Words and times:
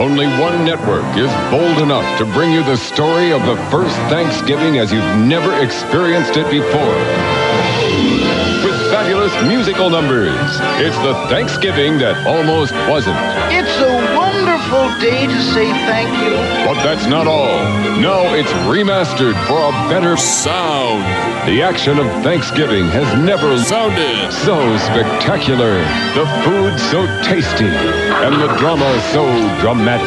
Only 0.00 0.26
one 0.40 0.64
network 0.64 1.04
is 1.14 1.30
bold 1.50 1.76
enough 1.82 2.16
to 2.16 2.24
bring 2.24 2.52
you 2.52 2.64
the 2.64 2.78
story 2.78 3.32
of 3.32 3.44
the 3.44 3.56
first 3.70 3.94
Thanksgiving 4.08 4.78
as 4.78 4.90
you've 4.90 5.04
never 5.28 5.52
experienced 5.62 6.38
it 6.38 6.50
before. 6.50 6.96
With 8.64 8.80
fabulous 8.90 9.34
musical 9.44 9.90
numbers, 9.90 10.32
it's 10.80 10.96
the 11.04 11.12
Thanksgiving 11.28 11.98
that 11.98 12.26
almost 12.26 12.72
wasn't. 12.88 13.20
It's 13.52 13.76
a 13.76 14.16
wonderful 14.16 14.88
day 15.04 15.26
to 15.26 15.42
say 15.52 15.68
thank 15.84 16.08
you. 16.24 16.32
But 16.64 16.82
that's 16.82 17.06
not 17.06 17.26
all. 17.26 17.60
Now 18.00 18.32
it's 18.32 18.52
remastered 18.72 19.36
for 19.46 19.60
a 19.60 19.72
better 19.92 20.16
sound. 20.16 21.29
The 21.46 21.62
action 21.62 21.98
of 21.98 22.06
Thanksgiving 22.22 22.84
has 22.88 23.18
never 23.18 23.58
sounded 23.58 24.30
so 24.30 24.76
spectacular. 24.78 25.78
The 26.14 26.26
food 26.44 26.78
so 26.78 27.06
tasty, 27.24 27.64
and 27.64 28.34
the 28.40 28.54
drama 28.58 29.00
so 29.10 29.24
dramatic. 29.60 30.06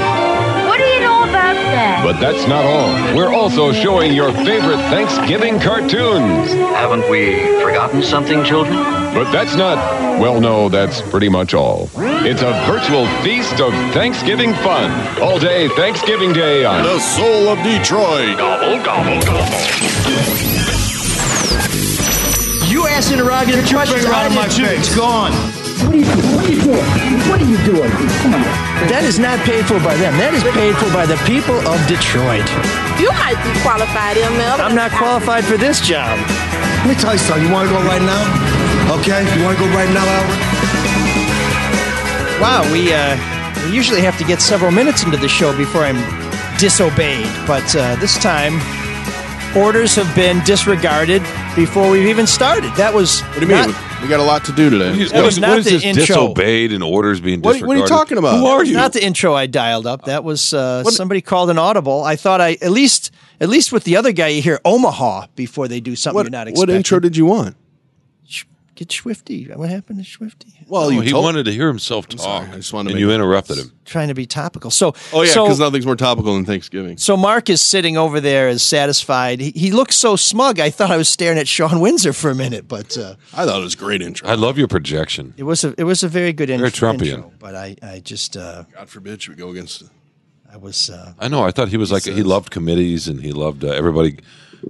What 0.67 0.77
do 0.77 0.83
you 0.85 1.01
know 1.01 1.23
about 1.23 1.55
that? 1.55 2.01
But 2.05 2.19
that's 2.21 2.47
not 2.47 2.63
all. 2.63 3.15
We're 3.15 3.33
also 3.33 3.73
showing 3.73 4.13
your 4.13 4.31
favorite 4.31 4.77
Thanksgiving 4.93 5.59
cartoons. 5.59 6.53
Haven't 6.77 7.09
we 7.09 7.35
forgotten 7.61 8.03
something, 8.03 8.43
children? 8.45 8.75
But 9.13 9.31
that's 9.31 9.55
not, 9.55 9.77
well, 10.21 10.39
no, 10.39 10.69
that's 10.69 11.01
pretty 11.01 11.29
much 11.29 11.53
all. 11.53 11.89
It's 11.97 12.41
a 12.41 12.53
virtual 12.67 13.05
feast 13.21 13.59
of 13.59 13.73
Thanksgiving 13.93 14.53
fun. 14.55 14.91
All 15.21 15.39
day 15.39 15.67
Thanksgiving 15.69 16.31
Day 16.31 16.63
on 16.63 16.83
The 16.83 16.99
soul 16.99 17.49
of 17.49 17.57
Detroit. 17.63 18.37
Gobble, 18.37 18.83
gobble, 18.83 19.19
gobble. 19.25 20.62
You 23.03 23.19
ask 23.29 23.51
interrogative 23.51 23.67
questions 23.67 24.05
out 24.05 24.27
of 24.27 24.33
my 24.33 24.47
face. 24.47 24.87
It's 24.87 24.95
gone. 24.95 25.33
What 25.83 25.91
are 25.91 25.99
you 25.99 26.07
doing? 26.07 26.31
What 26.31 26.47
are 26.47 26.55
you 26.55 26.61
doing? 26.63 26.87
What 27.27 27.41
are 27.41 27.49
you 27.51 27.59
doing? 27.67 27.91
Come 28.23 28.39
on. 28.39 28.47
That 28.87 29.03
is 29.03 29.19
not 29.19 29.43
paid 29.43 29.67
for 29.67 29.75
by 29.83 29.91
them. 29.99 30.15
That 30.15 30.31
is 30.31 30.39
paid 30.55 30.71
for 30.79 30.87
by 30.95 31.03
the 31.03 31.19
people 31.27 31.59
of 31.67 31.75
Detroit. 31.91 32.47
You 32.95 33.11
might 33.19 33.35
be 33.43 33.51
qualified, 33.59 34.15
ML. 34.15 34.55
I'm 34.63 34.71
not 34.71 34.95
qualified 34.95 35.43
for 35.43 35.59
this 35.59 35.83
job. 35.83 36.15
Let 36.87 36.87
me 36.87 36.95
tell 36.95 37.11
you 37.11 37.19
something. 37.19 37.43
You 37.43 37.51
want 37.51 37.67
to 37.67 37.75
go 37.75 37.83
right 37.83 37.99
now? 37.99 38.23
Okay? 38.95 39.19
You 39.35 39.43
want 39.43 39.59
to 39.59 39.67
go 39.67 39.69
right 39.75 39.91
now, 39.91 40.07
Albert? 40.07 40.39
Wow, 42.39 42.63
we 42.71 42.95
uh, 42.95 43.19
we 43.67 43.75
usually 43.75 43.99
have 43.99 44.15
to 44.15 44.23
get 44.23 44.39
several 44.39 44.71
minutes 44.71 45.03
into 45.03 45.19
the 45.19 45.27
show 45.27 45.51
before 45.59 45.83
I'm 45.83 45.99
disobeyed, 46.55 47.27
but 47.43 47.67
uh, 47.75 47.99
this 47.99 48.15
time 48.15 48.63
orders 49.59 49.91
have 49.99 50.07
been 50.15 50.39
disregarded 50.47 51.19
before 51.55 51.89
we've 51.89 52.07
even 52.07 52.25
started. 52.27 52.73
That 52.75 52.93
was 52.93 53.21
What 53.21 53.33
do 53.35 53.41
you 53.41 53.47
mean? 53.47 53.67
not- 53.69 54.01
we 54.01 54.09
got 54.09 54.19
a 54.19 54.23
lot 54.23 54.43
to 54.45 54.51
do 54.51 54.69
today. 54.69 55.05
That 55.05 55.23
was 55.23 55.39
what 55.39 55.47
not 55.47 55.59
is 55.59 55.65
the 55.65 55.71
this 55.71 55.83
intro. 55.85 56.05
disobeyed 56.05 56.73
and 56.73 56.83
orders 56.83 57.21
being 57.21 57.39
What- 57.41 57.53
disregarded? 57.53 57.67
what 57.67 57.75
are 57.77 57.79
you 57.79 57.87
talking 57.87 58.17
about? 58.17 58.37
Who 58.39 58.47
are 58.47 58.63
you? 58.63 58.73
Not 58.73 58.91
the 58.93 59.03
intro 59.03 59.33
I 59.33 59.45
dialed 59.47 59.87
up. 59.87 60.05
That 60.05 60.23
was 60.25 60.53
uh, 60.53 60.83
somebody 60.85 61.21
called 61.21 61.49
an 61.49 61.57
audible. 61.57 62.03
I 62.03 62.15
thought 62.17 62.41
I 62.41 62.57
at 62.61 62.71
least 62.71 63.11
at 63.39 63.47
least 63.49 63.71
with 63.71 63.83
the 63.85 63.95
other 63.95 64.11
guy 64.11 64.27
you 64.29 64.41
hear 64.41 64.59
Omaha 64.65 65.27
before 65.35 65.67
they 65.69 65.79
do 65.79 65.95
something 65.95 66.15
What, 66.15 66.25
you're 66.25 66.31
not 66.31 66.49
what 66.57 66.69
intro 66.69 66.99
did 66.99 67.15
you 67.15 67.25
want? 67.25 67.55
Sh- 68.83 68.85
Get 68.87 68.91
Swifty. 68.91 69.45
What 69.45 69.69
happened 69.69 70.03
to 70.03 70.09
Swifty? 70.09 70.53
Well, 70.67 70.91
you 70.91 71.01
he 71.01 71.11
told- 71.11 71.23
wanted 71.25 71.45
to 71.45 71.51
hear 71.51 71.67
himself 71.67 72.07
talk. 72.07 72.19
sorry, 72.19 72.49
I 72.49 72.55
just 72.55 72.73
wanted 72.73 72.89
to 72.89 72.95
and 72.95 73.01
make- 73.05 73.09
you 73.09 73.11
interrupted 73.13 73.57
him. 73.57 73.71
Trying 73.85 74.07
to 74.09 74.13
be 74.13 74.25
topical. 74.25 74.71
So 74.71 74.93
Oh 75.11 75.21
yeah, 75.23 75.31
so, 75.31 75.43
because 75.45 75.59
nothing's 75.59 75.85
more 75.85 75.95
topical 75.95 76.33
than 76.35 76.45
Thanksgiving. 76.45 76.97
so 76.97 77.15
Mark 77.17 77.49
is 77.49 77.61
sitting 77.61 77.97
over 77.97 78.19
there 78.21 78.47
as 78.47 78.63
satisfied. 78.63 79.39
He, 79.41 79.51
he 79.51 79.71
looks 79.71 79.95
so 79.95 80.15
smug. 80.15 80.59
I 80.59 80.69
thought 80.69 80.89
I 80.91 80.97
was 80.97 81.09
staring 81.09 81.37
at 81.37 81.47
Sean 81.47 81.79
Windsor 81.79 82.13
for 82.13 82.29
a 82.31 82.35
minute, 82.35 82.67
but 82.67 82.97
uh, 82.97 83.15
I 83.33 83.45
thought 83.45 83.59
it 83.59 83.63
was 83.63 83.73
a 83.75 83.77
great 83.77 84.01
intro. 84.01 84.27
I 84.27 84.35
love 84.35 84.57
your 84.57 84.67
projection. 84.67 85.33
it 85.37 85.43
was 85.43 85.63
a 85.63 85.73
it 85.77 85.83
was 85.83 86.03
a 86.03 86.07
very 86.07 86.33
good 86.33 86.49
Very 86.49 86.63
intro. 86.65 86.93
Trumpian. 86.93 87.13
intro, 87.15 87.31
But 87.39 87.55
I 87.55 87.75
I 87.81 87.99
just 87.99 88.37
uh, 88.37 88.63
God 88.73 88.89
forbid 88.89 89.21
should 89.21 89.35
we 89.35 89.41
go 89.41 89.49
against. 89.49 89.83
I 90.51 90.57
was 90.57 90.89
uh, 90.89 91.13
I 91.19 91.27
know. 91.29 91.43
I 91.43 91.51
thought 91.51 91.69
he 91.69 91.77
was 91.77 91.91
like 91.91 92.03
he 92.03 92.23
loved 92.23 92.51
committees 92.51 93.07
and 93.07 93.21
he 93.21 93.31
loved 93.31 93.63
uh, 93.65 93.69
everybody 93.69 94.19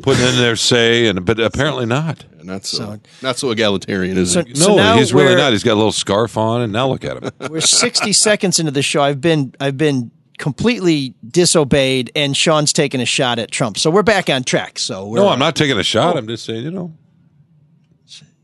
putting 0.01 0.25
in 0.25 0.35
their 0.37 0.55
say, 0.55 1.07
and 1.07 1.23
but 1.25 1.39
apparently 1.39 1.85
not. 1.85 2.23
And 2.37 2.45
not 2.45 2.65
so, 2.65 2.77
So- 2.77 2.99
not 3.21 3.37
so 3.37 3.51
egalitarian, 3.51 4.17
is 4.17 4.33
So- 4.33 4.39
it? 4.41 4.57
So 4.57 4.69
no, 4.69 4.75
now 4.77 4.97
he's 4.97 5.13
really 5.13 5.35
not. 5.35 5.51
He's 5.51 5.63
got 5.63 5.73
a 5.73 5.75
little 5.75 5.91
scarf 5.91 6.37
on, 6.37 6.61
and 6.61 6.73
now 6.73 6.87
look 6.89 7.03
at 7.05 7.21
him. 7.23 7.31
we're 7.49 7.61
60 7.61 8.11
seconds 8.13 8.59
into 8.59 8.71
the 8.71 8.81
show. 8.81 9.01
I've 9.01 9.21
been 9.21 9.53
I've 9.59 9.77
been 9.77 10.11
completely 10.39 11.13
disobeyed, 11.27 12.11
and 12.15 12.35
Sean's 12.35 12.73
taking 12.73 12.99
a 12.99 13.05
shot 13.05 13.37
at 13.39 13.51
Trump. 13.51 13.77
So 13.77 13.89
we're 13.91 14.03
back 14.03 14.29
on 14.29 14.43
track. 14.43 14.79
So 14.79 15.07
we're, 15.07 15.17
no, 15.19 15.29
I'm 15.29 15.39
not 15.39 15.55
taking 15.55 15.77
a 15.77 15.83
shot. 15.83 16.17
I'm 16.17 16.27
just 16.27 16.43
saying, 16.45 16.63
you 16.63 16.71
know, 16.71 16.93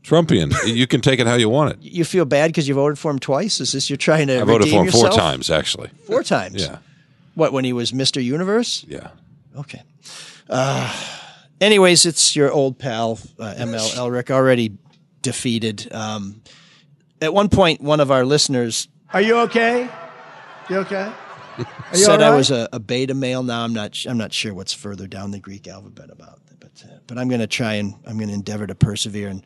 Trumpian. 0.02 0.52
you 0.66 0.86
can 0.86 1.00
take 1.00 1.20
it 1.20 1.26
how 1.26 1.34
you 1.34 1.48
want 1.48 1.72
it. 1.72 1.78
You 1.82 2.04
feel 2.04 2.24
bad 2.24 2.48
because 2.48 2.66
you 2.68 2.74
voted 2.74 2.98
for 2.98 3.10
him 3.10 3.18
twice? 3.18 3.60
Is 3.60 3.72
this 3.72 3.90
you're 3.90 3.96
trying 3.96 4.28
to 4.28 4.40
I 4.40 4.44
voted 4.44 4.68
for 4.68 4.76
him 4.80 4.84
yourself? 4.86 5.08
four 5.14 5.18
times, 5.18 5.50
actually. 5.50 5.90
Four 6.06 6.22
times. 6.22 6.62
Yeah, 6.62 6.78
What 7.34 7.52
when 7.52 7.64
he 7.64 7.72
was 7.72 7.92
Mr. 7.92 8.22
Universe? 8.22 8.84
yeah. 8.88 9.08
Okay. 9.56 9.82
Uh, 10.48 10.92
anyways, 11.60 12.06
it's 12.06 12.34
your 12.34 12.50
old 12.50 12.78
pal 12.78 13.18
uh, 13.38 13.54
ML 13.58 13.96
Elrick 13.96 14.30
already 14.30 14.78
defeated. 15.22 15.88
Um, 15.92 16.42
at 17.20 17.34
one 17.34 17.48
point, 17.48 17.80
one 17.80 18.00
of 18.00 18.10
our 18.10 18.24
listeners 18.24 18.88
Are 19.12 19.20
you 19.20 19.38
okay? 19.40 19.88
You 20.68 20.78
okay? 20.78 21.12
You 21.58 21.98
said 21.98 22.22
all 22.22 22.32
I 22.32 22.36
was 22.36 22.50
a, 22.50 22.68
a 22.72 22.78
beta 22.78 23.14
male. 23.14 23.42
Now 23.42 23.64
I'm 23.64 23.74
not. 23.74 23.96
I'm 24.06 24.16
not 24.16 24.32
sure 24.32 24.54
what's 24.54 24.72
further 24.72 25.06
down 25.06 25.30
the 25.30 25.40
Greek 25.40 25.68
alphabet 25.68 26.08
about. 26.10 26.40
But 26.58 26.84
uh, 26.84 26.98
but 27.06 27.18
I'm 27.18 27.28
going 27.28 27.40
to 27.40 27.46
try 27.46 27.74
and 27.74 27.94
I'm 28.06 28.16
going 28.16 28.28
to 28.28 28.34
endeavor 28.34 28.66
to 28.66 28.74
persevere 28.74 29.28
and 29.28 29.44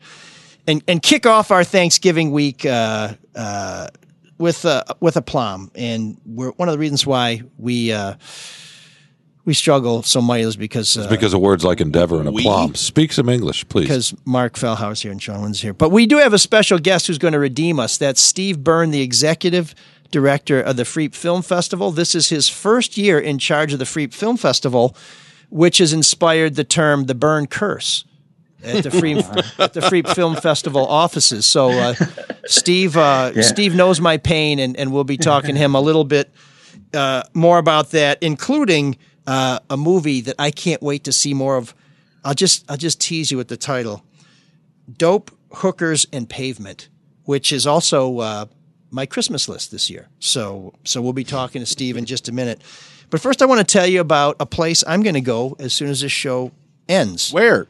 and 0.67 0.83
and 0.87 1.01
kick 1.01 1.25
off 1.25 1.51
our 1.51 1.63
Thanksgiving 1.63 2.31
week 2.31 2.65
uh, 2.65 3.15
uh, 3.35 3.87
with 4.37 4.65
uh, 4.65 4.83
with 4.99 5.17
aplomb. 5.17 5.71
And 5.75 6.21
we're 6.25 6.51
one 6.51 6.69
of 6.69 6.73
the 6.73 6.79
reasons 6.79 7.05
why 7.05 7.41
we. 7.57 7.91
We 9.45 9.53
struggle 9.53 10.01
so 10.01 10.21
much 10.21 10.39
is 10.41 10.55
because 10.55 10.97
uh, 10.97 11.07
Because 11.07 11.33
of 11.33 11.39
words 11.39 11.63
like 11.63 11.79
endeavor 11.79 12.19
and 12.19 12.33
We? 12.33 12.41
aplomb. 12.41 12.73
Speak 12.75 13.13
some 13.13 13.29
English, 13.29 13.67
please. 13.69 13.83
because 13.83 14.13
Mark 14.25 14.53
Fellhouse 14.55 15.01
here 15.03 15.11
and 15.11 15.21
Sean 15.21 15.41
Wynn's 15.43 15.61
here. 15.61 15.73
But 15.73 15.89
we 15.91 16.07
do 16.07 16.17
have 16.17 16.33
a 16.33 16.39
special 16.39 16.79
guest 16.79 17.05
who's 17.07 17.19
going 17.19 17.33
to 17.33 17.39
redeem 17.39 17.79
us. 17.79 17.97
That's 17.97 18.19
Steve 18.21 18.63
Byrne, 18.63 18.89
the 18.91 19.01
executive 19.01 19.75
director 20.11 20.59
of 20.59 20.77
the 20.77 20.83
Freep 20.83 21.13
Film 21.13 21.41
Festival. 21.43 21.91
This 21.91 22.15
is 22.15 22.29
his 22.29 22.49
first 22.49 22.97
year 22.97 23.19
in 23.19 23.37
charge 23.37 23.71
of 23.71 23.79
the 23.79 23.85
Freep 23.85 24.13
Film 24.13 24.35
Festival, 24.37 24.95
which 25.49 25.77
has 25.77 25.93
inspired 25.93 26.55
the 26.55 26.63
term 26.63 27.05
the 27.05 27.15
Byrne 27.15 27.45
Curse. 27.47 28.03
At 28.63 28.81
the 28.83 28.89
Freep, 28.89 29.19
at 29.59 29.73
the 29.73 29.81
Freep 29.81 30.07
Film 30.15 30.35
Festival 30.37 30.87
offices. 30.87 31.45
So, 31.45 31.69
uh, 31.69 31.93
Steve, 32.47 32.97
uh, 32.97 33.39
Steve 33.43 33.75
knows 33.75 34.01
my 34.01 34.17
pain, 34.17 34.57
and, 34.57 34.75
and 34.75 34.91
we'll 34.91 35.03
be 35.03 35.17
talking 35.17 35.53
to 35.53 35.61
him 35.61 35.75
a 35.75 35.81
little 35.81 36.03
bit 36.03 36.31
uh, 36.95 37.21
more 37.35 37.59
about 37.59 37.91
that, 37.91 38.17
including 38.23 38.97
uh, 39.27 39.59
a 39.69 39.77
movie 39.77 40.21
that 40.21 40.35
I 40.39 40.51
can't 40.51 40.81
wait 40.81 41.03
to 41.05 41.13
see 41.13 41.33
more 41.33 41.57
of. 41.57 41.73
I'll 42.23 42.33
just 42.33 42.69
I'll 42.69 42.77
just 42.77 42.99
tease 42.99 43.31
you 43.31 43.37
with 43.37 43.47
the 43.47 43.57
title: 43.57 44.03
"Dope 44.97 45.31
Hookers 45.51 46.05
and 46.11 46.29
Pavement," 46.29 46.89
which 47.23 47.51
is 47.51 47.67
also 47.67 48.19
uh, 48.19 48.45
my 48.91 49.05
Christmas 49.05 49.47
list 49.47 49.71
this 49.71 49.89
year. 49.89 50.07
So 50.19 50.73
so 50.83 51.01
we'll 51.01 51.13
be 51.13 51.23
talking 51.23 51.61
to 51.61 51.65
Steve 51.65 51.97
in 51.97 52.05
just 52.05 52.27
a 52.27 52.31
minute. 52.31 52.61
But 53.09 53.21
first, 53.21 53.41
I 53.41 53.45
want 53.45 53.59
to 53.59 53.71
tell 53.71 53.85
you 53.85 54.01
about 54.01 54.35
a 54.39 54.45
place 54.45 54.83
I'm 54.87 55.03
going 55.03 55.13
to 55.15 55.21
go 55.21 55.55
as 55.59 55.73
soon 55.73 55.89
as 55.89 56.01
this 56.01 56.11
show 56.11 56.51
ends. 56.89 57.31
Where? 57.31 57.67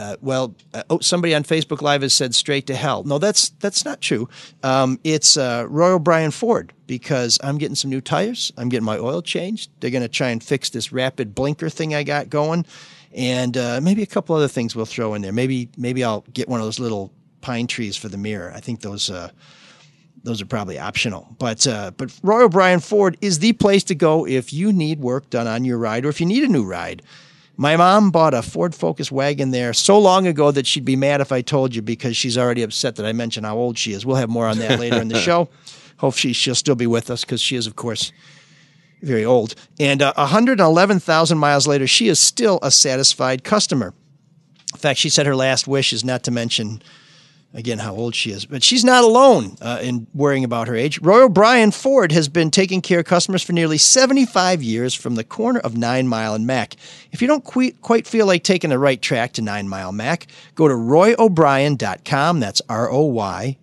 Uh, 0.00 0.16
well, 0.22 0.54
uh, 0.72 0.82
oh, 0.88 0.98
somebody 1.00 1.34
on 1.34 1.42
Facebook 1.44 1.82
Live 1.82 2.00
has 2.00 2.14
said 2.14 2.34
straight 2.34 2.66
to 2.68 2.74
hell. 2.74 3.04
No, 3.04 3.18
that's 3.18 3.50
that's 3.60 3.84
not 3.84 4.00
true. 4.00 4.30
Um, 4.62 4.98
it's 5.04 5.36
uh, 5.36 5.66
Roy 5.68 5.90
O'Brien 5.90 6.30
Ford 6.30 6.72
because 6.86 7.38
I'm 7.42 7.58
getting 7.58 7.74
some 7.74 7.90
new 7.90 8.00
tires. 8.00 8.50
I'm 8.56 8.70
getting 8.70 8.86
my 8.86 8.96
oil 8.96 9.20
changed. 9.20 9.70
They're 9.80 9.90
going 9.90 10.02
to 10.02 10.08
try 10.08 10.30
and 10.30 10.42
fix 10.42 10.70
this 10.70 10.90
rapid 10.90 11.34
blinker 11.34 11.68
thing 11.68 11.94
I 11.94 12.02
got 12.02 12.30
going, 12.30 12.64
and 13.12 13.54
uh, 13.58 13.80
maybe 13.82 14.02
a 14.02 14.06
couple 14.06 14.34
other 14.34 14.48
things 14.48 14.74
we'll 14.74 14.86
throw 14.86 15.12
in 15.12 15.20
there. 15.20 15.32
Maybe 15.32 15.68
maybe 15.76 16.02
I'll 16.02 16.24
get 16.32 16.48
one 16.48 16.60
of 16.60 16.66
those 16.66 16.80
little 16.80 17.12
pine 17.42 17.66
trees 17.66 17.94
for 17.94 18.08
the 18.08 18.18
mirror. 18.18 18.52
I 18.54 18.60
think 18.60 18.80
those. 18.80 19.10
Uh, 19.10 19.30
those 20.22 20.42
are 20.42 20.46
probably 20.46 20.78
optional. 20.78 21.34
But 21.38 21.66
uh, 21.66 21.92
but 21.96 22.12
Roy 22.22 22.44
O'Brien 22.44 22.80
Ford 22.80 23.16
is 23.22 23.38
the 23.38 23.54
place 23.54 23.84
to 23.84 23.94
go 23.94 24.26
if 24.26 24.52
you 24.52 24.70
need 24.70 25.00
work 25.00 25.30
done 25.30 25.46
on 25.46 25.64
your 25.64 25.78
ride 25.78 26.04
or 26.04 26.10
if 26.10 26.20
you 26.20 26.26
need 26.26 26.44
a 26.44 26.48
new 26.48 26.62
ride. 26.62 27.02
My 27.60 27.76
mom 27.76 28.10
bought 28.10 28.32
a 28.32 28.40
Ford 28.40 28.74
Focus 28.74 29.12
wagon 29.12 29.50
there 29.50 29.74
so 29.74 29.98
long 29.98 30.26
ago 30.26 30.50
that 30.50 30.66
she'd 30.66 30.86
be 30.86 30.96
mad 30.96 31.20
if 31.20 31.30
I 31.30 31.42
told 31.42 31.74
you 31.74 31.82
because 31.82 32.16
she's 32.16 32.38
already 32.38 32.62
upset 32.62 32.96
that 32.96 33.04
I 33.04 33.12
mentioned 33.12 33.44
how 33.44 33.58
old 33.58 33.76
she 33.76 33.92
is. 33.92 34.06
We'll 34.06 34.16
have 34.16 34.30
more 34.30 34.46
on 34.46 34.58
that 34.60 34.80
later 34.80 34.98
in 34.98 35.08
the 35.08 35.18
show. 35.20 35.50
Hopefully 35.98 36.32
she'll 36.32 36.54
still 36.54 36.74
be 36.74 36.86
with 36.86 37.10
us 37.10 37.22
because 37.22 37.42
she 37.42 37.56
is, 37.56 37.66
of 37.66 37.76
course, 37.76 38.12
very 39.02 39.26
old. 39.26 39.56
And 39.78 40.00
uh, 40.00 40.14
111,000 40.16 41.36
miles 41.36 41.66
later, 41.66 41.86
she 41.86 42.08
is 42.08 42.18
still 42.18 42.60
a 42.62 42.70
satisfied 42.70 43.44
customer. 43.44 43.92
In 44.72 44.78
fact, 44.78 44.98
she 44.98 45.10
said 45.10 45.26
her 45.26 45.36
last 45.36 45.68
wish 45.68 45.92
is 45.92 46.02
not 46.02 46.22
to 46.22 46.30
mention 46.30 46.80
again 47.52 47.78
how 47.78 47.94
old 47.94 48.14
she 48.14 48.30
is, 48.30 48.44
but 48.44 48.62
she's 48.62 48.84
not 48.84 49.04
alone 49.04 49.56
uh, 49.60 49.78
in 49.82 50.06
worrying 50.14 50.44
about 50.44 50.68
her 50.68 50.76
age. 50.76 51.00
Roy 51.00 51.24
O'Brien 51.24 51.70
Ford 51.70 52.12
has 52.12 52.28
been 52.28 52.50
taking 52.50 52.80
care 52.80 53.00
of 53.00 53.06
customers 53.06 53.42
for 53.42 53.52
nearly 53.52 53.78
75 53.78 54.62
years 54.62 54.94
from 54.94 55.16
the 55.16 55.24
corner 55.24 55.60
of 55.60 55.76
Nine 55.76 56.08
Mile 56.08 56.34
and 56.34 56.46
Mac. 56.46 56.76
If 57.12 57.20
you 57.20 57.28
don't 57.28 57.44
quite 57.44 58.06
feel 58.06 58.26
like 58.26 58.44
taking 58.44 58.70
the 58.70 58.78
right 58.78 59.00
track 59.00 59.32
to 59.34 59.42
Nine 59.42 59.68
Mile 59.68 59.92
Mac, 59.92 60.26
go 60.54 60.68
to 60.68 60.74
royobrien.com. 60.74 62.40
That's 62.40 62.62
R 62.68 62.90
O 62.90 63.04
Y 63.04 63.58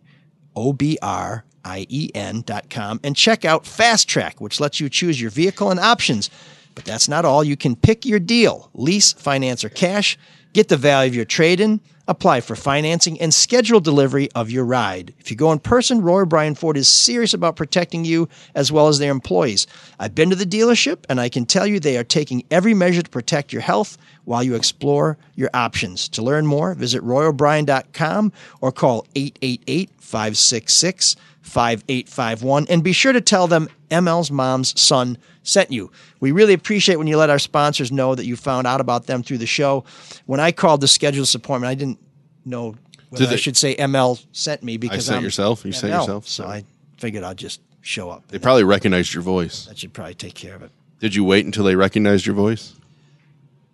O 0.56 0.74
B 0.74 0.98
R 1.02 1.46
I-E-N 1.68 2.44
dot 2.46 2.70
com, 2.70 3.00
and 3.04 3.16
check 3.16 3.44
out 3.44 3.66
Fast 3.66 4.08
Track, 4.08 4.40
which 4.40 4.60
lets 4.60 4.80
you 4.80 4.90
choose 4.90 5.20
your 5.20 5.30
vehicle 5.30 5.70
and 5.70 5.80
options. 5.80 6.30
But 6.76 6.86
that's 6.86 7.10
not 7.10 7.26
all. 7.26 7.44
You 7.44 7.58
can 7.58 7.76
pick 7.76 8.06
your 8.06 8.20
deal, 8.20 8.70
lease, 8.74 9.12
finance, 9.14 9.64
or 9.66 9.70
cash, 9.70 10.18
get 10.54 10.70
the 10.70 10.78
value 10.78 11.10
of 11.10 11.16
your 11.16 11.26
trade-in, 11.26 11.82
apply 12.08 12.42
for 12.42 12.56
financing, 12.56 13.20
and 13.20 13.34
schedule 13.34 13.80
delivery 13.80 14.32
of 14.34 14.50
your 14.50 14.66
ride. 14.66 15.14
If 15.20 15.30
you 15.30 15.38
go 15.38 15.52
in 15.52 15.60
person, 15.60 16.02
Roy 16.02 16.22
O'Brien 16.22 16.56
Ford 16.56 16.78
is 16.78 16.88
serious 16.88 17.34
about 17.34 17.56
protecting 17.56 18.06
you 18.06 18.30
as 18.56 18.72
well 18.72 18.88
as 18.88 19.00
their 19.00 19.12
employees. 19.12 19.68
I've 20.00 20.16
been 20.16 20.30
to 20.30 20.36
the 20.36 20.46
dealership, 20.46 21.00
and 21.10 21.20
I 21.20 21.30
can 21.30 21.46
tell 21.46 21.68
you 21.68 21.80
they 21.80 21.98
are 21.98 22.04
taking 22.04 22.44
every 22.52 22.74
measure 22.74 23.02
to 23.02 23.10
protect 23.10 23.52
your 23.52 23.62
health 23.62 23.98
while 24.26 24.44
you 24.44 24.56
explore 24.56 25.18
your 25.36 25.50
options. 25.54 26.08
To 26.10 26.22
learn 26.22 26.46
more, 26.46 26.74
visit 26.74 27.04
royobrien.com 27.04 28.32
or 28.62 28.72
call 28.72 29.06
888 29.16 29.90
566 30.00 31.16
5851 31.48 32.68
and 32.70 32.84
be 32.84 32.92
sure 32.92 33.14
to 33.14 33.22
tell 33.22 33.48
them 33.48 33.68
ML's 33.90 34.30
mom's 34.30 34.80
son 34.80 35.18
sent 35.44 35.72
you. 35.72 35.92
We 36.20 36.32
really 36.32 36.54
appreciate 36.54 36.98
when 36.98 37.08
you 37.08 37.18
let 37.18 37.30
our 37.30 37.40
sponsors 37.40 37.92
know 37.92 38.16
that 38.16 38.26
you 38.26 38.36
found 38.36 38.68
out 38.68 38.82
about 38.82 39.08
them 39.08 39.24
through 39.24 39.38
the 39.40 39.46
show. 39.48 39.86
When 40.26 40.40
I 40.40 40.52
called 40.52 40.82
to 40.82 40.88
schedule 40.88 41.22
this 41.22 41.36
appointment, 41.36 41.72
I 41.72 41.76
didn't 41.76 42.00
know 42.46 42.76
whether 43.10 43.24
Did 43.26 43.28
I 43.30 43.32
they- 43.32 43.38
should 43.38 43.58
say 43.58 43.76
ML 43.76 44.20
sent 44.34 44.62
me 44.64 44.78
because 44.78 45.06
sent 45.06 45.18
I'm 45.18 45.24
yourself? 45.24 45.64
You 45.66 45.72
sent 45.72 45.94
yourself? 45.94 46.28
So 46.28 46.46
I 46.46 46.64
figured 46.98 47.24
I'd 47.24 47.38
just 47.38 47.62
show 47.82 48.10
up. 48.10 48.28
They 48.28 48.40
probably 48.40 48.66
recognized 48.66 49.14
your 49.14 49.24
voice. 49.24 49.66
That 49.66 49.78
should 49.78 49.94
probably 49.94 50.16
take 50.16 50.34
care 50.34 50.56
of 50.56 50.62
it. 50.64 50.72
Did 51.00 51.16
you 51.16 51.24
wait 51.24 51.46
until 51.46 51.64
they 51.64 51.76
recognized 51.76 52.26
your 52.26 52.36
voice? 52.36 52.74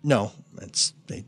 No, 0.02 0.32
it's 0.62 0.92
they. 1.08 1.24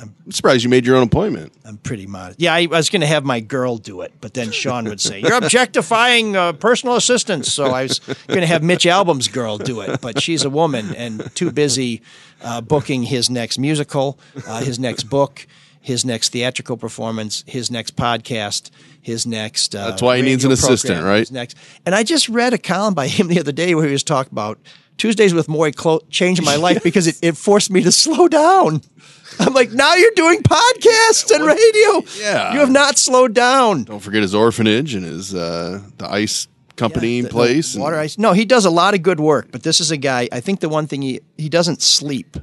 I'm 0.00 0.14
surprised 0.30 0.64
you 0.64 0.70
made 0.70 0.86
your 0.86 0.96
own 0.96 1.02
appointment. 1.02 1.52
I'm 1.64 1.76
pretty 1.76 2.06
modest. 2.06 2.40
Yeah, 2.40 2.54
I 2.54 2.66
was 2.66 2.88
going 2.88 3.00
to 3.02 3.06
have 3.06 3.24
my 3.24 3.40
girl 3.40 3.76
do 3.76 4.00
it, 4.00 4.12
but 4.20 4.34
then 4.34 4.50
Sean 4.50 4.84
would 4.86 5.00
say, 5.00 5.20
You're 5.20 5.36
objectifying 5.36 6.36
uh, 6.36 6.52
personal 6.54 6.96
assistants. 6.96 7.52
So 7.52 7.66
I 7.66 7.82
was 7.82 7.98
going 8.28 8.40
to 8.40 8.46
have 8.46 8.62
Mitch 8.62 8.86
Albom's 8.86 9.28
girl 9.28 9.58
do 9.58 9.80
it, 9.82 10.00
but 10.00 10.20
she's 10.22 10.44
a 10.44 10.50
woman 10.50 10.94
and 10.94 11.34
too 11.34 11.50
busy 11.50 12.02
uh, 12.42 12.60
booking 12.60 13.02
his 13.02 13.28
next 13.28 13.58
musical, 13.58 14.18
uh, 14.46 14.60
his 14.60 14.78
next 14.78 15.04
book, 15.04 15.46
his 15.80 16.04
next 16.04 16.32
theatrical 16.32 16.76
performance, 16.76 17.44
his 17.46 17.70
next 17.70 17.96
podcast, 17.96 18.70
his 19.00 19.26
next. 19.26 19.74
Uh, 19.74 19.90
That's 19.90 20.02
why 20.02 20.16
he 20.16 20.22
needs 20.22 20.44
an 20.44 20.50
radio 20.50 20.64
assistant, 20.64 21.04
right? 21.04 21.30
Next. 21.30 21.56
And 21.84 21.94
I 21.94 22.02
just 22.02 22.28
read 22.28 22.54
a 22.54 22.58
column 22.58 22.94
by 22.94 23.08
him 23.08 23.28
the 23.28 23.40
other 23.40 23.52
day 23.52 23.74
where 23.74 23.86
he 23.86 23.92
was 23.92 24.04
talking 24.04 24.32
about 24.32 24.58
Tuesdays 25.00 25.32
with 25.32 25.46
Morrie 25.46 25.74
clo- 25.74 26.02
changed 26.10 26.44
my 26.44 26.56
life 26.56 26.82
because 26.88 27.06
it, 27.06 27.18
it 27.22 27.36
forced 27.36 27.70
me 27.70 27.82
to 27.82 27.90
slow 27.90 28.28
down. 28.28 28.82
I'm 29.38 29.54
like, 29.54 29.70
now 29.72 29.94
you're 29.94 30.10
doing 30.14 30.42
podcasts 30.42 31.30
and 31.34 31.44
radio. 31.46 32.02
Yeah. 32.18 32.52
You 32.52 32.60
have 32.60 32.70
not 32.70 32.98
slowed 32.98 33.32
down. 33.34 33.84
Don't 33.84 34.00
forget 34.00 34.20
his 34.22 34.34
orphanage 34.34 34.94
and 34.94 35.04
his 35.04 35.34
uh, 35.34 35.80
the 35.96 36.10
ice 36.12 36.48
company 36.76 37.22
The- 37.22 37.28
the 37.28 37.32
place. 37.32 37.74
and- 37.74 37.82
Water 37.82 37.96
ice. 37.96 38.18
No, 38.18 38.32
he 38.32 38.44
does 38.44 38.66
a 38.66 38.70
lot 38.70 38.92
of 38.94 39.02
good 39.02 39.20
work, 39.20 39.48
but 39.50 39.62
this 39.62 39.80
is 39.80 39.90
a 39.90 39.96
guy. 39.96 40.28
I 40.32 40.40
think 40.40 40.60
the 40.60 40.68
one 40.68 40.86
thing 40.86 41.00
he 41.02 41.20
he 41.38 41.48
doesn't 41.48 41.80
sleep. 41.80 42.36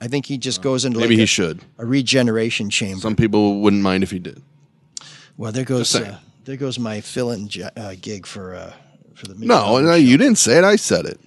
I 0.00 0.06
think 0.08 0.26
he 0.26 0.38
just 0.38 0.60
goes 0.62 0.84
into 0.84 0.98
Maybe 1.00 1.14
like 1.14 1.18
he 1.18 1.22
a, 1.24 1.26
should. 1.26 1.62
a 1.78 1.86
regeneration 1.86 2.68
chamber. 2.70 3.00
Some 3.00 3.16
people 3.16 3.60
wouldn't 3.60 3.82
mind 3.82 4.02
if 4.02 4.10
he 4.10 4.18
did. 4.18 4.40
well, 5.36 5.50
there 5.50 5.64
goes 5.64 5.94
uh, 5.96 6.18
there 6.44 6.56
goes 6.56 6.78
my 6.78 7.00
fill-in 7.00 7.48
uh, 7.76 7.94
gig 8.00 8.26
for 8.26 8.54
uh, 8.54 8.72
for 9.14 9.26
the 9.28 9.34
No, 9.34 9.80
no, 9.80 9.94
you 9.94 10.16
didn't 10.18 10.38
say 10.38 10.58
it. 10.58 10.64
I 10.64 10.76
said 10.76 11.06
it. 11.06 11.18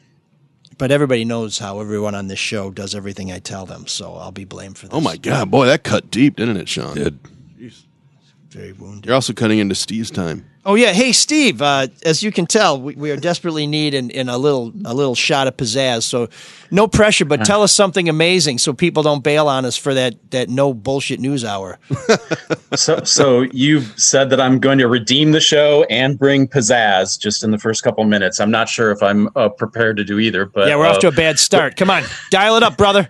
But 0.77 0.91
everybody 0.91 1.25
knows 1.25 1.57
how 1.57 1.79
everyone 1.79 2.13
on 2.13 2.27
this 2.27 2.39
show 2.39 2.69
does 2.69 2.93
everything 2.93 3.31
I 3.31 3.39
tell 3.39 3.65
them, 3.65 3.87
so 3.87 4.13
I'll 4.15 4.31
be 4.31 4.45
blamed 4.45 4.77
for 4.77 4.87
this. 4.87 4.93
Oh 4.95 5.01
my 5.01 5.17
God, 5.17 5.49
boy, 5.49 5.65
that 5.65 5.83
cut 5.83 6.11
deep, 6.11 6.35
didn't 6.35 6.57
it, 6.57 6.69
Sean? 6.69 6.95
Did. 6.95 7.19
Very 8.49 8.71
wounded. 8.71 9.05
You're 9.05 9.15
also 9.15 9.33
cutting 9.33 9.59
into 9.59 9.75
Steve's 9.75 10.09
time. 10.09 10.45
Oh 10.67 10.75
yeah, 10.75 10.91
hey 10.91 11.13
Steve. 11.13 11.61
Uh, 11.61 11.87
as 12.03 12.21
you 12.21 12.29
can 12.29 12.45
tell, 12.45 12.81
we, 12.81 12.93
we 12.93 13.09
are 13.09 13.15
desperately 13.15 13.65
need 13.65 13.93
in, 13.93 14.09
in 14.09 14.27
a 14.27 14.37
little 14.37 14.73
a 14.83 14.93
little 14.93 15.15
shot 15.15 15.47
of 15.47 15.55
pizzazz. 15.55 16.03
So 16.03 16.27
no 16.71 16.89
pressure, 16.89 17.23
but 17.23 17.45
tell 17.45 17.63
us 17.63 17.73
something 17.73 18.09
amazing 18.09 18.57
so 18.57 18.73
people 18.73 19.01
don't 19.01 19.23
bail 19.23 19.47
on 19.47 19.63
us 19.63 19.77
for 19.77 19.93
that 19.93 20.15
that 20.31 20.49
no 20.49 20.73
bullshit 20.73 21.21
news 21.21 21.45
hour. 21.45 21.79
so, 22.75 23.01
so 23.05 23.43
you've 23.53 23.97
said 23.97 24.29
that 24.29 24.41
I'm 24.41 24.59
going 24.59 24.77
to 24.79 24.89
redeem 24.89 25.31
the 25.31 25.39
show 25.39 25.85
and 25.89 26.19
bring 26.19 26.49
pizzazz 26.49 27.17
just 27.17 27.45
in 27.45 27.51
the 27.51 27.57
first 27.57 27.81
couple 27.81 28.03
minutes. 28.03 28.41
I'm 28.41 28.51
not 28.51 28.67
sure 28.67 28.91
if 28.91 29.01
I'm 29.01 29.29
uh, 29.37 29.47
prepared 29.47 29.95
to 29.95 30.03
do 30.03 30.19
either, 30.19 30.45
but 30.45 30.67
yeah, 30.67 30.75
we're 30.75 30.87
off 30.87 30.97
uh, 30.97 30.99
to 30.99 31.07
a 31.07 31.13
bad 31.13 31.39
start. 31.39 31.77
Come 31.77 31.89
on, 31.89 32.03
dial 32.29 32.57
it 32.57 32.63
up, 32.63 32.75
brother. 32.75 33.07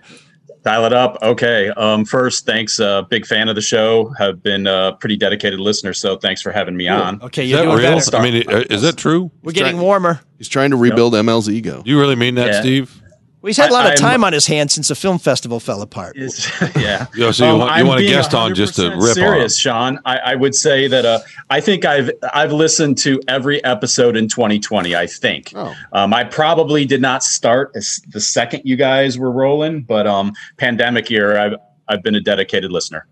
Dial 0.64 0.84
it 0.84 0.92
up. 0.92 1.18
Okay. 1.22 1.68
Um, 1.70 2.04
first, 2.04 2.44
thanks. 2.44 2.78
Uh, 2.80 3.02
big 3.02 3.24
fan 3.26 3.48
of 3.48 3.54
the 3.54 3.60
show. 3.62 4.12
Have 4.18 4.42
been 4.42 4.66
a 4.66 4.96
pretty 4.98 5.16
dedicated 5.16 5.60
listener. 5.60 5.92
So 5.94 6.16
thanks 6.16 6.42
for 6.42 6.50
having 6.52 6.76
me 6.76 6.88
on. 6.88 7.22
Okay, 7.22 7.44
Is 7.44 7.50
you're 7.50 7.58
that 7.60 7.64
doing 7.64 7.78
real? 7.78 7.94
better. 7.96 8.16
I 8.16 8.22
mean, 8.30 8.44
uh, 8.50 8.64
is 8.68 8.82
that 8.82 8.96
true? 8.96 9.30
We're 9.42 9.52
getting 9.52 9.78
warmer. 9.78 10.20
He's 10.36 10.48
trying 10.48 10.70
to 10.70 10.76
rebuild 10.76 11.14
ML's 11.14 11.48
ego. 11.48 11.82
You 11.86 11.98
really 12.00 12.16
mean 12.16 12.34
that, 12.34 12.48
Yeah. 12.48 12.60
Steve? 12.60 13.02
Well, 13.40 13.48
he's 13.48 13.56
had 13.56 13.70
a 13.70 13.72
lot 13.72 13.86
I- 13.86 13.94
of 13.94 14.00
I'm- 14.00 14.10
time 14.10 14.24
on 14.24 14.32
his 14.32 14.46
hands 14.46 14.72
since 14.74 14.88
the 14.88 14.94
film 14.96 15.18
festival 15.18 15.60
fell 15.60 15.80
apart. 15.80 16.16
yeah. 16.76 17.06
Yeah, 17.14 17.30
so 17.30 17.52
you 17.52 17.58
want- 17.58 17.78
you 17.78 17.86
want 17.86 18.00
a 18.00 18.04
guest 18.04 18.34
on 18.34 18.54
just 18.54 18.74
to 18.76 18.82
100% 18.82 18.90
rip 18.94 19.00
on 19.10 19.14
serious, 19.14 19.56
Sean. 19.56 20.00
I, 20.04 20.18
I 20.18 20.34
would 20.34 20.54
say 20.56 20.88
that 20.88 21.04
uh, 21.04 21.20
I 21.48 21.60
think 21.60 21.84
I've 21.84 22.10
I've 22.34 22.52
listened 22.52 22.98
to 22.98 23.20
every 23.28 23.62
episode 23.64 24.16
in 24.16 24.26
2020. 24.28 24.96
I 24.96 25.06
think 25.06 25.52
Oh. 25.54 25.72
um, 25.92 26.12
I 26.12 26.24
probably 26.24 26.84
did 26.84 27.00
not 27.00 27.22
start 27.22 27.70
as 27.76 28.00
the 28.08 28.20
second 28.20 28.62
you 28.64 28.74
guys 28.76 29.18
were 29.18 29.30
rolling, 29.30 29.82
but 29.82 30.06
um, 30.08 30.32
pandemic 30.56 31.08
year, 31.08 31.38
I've 31.38 31.54
I've 31.88 32.02
been 32.02 32.16
a 32.16 32.20
dedicated 32.20 32.72
listener. 32.72 33.06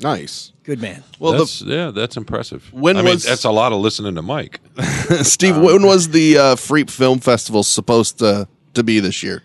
Nice. 0.00 0.52
Good 0.64 0.80
man. 0.80 1.04
Well, 1.18 1.32
that's, 1.32 1.60
yeah, 1.60 1.90
that's 1.90 2.16
impressive. 2.16 2.72
When 2.72 2.96
I 2.96 3.02
mean, 3.02 3.14
was- 3.14 3.24
that's 3.24 3.44
a 3.44 3.50
lot 3.50 3.72
of 3.72 3.80
listening 3.80 4.14
to 4.14 4.22
Mike. 4.22 4.60
Steve, 5.22 5.58
when 5.58 5.82
was 5.84 6.08
the 6.08 6.38
uh, 6.38 6.54
Freep 6.56 6.88
Film 6.90 7.18
Festival 7.20 7.62
supposed 7.62 8.18
to 8.20 8.48
to 8.74 8.82
be 8.82 9.00
this 9.00 9.22
year? 9.22 9.42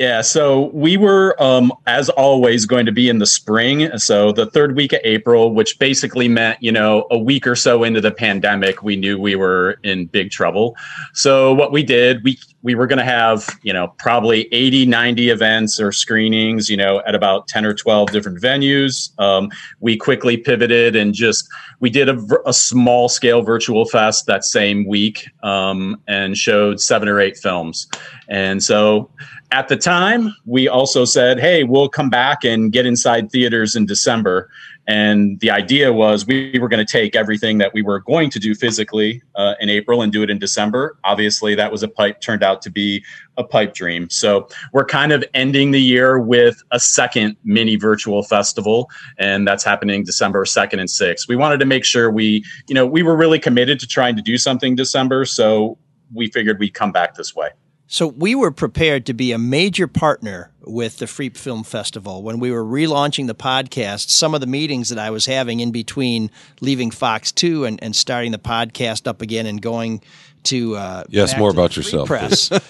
Yeah, 0.00 0.22
so 0.22 0.70
we 0.72 0.96
were, 0.96 1.36
um, 1.42 1.74
as 1.86 2.08
always, 2.08 2.64
going 2.64 2.86
to 2.86 2.92
be 2.92 3.10
in 3.10 3.18
the 3.18 3.26
spring. 3.26 3.98
So 3.98 4.32
the 4.32 4.46
third 4.46 4.74
week 4.74 4.94
of 4.94 5.00
April, 5.04 5.52
which 5.52 5.78
basically 5.78 6.26
meant, 6.26 6.56
you 6.62 6.72
know, 6.72 7.06
a 7.10 7.18
week 7.18 7.46
or 7.46 7.54
so 7.54 7.84
into 7.84 8.00
the 8.00 8.10
pandemic, 8.10 8.82
we 8.82 8.96
knew 8.96 9.20
we 9.20 9.36
were 9.36 9.72
in 9.82 10.06
big 10.06 10.30
trouble. 10.30 10.74
So 11.12 11.52
what 11.52 11.70
we 11.70 11.82
did, 11.82 12.24
we 12.24 12.38
we 12.62 12.74
were 12.74 12.86
going 12.86 12.98
to 12.98 13.04
have, 13.04 13.58
you 13.62 13.74
know, 13.74 13.88
probably 13.98 14.48
80, 14.52 14.86
90 14.86 15.30
events 15.30 15.78
or 15.78 15.92
screenings, 15.92 16.70
you 16.70 16.76
know, 16.78 17.02
at 17.06 17.14
about 17.14 17.48
10 17.48 17.66
or 17.66 17.74
12 17.74 18.10
different 18.10 18.40
venues. 18.40 19.18
Um, 19.18 19.50
we 19.80 19.96
quickly 19.98 20.36
pivoted 20.38 20.96
and 20.96 21.14
just 21.14 21.46
we 21.80 21.90
did 21.90 22.08
a, 22.08 22.18
a 22.46 22.52
small 22.52 23.08
scale 23.08 23.42
virtual 23.42 23.84
fest 23.84 24.26
that 24.26 24.44
same 24.44 24.86
week 24.86 25.28
um, 25.42 26.00
and 26.06 26.36
showed 26.36 26.80
seven 26.80 27.08
or 27.08 27.20
eight 27.20 27.36
films. 27.36 27.86
And 28.28 28.62
so 28.62 29.10
at 29.52 29.68
the 29.68 29.76
time, 29.76 30.34
we 30.46 30.68
also 30.68 31.04
said, 31.04 31.40
hey, 31.40 31.64
we'll 31.64 31.88
come 31.88 32.08
back 32.08 32.44
and 32.44 32.70
get 32.70 32.86
inside 32.86 33.30
theaters 33.30 33.74
in 33.74 33.84
December. 33.84 34.48
And 34.86 35.38
the 35.40 35.50
idea 35.50 35.92
was 35.92 36.26
we 36.26 36.58
were 36.58 36.68
going 36.68 36.84
to 36.84 36.90
take 36.90 37.14
everything 37.14 37.58
that 37.58 37.74
we 37.74 37.82
were 37.82 38.00
going 38.00 38.30
to 38.30 38.38
do 38.38 38.54
physically 38.54 39.22
uh, 39.34 39.54
in 39.60 39.68
April 39.68 40.02
and 40.02 40.12
do 40.12 40.22
it 40.22 40.30
in 40.30 40.38
December. 40.38 40.98
Obviously, 41.04 41.54
that 41.54 41.70
was 41.70 41.82
a 41.82 41.88
pipe, 41.88 42.20
turned 42.20 42.42
out 42.42 42.62
to 42.62 42.70
be 42.70 43.04
a 43.36 43.44
pipe 43.44 43.74
dream. 43.74 44.08
So 44.10 44.48
we're 44.72 44.84
kind 44.84 45.12
of 45.12 45.24
ending 45.34 45.70
the 45.70 45.80
year 45.80 46.18
with 46.18 46.62
a 46.70 46.80
second 46.80 47.36
mini 47.44 47.76
virtual 47.76 48.22
festival, 48.22 48.90
and 49.18 49.46
that's 49.46 49.64
happening 49.64 50.04
December 50.04 50.44
2nd 50.44 50.80
and 50.80 50.88
6th. 50.88 51.28
We 51.28 51.36
wanted 51.36 51.60
to 51.60 51.66
make 51.66 51.84
sure 51.84 52.10
we, 52.10 52.44
you 52.68 52.74
know, 52.74 52.86
we 52.86 53.02
were 53.02 53.16
really 53.16 53.38
committed 53.38 53.78
to 53.80 53.86
trying 53.86 54.16
to 54.16 54.22
do 54.22 54.38
something 54.38 54.74
December. 54.74 55.24
So 55.24 55.78
we 56.12 56.28
figured 56.28 56.58
we'd 56.58 56.74
come 56.74 56.90
back 56.92 57.14
this 57.14 57.34
way. 57.34 57.50
So 57.92 58.06
we 58.06 58.36
were 58.36 58.52
prepared 58.52 59.04
to 59.06 59.14
be 59.14 59.32
a 59.32 59.38
major 59.38 59.88
partner 59.88 60.52
with 60.60 60.98
the 60.98 61.06
Freep 61.06 61.36
Film 61.36 61.64
Festival 61.64 62.22
when 62.22 62.38
we 62.38 62.52
were 62.52 62.64
relaunching 62.64 63.26
the 63.26 63.34
podcast. 63.34 64.10
Some 64.10 64.32
of 64.32 64.40
the 64.40 64.46
meetings 64.46 64.90
that 64.90 64.98
I 65.00 65.10
was 65.10 65.26
having 65.26 65.58
in 65.58 65.72
between 65.72 66.30
leaving 66.60 66.92
Fox 66.92 67.32
Two 67.32 67.64
and, 67.64 67.82
and 67.82 67.96
starting 67.96 68.30
the 68.30 68.38
podcast 68.38 69.08
up 69.08 69.20
again 69.20 69.44
and 69.44 69.60
going 69.60 70.02
to 70.44 70.76
uh, 70.76 71.04
Yes, 71.08 71.36
more 71.36 71.50
to 71.52 71.58
about 71.58 71.76
yourself, 71.76 72.08
Press. 72.08 72.48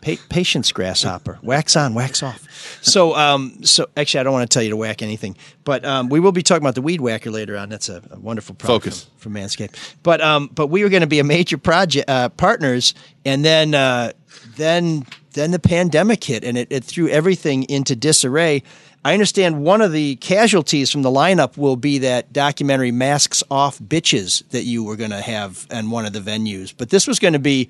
Pa- 0.00 0.22
patience, 0.28 0.72
grasshopper. 0.72 1.38
Wax 1.42 1.76
on, 1.76 1.94
wax 1.94 2.22
off. 2.22 2.46
So, 2.82 3.14
um, 3.16 3.64
so 3.64 3.88
actually, 3.96 4.20
I 4.20 4.22
don't 4.22 4.32
want 4.32 4.48
to 4.48 4.54
tell 4.54 4.62
you 4.62 4.70
to 4.70 4.76
whack 4.76 5.02
anything, 5.02 5.36
but 5.64 5.84
um, 5.84 6.08
we 6.08 6.20
will 6.20 6.32
be 6.32 6.42
talking 6.42 6.62
about 6.62 6.74
the 6.74 6.82
weed 6.82 7.00
whacker 7.00 7.30
later 7.30 7.56
on. 7.56 7.68
That's 7.68 7.88
a, 7.88 8.02
a 8.10 8.18
wonderful 8.18 8.54
product 8.54 8.84
Focus. 8.84 9.04
from, 9.16 9.32
from 9.32 9.42
Manscaped. 9.42 9.94
But 10.02 10.20
um, 10.20 10.50
but 10.52 10.68
we 10.68 10.82
were 10.82 10.88
going 10.88 11.00
to 11.02 11.06
be 11.08 11.18
a 11.18 11.24
major 11.24 11.58
project 11.58 12.08
uh, 12.08 12.28
partners, 12.30 12.94
and 13.24 13.44
then 13.44 13.74
uh, 13.74 14.12
then 14.56 15.06
then 15.32 15.50
the 15.50 15.58
pandemic 15.58 16.22
hit, 16.24 16.44
and 16.44 16.56
it, 16.58 16.68
it 16.70 16.84
threw 16.84 17.08
everything 17.08 17.64
into 17.64 17.96
disarray. 17.96 18.62
I 19.04 19.12
understand 19.12 19.62
one 19.62 19.80
of 19.80 19.92
the 19.92 20.16
casualties 20.16 20.90
from 20.90 21.02
the 21.02 21.10
lineup 21.10 21.56
will 21.56 21.76
be 21.76 21.98
that 21.98 22.32
documentary 22.32 22.90
"Masks 22.90 23.42
Off, 23.50 23.78
Bitches" 23.78 24.46
that 24.50 24.64
you 24.64 24.82
were 24.82 24.96
going 24.96 25.10
to 25.10 25.20
have 25.20 25.66
in 25.70 25.90
one 25.90 26.04
of 26.04 26.12
the 26.12 26.20
venues, 26.20 26.74
but 26.76 26.90
this 26.90 27.06
was 27.06 27.18
going 27.18 27.34
to 27.34 27.38
be 27.38 27.68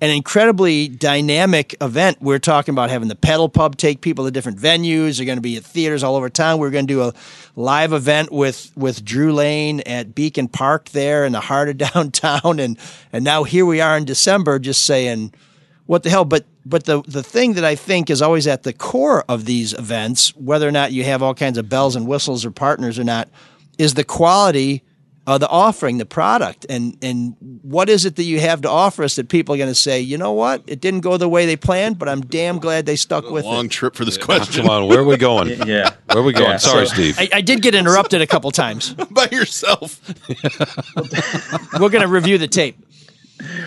an 0.00 0.10
incredibly 0.10 0.88
dynamic 0.88 1.74
event. 1.80 2.22
We're 2.22 2.38
talking 2.38 2.72
about 2.72 2.88
having 2.88 3.08
the 3.08 3.16
pedal 3.16 3.48
pub 3.48 3.76
take 3.76 4.00
people 4.00 4.24
to 4.24 4.30
different 4.30 4.58
venues. 4.58 5.18
They're 5.18 5.26
going 5.26 5.36
to 5.36 5.42
be 5.42 5.58
at 5.58 5.64
theaters 5.64 6.02
all 6.02 6.16
over 6.16 6.30
town. 6.30 6.58
We're 6.58 6.70
going 6.70 6.86
to 6.86 6.92
do 6.92 7.02
a 7.02 7.12
live 7.54 7.92
event 7.92 8.32
with 8.32 8.72
with 8.76 9.04
Drew 9.04 9.32
Lane 9.34 9.80
at 9.80 10.14
Beacon 10.14 10.48
Park 10.48 10.88
there 10.90 11.26
in 11.26 11.32
the 11.32 11.40
heart 11.40 11.68
of 11.68 11.78
downtown, 11.92 12.58
and 12.58 12.78
and 13.12 13.24
now 13.24 13.44
here 13.44 13.66
we 13.66 13.80
are 13.80 13.96
in 13.96 14.06
December, 14.06 14.58
just 14.58 14.86
saying, 14.86 15.34
what 15.90 16.04
the 16.04 16.10
hell? 16.10 16.24
But 16.24 16.44
but 16.64 16.84
the 16.84 17.02
the 17.02 17.20
thing 17.20 17.54
that 17.54 17.64
I 17.64 17.74
think 17.74 18.10
is 18.10 18.22
always 18.22 18.46
at 18.46 18.62
the 18.62 18.72
core 18.72 19.24
of 19.28 19.44
these 19.44 19.72
events, 19.72 20.32
whether 20.36 20.68
or 20.68 20.70
not 20.70 20.92
you 20.92 21.02
have 21.02 21.20
all 21.20 21.34
kinds 21.34 21.58
of 21.58 21.68
bells 21.68 21.96
and 21.96 22.06
whistles 22.06 22.44
or 22.44 22.52
partners 22.52 22.96
or 22.96 23.02
not, 23.02 23.28
is 23.76 23.94
the 23.94 24.04
quality 24.04 24.84
of 25.26 25.40
the 25.40 25.48
offering, 25.48 25.98
the 25.98 26.06
product, 26.06 26.64
and 26.70 26.96
and 27.02 27.34
what 27.62 27.88
is 27.88 28.04
it 28.04 28.14
that 28.14 28.22
you 28.22 28.38
have 28.38 28.60
to 28.60 28.70
offer 28.70 29.02
us 29.02 29.16
that 29.16 29.28
people 29.28 29.52
are 29.56 29.58
going 29.58 29.68
to 29.68 29.74
say, 29.74 30.00
you 30.00 30.16
know 30.16 30.30
what, 30.30 30.62
it 30.68 30.80
didn't 30.80 31.00
go 31.00 31.16
the 31.16 31.28
way 31.28 31.44
they 31.44 31.56
planned, 31.56 31.98
but 31.98 32.08
I'm 32.08 32.20
damn 32.20 32.60
glad 32.60 32.86
they 32.86 32.94
stuck 32.94 33.28
with 33.28 33.44
long 33.44 33.54
it. 33.54 33.56
Long 33.56 33.68
trip 33.68 33.96
for 33.96 34.04
this 34.04 34.16
question. 34.16 34.62
Come 34.62 34.70
on, 34.70 34.86
where 34.86 35.00
are 35.00 35.04
we 35.04 35.16
going? 35.16 35.48
yeah, 35.66 35.94
where 36.06 36.18
are 36.18 36.22
we 36.22 36.32
going? 36.32 36.50
Yeah, 36.50 36.56
Sorry, 36.58 36.86
so- 36.86 36.94
Steve. 36.94 37.16
I, 37.18 37.28
I 37.32 37.40
did 37.40 37.62
get 37.62 37.74
interrupted 37.74 38.20
a 38.20 38.28
couple 38.28 38.52
times. 38.52 38.94
By 39.10 39.26
yourself. 39.32 40.00
We're 41.80 41.88
going 41.88 42.02
to 42.02 42.08
review 42.08 42.38
the 42.38 42.46
tape. 42.46 42.78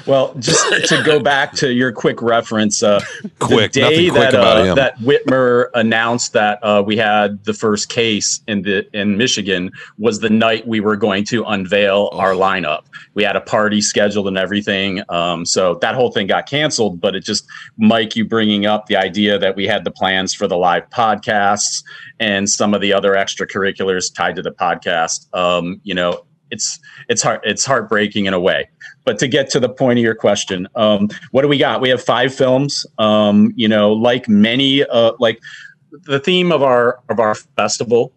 Well, 0.06 0.34
just 0.36 0.88
to 0.90 1.04
go 1.04 1.20
back 1.20 1.54
to 1.54 1.72
your 1.72 1.92
quick 1.92 2.22
reference, 2.22 2.84
uh, 2.84 3.02
Quick, 3.40 3.74
the 3.74 3.82
day 3.82 4.10
quick 4.10 4.32
that 4.32 4.36
uh, 4.36 4.76
that 4.76 4.98
Whitmer 5.00 5.70
announced 5.74 6.34
that 6.34 6.60
uh, 6.64 6.84
we 6.86 6.98
had 6.98 7.44
the 7.46 7.54
first 7.54 7.90
case 7.90 8.42
in 8.48 8.62
the 8.62 8.88
in 8.98 9.18
Michigan 9.18 9.72
was 9.98 10.20
the 10.20 10.30
night 10.30 10.68
we 10.68 10.80
were 10.80 10.96
going 10.96 11.24
to 11.26 11.44
unveil 11.46 12.10
our 12.14 12.34
lineup. 12.34 12.86
We 13.14 13.24
had 13.24 13.36
a 13.36 13.42
party 13.42 13.82
scheduled 13.82 14.28
and 14.28 14.38
everything, 14.38 15.02
um, 15.10 15.46
so 15.46 15.76
that 15.76 15.96
whole 15.96 16.12
thing 16.12 16.28
got 16.28 16.50
canceled. 16.50 17.00
But 17.00 17.16
it 17.16 17.24
just 17.24 17.46
Mike, 17.78 18.16
you 18.16 18.26
bringing 18.26 18.66
up 18.66 18.88
the 18.88 18.98
idea 18.98 19.38
that 19.40 19.56
we 19.56 19.68
had 19.68 19.84
the 19.84 19.92
plans 19.92 20.34
for 20.34 20.48
the 20.48 20.58
live 20.58 20.90
podcasts 20.90 21.84
and 22.20 22.50
some 22.50 22.74
of 22.74 22.82
the 22.82 22.94
other 22.94 23.14
extracurriculars 23.14 24.14
tied 24.14 24.36
to 24.36 24.42
the 24.42 24.52
podcast. 24.52 25.34
Um, 25.36 25.82
you 25.84 25.94
know, 25.94 26.26
it's 26.52 26.80
it's 27.10 27.22
heart 27.22 27.42
it's 27.44 27.66
heartbreaking 27.66 28.26
in 28.26 28.34
a 28.34 28.40
way. 28.40 28.70
But 29.06 29.20
to 29.20 29.28
get 29.28 29.50
to 29.52 29.60
the 29.60 29.70
point 29.70 30.00
of 30.00 30.04
your 30.04 30.16
question, 30.16 30.68
um, 30.76 31.10
what 31.32 31.42
do 31.42 31.48
we 31.48 31.58
got? 31.58 31.82
We 31.82 31.90
have 31.90 32.02
five 32.02 32.34
films. 32.34 32.86
Um, 32.98 33.52
you 33.56 33.68
know, 33.68 33.92
like 33.92 34.30
many, 34.30 34.84
uh, 34.84 35.14
like 35.20 35.42
the 35.92 36.20
theme 36.20 36.52
of 36.52 36.64
our 36.64 37.00
of 37.10 37.20
our 37.20 37.36
festival 37.36 38.12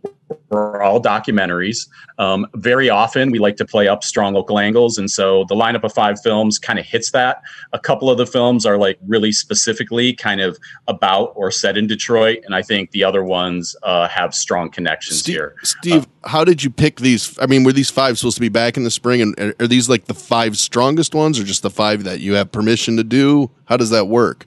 we're 0.49 0.83
all 0.83 1.01
documentaries. 1.01 1.89
Um, 2.19 2.47
very 2.55 2.89
often, 2.89 3.31
we 3.31 3.39
like 3.39 3.57
to 3.57 3.65
play 3.65 3.89
up 3.89 4.05
strong 4.05 4.35
local 4.35 4.59
angles, 4.59 4.99
and 4.99 5.11
so 5.11 5.45
the 5.49 5.55
lineup 5.55 5.85
of 5.85 5.93
five 5.93 6.21
films 6.21 6.59
kind 6.59 6.79
of 6.79 6.87
hits 6.87 7.11
that. 7.11 7.43
A 7.73 7.79
couple 7.79 8.11
of 8.11 8.19
the 8.19 8.27
films 8.27 8.65
are 8.65 8.79
like 8.79 8.99
really 9.07 9.33
specifically 9.33 10.13
kind 10.13 10.41
of 10.41 10.59
about 10.89 11.33
or 11.37 11.51
set 11.51 11.77
in 11.77 11.87
Detroit, 11.87 12.39
and 12.45 12.55
I 12.55 12.63
think 12.63 12.91
the 12.93 13.05
other 13.05 13.25
ones 13.25 13.77
uh, 13.83 14.09
have 14.09 14.35
strong 14.35 14.71
connections 14.71 15.21
Steve, 15.21 15.35
here. 15.35 15.55
Steve 15.63 16.07
how 16.27 16.45
did 16.45 16.63
you 16.63 16.71
pick 16.71 17.01
these? 17.01 17.39
I 17.39 17.47
mean, 17.47 17.65
were 17.65 17.73
these 17.73 17.91
five 17.91 18.19
supposed 18.19 18.37
to 18.37 18.41
be 18.41 18.49
back 18.49 18.77
in 18.77 18.85
the 18.85 18.91
spring? 18.91 19.23
And 19.23 19.55
are 19.61 19.67
these 19.67 19.89
like 19.89 20.07
the 20.07 20.15
five 20.15 20.57
strongest 20.59 21.15
ones, 21.15 21.39
or 21.39 21.45
just 21.45 21.63
the 21.63 21.71
five 21.71 22.05
that 22.05 22.21
you 22.21 22.35
have 22.35 22.53
permission 22.53 22.97
to 22.97 23.05
do? 23.05 23.51
How 23.65 23.77
does 23.77 23.91
that 23.91 24.09
work? 24.09 24.47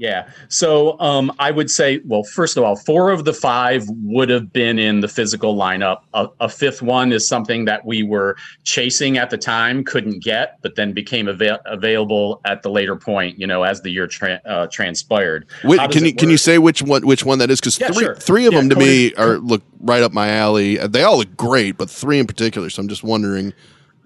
Yeah. 0.00 0.30
So 0.48 0.98
um, 0.98 1.30
I 1.38 1.50
would 1.50 1.70
say, 1.70 2.00
well, 2.06 2.22
first 2.22 2.56
of 2.56 2.64
all, 2.64 2.74
four 2.74 3.10
of 3.10 3.26
the 3.26 3.34
five 3.34 3.84
would 4.02 4.30
have 4.30 4.50
been 4.50 4.78
in 4.78 5.00
the 5.00 5.08
physical 5.08 5.54
lineup. 5.56 5.98
A, 6.14 6.26
a 6.40 6.48
fifth 6.48 6.80
one 6.80 7.12
is 7.12 7.28
something 7.28 7.66
that 7.66 7.84
we 7.84 8.02
were 8.02 8.34
chasing 8.64 9.18
at 9.18 9.28
the 9.28 9.36
time, 9.36 9.84
couldn't 9.84 10.22
get, 10.24 10.56
but 10.62 10.74
then 10.74 10.94
became 10.94 11.28
avail- 11.28 11.58
available 11.66 12.40
at 12.46 12.62
the 12.62 12.70
later 12.70 12.96
point. 12.96 13.38
You 13.38 13.46
know, 13.46 13.62
as 13.62 13.82
the 13.82 13.90
year 13.90 14.06
tra- 14.06 14.40
uh, 14.46 14.68
transpired. 14.68 15.46
Wait, 15.64 15.78
can 15.90 16.04
you 16.04 16.08
it 16.08 16.16
can 16.16 16.30
you 16.30 16.38
say 16.38 16.56
which 16.56 16.80
one 16.80 17.06
which 17.06 17.26
one 17.26 17.38
that 17.38 17.50
is? 17.50 17.60
Because 17.60 17.78
Yeah, 17.78 17.88
three 17.88 18.04
sure. 18.04 18.14
three 18.14 18.46
of 18.46 18.54
Yeah, 18.54 18.60
them 18.60 18.70
to 18.70 18.76
Conan- 18.76 18.88
me 18.88 19.14
are 19.16 19.36
look 19.36 19.60
right 19.80 20.02
up 20.02 20.14
my 20.14 20.30
alley. 20.30 20.76
They 20.78 21.02
all 21.02 21.18
look 21.18 21.36
great, 21.36 21.76
but 21.76 21.90
three 21.90 22.18
in 22.18 22.26
particular. 22.26 22.70
So 22.70 22.80
I'm 22.80 22.88
just 22.88 23.04
wondering 23.04 23.52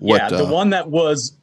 what. 0.01 0.17
yeah, 0.23 0.29
the 0.29 0.45
uh, 0.45 0.51
one 0.51 0.71
that 0.71 0.91
was 0.91 1.39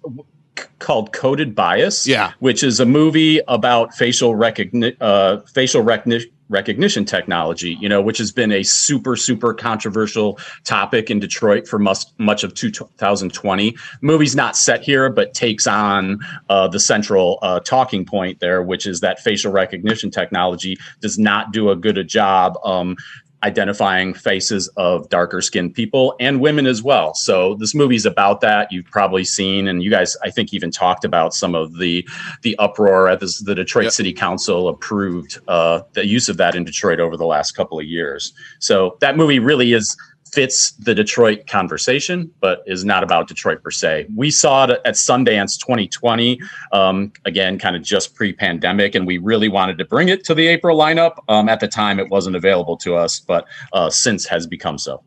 called 0.80 1.14
Coded 1.14 1.56
Bias. 1.56 2.08
Yeah. 2.08 2.34
which 2.40 2.64
is 2.64 2.80
a 2.80 2.86
movie 2.86 3.40
about 3.48 3.94
facial 3.94 4.34
recogni- 4.36 4.98
uh, 5.00 5.40
facial 5.54 5.82
recognition. 5.82 6.30
Recognition 6.50 7.06
technology, 7.06 7.78
you 7.80 7.88
know, 7.88 8.02
which 8.02 8.18
has 8.18 8.34
been 8.34 8.52
a 8.52 8.62
super, 8.62 9.16
super 9.16 9.54
controversial 9.54 10.38
topic 10.66 11.10
in 11.10 11.18
Detroit 11.18 11.66
for 11.66 11.80
much, 11.80 12.00
much 12.18 12.44
of 12.44 12.54
2020. 12.54 13.72
The 13.72 13.78
movie's 14.02 14.36
not 14.36 14.58
set 14.58 14.82
here, 14.82 15.10
but 15.10 15.34
takes 15.34 15.66
on 15.66 16.20
uh, 16.50 16.68
the 16.68 16.78
central 16.82 17.40
uh, 17.42 17.62
talking 17.62 18.04
point 18.04 18.42
there, 18.42 18.62
which 18.62 18.86
is 18.86 19.00
that 19.00 19.22
facial 19.22 19.54
recognition 19.54 20.12
technology 20.12 20.78
does 21.00 21.18
not 21.18 21.54
do 21.54 21.70
a 21.70 21.76
good 21.78 21.98
a 21.98 22.04
job 22.04 22.58
um, 22.66 22.98
identifying 23.44 24.14
faces 24.14 24.68
of 24.78 25.10
darker 25.10 25.42
skinned 25.42 25.74
people 25.74 26.16
and 26.20 26.40
women 26.40 26.68
as 26.68 26.84
well. 26.84 27.14
So 27.14 27.56
this 27.56 27.74
movie's 27.74 28.06
about 28.06 28.42
that. 28.42 28.72
You've 28.72 28.86
probably 28.86 29.24
seen, 29.24 29.68
and 29.68 29.82
you 29.82 29.90
guys, 29.90 30.16
I 30.24 30.30
think, 30.30 30.54
even 30.54 30.72
talked 30.72 31.06
about 31.06 31.34
some 31.34 31.56
of 31.56 31.78
the 31.78 32.08
the 32.44 32.56
uproar 32.60 33.08
at 33.08 33.20
this, 33.20 33.40
the 33.40 33.56
Detroit 33.56 33.86
Yep. 33.86 33.94
City 33.94 34.14
Council 34.14 34.68
approved 34.68 35.40
uh, 35.48 35.82
the 35.94 36.06
use 36.06 36.30
of 36.30 36.38
that 36.38 36.56
in 36.56 36.64
Detroit 36.64 37.00
over 37.00 37.18
the 37.18 37.26
last 37.26 37.54
couple 37.54 37.80
of 37.80 37.86
years. 37.86 38.34
So 38.60 38.98
that 39.02 39.18
movie 39.18 39.40
really 39.40 39.74
is 39.74 39.98
fits 40.32 40.72
the 40.74 40.96
Detroit 40.96 41.46
conversation, 41.48 42.32
but 42.40 42.64
is 42.66 42.86
not 42.86 43.04
about 43.04 43.28
Detroit 43.28 43.62
per 43.64 43.72
se. 43.72 44.08
We 44.16 44.32
saw 44.32 44.66
it 44.66 44.82
at 44.86 44.96
Sundance 44.96 45.60
2020, 45.60 46.40
um, 46.72 47.12
again, 47.26 47.60
kind 47.60 47.76
of 47.76 47.82
just 47.84 48.16
pre 48.16 48.32
pandemic, 48.34 48.96
and 48.96 49.06
we 49.06 49.18
really 49.18 49.50
wanted 49.50 49.78
to 49.78 49.86
bring 49.86 50.10
it 50.10 50.24
to 50.26 50.34
the 50.34 50.48
April 50.48 50.78
lineup. 50.78 51.16
Um, 51.28 51.50
at 51.50 51.60
the 51.60 51.68
time, 51.68 52.00
it 52.00 52.10
wasn't 52.10 52.36
available 52.36 52.78
to 52.78 52.96
us, 52.96 53.20
but 53.20 53.46
uh, 53.74 53.90
since 53.90 54.26
has 54.28 54.48
become 54.48 54.78
so. 54.78 55.04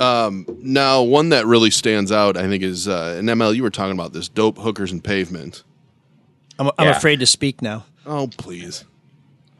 Um, 0.00 0.46
now, 0.60 1.02
one 1.02 1.30
that 1.30 1.46
really 1.46 1.70
stands 1.70 2.12
out, 2.12 2.36
I 2.36 2.46
think, 2.48 2.62
is 2.62 2.86
uh, 2.86 3.16
an 3.18 3.26
ML. 3.26 3.54
You 3.54 3.62
were 3.62 3.70
talking 3.70 3.92
about 3.92 4.12
this 4.12 4.28
dope 4.28 4.58
hookers 4.58 4.92
and 4.92 5.02
pavement. 5.02 5.64
I'm, 6.58 6.70
I'm 6.78 6.86
Yeah. 6.86 6.96
afraid 6.96 7.20
to 7.20 7.26
speak 7.26 7.62
now. 7.62 7.84
Oh, 8.06 8.28
please. 8.36 8.84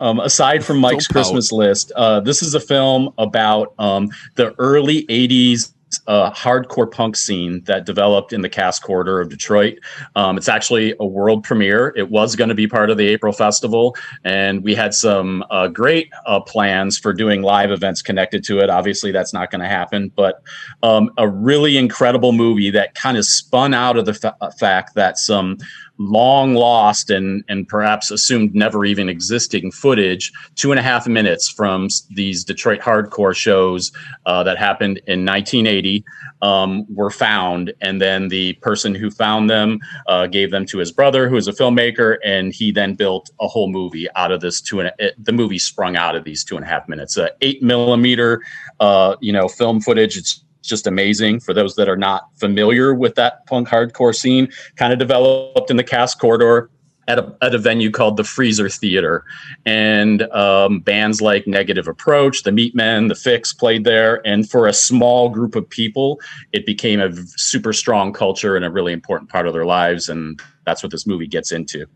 Um, 0.01 0.21
aside 0.21 0.65
from 0.65 0.79
Mike's 0.81 1.07
Don't. 1.07 1.15
Christmas 1.15 1.53
list, 1.53 1.93
uh, 1.97 2.21
this 2.21 2.43
is 2.43 2.55
a 2.55 2.61
film 2.61 3.13
about 3.19 3.75
um, 3.79 4.11
the 4.37 4.55
early 4.59 5.05
80s 5.07 5.73
uh, 6.07 6.31
hardcore 6.33 6.91
punk 6.91 7.17
scene 7.17 7.63
that 7.65 7.87
developed 7.87 8.33
in 8.33 8.43
the 8.43 8.49
Cass 8.49 8.79
Corridor 8.79 9.21
of 9.21 9.29
Detroit. 9.29 9.79
Um, 10.17 10.37
it's 10.37 10.49
actually 10.49 10.95
a 11.01 11.07
world 11.07 11.45
premiere. 11.45 11.93
It 11.97 12.11
was 12.11 12.37
going 12.37 12.49
to 12.49 12.55
be 12.55 12.67
part 12.67 12.91
of 12.91 12.97
the 12.97 13.09
April 13.09 13.33
Festival, 13.33 13.97
and 14.25 14.63
we 14.63 14.75
had 14.75 14.95
some 14.95 15.45
uh, 15.51 15.69
great 15.69 16.11
uh, 16.27 16.41
plans 16.41 16.99
for 16.99 17.13
doing 17.13 17.43
live 17.43 17.71
events 17.71 18.03
connected 18.03 18.45
to 18.45 18.59
it. 18.61 18.71
Obviously, 18.71 19.13
that's 19.13 19.33
not 19.33 19.51
going 19.51 19.61
to 19.61 19.69
happen, 19.69 20.11
but 20.15 20.43
um, 20.83 21.11
a 21.17 21.29
really 21.29 21.77
incredible 21.77 22.33
movie 22.33 22.71
that 22.71 22.95
kind 22.95 23.17
of 23.17 23.25
spun 23.25 23.75
out 23.75 23.97
of 23.97 24.05
the 24.05 24.15
fa- 24.15 24.37
fact 24.59 24.95
that 24.95 25.19
some 25.19 25.59
long 25.99 26.55
lost 26.55 27.11
and 27.11 27.45
and 27.49 27.67
perhaps 27.67 28.11
assumed 28.11 28.55
never 28.55 28.85
even 28.85 29.09
existing 29.09 29.71
footage 29.73 30.33
two 30.55 30.71
and 30.71 30.79
a 30.79 30.83
half 30.83 31.07
minutes 31.07 31.49
from 31.49 31.89
these 32.11 32.45
detroit 32.45 32.81
hardcore 32.81 33.35
shows 33.35 33.91
uh, 34.27 34.43
that 34.43 34.59
happened 34.59 34.99
in 35.07 35.25
1980 35.25 36.05
um, 36.43 36.87
were 36.95 37.11
found. 37.11 37.73
And 37.81 38.01
then 38.01 38.29
the 38.29 38.53
person 38.55 38.95
who 38.95 39.11
found 39.11 39.51
them 39.51 39.81
uh, 40.07 40.27
gave 40.27 40.51
them 40.51 40.65
to 40.67 40.79
his 40.79 40.93
brother 40.93 41.29
who 41.29 41.37
is 41.37 41.49
a 41.49 41.53
filmmaker 41.53 42.19
and 42.25 42.53
he 42.53 42.71
then 42.71 42.95
built 42.95 43.31
a 43.41 43.49
whole 43.49 43.69
movie 43.69 44.07
out 44.15 44.31
of 44.31 44.41
this 44.41 44.61
two 44.61 44.81
and 44.81 44.89
a, 44.89 45.07
it, 45.07 45.25
the 45.25 45.33
movie 45.33 45.59
sprung 45.59 45.97
out 45.97 46.15
of 46.15 46.25
these 46.25 46.45
two 46.45 46.57
and 46.57 46.65
a 46.65 46.69
half 46.69 46.89
minutes. 46.89 47.19
Uh, 47.19 47.29
eight 47.41 47.63
millimeter 47.63 48.43
uh, 48.81 49.17
you 49.21 49.33
know 49.33 49.49
film 49.49 49.81
footage. 49.81 50.17
It's 50.17 50.45
just 50.63 50.87
amazing 50.87 51.41
for 51.41 51.55
those 51.55 51.77
that 51.77 51.89
are 51.89 51.97
not 51.97 52.29
familiar 52.37 52.95
with 52.95 53.15
that 53.15 53.47
punk 53.47 53.69
hardcore 53.69 54.15
scene 54.15 54.49
kind 54.77 54.93
of 54.93 54.99
developed 54.99 55.71
in 55.71 55.77
the 55.77 55.85
Cass 55.85 56.15
Corridor 56.15 56.71
at 57.09 57.19
a, 57.19 57.35
at 57.41 57.55
a 57.55 57.59
venue 57.59 57.91
called 57.91 58.17
the 58.17 58.25
Freezer 58.25 58.69
Theater. 58.69 59.25
And 59.65 60.23
um, 60.31 60.81
bands 60.81 61.21
like 61.21 61.47
Negative 61.47 61.89
Approach, 61.89 62.43
the 62.43 62.51
Meatmen, 62.51 63.09
the 63.09 63.15
Fix 63.15 63.53
played 63.53 63.85
there. 63.85 64.25
And 64.27 64.49
for 64.49 64.67
a 64.67 64.73
small 64.75 65.31
group 65.31 65.57
of 65.57 65.69
people, 65.69 66.21
it 66.53 66.67
became 66.67 67.01
a 67.01 67.11
super 67.37 67.73
strong 67.73 68.13
culture 68.13 68.55
and 68.55 68.65
a 68.65 68.71
really 68.71 68.93
important 68.93 69.31
part 69.31 69.47
of 69.47 69.55
their 69.55 69.65
lives. 69.65 70.09
And 70.09 70.41
that's 70.67 70.83
what 70.83 70.93
this 70.93 71.07
movie 71.07 71.27
gets 71.27 71.51
into. 71.51 71.87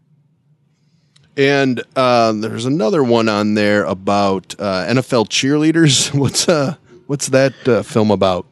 And 1.36 1.82
uh, 1.94 2.32
there's 2.32 2.66
another 2.66 3.02
one 3.02 3.28
on 3.28 3.54
there 3.54 3.84
about 3.84 4.54
uh, 4.58 4.86
NFL 4.86 5.28
cheerleaders. 5.28 6.12
What's 6.18 6.48
uh, 6.48 6.76
what's 7.06 7.28
that 7.28 7.54
uh, 7.66 7.82
film 7.82 8.10
about? 8.10 8.46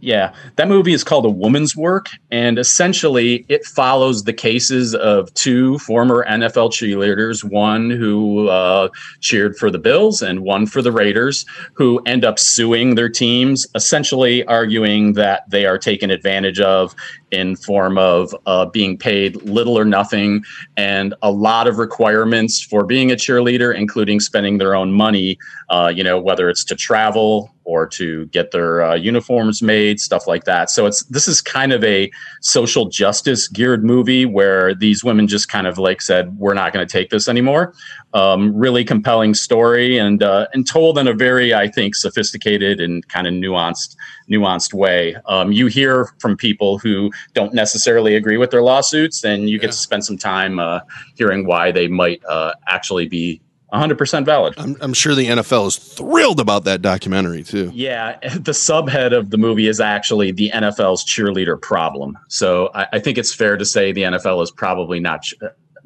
Yeah, 0.00 0.34
that 0.56 0.68
movie 0.68 0.92
is 0.92 1.02
called 1.02 1.24
A 1.24 1.30
Woman's 1.30 1.74
Work, 1.74 2.10
and 2.30 2.58
essentially 2.58 3.46
it 3.48 3.64
follows 3.64 4.24
the 4.24 4.32
cases 4.34 4.94
of 4.94 5.32
two 5.32 5.78
former 5.78 6.24
NFL 6.28 6.70
cheerleaders, 6.70 7.42
one 7.42 7.88
who 7.88 8.48
uh, 8.48 8.88
cheered 9.20 9.56
for 9.56 9.70
the 9.70 9.78
Bills 9.78 10.20
and 10.20 10.40
one 10.40 10.66
for 10.66 10.82
the 10.82 10.92
Raiders, 10.92 11.46
who 11.72 11.98
end 12.04 12.26
up 12.26 12.38
suing 12.38 12.94
their 12.94 13.08
teams, 13.08 13.66
essentially 13.74 14.44
arguing 14.44 15.14
that 15.14 15.48
they 15.48 15.64
are 15.64 15.78
taken 15.78 16.10
advantage 16.10 16.60
of 16.60 16.94
in 17.36 17.54
form 17.54 17.98
of 17.98 18.34
uh, 18.46 18.64
being 18.64 18.96
paid 18.96 19.36
little 19.42 19.78
or 19.78 19.84
nothing 19.84 20.42
and 20.76 21.14
a 21.20 21.30
lot 21.30 21.68
of 21.68 21.76
requirements 21.76 22.62
for 22.62 22.84
being 22.84 23.12
a 23.12 23.14
cheerleader, 23.14 23.76
including 23.76 24.20
spending 24.20 24.56
their 24.56 24.74
own 24.74 24.90
money, 24.90 25.38
uh, 25.68 25.92
you 25.94 26.02
know, 26.02 26.18
whether 26.18 26.48
it's 26.48 26.64
to 26.64 26.74
travel 26.74 27.50
or 27.64 27.84
to 27.84 28.26
get 28.26 28.52
their 28.52 28.82
uh, 28.82 28.94
uniforms 28.94 29.60
made, 29.60 30.00
stuff 30.00 30.26
like 30.26 30.44
that. 30.44 30.70
So 30.70 30.86
it's 30.86 31.04
this 31.06 31.28
is 31.28 31.42
kind 31.42 31.72
of 31.72 31.82
a 31.84 32.10
social 32.40 32.88
justice 32.88 33.48
geared 33.48 33.84
movie 33.84 34.24
where 34.24 34.74
these 34.74 35.04
women 35.04 35.26
just 35.26 35.48
kind 35.48 35.66
of 35.66 35.76
like 35.76 36.00
said, 36.00 36.38
"We're 36.38 36.54
not 36.54 36.72
going 36.72 36.86
to 36.86 36.90
take 36.90 37.10
this 37.10 37.28
anymore." 37.28 37.74
Um, 38.14 38.56
really 38.56 38.84
compelling 38.84 39.34
story 39.34 39.98
and 39.98 40.22
uh, 40.22 40.46
and 40.54 40.66
told 40.66 40.96
in 40.96 41.08
a 41.08 41.12
very, 41.12 41.52
I 41.52 41.68
think, 41.68 41.96
sophisticated 41.96 42.80
and 42.80 43.06
kind 43.08 43.26
of 43.26 43.34
nuanced 43.34 43.96
nuanced 44.30 44.74
way. 44.74 45.16
Um, 45.26 45.52
you 45.52 45.66
hear 45.66 46.12
from 46.18 46.36
people 46.36 46.78
who 46.78 47.10
don't 47.34 47.54
necessarily 47.54 48.16
agree 48.16 48.36
with 48.36 48.50
their 48.50 48.62
lawsuits, 48.62 49.24
and 49.24 49.48
you 49.48 49.58
get 49.58 49.68
to 49.68 49.76
spend 49.76 50.04
some 50.04 50.18
time 50.18 50.58
uh, 50.58 50.80
hearing 51.16 51.46
why 51.46 51.72
they 51.72 51.88
might 51.88 52.24
uh, 52.26 52.52
actually 52.66 53.06
be 53.08 53.40
100% 53.72 54.24
valid. 54.24 54.54
I'm, 54.58 54.76
I'm 54.80 54.94
sure 54.94 55.14
the 55.14 55.26
NFL 55.26 55.66
is 55.68 55.76
thrilled 55.76 56.40
about 56.40 56.64
that 56.64 56.82
documentary 56.82 57.42
too. 57.42 57.70
Yeah, 57.74 58.18
the 58.20 58.52
subhead 58.52 59.16
of 59.16 59.30
the 59.30 59.38
movie 59.38 59.68
is 59.68 59.80
actually 59.80 60.32
the 60.32 60.50
NFL's 60.54 61.04
cheerleader 61.04 61.60
problem. 61.60 62.16
So 62.28 62.70
I, 62.74 62.86
I 62.94 62.98
think 62.98 63.18
it's 63.18 63.34
fair 63.34 63.56
to 63.56 63.64
say 63.64 63.92
the 63.92 64.02
NFL 64.02 64.42
is 64.42 64.50
probably 64.50 65.00
not 65.00 65.22
ch- 65.22 65.34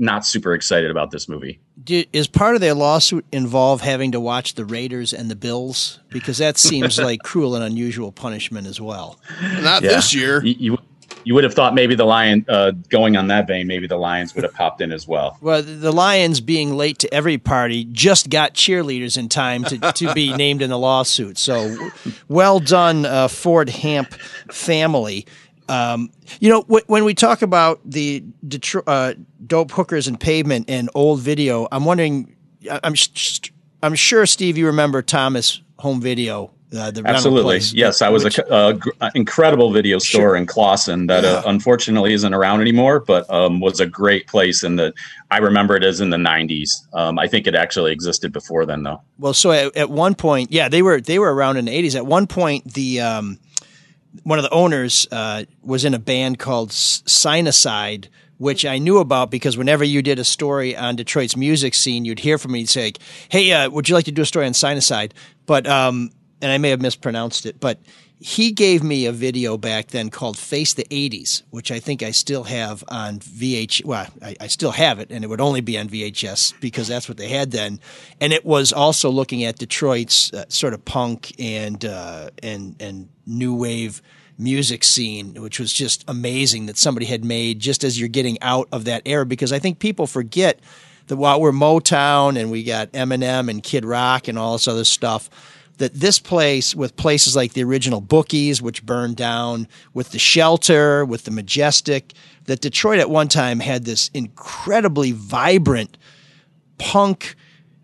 not 0.01 0.25
super 0.27 0.55
excited 0.55 0.91
about 0.91 1.11
this 1.11 1.29
movie. 1.29 1.61
Do, 1.85 2.03
is 2.13 2.27
part 2.27 2.55
of 2.55 2.61
their 2.61 2.75
lawsuit 2.75 3.25
involve 3.33 3.81
having 3.83 4.13
to 4.13 4.21
watch 4.21 4.55
the 4.55 4.65
Raiders 4.65 5.13
and 5.13 5.31
the 5.31 5.37
Bills? 5.37 6.01
Because 6.09 6.39
that 6.39 6.59
seems 6.59 6.99
like 7.03 7.23
cruel 7.23 7.55
and 7.55 7.65
unusual 7.65 8.11
punishment 8.13 8.67
as 8.67 8.81
well. 8.81 9.19
Not 9.61 9.83
Yeah. 9.83 9.91
this 9.97 10.15
year. 10.15 10.45
You, 10.45 10.55
you, 10.59 10.79
you 11.25 11.35
would 11.35 11.45
have 11.45 11.53
thought 11.53 11.75
maybe 11.75 11.95
the 11.95 12.05
Lion, 12.07 12.47
uh, 12.49 12.71
going 12.89 13.17
on 13.17 13.27
that 13.27 13.47
vein, 13.47 13.67
maybe 13.67 13.87
the 13.87 13.99
Lions 13.99 14.35
would 14.35 14.43
have 14.45 14.55
popped 14.55 14.81
in 14.81 14.91
as 14.91 15.07
well. 15.07 15.37
Well, 15.43 15.63
the 15.63 15.93
Lions 15.93 16.41
being 16.41 16.75
late 16.77 16.99
to 17.01 17.13
every 17.13 17.37
party 17.37 17.85
just 17.85 18.31
got 18.31 18.55
cheerleaders 18.55 19.19
in 19.19 19.29
time 19.29 19.65
to, 19.65 19.79
to 19.93 20.15
be 20.15 20.33
named 20.37 20.63
in 20.63 20.71
the 20.71 20.79
lawsuit. 20.79 21.37
So 21.37 21.91
well 22.29 22.59
done, 22.59 23.05
uh, 23.05 23.29
Ford 23.29 23.69
Hamp 23.69 24.13
family. 24.51 25.27
Um, 25.71 26.11
you 26.41 26.49
know, 26.51 26.63
w- 26.63 26.85
when 26.89 27.05
we 27.05 27.15
talk 27.15 27.43
about 27.43 27.81
the 27.85 28.25
Detro- 28.47 28.83
uh, 28.87 29.15
dope 29.47 29.71
hookers 29.71 30.09
and 30.09 30.19
pavement 30.19 30.69
and 30.69 30.91
old 30.95 31.21
video, 31.21 31.69
I'm 31.71 31.85
wondering, 31.85 32.35
I- 32.71 32.81
I'm, 32.83 32.95
sh- 32.95 33.51
I'm 33.83 33.95
sure, 33.95 34.27
Steve, 34.27 34.59
you 34.59 34.67
remember 34.67 35.01
Thomas 35.03 35.61
Home 35.79 36.01
Video. 36.01 36.51
Uh, 36.77 36.89
the 36.93 37.03
Absolutely. 37.05 37.43
place, 37.43 37.73
Yes, 37.73 38.01
I 38.01 38.09
was 38.11 38.23
which- 38.23 38.39
a, 38.39 38.49
uh, 38.49 38.73
gr- 38.73 38.91
uh, 39.01 39.11
incredible 39.17 39.73
video 39.73 39.99
store 39.99 40.37
in 40.37 40.47
Clawson 40.47 41.07
that 41.09 41.25
uh, 41.25 41.43
unfortunately 41.47 42.13
isn't 42.13 42.33
around 42.33 42.61
anymore, 42.61 43.01
but 43.01 43.29
um, 43.29 43.59
was 43.61 43.81
a 43.81 43.87
great 43.87 44.29
place. 44.29 44.63
In 44.63 44.77
the, 44.77 44.93
I 45.33 45.39
remember 45.39 45.75
it 45.77 45.83
as 45.83 46.01
in 46.01 46.11
the 46.11 46.17
'90s. 46.17 46.69
Um, 46.95 47.19
I 47.19 47.27
think 47.27 47.49
it 47.49 47.57
actually 47.57 47.91
existed 47.91 48.33
before 48.33 48.67
then, 48.67 48.85
though. 48.85 49.03
Well, 49.19 49.35
so 49.35 49.51
at, 49.51 49.77
at 49.77 49.91
one 49.91 50.15
point, 50.15 50.53
yeah, 50.53 50.69
they 50.69 50.83
were 50.83 51.01
they 51.01 51.19
were 51.19 51.35
around 51.35 51.57
in 51.57 51.65
the 51.65 51.73
eighties. 51.73 51.97
At 51.97 52.07
one 52.07 52.29
point, 52.29 52.73
the 52.73 53.01
um, 53.01 53.41
one 54.23 54.39
of 54.39 54.43
the 54.43 54.51
owners 54.51 55.07
uh, 55.11 55.45
was 55.63 55.85
in 55.85 55.95
a 55.95 55.99
band 55.99 56.39
called 56.39 56.71
S- 56.71 57.03
Sinocide, 57.07 58.09
which 58.39 58.65
I 58.65 58.79
knew 58.79 58.99
about 58.99 59.31
because 59.31 59.57
whenever 59.57 59.85
you 59.85 60.03
did 60.03 60.19
a 60.19 60.25
story 60.25 60.77
on 60.77 60.97
Detroit's 60.97 61.37
music 61.37 61.75
scene, 61.75 62.05
you'd 62.05 62.21
hear 62.21 62.39
from 62.39 62.53
me. 62.53 62.61
You'd 62.61 62.69
say, 62.69 62.93
"Hey, 63.29 63.53
uh, 63.53 63.71
would 63.71 63.89
you 63.89 63.95
like 63.95 64.07
to 64.07 64.13
do 64.13 64.23
a 64.23 64.27
story 64.27 64.47
on 64.47 64.53
Sinocide?" 64.53 65.13
But 65.47 65.67
um, 65.67 66.11
and 66.41 66.51
I 66.51 66.59
may 66.59 66.71
have 66.71 66.81
mispronounced 66.81 67.47
it, 67.47 67.61
but 67.61 67.79
he 68.23 68.53
gave 68.53 68.83
me 68.83 69.07
a 69.07 69.13
video 69.13 69.57
back 69.57 69.89
then 69.89 70.11
called 70.11 70.37
Face 70.37 70.75
the 70.75 70.85
80s, 70.85 71.43
which 71.49 71.73
I 71.73 71.81
think 71.81 72.03
I 72.03 72.11
still 72.11 72.45
have 72.45 72.85
on 72.89 73.19
VH. 73.19 73.83
Well, 73.87 74.07
I, 74.21 74.37
I 74.39 74.47
still 74.49 74.73
have 74.73 74.99
it, 74.99 75.11
and 75.11 75.25
it 75.25 75.29
would 75.29 75.41
only 75.41 75.63
be 75.63 75.79
on 75.79 75.89
VHS 75.89 76.61
because 76.61 76.87
that's 76.87 77.09
what 77.09 77.17
they 77.17 77.29
had 77.29 77.51
then. 77.51 77.81
And 78.21 78.35
it 78.35 78.45
was 78.45 78.75
also 78.75 79.09
looking 79.09 79.43
at 79.45 79.59
Detroit's 79.59 80.35
uh, 80.35 80.45
sort 80.49 80.75
of 80.75 80.85
punk 80.85 81.33
and 81.41 81.83
uh, 81.83 82.29
and 82.43 82.77
and 82.79 83.09
new 83.27 83.55
wave 83.55 84.03
music 84.37 84.85
scene, 84.85 85.41
which 85.41 85.59
was 85.59 85.73
just 85.73 86.05
amazing 86.07 86.67
that 86.67 86.77
somebody 86.77 87.07
had 87.07 87.25
made 87.25 87.59
just 87.59 87.85
as 87.85 87.99
you're 87.99 88.09
getting 88.09 88.41
out 88.43 88.69
of 88.71 88.85
that 88.85 89.01
era. 89.07 89.25
Because 89.25 89.51
I 89.51 89.59
think 89.59 89.79
people 89.79 90.07
forget 90.07 90.61
that 91.07 91.17
while 91.17 91.41
we're 91.41 91.53
Motown 91.53 92.39
and 92.39 92.51
we 92.51 92.65
got 92.65 92.93
Eminem 92.93 93.49
and 93.49 93.63
Kid 93.63 93.87
Rock 93.87 94.29
and 94.29 94.39
all 94.39 94.53
this 94.53 94.69
other 94.69 94.85
stuff, 94.85 95.31
that 95.81 95.95
this 95.95 96.19
place, 96.19 96.75
with 96.75 96.95
places 96.97 97.35
like 97.35 97.55
the 97.55 97.65
original 97.65 98.03
Bookies, 98.03 98.61
which 98.61 98.85
burned 98.85 99.17
down, 99.17 99.67
with 99.95 100.11
the 100.11 100.19
Shelter, 100.19 101.07
with 101.07 101.25
the 101.25 101.31
Majestic, 101.31 102.13
that 102.45 102.61
Detroit 102.61 102.99
at 102.99 103.09
one 103.09 103.29
time 103.29 103.61
had 103.61 103.87
this 103.87 104.11
incredibly 104.13 105.13
vibrant 105.13 105.97
punk, 106.77 107.35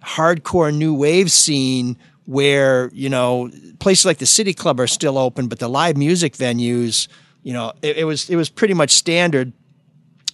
hardcore 0.04 0.76
new 0.76 0.92
wave 0.92 1.32
scene 1.32 1.96
where, 2.26 2.90
you 2.92 3.09
know, 3.09 3.50
places 3.78 4.04
like 4.04 4.18
the 4.18 4.26
City 4.26 4.52
Club 4.52 4.78
are 4.78 4.87
still 4.87 5.16
open, 5.16 5.48
but 5.48 5.59
the 5.59 5.68
live 5.68 5.96
music 5.96 6.35
venues, 6.35 7.09
you 7.42 7.54
know, 7.54 7.72
it, 7.80 7.96
it 7.96 8.04
was 8.04 8.28
it 8.28 8.37
was 8.37 8.50
pretty 8.50 8.74
much 8.74 8.90
standard 8.90 9.54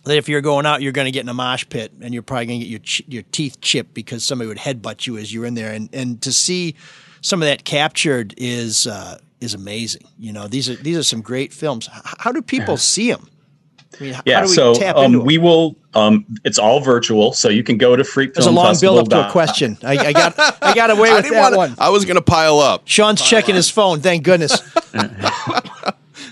that 0.03 0.17
if 0.17 0.29
you're 0.29 0.41
going 0.41 0.67
out, 0.67 0.83
you're 0.83 0.91
going 0.91 1.05
to 1.05 1.13
get 1.13 1.21
in 1.21 1.29
a 1.29 1.35
mosh 1.35 1.65
pit 1.69 1.93
and 2.01 2.13
you're 2.13 2.25
probably 2.25 2.47
going 2.47 2.59
to 2.59 2.67
get 2.67 2.71
your 2.71 2.81
ch- 2.81 3.03
your 3.07 3.23
teeth 3.31 3.61
chipped 3.61 3.95
because 3.95 4.25
somebody 4.25 4.49
would 4.49 4.59
headbutt 4.59 5.07
you 5.07 5.17
as 5.17 5.33
you're 5.33 5.47
in 5.47 5.55
there. 5.55 5.73
And 5.73 5.89
and 5.93 6.21
to 6.23 6.33
see 6.33 6.75
some 7.23 7.41
of 7.43 7.49
that 7.49 7.65
captured 7.65 8.35
is 8.37 8.87
uh, 8.87 9.19
is 9.41 9.55
amazing. 9.55 10.07
You 10.19 10.33
know, 10.35 10.47
these 10.49 10.69
are 10.69 10.75
these 10.77 10.99
are 10.99 11.03
some 11.03 11.23
great 11.23 11.53
films. 11.55 11.89
How 12.19 12.31
do 12.33 12.43
people 12.43 12.77
see 12.77 13.11
them? 13.11 13.29
I 13.99 14.03
mean, 14.05 14.17
Yeah, 14.25 14.37
how 14.37 14.41
do 14.45 14.49
we 14.51 14.55
so 14.55 14.75
tap 14.75 14.97
um, 14.97 15.05
into 15.07 15.21
'em? 15.21 15.27
we 15.27 15.39
will. 15.39 15.77
Um, 15.95 16.25
it's 16.45 16.59
all 16.59 16.81
virtual, 16.81 17.35
so 17.35 17.51
you 17.51 17.63
can 17.63 17.77
go 17.77 17.95
to 17.97 18.03
Freak 18.05 18.33
There's 18.33 18.47
a 18.47 18.49
Film 18.49 18.57
long 18.57 18.75
build 18.81 18.99
up 19.01 19.09
to 19.11 19.29
a 19.29 19.31
question. 19.31 19.77
I, 19.83 19.99
I 19.99 20.13
got 20.13 20.35
I 20.63 20.75
got 20.75 20.91
away 20.97 21.13
with 21.13 21.29
that 21.29 21.43
wanna- 21.43 21.57
one. 21.57 21.75
I 21.79 21.91
was 21.91 22.05
going 22.07 22.17
to 22.17 22.23
pile 22.23 22.59
up. 22.61 22.83
Sean's 22.87 23.21
checking 23.21 23.55
his 23.55 23.69
phone. 23.71 24.01
Thank 24.01 24.25
goodness. 24.25 24.53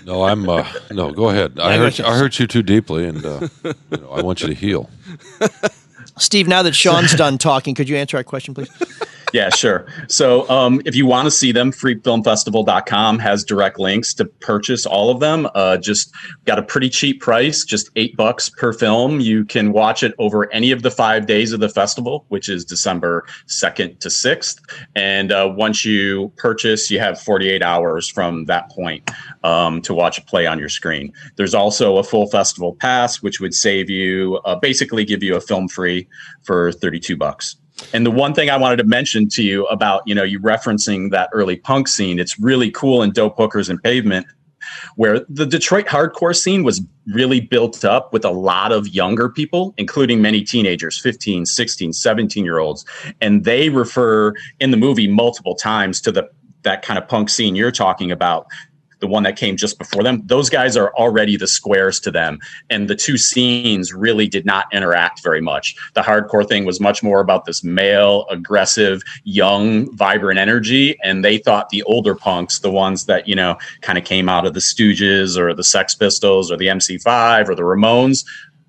No, 0.05 0.23
I'm. 0.23 0.49
Uh, 0.49 0.65
no, 0.89 1.11
go 1.11 1.29
ahead. 1.29 1.59
I 1.59 1.77
hurt. 1.77 1.99
I 1.99 2.17
hurt 2.17 2.39
you 2.39 2.47
too 2.47 2.63
deeply, 2.63 3.05
and 3.07 3.23
uh, 3.23 3.47
you 3.63 3.97
know, 3.97 4.09
I 4.09 4.21
want 4.23 4.41
you 4.41 4.47
to 4.47 4.53
heal. 4.53 4.89
Steve, 6.17 6.47
now 6.47 6.63
that 6.63 6.73
Sean's 6.73 7.13
done 7.15 7.37
talking, 7.37 7.75
could 7.75 7.87
you 7.87 7.97
answer 7.97 8.17
our 8.17 8.23
question, 8.23 8.53
please? 8.55 8.69
Yeah, 9.31 9.49
sure. 9.49 9.85
So 10.07 10.49
um, 10.49 10.81
if 10.85 10.95
you 10.95 11.05
want 11.05 11.25
to 11.25 11.31
see 11.31 11.51
them, 11.51 11.71
freepfilmfestival.com 11.71 13.19
has 13.19 13.43
direct 13.45 13.79
links 13.79 14.13
to 14.15 14.25
purchase 14.25 14.85
all 14.85 15.09
of 15.09 15.21
them. 15.21 15.47
Uh, 15.55 15.77
just 15.77 16.11
got 16.45 16.59
a 16.59 16.63
pretty 16.63 16.89
cheap 16.89 17.21
price, 17.21 17.63
just 17.63 17.89
eight 17.95 18.17
bucks 18.17 18.49
per 18.49 18.73
film. 18.73 19.21
You 19.21 19.45
can 19.45 19.71
watch 19.71 20.03
it 20.03 20.13
over 20.19 20.51
any 20.51 20.71
of 20.71 20.81
the 20.81 20.91
five 20.91 21.27
days 21.27 21.53
of 21.53 21.61
the 21.61 21.69
festival, 21.69 22.25
which 22.27 22.49
is 22.49 22.65
December 22.65 23.25
2nd 23.47 23.99
to 23.99 24.09
6th. 24.09 24.59
And 24.95 25.31
uh, 25.31 25.53
once 25.55 25.85
you 25.85 26.33
purchase, 26.35 26.91
you 26.91 26.99
have 26.99 27.19
48 27.19 27.63
hours 27.63 28.09
from 28.09 28.45
that 28.45 28.69
point 28.69 29.09
um, 29.43 29.81
to 29.83 29.93
watch 29.93 30.17
a 30.17 30.21
play 30.23 30.45
on 30.45 30.59
your 30.59 30.69
screen. 30.69 31.13
There's 31.37 31.55
also 31.55 31.97
a 31.97 32.03
full 32.03 32.27
festival 32.27 32.75
pass, 32.75 33.21
which 33.21 33.39
would 33.39 33.53
save 33.53 33.89
you, 33.89 34.41
uh, 34.43 34.55
basically 34.55 35.05
give 35.05 35.23
you 35.23 35.35
a 35.35 35.41
film 35.41 35.69
free 35.69 36.07
for 36.43 36.73
32 36.73 37.15
bucks. 37.15 37.55
And 37.93 38.05
the 38.05 38.11
one 38.11 38.33
thing 38.33 38.49
I 38.49 38.57
wanted 38.57 38.77
to 38.77 38.83
mention 38.83 39.27
to 39.29 39.43
you 39.43 39.65
about, 39.67 40.03
you 40.05 40.15
know, 40.15 40.23
you 40.23 40.39
referencing 40.39 41.11
that 41.11 41.29
early 41.33 41.55
punk 41.55 41.87
scene, 41.87 42.19
it's 42.19 42.39
really 42.39 42.71
cool 42.71 43.01
in 43.03 43.11
Dope 43.11 43.37
Hookers 43.37 43.69
and 43.69 43.81
Pavement, 43.81 44.27
where 44.95 45.25
the 45.29 45.45
Detroit 45.45 45.87
hardcore 45.87 46.35
scene 46.35 46.63
was 46.63 46.81
really 47.07 47.41
built 47.41 47.83
up 47.83 48.13
with 48.13 48.23
a 48.23 48.29
lot 48.29 48.71
of 48.71 48.87
younger 48.87 49.29
people, 49.29 49.73
including 49.77 50.21
many 50.21 50.43
teenagers, 50.43 50.99
15, 50.99 51.45
16, 51.45 51.93
17 51.93 52.45
year 52.45 52.59
olds. 52.59 52.85
And 53.19 53.43
they 53.43 53.69
refer 53.69 54.33
in 54.59 54.71
the 54.71 54.77
movie 54.77 55.07
multiple 55.07 55.55
times 55.55 56.01
to 56.01 56.11
the 56.11 56.29
that 56.63 56.83
kind 56.83 56.99
of 56.99 57.07
punk 57.07 57.27
scene 57.27 57.55
you're 57.55 57.71
talking 57.71 58.11
about 58.11 58.45
the 59.01 59.07
one 59.07 59.23
that 59.23 59.35
came 59.35 59.57
just 59.57 59.77
before 59.77 60.03
them, 60.03 60.21
those 60.25 60.49
guys 60.49 60.77
are 60.77 60.93
already 60.95 61.35
the 61.35 61.47
squares 61.47 61.99
to 62.01 62.11
them. 62.11 62.39
And 62.69 62.87
the 62.87 62.95
two 62.95 63.17
scenes 63.17 63.93
really 63.93 64.27
did 64.27 64.45
not 64.45 64.67
interact 64.71 65.21
very 65.21 65.41
much. 65.41 65.75
The 65.93 66.01
hardcore 66.01 66.47
thing 66.47 66.65
was 66.65 66.79
much 66.79 67.03
more 67.03 67.19
about 67.19 67.45
this 67.45 67.63
male, 67.63 68.25
aggressive, 68.29 69.01
young, 69.23 69.93
vibrant 69.95 70.39
energy. 70.39 70.97
And 71.03 71.25
they 71.25 71.37
thought 71.37 71.69
the 71.69 71.83
older 71.83 72.15
punks, 72.15 72.59
the 72.59 72.71
ones 72.71 73.05
that, 73.05 73.27
you 73.27 73.35
know, 73.35 73.57
kind 73.81 73.97
of 73.97 74.05
came 74.05 74.29
out 74.29 74.45
of 74.45 74.53
the 74.53 74.59
Stooges 74.59 75.37
or 75.37 75.53
the 75.53 75.63
Sex 75.63 75.95
Pistols 75.95 76.51
or 76.51 76.57
the 76.57 76.67
MC5 76.67 77.49
or 77.49 77.55
the 77.55 77.63
Ramones, 77.63 78.23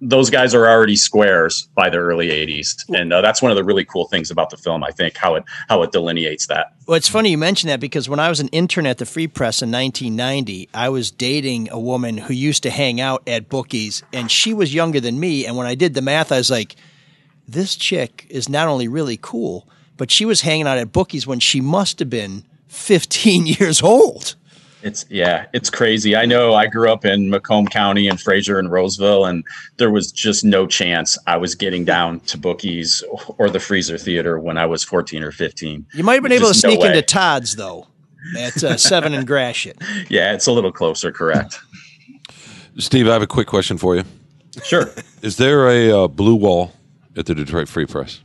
those 0.05 0.31
guys 0.31 0.53
are 0.53 0.69
already 0.69 0.97
squares 0.97 1.69
by 1.77 1.89
the 1.89 1.97
early 1.99 2.29
80s 2.29 2.75
and 2.89 3.13
uh, 3.13 3.21
that's 3.21 3.41
one 3.41 3.53
of 3.53 3.57
the 3.57 3.63
really 3.63 3.85
cool 3.85 4.07
things 4.09 4.31
about 4.31 4.51
the 4.51 4.57
film 4.57 4.83
i 4.83 4.91
think 4.91 5.17
how 5.17 5.37
it 5.37 5.45
how 5.69 5.83
it 5.83 5.93
delineates 5.93 6.49
that 6.49 6.75
Well, 6.87 6.97
it's 6.97 7.09
funny 7.09 7.31
you 7.31 7.39
mention 7.39 7.69
that 7.69 7.79
because 7.79 8.09
when 8.09 8.19
I 8.19 8.29
was 8.29 8.41
an 8.41 8.49
intern 8.49 8.87
at 8.87 8.99
the 8.99 9.07
Free 9.07 9.29
Press 9.29 9.63
in 9.63 9.71
1990, 9.71 10.69
I 10.75 10.89
was 10.89 11.13
dating 11.13 11.71
a 11.71 11.79
woman 11.79 12.19
who 12.19 12.35
used 12.35 12.65
to 12.65 12.71
hang 12.71 13.01
out 13.01 13.23
at 13.29 13.49
bookies, 13.49 14.03
and 14.13 14.31
she 14.31 14.53
was 14.53 14.75
younger 14.75 15.01
than 15.01 15.21
me. 15.21 15.47
And 15.47 15.57
when 15.57 15.67
I 15.69 15.77
did 15.77 15.95
the 15.95 16.03
math, 16.03 16.33
I 16.33 16.39
was 16.39 16.51
like, 16.51 16.75
this 17.47 17.77
chick 17.77 18.27
is 18.29 18.49
not 18.49 18.67
only 18.67 18.89
really 18.89 19.17
cool, 19.17 19.69
but 19.97 20.11
she 20.11 20.25
was 20.25 20.41
hanging 20.41 20.67
out 20.67 20.79
at 20.79 20.93
bookies 20.93 21.27
when 21.27 21.39
she 21.39 21.61
must 21.61 22.01
have 22.01 22.11
been 22.11 22.45
15 22.67 23.47
years 23.59 23.81
old. 23.81 24.35
It's 24.83 25.07
yeah, 25.09 25.47
it's 25.53 25.71
crazy. 25.71 26.17
I 26.17 26.25
know 26.27 26.55
I 26.55 26.67
grew 26.67 26.91
up 26.91 27.05
in 27.05 27.31
Macomb 27.31 27.67
County 27.69 28.09
and 28.09 28.21
Fraser 28.21 28.59
and 28.59 28.71
Roseville, 28.71 29.25
and 29.25 29.45
there 29.77 29.91
was 29.91 30.11
just 30.11 30.45
no 30.45 30.67
chance 30.67 31.17
I 31.27 31.37
was 31.37 31.55
getting 31.55 31.85
down 31.85 32.21
to 32.21 32.39
bookies 32.39 33.03
or 33.39 33.49
the 33.49 33.61
Freezer 33.61 33.97
Theater 33.99 34.39
when 34.41 34.59
I 34.59 34.67
was 34.67 34.83
14 34.83 35.23
or 35.23 35.31
15. 35.33 35.87
You 35.95 36.03
might 36.05 36.15
have 36.15 36.23
been 36.23 36.33
able 36.33 36.47
to 36.49 36.53
Just 36.53 36.65
no 36.65 36.71
sneak 36.71 36.81
way. 36.81 36.89
into 36.89 37.03
Todd's 37.03 37.57
though. 37.57 37.87
At 38.39 38.63
uh, 38.63 38.77
seven 38.77 39.15
and 39.15 39.27
Gratiot. 39.27 39.79
Yeah, 40.09 40.33
it's 40.33 40.47
a 40.47 40.53
little 40.53 40.71
closer, 40.73 41.11
correct. 41.11 41.59
Steve, 42.79 43.09
I 43.09 43.13
have 43.13 43.23
a 43.23 43.27
quick 43.27 43.47
question 43.49 43.79
for 43.79 43.97
you. 43.97 44.05
Sure. 44.65 44.91
Is 45.23 45.37
there 45.39 45.69
a 45.69 46.05
uh, 46.05 46.09
blue 46.09 46.35
wall 46.37 46.73
at 47.17 47.27
the 47.27 47.35
Detroit 47.35 47.69
Free 47.69 47.87
Press? 47.87 48.21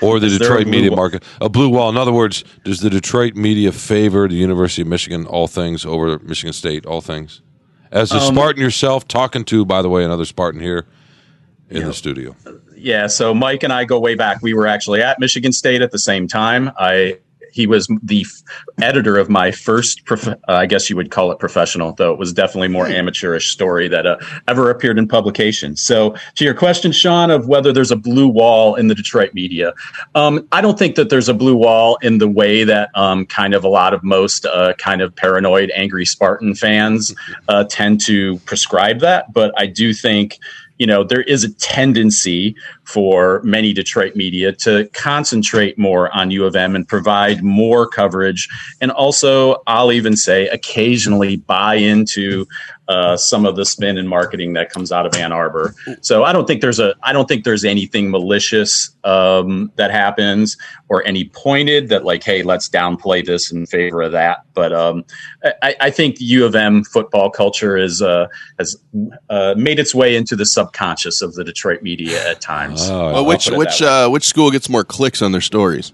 Or 0.00 0.20
the 0.20 0.26
Is 0.26 0.38
Detroit 0.38 0.66
media 0.66 0.90
wall? 0.90 0.96
market? 0.96 1.22
A 1.40 1.48
blue 1.48 1.68
wall. 1.68 1.88
In 1.88 1.96
other 1.96 2.12
words, 2.12 2.44
does 2.64 2.80
the 2.80 2.90
Detroit 2.90 3.34
media 3.34 3.72
favor 3.72 4.28
the 4.28 4.34
University 4.34 4.82
of 4.82 4.88
Michigan, 4.88 5.26
all 5.26 5.46
things, 5.48 5.84
over 5.86 6.18
Michigan 6.20 6.52
State, 6.52 6.86
all 6.86 7.00
things? 7.00 7.40
As 7.92 8.12
a 8.12 8.16
Um, 8.16 8.34
Spartan 8.34 8.60
yourself, 8.60 9.06
talking 9.06 9.44
to, 9.44 9.64
by 9.64 9.80
the 9.82 9.88
way, 9.88 10.04
another 10.04 10.24
Spartan 10.24 10.60
here 10.60 10.86
in 11.70 11.84
the 11.84 11.92
studio. 11.94 12.34
Yeah, 12.76 13.06
so 13.06 13.32
Mike 13.32 13.62
and 13.62 13.72
I 13.72 13.84
go 13.84 13.98
way 13.98 14.14
back. 14.14 14.38
We 14.42 14.52
were 14.52 14.66
actually 14.66 15.00
at 15.00 15.18
Michigan 15.20 15.52
State 15.52 15.80
at 15.80 15.90
the 15.90 15.98
same 15.98 16.26
time. 16.28 16.70
I 16.78 17.18
he 17.54 17.68
was 17.68 17.86
the 18.02 18.22
f- 18.22 18.42
editor 18.82 19.16
of 19.16 19.30
my 19.30 19.52
first, 19.52 20.04
prof- 20.04 20.26
uh, 20.26 20.36
I 20.48 20.66
guess 20.66 20.90
you 20.90 20.96
would 20.96 21.12
call 21.12 21.30
it 21.30 21.38
professional, 21.38 21.92
though 21.92 22.12
it 22.12 22.18
was 22.18 22.32
definitely 22.32 22.66
more 22.66 22.88
amateurish 22.88 23.52
story 23.52 23.86
that 23.86 24.06
uh, 24.06 24.16
ever 24.48 24.70
appeared 24.70 24.98
in 24.98 25.06
publication. 25.06 25.76
So, 25.76 26.16
to 26.34 26.44
your 26.44 26.54
question, 26.54 26.90
Sean, 26.90 27.30
of 27.30 27.46
whether 27.46 27.72
there's 27.72 27.92
a 27.92 27.96
blue 27.96 28.26
wall 28.26 28.74
in 28.74 28.88
the 28.88 28.94
Detroit 28.94 29.34
media, 29.34 29.72
um, 30.16 30.48
I 30.50 30.60
don't 30.60 30.76
think 30.76 30.96
that 30.96 31.10
there's 31.10 31.28
a 31.28 31.34
blue 31.34 31.54
wall 31.54 31.96
in 32.02 32.18
the 32.18 32.28
way 32.28 32.64
that 32.64 32.90
um, 32.96 33.24
kind 33.24 33.54
of 33.54 33.62
a 33.62 33.68
lot 33.68 33.94
of 33.94 34.02
most 34.02 34.46
uh, 34.46 34.72
kind 34.74 35.00
of 35.00 35.14
paranoid, 35.14 35.70
angry 35.76 36.04
Spartan 36.04 36.56
fans 36.56 37.14
uh, 37.48 37.62
tend 37.70 38.00
to 38.06 38.38
prescribe 38.40 38.98
that. 38.98 39.32
But 39.32 39.52
I 39.56 39.66
do 39.66 39.94
think 39.94 40.40
you 40.78 40.86
know, 40.86 41.04
there 41.04 41.22
is 41.22 41.44
a 41.44 41.52
tendency 41.54 42.56
for 42.84 43.40
many 43.44 43.72
Detroit 43.72 44.16
media 44.16 44.52
to 44.52 44.88
concentrate 44.92 45.78
more 45.78 46.14
on 46.14 46.30
U 46.30 46.44
of 46.44 46.56
M 46.56 46.74
and 46.74 46.86
provide 46.86 47.42
more 47.42 47.86
coverage. 47.86 48.48
And 48.80 48.90
also, 48.90 49.62
I'll 49.66 49.92
even 49.92 50.16
say 50.16 50.48
occasionally 50.48 51.36
buy 51.36 51.76
into 51.76 52.46
uh, 52.88 53.16
some 53.16 53.46
of 53.46 53.56
the 53.56 53.64
spin 53.64 53.96
and 53.96 54.08
marketing 54.08 54.52
that 54.52 54.70
comes 54.70 54.92
out 54.92 55.06
of 55.06 55.14
Ann 55.14 55.32
Arbor. 55.32 55.74
So 56.02 56.22
I 56.24 56.32
don't 56.32 56.46
think 56.46 56.60
there's 56.60 56.78
a, 56.78 56.94
I 57.02 57.12
don't 57.14 57.26
think 57.26 57.44
there's 57.44 57.64
anything 57.64 58.10
malicious 58.10 58.94
um, 59.04 59.72
that 59.76 59.90
happens 59.90 60.56
or 60.88 61.02
any 61.06 61.24
pointed 61.24 61.88
that 61.88 62.04
like, 62.04 62.22
hey, 62.22 62.42
let's 62.42 62.68
downplay 62.68 63.24
this 63.24 63.50
in 63.50 63.64
favor 63.66 64.02
of 64.02 64.12
that. 64.12 64.44
But 64.52 64.74
um, 64.74 65.04
I, 65.62 65.74
I 65.80 65.90
think 65.90 66.20
U 66.20 66.44
of 66.44 66.54
M 66.54 66.84
football 66.84 67.30
culture 67.30 67.76
is 67.78 68.02
uh, 68.02 68.26
has 68.58 68.76
uh, 69.30 69.54
made 69.56 69.78
its 69.78 69.94
way 69.94 70.14
into 70.14 70.36
the 70.36 70.44
subconscious 70.46 71.22
of 71.22 71.34
the 71.34 71.44
Detroit 71.44 71.82
media 71.82 72.28
at 72.30 72.40
times. 72.42 72.88
Oh, 72.90 73.12
Well, 73.14 73.24
which 73.26 73.48
which 73.50 73.80
uh, 73.80 74.08
which 74.10 74.24
school 74.24 74.50
gets 74.50 74.68
more 74.68 74.84
clicks 74.84 75.22
on 75.22 75.32
their 75.32 75.40
stories? 75.40 75.92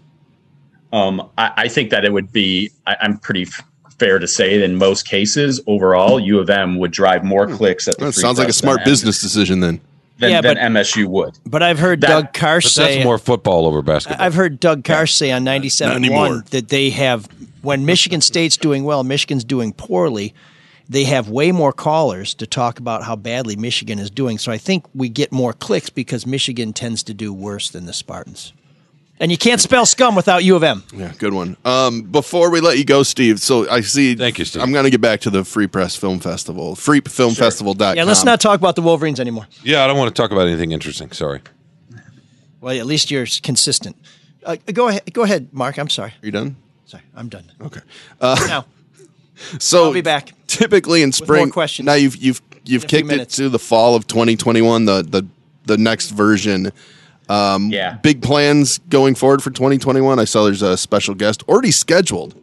Um, 0.92 1.30
I, 1.38 1.52
I 1.56 1.68
think 1.68 1.90
that 1.90 2.04
it 2.04 2.12
would 2.12 2.32
be. 2.32 2.70
I, 2.86 2.96
I'm 3.00 3.16
pretty 3.18 3.42
f- 3.42 3.64
fair 4.00 4.18
to 4.18 4.26
say 4.26 4.58
that 4.58 4.64
in 4.64 4.76
most 4.76 5.06
cases, 5.06 5.60
overall, 5.68 6.18
U 6.18 6.40
of 6.40 6.50
M 6.50 6.78
would 6.78 6.90
drive 6.90 7.22
more 7.22 7.46
hmm. 7.46 7.54
clicks 7.54 7.86
at 7.86 7.98
the. 7.98 8.06
That 8.06 8.14
Free 8.14 8.22
sounds 8.22 8.38
like 8.38 8.48
a 8.48 8.52
smart 8.52 8.78
than- 8.78 8.86
business 8.86 9.20
decision 9.20 9.60
then. 9.60 9.80
than, 10.18 10.30
Yeah, 10.30 10.40
than 10.40 10.56
but- 10.56 10.62
MSU 10.72 11.06
would. 11.06 11.38
But 11.46 11.62
I've 11.62 11.78
heard 11.78 12.00
That- 12.00 12.08
Doug 12.08 12.32
Karsh 12.32 12.64
But 12.64 12.72
say 12.72 12.94
that's 12.94 13.04
more 13.04 13.18
football 13.18 13.66
over 13.66 13.82
basketball. 13.82 14.24
I've 14.24 14.34
heard 14.34 14.58
Doug 14.58 14.82
Karsh 14.82 15.12
say 15.12 15.30
on 15.30 15.44
97.1 15.44 15.94
anymore. 15.96 16.44
that 16.50 16.68
they 16.68 16.90
have, 16.90 17.28
when 17.62 17.86
Michigan 17.86 18.20
State's 18.20 18.56
doing 18.56 18.84
well, 18.84 19.04
Michigan's 19.04 19.44
doing 19.44 19.72
poorly, 19.72 20.34
they 20.90 21.04
have 21.04 21.28
way 21.28 21.52
more 21.52 21.72
callers 21.72 22.34
to 22.34 22.46
talk 22.46 22.80
about 22.80 23.04
how 23.04 23.14
badly 23.14 23.54
Michigan 23.54 23.98
is 23.98 24.10
doing. 24.10 24.38
So 24.38 24.50
I 24.50 24.58
think 24.58 24.84
we 24.94 25.08
get 25.08 25.30
more 25.30 25.52
clicks 25.52 25.88
because 25.88 26.26
Michigan 26.26 26.72
tends 26.72 27.02
to 27.04 27.14
do 27.14 27.32
worse 27.32 27.70
than 27.70 27.86
the 27.86 27.92
Spartans. 27.92 28.52
And 29.20 29.30
you 29.30 29.36
can't 29.36 29.60
spell 29.60 29.84
scum 29.84 30.14
without 30.14 30.44
U 30.44 30.56
of 30.56 30.62
M. 30.62 30.82
Yeah, 30.94 31.12
good 31.18 31.34
one. 31.34 31.56
Um, 31.64 32.02
before 32.02 32.50
we 32.50 32.60
let 32.62 32.78
you 32.78 32.84
go, 32.84 33.02
Steve, 33.02 33.38
so 33.38 33.68
I 33.70 33.82
see. 33.82 34.14
Thank 34.14 34.38
you, 34.38 34.46
Steve. 34.46 34.62
I'm 34.62 34.72
going 34.72 34.84
to 34.84 34.90
get 34.90 35.02
back 35.02 35.20
to 35.20 35.30
the 35.30 35.44
Free 35.44 35.66
Press 35.66 35.94
Film 35.94 36.20
Festival, 36.20 36.74
freepfilmfestival.com. 36.74 37.96
Yeah, 37.96 38.04
let's 38.04 38.24
not 38.24 38.40
talk 38.40 38.58
about 38.58 38.76
the 38.76 38.82
Wolverines 38.82 39.20
anymore. 39.20 39.46
yeah, 39.62 39.84
I 39.84 39.86
don't 39.86 39.98
want 39.98 40.14
to 40.14 40.20
talk 40.20 40.30
about 40.30 40.48
anything 40.48 40.72
interesting. 40.72 41.12
Sorry. 41.12 41.42
Well, 42.62 42.78
at 42.78 42.86
least 42.86 43.10
you're 43.10 43.26
consistent. 43.42 43.96
Uh, 44.44 44.56
go 44.72 44.88
ahead, 44.88 45.12
go 45.12 45.22
ahead, 45.22 45.52
Mark. 45.52 45.78
I'm 45.78 45.90
sorry. 45.90 46.10
Are 46.10 46.26
you 46.26 46.32
done? 46.32 46.56
Sorry, 46.86 47.02
I'm 47.14 47.28
done. 47.28 47.44
Okay. 47.60 47.80
now, 48.20 48.64
So 49.58 49.84
I'll 49.84 49.92
be 49.92 50.00
back. 50.00 50.32
Typically 50.46 51.02
in 51.02 51.12
spring, 51.12 51.44
more 51.44 51.52
questions 51.52 51.86
now 51.86 51.94
you've 51.94 52.16
you've 52.16 52.42
you've 52.64 52.82
in 52.84 52.86
a 52.86 52.88
few 52.88 53.08
kicked 53.08 53.12
it 53.20 53.28
to 53.30 53.48
the 53.48 53.58
fall 53.58 53.94
of 53.94 54.06
2021, 54.06 54.84
the 54.84 55.02
the 55.02 55.26
the 55.66 55.78
next 55.78 56.10
version. 56.10 56.72
Um, 57.30 57.70
Yeah. 57.70 57.94
Big 58.02 58.22
plans 58.22 58.78
going 58.88 59.14
forward 59.14 59.42
for 59.42 59.50
2021. 59.50 60.18
I 60.18 60.24
saw 60.24 60.44
there's 60.44 60.62
a 60.62 60.76
special 60.76 61.14
guest 61.14 61.42
already 61.48 61.70
scheduled. 61.70 62.34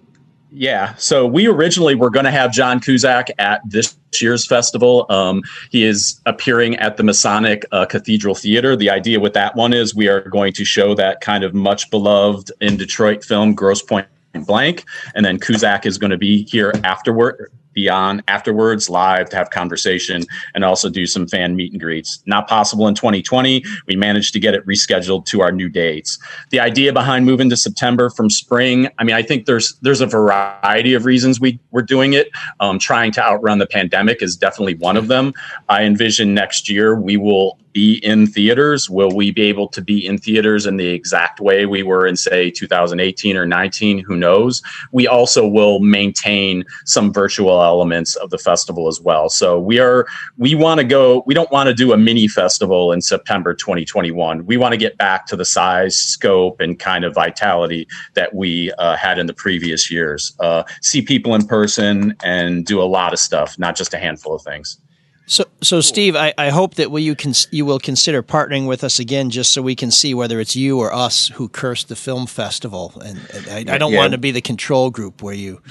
Yeah. 0.50 0.96
So 0.96 1.28
we 1.28 1.46
originally 1.46 1.94
were 1.94 2.10
going 2.10 2.24
to 2.26 2.32
have 2.32 2.52
John 2.52 2.80
Cusack 2.80 3.28
at 3.38 3.62
this 3.70 3.96
year's 4.20 4.48
festival. 4.48 5.06
Um, 5.10 5.44
he 5.70 5.84
is 5.84 6.20
appearing 6.26 6.78
at 6.78 6.98
the 6.98 7.04
Masonic 7.04 7.66
uh, 7.72 7.86
Cathedral 7.86 8.34
Theater. 8.34 8.76
The 8.76 8.90
idea 8.90 9.20
with 9.20 9.34
that 9.34 9.56
one 9.56 9.74
is 9.74 9.94
we 9.94 10.08
are 10.08 10.22
going 10.22 10.54
to 10.54 10.66
show 10.66 10.96
that 10.96 11.22
kind 11.22 11.44
of 11.44 11.54
much 11.54 11.92
beloved 11.92 12.52
in 12.62 12.78
Detroit 12.78 13.24
film, 13.24 13.54
Grosse 13.54 13.84
Pointe 13.84 14.08
Blank, 14.34 14.86
and 15.16 15.26
then 15.26 15.38
Cusack 15.40 15.86
is 15.86 15.98
going 15.98 16.12
to 16.12 16.18
be 16.18 16.44
here 16.46 16.72
afterward. 16.84 17.52
Beyond 17.78 18.24
afterwards, 18.28 18.90
live 18.90 19.30
to 19.30 19.36
have 19.36 19.52
conversation 19.52 20.24
and 20.56 20.66
also 20.66 20.90
do 20.90 21.06
some 21.06 21.28
fan 21.28 21.56
meet 21.56 21.74
and 21.74 21.80
greets. 21.80 22.24
Not 22.26 22.48
possible 22.48 22.88
in 22.88 22.96
2020. 22.96 23.64
We 23.86 23.96
managed 23.96 24.34
to 24.34 24.40
get 24.40 24.56
it 24.56 24.66
rescheduled 24.66 25.26
to 25.26 25.42
our 25.42 25.52
new 25.52 25.70
dates. 25.70 26.18
The 26.50 26.60
idea 26.60 26.92
behind 26.92 27.28
moving 27.28 27.52
to 27.52 27.56
September 27.56 28.10
from 28.10 28.32
spring, 28.32 28.90
I 28.98 29.04
mean, 29.04 29.16
I 29.16 29.22
think 29.22 29.46
there's 29.46 29.76
there's 29.84 30.02
a 30.02 30.08
variety 30.08 30.96
of 30.96 31.06
reasons 31.06 31.40
we 31.40 31.60
we're 31.70 31.84
doing 31.84 32.14
it. 32.14 32.32
Um, 32.60 32.80
trying 32.80 33.12
to 33.12 33.22
outrun 33.24 33.60
the 33.60 33.68
pandemic 33.68 34.24
is 34.24 34.36
definitely 34.36 34.74
one 34.74 34.98
of 34.98 35.08
them. 35.08 35.34
I 35.70 35.84
envision 35.84 36.34
next 36.34 36.68
year 36.68 37.00
we 37.00 37.16
will 37.16 37.60
be 37.78 38.04
in 38.04 38.26
theaters. 38.26 38.90
Will 38.90 39.12
we 39.12 39.30
be 39.30 39.44
able 39.44 39.68
to 39.68 39.84
be 39.84 40.04
in 40.04 40.18
theaters 40.18 40.66
in 40.66 40.78
the 40.78 40.88
exact 40.88 41.40
way 41.40 41.68
we 41.68 41.84
were 41.84 42.08
in, 42.08 42.16
say, 42.16 42.50
2018 42.50 43.38
or 43.38 43.46
19? 43.46 44.00
Who 44.00 44.16
knows? 44.16 44.64
We 44.92 45.08
also 45.08 45.48
will 45.48 45.80
maintain 45.80 46.66
some 46.86 47.14
virtual 47.14 47.52
elements 47.68 48.16
of 48.16 48.30
the 48.30 48.38
festival 48.38 48.88
as 48.88 49.00
well. 49.02 49.30
So 49.30 49.60
we 49.60 49.80
are 49.80 50.08
we 50.38 50.56
want 50.56 50.80
to 50.80 50.84
go. 50.84 51.24
We 51.26 51.34
don't 51.34 51.52
want 51.52 51.68
to 51.68 51.74
do 51.74 51.94
a 51.94 51.98
mini 51.98 52.28
festival 52.28 52.92
in 52.92 53.02
September 53.02 53.54
2021. 53.54 54.46
We 54.46 54.58
want 54.58 54.74
to 54.74 54.78
get 54.78 54.98
back 54.98 55.28
to 55.28 55.36
the 55.36 55.46
size, 55.46 55.96
scope, 55.96 56.60
and 56.60 56.80
kind 56.80 57.04
of 57.06 57.14
vitality 57.14 57.88
that 58.16 58.34
we 58.34 58.72
uh, 58.80 58.96
had 58.96 59.20
in 59.20 59.28
the 59.28 59.34
previous 59.34 59.92
years. 59.92 60.36
Uh, 60.40 60.64
see 60.82 61.02
people 61.02 61.36
in 61.36 61.46
person 61.46 62.16
and 62.24 62.66
do 62.66 62.82
a 62.82 62.86
lot 62.86 63.14
of 63.14 63.20
stuff, 63.20 63.60
not 63.60 63.76
just 63.76 63.94
a 63.94 63.98
handful 63.98 64.34
of 64.34 64.42
things. 64.42 64.80
So, 65.30 65.44
so 65.62 65.82
Steve, 65.82 66.16
I, 66.16 66.34
I 66.38 66.50
hope 66.52 66.76
that 66.76 66.90
will 66.90 67.02
you 67.02 67.14
cons- 67.14 67.50
you 67.52 67.66
will 67.66 67.80
consider 67.80 68.24
partnering 68.24 68.66
with 68.66 68.82
us 68.82 68.98
again, 68.98 69.30
just 69.30 69.52
so 69.52 69.62
we 69.62 69.76
can 69.76 69.92
see 69.92 70.14
whether 70.14 70.40
it's 70.40 70.56
you 70.56 70.80
or 70.80 70.94
us 70.94 71.28
who 71.36 71.50
cursed 71.50 71.90
the 71.90 71.98
film 71.98 72.28
festival. 72.28 72.94
And, 73.04 73.20
and 73.34 73.70
I, 73.70 73.76
I 73.76 73.78
don't 73.78 73.92
Yeah. 73.92 74.00
want 74.00 74.14
to 74.14 74.18
be 74.18 74.32
the 74.32 74.40
control 74.42 74.90
group 74.90 75.22
where 75.22 75.34
you 75.36 75.62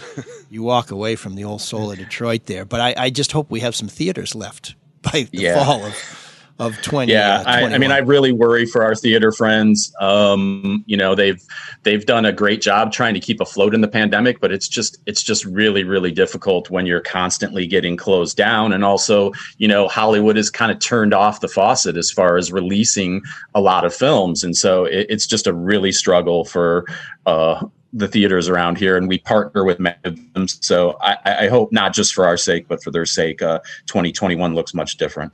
you 0.50 0.62
walk 0.62 0.90
away 0.90 1.16
from 1.16 1.36
the 1.36 1.44
old 1.44 1.62
soul 1.62 1.90
of 1.90 1.96
Detroit 1.96 2.44
there. 2.44 2.66
But 2.66 2.80
I, 2.82 2.94
I 2.98 3.10
just 3.10 3.32
hope 3.32 3.50
we 3.50 3.60
have 3.60 3.74
some 3.74 3.88
theaters 3.88 4.34
left 4.34 4.74
by 5.00 5.26
the 5.30 5.38
Yeah. 5.38 5.64
fall 5.64 5.84
of 5.86 5.94
of 6.58 6.80
twenty. 6.82 7.12
yeah 7.12 7.40
uh, 7.40 7.44
I, 7.46 7.62
I 7.74 7.78
mean 7.78 7.92
i 7.92 7.98
really 7.98 8.32
worry 8.32 8.66
for 8.66 8.82
our 8.82 8.94
theater 8.94 9.30
friends 9.32 9.94
um, 10.00 10.84
you 10.86 10.96
know 10.96 11.14
they've 11.14 11.42
they've 11.82 12.04
done 12.06 12.24
a 12.24 12.32
great 12.32 12.60
job 12.60 12.92
trying 12.92 13.14
to 13.14 13.20
keep 13.20 13.40
afloat 13.40 13.74
in 13.74 13.80
the 13.80 13.88
pandemic 13.88 14.40
but 14.40 14.52
it's 14.52 14.68
just 14.68 14.98
it's 15.06 15.22
just 15.22 15.44
really 15.44 15.84
really 15.84 16.10
difficult 16.10 16.70
when 16.70 16.86
you're 16.86 17.00
constantly 17.00 17.66
getting 17.66 17.96
closed 17.96 18.36
down 18.36 18.72
and 18.72 18.84
also 18.84 19.32
you 19.58 19.68
know 19.68 19.86
hollywood 19.88 20.36
has 20.36 20.50
kind 20.50 20.72
of 20.72 20.78
turned 20.78 21.12
off 21.12 21.40
the 21.40 21.48
faucet 21.48 21.96
as 21.96 22.10
far 22.10 22.36
as 22.36 22.52
releasing 22.52 23.22
a 23.54 23.60
lot 23.60 23.84
of 23.84 23.94
films 23.94 24.42
and 24.42 24.56
so 24.56 24.84
it, 24.84 25.06
it's 25.08 25.26
just 25.26 25.46
a 25.46 25.52
really 25.52 25.92
struggle 25.92 26.44
for 26.44 26.86
uh, 27.26 27.64
the 27.96 28.08
theaters 28.08 28.48
around 28.48 28.76
here, 28.76 28.96
and 28.96 29.08
we 29.08 29.18
partner 29.18 29.64
with 29.64 29.80
many 29.80 29.96
of 30.04 30.18
them. 30.34 30.46
So 30.48 30.98
I, 31.00 31.16
I 31.24 31.48
hope 31.48 31.72
not 31.72 31.94
just 31.94 32.14
for 32.14 32.26
our 32.26 32.36
sake, 32.36 32.68
but 32.68 32.82
for 32.82 32.90
their 32.90 33.06
sake, 33.06 33.40
uh, 33.40 33.60
2021 33.86 34.54
looks 34.54 34.74
much 34.74 34.98
different. 34.98 35.32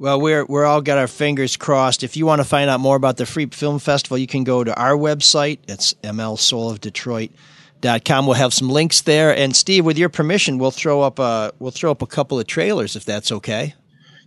Well, 0.00 0.20
we're 0.20 0.44
we're 0.44 0.64
all 0.64 0.80
got 0.80 0.98
our 0.98 1.08
fingers 1.08 1.56
crossed. 1.56 2.04
If 2.04 2.16
you 2.16 2.24
want 2.24 2.40
to 2.40 2.44
find 2.44 2.70
out 2.70 2.78
more 2.78 2.94
about 2.94 3.16
the 3.16 3.24
Freep 3.24 3.52
Film 3.52 3.80
Festival, 3.80 4.16
you 4.16 4.28
can 4.28 4.44
go 4.44 4.62
to 4.62 4.72
our 4.80 4.96
website. 4.96 5.58
It's 5.66 5.92
mlsoulofdetroit.com. 6.04 8.26
We'll 8.26 8.34
have 8.34 8.54
some 8.54 8.70
links 8.70 9.00
there. 9.00 9.36
And 9.36 9.56
Steve, 9.56 9.84
with 9.84 9.98
your 9.98 10.08
permission, 10.08 10.58
we'll 10.58 10.70
throw 10.70 11.02
up 11.02 11.18
a 11.18 11.52
we'll 11.58 11.72
throw 11.72 11.90
up 11.90 12.00
a 12.00 12.06
couple 12.06 12.38
of 12.38 12.46
trailers 12.46 12.94
if 12.94 13.04
that's 13.04 13.32
okay. 13.32 13.74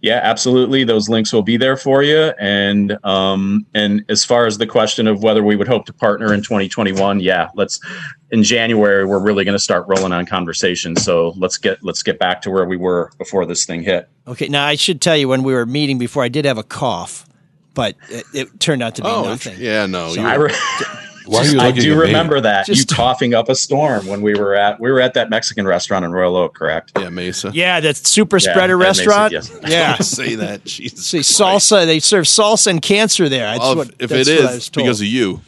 Yeah, 0.01 0.19
absolutely. 0.23 0.83
Those 0.83 1.09
links 1.09 1.31
will 1.31 1.43
be 1.43 1.57
there 1.57 1.77
for 1.77 2.01
you. 2.01 2.33
And 2.39 2.97
um, 3.05 3.65
and 3.75 4.03
as 4.09 4.25
far 4.25 4.47
as 4.47 4.57
the 4.57 4.65
question 4.65 5.07
of 5.07 5.21
whether 5.21 5.43
we 5.43 5.55
would 5.55 5.67
hope 5.67 5.85
to 5.85 5.93
partner 5.93 6.33
in 6.33 6.41
2021, 6.41 7.19
yeah, 7.19 7.49
let's 7.55 7.79
in 8.31 8.41
January 8.41 9.05
we're 9.05 9.19
really 9.19 9.43
going 9.45 9.53
to 9.53 9.59
start 9.59 9.85
rolling 9.87 10.11
on 10.11 10.25
conversations. 10.25 11.03
So 11.03 11.33
let's 11.37 11.57
get 11.57 11.83
let's 11.83 12.01
get 12.01 12.17
back 12.17 12.41
to 12.41 12.49
where 12.49 12.65
we 12.65 12.77
were 12.77 13.11
before 13.19 13.45
this 13.45 13.65
thing 13.65 13.83
hit. 13.83 14.09
Okay, 14.27 14.47
now 14.47 14.65
I 14.65 14.73
should 14.75 15.01
tell 15.01 15.15
you 15.15 15.27
when 15.27 15.43
we 15.43 15.53
were 15.53 15.65
meeting 15.67 15.99
before, 15.99 16.23
I 16.23 16.29
did 16.29 16.45
have 16.45 16.57
a 16.57 16.63
cough, 16.63 17.27
but 17.75 17.95
it, 18.09 18.25
it 18.33 18.59
turned 18.59 18.81
out 18.81 18.95
to 18.95 19.03
be 19.03 19.07
Oh, 19.07 19.23
nothing. 19.25 19.57
yeah, 19.59 19.85
no. 19.85 20.13
So 20.15 20.21
you 20.21 20.27
I, 20.27 20.33
re- 20.35 20.53
Why 21.25 21.39
are 21.41 21.45
you 21.45 21.59
I 21.59 21.71
do 21.71 21.79
at 21.79 21.83
me? 21.97 22.01
remember 22.07 22.41
that 22.41 22.65
Just- 22.65 22.89
you 22.91 22.95
coughing 22.95 23.33
up 23.33 23.47
a 23.49 23.55
storm 23.55 24.07
when 24.07 24.21
we 24.21 24.33
were 24.33 24.55
at 24.55 24.79
we 24.79 24.91
were 24.91 24.99
at 25.01 25.13
that 25.15 25.29
Mexican 25.29 25.65
restaurant 25.67 26.03
in 26.05 26.11
Royal 26.11 26.35
Oak, 26.35 26.55
correct? 26.55 26.91
yeah, 26.99 27.09
Mesa. 27.09 27.51
Yeah, 27.53 27.79
that 27.79 27.95
super 27.97 28.37
Yeah, 28.37 28.51
spreader 28.53 28.81
at 28.81 28.87
Mason, 28.87 29.05
restaurant. 29.07 29.31
yes. 29.33 29.51
Yeah. 29.67 29.95
Say 29.99 30.35
that. 30.35 30.63
Jesus. 30.65 31.05
See, 31.05 31.17
Christ. 31.19 31.39
salsa. 31.71 31.85
They 31.85 31.99
serve 31.99 32.25
salsa 32.25 32.67
and 32.67 32.81
cancer 32.81 33.29
there. 33.29 33.45
That's 33.45 33.59
Well, 33.59 33.75
what, 33.77 33.87
if, 33.89 33.95
if 34.03 34.09
that's 34.09 34.27
it 34.29 34.39
what 34.43 34.49
I 34.51 34.53
was 34.55 34.69
told. 34.69 34.85
because 34.85 35.01
of 35.01 35.07
you, 35.07 35.41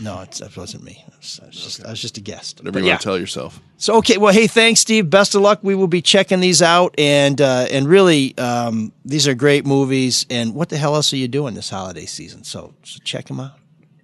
no, 0.00 0.20
it's, 0.22 0.38
that 0.40 0.56
wasn't 0.56 0.82
me. 0.84 1.04
I 1.06 1.16
was, 1.18 1.40
I 1.42 1.46
was 1.48 1.56
just, 1.62 1.84
I 1.84 1.90
was 1.90 2.00
just 2.00 2.16
a 2.16 2.22
guest. 2.22 2.58
whatever 2.60 2.72
But 2.72 2.78
you 2.80 2.86
yeah. 2.86 2.92
want 2.92 3.00
to 3.02 3.04
tell 3.04 3.18
yourself. 3.18 3.60
So 3.76 3.96
okay, 3.98 4.16
well, 4.16 4.32
hey, 4.32 4.46
thanks, 4.46 4.80
Steve. 4.80 5.10
Best 5.10 5.34
of 5.34 5.42
luck. 5.42 5.60
We 5.62 5.74
will 5.74 5.86
be 5.88 6.00
checking 6.02 6.40
these 6.40 6.62
out, 6.62 6.94
and 6.98 7.38
uh, 7.40 7.66
and 7.70 7.86
really, 7.86 8.36
um, 8.38 8.92
these 9.04 9.28
are 9.28 9.34
great 9.34 9.66
movies. 9.66 10.24
And 10.30 10.54
what 10.54 10.70
the 10.70 10.78
hell 10.78 10.94
else 10.96 11.12
are 11.12 11.16
you 11.18 11.28
doing 11.28 11.52
this 11.54 11.68
holiday 11.70 12.06
season? 12.06 12.44
So, 12.44 12.72
so 12.82 12.98
check 13.04 13.26
them 13.26 13.40
out. 13.40 13.52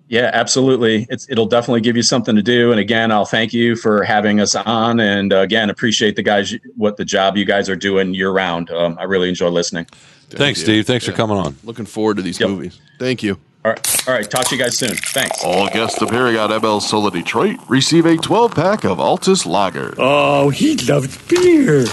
Yeah, 0.08 0.30
absolutely. 0.32 1.06
It's, 1.10 1.28
it'll 1.28 1.46
definitely 1.46 1.80
give 1.80 1.96
you 1.96 2.02
something 2.02 2.36
to 2.36 2.42
do. 2.42 2.70
And 2.70 2.78
again, 2.78 3.10
I'll 3.10 3.24
thank 3.24 3.52
you 3.52 3.74
for 3.74 4.04
having 4.04 4.38
us 4.40 4.54
on. 4.54 5.00
And 5.00 5.32
uh, 5.32 5.38
again, 5.38 5.68
appreciate 5.68 6.14
the 6.14 6.22
guys, 6.22 6.54
what 6.76 6.96
the 6.96 7.04
job 7.04 7.36
you 7.36 7.44
guys 7.44 7.68
are 7.68 7.74
doing 7.76 8.14
year 8.14 8.30
round. 8.30 8.70
Um, 8.70 8.96
I 9.00 9.04
really 9.04 9.28
enjoy 9.28 9.48
listening. 9.48 9.86
Thanks, 10.30 10.60
you. 10.60 10.64
Steve. 10.64 10.86
Thanks 10.86 11.04
Yeah. 11.06 11.10
for 11.12 11.16
coming 11.16 11.36
on. 11.38 11.56
Looking 11.64 11.86
forward 11.86 12.18
to 12.18 12.22
these 12.22 12.38
Yep. 12.38 12.48
movies. 12.50 12.80
Thank 13.00 13.22
you. 13.24 13.38
All 13.64 13.72
right. 13.72 14.08
All 14.08 14.14
right. 14.14 14.30
Talk 14.30 14.46
to 14.48 14.56
you 14.56 14.62
guys 14.62 14.78
soon. 14.78 14.94
Thanks. 14.94 15.42
All 15.44 15.68
guests 15.70 16.00
appearing 16.00 16.36
on 16.36 16.50
ML 16.52 16.80
Soul 16.80 17.08
of 17.08 17.12
Detroit 17.14 17.56
receive 17.68 18.06
a 18.06 18.16
12 18.16 18.54
pack 18.54 18.84
of 18.84 18.98
Altes 18.98 19.44
Lager. 19.44 19.92
Oh, 19.98 20.50
he 20.50 20.76
loves 20.76 21.16
beer. 21.26 21.84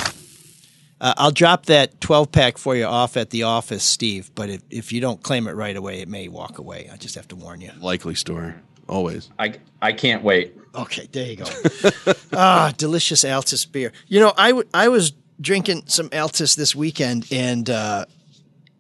Uh, 1.04 1.14
I'll 1.18 1.32
drop 1.32 1.66
that 1.66 2.00
twelve 2.00 2.32
pack 2.32 2.58
for 2.58 2.76
you 2.78 2.86
off 2.86 3.18
at 3.18 3.30
the 3.30 3.44
office, 3.44 3.84
Steve. 3.84 4.32
But 4.36 4.50
if, 4.50 4.62
if 4.70 4.94
you 4.94 5.02
don't 5.02 5.22
claim 5.22 5.48
it 5.48 5.52
right 5.52 5.76
away, 5.76 6.00
it 6.00 6.08
may 6.08 6.30
walk 6.30 6.58
away. 6.60 6.90
I 6.92 6.96
just 6.96 7.16
have 7.16 7.28
to 7.28 7.36
warn 7.36 7.60
you. 7.60 7.72
Likely 7.82 8.16
story. 8.16 8.54
Always. 8.88 9.30
I, 9.38 9.56
I 9.82 9.92
can't 9.94 10.24
wait. 10.24 10.58
Okay, 10.76 11.08
there 11.12 11.26
you 11.28 11.36
go. 11.38 11.46
ah, 12.34 12.74
delicious 12.78 13.24
Altes 13.24 13.70
beer. 13.70 13.92
You 14.08 14.20
know, 14.22 14.34
I, 14.38 14.50
w- 14.50 14.68
I 14.74 14.88
was 14.88 15.14
drinking 15.40 15.84
some 15.88 16.10
Altes 16.10 16.56
this 16.56 16.76
weekend, 16.76 17.28
and 17.32 17.70
uh, 17.70 18.06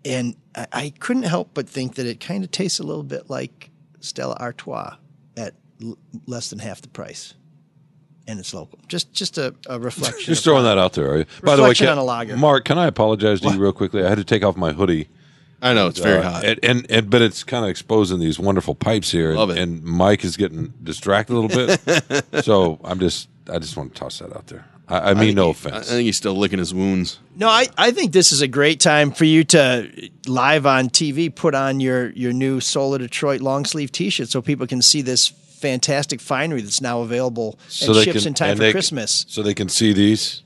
and 0.05 0.35
I, 0.55 0.67
I 0.71 0.93
couldn't 0.99 1.23
help 1.23 1.51
but 1.53 1.67
think 1.69 1.95
that 1.95 2.05
it 2.05 2.19
kind 2.19 2.43
of 2.43 2.51
tastes 2.51 2.79
a 2.79 2.83
little 2.83 3.03
bit 3.03 3.29
like 3.29 3.69
Stella 3.99 4.37
Artois 4.39 4.95
at 5.37 5.55
l- 5.83 5.97
less 6.25 6.49
than 6.49 6.59
half 6.59 6.81
the 6.81 6.87
price, 6.89 7.33
and 8.27 8.39
it's 8.39 8.53
local. 8.53 8.79
Just 8.87 9.11
just 9.13 9.37
a, 9.37 9.53
a 9.67 9.79
reflection. 9.79 10.25
Just 10.33 10.43
throwing 10.43 10.63
that 10.63 10.77
out 10.77 10.93
there. 10.93 11.11
Are 11.11 11.17
you? 11.19 11.25
By 11.43 11.55
the 11.55 11.61
way, 11.61 11.69
Reflection 11.69 11.87
can- 11.87 11.91
on 11.93 11.97
a 11.99 12.03
lager. 12.03 12.37
Mark, 12.37 12.65
can 12.65 12.77
I 12.77 12.87
apologize 12.87 13.41
to 13.41 13.49
you 13.51 13.59
real 13.59 13.73
quickly? 13.73 14.03
I 14.03 14.09
had 14.09 14.17
to 14.17 14.23
take 14.23 14.43
off 14.43 14.55
my 14.57 14.71
hoodie. 14.71 15.07
I 15.61 15.73
know 15.73 15.87
it's 15.87 15.99
very 15.99 16.19
Uh, 16.23 16.29
hot. 16.31 16.43
And, 16.43 16.59
and 16.63 16.91
and 16.91 17.09
but 17.09 17.21
it's 17.21 17.43
kind 17.45 17.63
of 17.63 17.69
exposing 17.71 18.19
these 18.19 18.37
wonderful 18.37 18.75
pipes 18.75 19.11
here. 19.11 19.33
Love 19.33 19.49
and, 19.49 19.57
it. 19.59 19.61
and 19.61 19.83
Mike 19.83 20.25
is 20.25 20.35
getting 20.35 20.73
distracted 20.83 21.33
a 21.33 21.39
little 21.39 21.67
bit. 22.27 22.43
so 22.43 22.79
I'm 22.83 22.99
just 22.99 23.29
I 23.51 23.59
just 23.59 23.77
want 23.77 23.93
to 23.95 23.99
toss 23.99 24.19
that 24.19 24.35
out 24.35 24.47
there. 24.47 24.65
I, 24.89 25.11
I 25.11 25.13
mean, 25.13 25.27
think 25.27 25.35
no 25.37 25.45
he- 25.45 25.51
offense. 25.51 25.87
I 25.87 25.93
think 25.93 26.05
he's 26.05 26.17
still 26.17 26.35
licking 26.35 26.59
his 26.59 26.73
wounds. 26.73 27.19
No, 27.37 27.47
I, 27.47 27.67
I 27.77 27.91
think 27.91 28.11
this 28.11 28.33
is 28.33 28.41
a 28.41 28.47
great 28.49 28.81
time 28.81 29.11
for 29.11 29.23
you 29.23 29.45
to 29.45 29.89
live 30.27 30.65
on 30.65 30.89
TV 30.89 31.33
put 31.33 31.55
on 31.55 31.79
your 31.79 32.09
your 32.09 32.33
new 32.33 32.59
Soul 32.59 32.93
of 32.93 32.99
Detroit 32.99 33.39
long 33.39 33.63
sleeve 33.63 33.91
T-shirt 33.93 34.27
so 34.27 34.41
people 34.41 34.67
can 34.67 34.81
see 34.81 35.01
this 35.01 35.31
fantastic 35.63 36.19
finery 36.19 36.61
that's 36.61 36.81
now 36.81 36.99
available 37.01 37.57
so 37.69 37.93
and 37.93 38.03
ships 38.03 38.19
can, 38.19 38.27
in 38.27 38.33
time 38.33 38.57
for 38.57 38.69
Christmas. 38.71 39.25
So 39.29 39.41
they 39.41 39.53
can 39.53 39.69
see 39.69 39.93
these. 39.93 40.43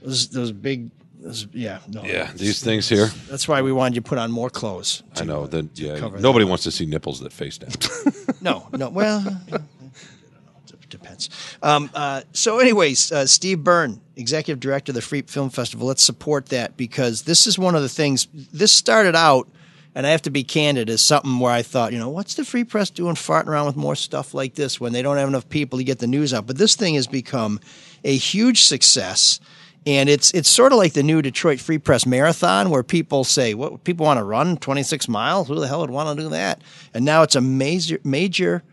Those 0.00 0.28
those 0.28 0.50
big, 0.50 0.90
those, 1.20 1.46
yeah, 1.52 1.80
no, 1.88 2.02
Yeah, 2.04 2.32
these 2.34 2.62
things 2.62 2.88
here. 2.88 3.08
That's 3.28 3.46
why 3.46 3.60
we 3.60 3.70
wanted 3.70 3.96
you 3.96 4.00
to 4.00 4.08
put 4.08 4.18
on 4.18 4.30
more 4.30 4.48
clothes. 4.48 5.02
I 5.16 5.24
know 5.24 5.46
that. 5.46 5.78
Yeah, 5.78 6.08
nobody 6.18 6.46
wants 6.46 6.64
to 6.64 6.70
see 6.70 6.86
nipples 6.86 7.20
that 7.20 7.32
face 7.32 7.58
down. 7.58 7.72
No, 8.40 8.68
no. 8.72 8.90
Well, 8.90 9.24
depends. 10.88 11.28
Um, 11.62 11.90
uh, 11.94 12.22
so, 12.32 12.58
anyways, 12.60 13.10
uh, 13.12 13.26
Steve 13.26 13.64
Byrne, 13.64 14.00
executive 14.14 14.60
director 14.60 14.92
of 14.92 14.94
the 14.94 15.00
Freep 15.00 15.28
Film 15.28 15.50
Festival. 15.50 15.86
Let's 15.88 16.02
support 16.02 16.46
that 16.46 16.76
because 16.76 17.22
this 17.22 17.46
is 17.46 17.58
one 17.58 17.74
of 17.74 17.82
the 17.82 17.88
things. 17.88 18.28
This 18.32 18.72
started 18.72 19.16
out, 19.16 19.48
and 19.96 20.06
I 20.06 20.10
have 20.10 20.20
to 20.22 20.30
be 20.30 20.44
candid, 20.44 20.90
as 20.90 21.00
something 21.00 21.38
where 21.38 21.50
I 21.50 21.62
thought, 21.62 21.90
you 21.90 21.98
know, 21.98 22.10
what's 22.10 22.34
the 22.34 22.44
Free 22.44 22.64
Press 22.64 22.90
doing, 22.90 23.14
farting 23.14 23.46
around 23.46 23.64
with 23.64 23.76
more 23.76 23.96
stuff 23.96 24.34
like 24.34 24.54
this 24.54 24.78
when 24.78 24.92
they 24.92 25.00
don't 25.00 25.16
have 25.16 25.26
enough 25.26 25.48
people 25.48 25.78
to 25.78 25.84
get 25.84 26.00
the 26.00 26.06
news 26.06 26.34
out? 26.34 26.46
But 26.46 26.58
this 26.58 26.76
thing 26.76 26.96
has 26.96 27.06
become 27.06 27.60
a 28.04 28.14
huge 28.14 28.62
success. 28.62 29.40
And 29.86 30.10
it's 30.10 30.32
it's 30.32 30.50
sort 30.50 30.72
of 30.72 30.78
like 30.78 30.92
the 30.92 31.02
new 31.02 31.22
Detroit 31.22 31.60
Free 31.60 31.78
Press 31.78 32.04
Marathon, 32.04 32.68
where 32.68 32.82
people 32.82 33.24
say, 33.24 33.54
"What 33.54 33.84
people 33.84 34.04
want 34.04 34.18
to 34.18 34.24
run 34.24 34.58
26 34.58 35.08
miles? 35.08 35.48
Who 35.48 35.54
the 35.54 35.68
hell 35.68 35.80
would 35.80 35.90
want 35.90 36.14
to 36.14 36.24
do 36.24 36.28
that?" 36.28 36.60
And 36.92 37.04
now 37.04 37.22
it's 37.22 37.36
a 37.36 37.40
major 37.40 37.98
major 38.04 38.64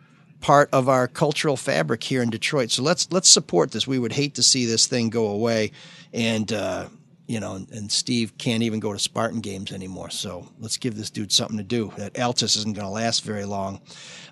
part 0.41 0.69
of 0.73 0.89
our 0.89 1.07
cultural 1.07 1.55
fabric 1.55 2.03
here 2.03 2.21
in 2.21 2.31
Detroit. 2.31 2.71
So 2.71 2.83
let's 2.83 3.09
let's 3.11 3.29
support 3.29 3.71
this. 3.71 3.87
We 3.87 3.99
would 3.99 4.11
hate 4.11 4.35
to 4.35 4.43
see 4.43 4.65
this 4.65 4.87
thing 4.87 5.09
go 5.09 5.27
away, 5.27 5.71
and 6.11 6.51
uh, 6.51 6.87
you 7.33 7.39
know, 7.39 7.55
and, 7.55 7.71
and 7.71 7.91
Steve 7.91 8.37
can't 8.37 8.61
even 8.61 8.79
go 8.79 8.93
to 8.93 8.99
Spartan 8.99 9.41
games 9.41 9.71
anymore. 9.71 10.11
So 10.11 10.47
let's 10.59 10.77
give 10.77 10.95
this 10.95 11.09
dude 11.09 11.31
something 11.31 11.57
to 11.57 11.63
do. 11.63 11.91
That 11.97 12.13
Altes 12.13 12.55
isn't 12.57 12.75
going 12.75 12.85
to 12.85 12.93
last 12.93 13.23
very 13.23 13.43
long. 13.43 13.81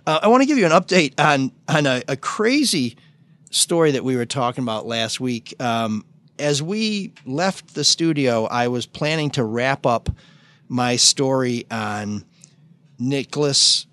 Uh, 0.06 0.20
I 0.22 0.28
want 0.28 0.44
to 0.44 0.46
give 0.46 0.60
you 0.60 0.68
an 0.68 0.72
update 0.72 1.20
on 1.20 1.52
on 1.68 1.88
a, 1.88 2.04
a 2.08 2.16
crazy 2.16 2.98
story 3.50 3.92
that 3.92 4.04
we 4.04 4.16
were 4.16 4.28
talking 4.28 4.64
about 4.64 4.86
last 4.86 5.20
week. 5.20 5.56
Um, 5.60 6.06
as 6.38 6.62
we 6.62 7.14
left 7.26 7.74
the 7.74 7.84
studio, 7.84 8.46
I 8.46 8.68
was 8.68 8.86
planning 8.86 9.32
to 9.32 9.44
wrap 9.44 9.88
up 9.88 10.10
my 10.68 10.96
story 10.96 11.66
on 11.72 12.24
Nicholas 13.00 13.88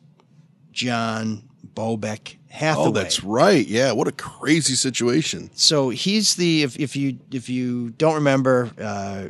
John 0.71 1.49
Bobeck 1.75 2.37
Hathaway. 2.49 2.87
Oh, 2.87 2.91
that's 2.93 3.23
right. 3.23 3.67
Yeah, 3.67 3.93
what 3.93 4.09
a 4.09 4.13
crazy 4.13 4.75
situation. 4.75 5.51
So 5.55 5.91
he's 5.91 6.37
the 6.37 6.63
if, 6.63 6.79
if 6.79 6.97
you 6.97 7.19
if 7.31 7.49
you 7.49 7.91
don't 7.91 8.15
remember, 8.15 8.71
uh, 8.81 9.29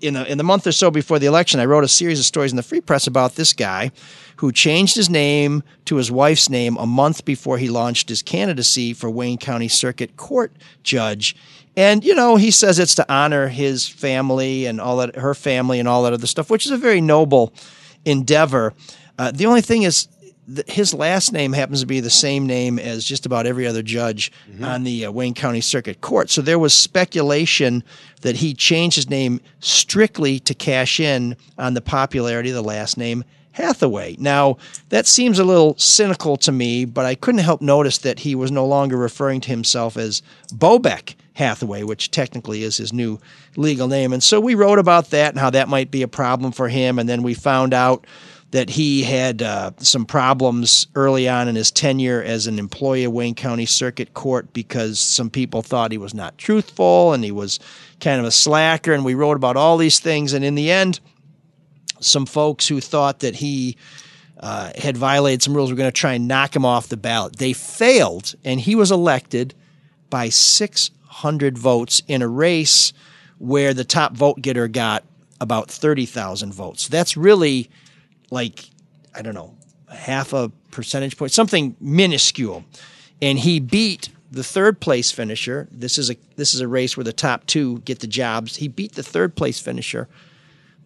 in 0.00 0.16
a, 0.16 0.24
in 0.24 0.38
the 0.38 0.44
month 0.44 0.66
or 0.66 0.72
so 0.72 0.90
before 0.90 1.18
the 1.18 1.26
election, 1.26 1.60
I 1.60 1.64
wrote 1.64 1.84
a 1.84 1.88
series 1.88 2.18
of 2.18 2.24
stories 2.24 2.52
in 2.52 2.56
the 2.56 2.62
Free 2.62 2.80
Press 2.80 3.06
about 3.06 3.34
this 3.34 3.52
guy 3.52 3.92
who 4.36 4.52
changed 4.52 4.96
his 4.96 5.10
name 5.10 5.62
to 5.84 5.96
his 5.96 6.10
wife's 6.10 6.48
name 6.48 6.76
a 6.78 6.86
month 6.86 7.24
before 7.24 7.58
he 7.58 7.68
launched 7.68 8.08
his 8.08 8.22
candidacy 8.22 8.94
for 8.94 9.10
Wayne 9.10 9.38
County 9.38 9.68
Circuit 9.68 10.16
Court 10.16 10.52
judge. 10.82 11.36
And 11.76 12.04
you 12.04 12.14
know, 12.14 12.36
he 12.36 12.50
says 12.50 12.78
it's 12.78 12.94
to 12.96 13.12
honor 13.12 13.48
his 13.48 13.86
family 13.86 14.66
and 14.66 14.80
all 14.80 14.96
that, 14.98 15.16
her 15.16 15.34
family 15.34 15.78
and 15.78 15.88
all 15.88 16.02
that 16.04 16.12
other 16.12 16.26
stuff, 16.26 16.50
which 16.50 16.66
is 16.66 16.72
a 16.72 16.78
very 16.78 17.00
noble 17.00 17.52
endeavor. 18.04 18.72
Uh, 19.18 19.30
the 19.30 19.46
only 19.46 19.60
thing 19.60 19.82
is, 19.82 20.08
th- 20.54 20.68
his 20.68 20.94
last 20.94 21.32
name 21.32 21.52
happens 21.52 21.80
to 21.80 21.86
be 21.86 22.00
the 22.00 22.10
same 22.10 22.46
name 22.46 22.78
as 22.78 23.04
just 23.04 23.26
about 23.26 23.46
every 23.46 23.66
other 23.66 23.82
judge 23.82 24.32
on 24.62 24.84
the 24.84 25.06
uh, 25.06 25.10
Wayne 25.10 25.34
County 25.34 25.60
Circuit 25.60 26.00
Court. 26.00 26.30
So 26.30 26.42
there 26.42 26.58
was 26.58 26.74
speculation 26.74 27.82
that 28.22 28.36
he 28.36 28.54
changed 28.54 28.96
his 28.96 29.10
name 29.10 29.40
strictly 29.60 30.38
to 30.40 30.54
cash 30.54 31.00
in 31.00 31.36
on 31.58 31.74
the 31.74 31.80
popularity 31.80 32.50
of 32.50 32.54
the 32.54 32.62
last 32.62 32.96
name 32.96 33.24
Hathaway. 33.52 34.16
Now, 34.18 34.58
that 34.90 35.06
seems 35.06 35.38
a 35.38 35.44
little 35.44 35.76
cynical 35.76 36.36
to 36.38 36.52
me, 36.52 36.84
but 36.84 37.04
I 37.04 37.14
couldn't 37.14 37.40
help 37.40 37.60
notice 37.60 37.98
that 37.98 38.20
he 38.20 38.34
was 38.34 38.50
no 38.50 38.64
longer 38.64 38.96
referring 38.96 39.40
to 39.42 39.48
himself 39.48 39.96
as 39.96 40.22
Bobeck 40.52 41.14
Hathaway, 41.34 41.82
which 41.82 42.10
technically 42.10 42.62
is 42.62 42.76
his 42.76 42.92
new 42.92 43.18
legal 43.56 43.88
name. 43.88 44.12
And 44.12 44.22
so 44.22 44.40
we 44.40 44.54
wrote 44.54 44.78
about 44.78 45.10
that 45.10 45.30
and 45.30 45.38
how 45.38 45.50
that 45.50 45.68
might 45.68 45.90
be 45.90 46.02
a 46.02 46.08
problem 46.08 46.52
for 46.52 46.68
him. 46.68 46.98
And 46.98 47.08
then 47.08 47.22
we 47.22 47.34
found 47.34 47.74
out 47.74 48.06
that 48.50 48.70
he 48.70 49.04
had 49.04 49.42
uh, 49.42 49.70
some 49.78 50.04
problems 50.04 50.88
early 50.94 51.28
on 51.28 51.46
in 51.46 51.54
his 51.54 51.70
tenure 51.70 52.22
as 52.22 52.46
an 52.46 52.58
employee 52.58 53.04
of 53.04 53.12
Wayne 53.12 53.34
County 53.34 53.66
Circuit 53.66 54.12
Court 54.12 54.52
because 54.52 54.98
some 54.98 55.30
people 55.30 55.62
thought 55.62 55.92
he 55.92 55.98
was 55.98 56.14
not 56.14 56.36
truthful 56.36 57.12
and 57.12 57.22
he 57.22 57.30
was 57.30 57.60
kind 58.00 58.18
of 58.18 58.26
a 58.26 58.30
slacker. 58.32 58.92
And 58.92 59.04
we 59.04 59.14
wrote 59.14 59.36
about 59.36 59.56
all 59.56 59.76
these 59.76 60.00
things. 60.00 60.32
And 60.32 60.44
in 60.44 60.56
the 60.56 60.70
end, 60.70 60.98
some 62.00 62.26
folks 62.26 62.66
who 62.66 62.80
thought 62.80 63.20
that 63.20 63.36
he 63.36 63.76
uh, 64.40 64.72
had 64.76 64.96
violated 64.96 65.42
some 65.42 65.54
rules 65.54 65.70
were 65.70 65.76
going 65.76 65.86
to 65.86 65.92
try 65.92 66.14
and 66.14 66.26
knock 66.26 66.56
him 66.56 66.64
off 66.64 66.88
the 66.88 66.96
ballot. 66.96 67.36
They 67.36 67.52
failed, 67.52 68.34
and 68.42 68.58
he 68.58 68.74
was 68.74 68.90
elected 68.90 69.54
by 70.08 70.30
600 70.30 71.58
votes 71.58 72.02
in 72.08 72.22
a 72.22 72.28
race 72.28 72.92
where 73.38 73.74
the 73.74 73.84
top 73.84 74.14
vote 74.14 74.40
getter 74.40 74.66
got 74.66 75.04
about 75.40 75.70
30,000 75.70 76.52
votes. 76.52 76.88
That's 76.88 77.16
really 77.16 77.70
like, 78.30 78.64
I 79.14 79.22
don't 79.22 79.34
know, 79.34 79.54
half 79.88 80.32
a 80.32 80.50
percentage 80.70 81.16
point, 81.16 81.32
something 81.32 81.76
minuscule. 81.80 82.64
And 83.20 83.38
he 83.38 83.60
beat 83.60 84.08
the 84.30 84.44
third 84.44 84.80
place 84.80 85.10
finisher. 85.10 85.68
This 85.70 85.98
is 85.98 86.10
a 86.10 86.16
this 86.36 86.54
is 86.54 86.60
a 86.60 86.68
race 86.68 86.96
where 86.96 87.04
the 87.04 87.12
top 87.12 87.46
two 87.46 87.80
get 87.80 87.98
the 87.98 88.06
jobs. 88.06 88.56
He 88.56 88.68
beat 88.68 88.94
the 88.94 89.02
third 89.02 89.34
place 89.34 89.58
finisher 89.58 90.08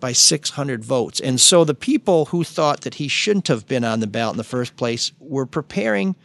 by 0.00 0.12
600 0.12 0.84
votes. 0.84 1.20
And 1.20 1.40
so 1.40 1.64
the 1.64 1.74
people 1.74 2.26
who 2.26 2.44
thought 2.44 2.82
that 2.82 2.94
he 2.94 3.08
shouldn't 3.08 3.48
have 3.48 3.66
been 3.66 3.84
on 3.84 4.00
the 4.00 4.06
ballot 4.06 4.34
in 4.34 4.38
the 4.38 4.44
first 4.44 4.76
place 4.76 5.12
were 5.18 5.46
preparing 5.46 6.16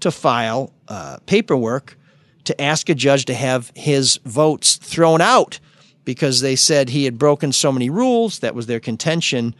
to 0.00 0.10
file 0.10 0.72
uh, 0.88 1.18
paperwork 1.26 1.98
to 2.44 2.60
ask 2.60 2.88
a 2.88 2.94
judge 2.94 3.24
to 3.26 3.34
have 3.34 3.72
his 3.74 4.18
votes 4.24 4.76
thrown 4.76 5.20
out 5.20 5.58
because 6.04 6.40
they 6.40 6.56
said 6.56 6.88
he 6.88 7.04
had 7.04 7.18
broken 7.18 7.52
so 7.52 7.72
many 7.72 7.90
rules. 7.90 8.38
That 8.38 8.54
was 8.54 8.66
their 8.66 8.80
contention 8.80 9.54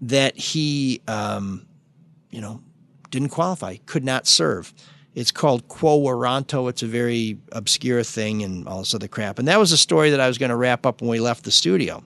that 0.00 0.36
he, 0.36 1.00
um, 1.08 1.66
you 2.30 2.40
know, 2.40 2.60
didn't 3.10 3.28
qualify, 3.30 3.76
could 3.86 4.04
not 4.04 4.26
serve. 4.26 4.72
It's 5.14 5.30
called 5.30 5.68
Quo 5.68 6.00
Warranto. 6.00 6.68
It's 6.68 6.82
a 6.82 6.86
very 6.86 7.38
obscure 7.52 8.02
thing 8.02 8.42
and 8.42 8.66
all 8.66 8.80
this 8.80 8.94
other 8.94 9.06
crap. 9.06 9.38
And 9.38 9.46
that 9.46 9.58
was 9.58 9.70
a 9.70 9.76
story 9.76 10.10
that 10.10 10.20
I 10.20 10.26
was 10.26 10.38
going 10.38 10.50
to 10.50 10.56
wrap 10.56 10.84
up 10.84 11.00
when 11.00 11.10
we 11.10 11.20
left 11.20 11.44
the 11.44 11.52
studio. 11.52 12.02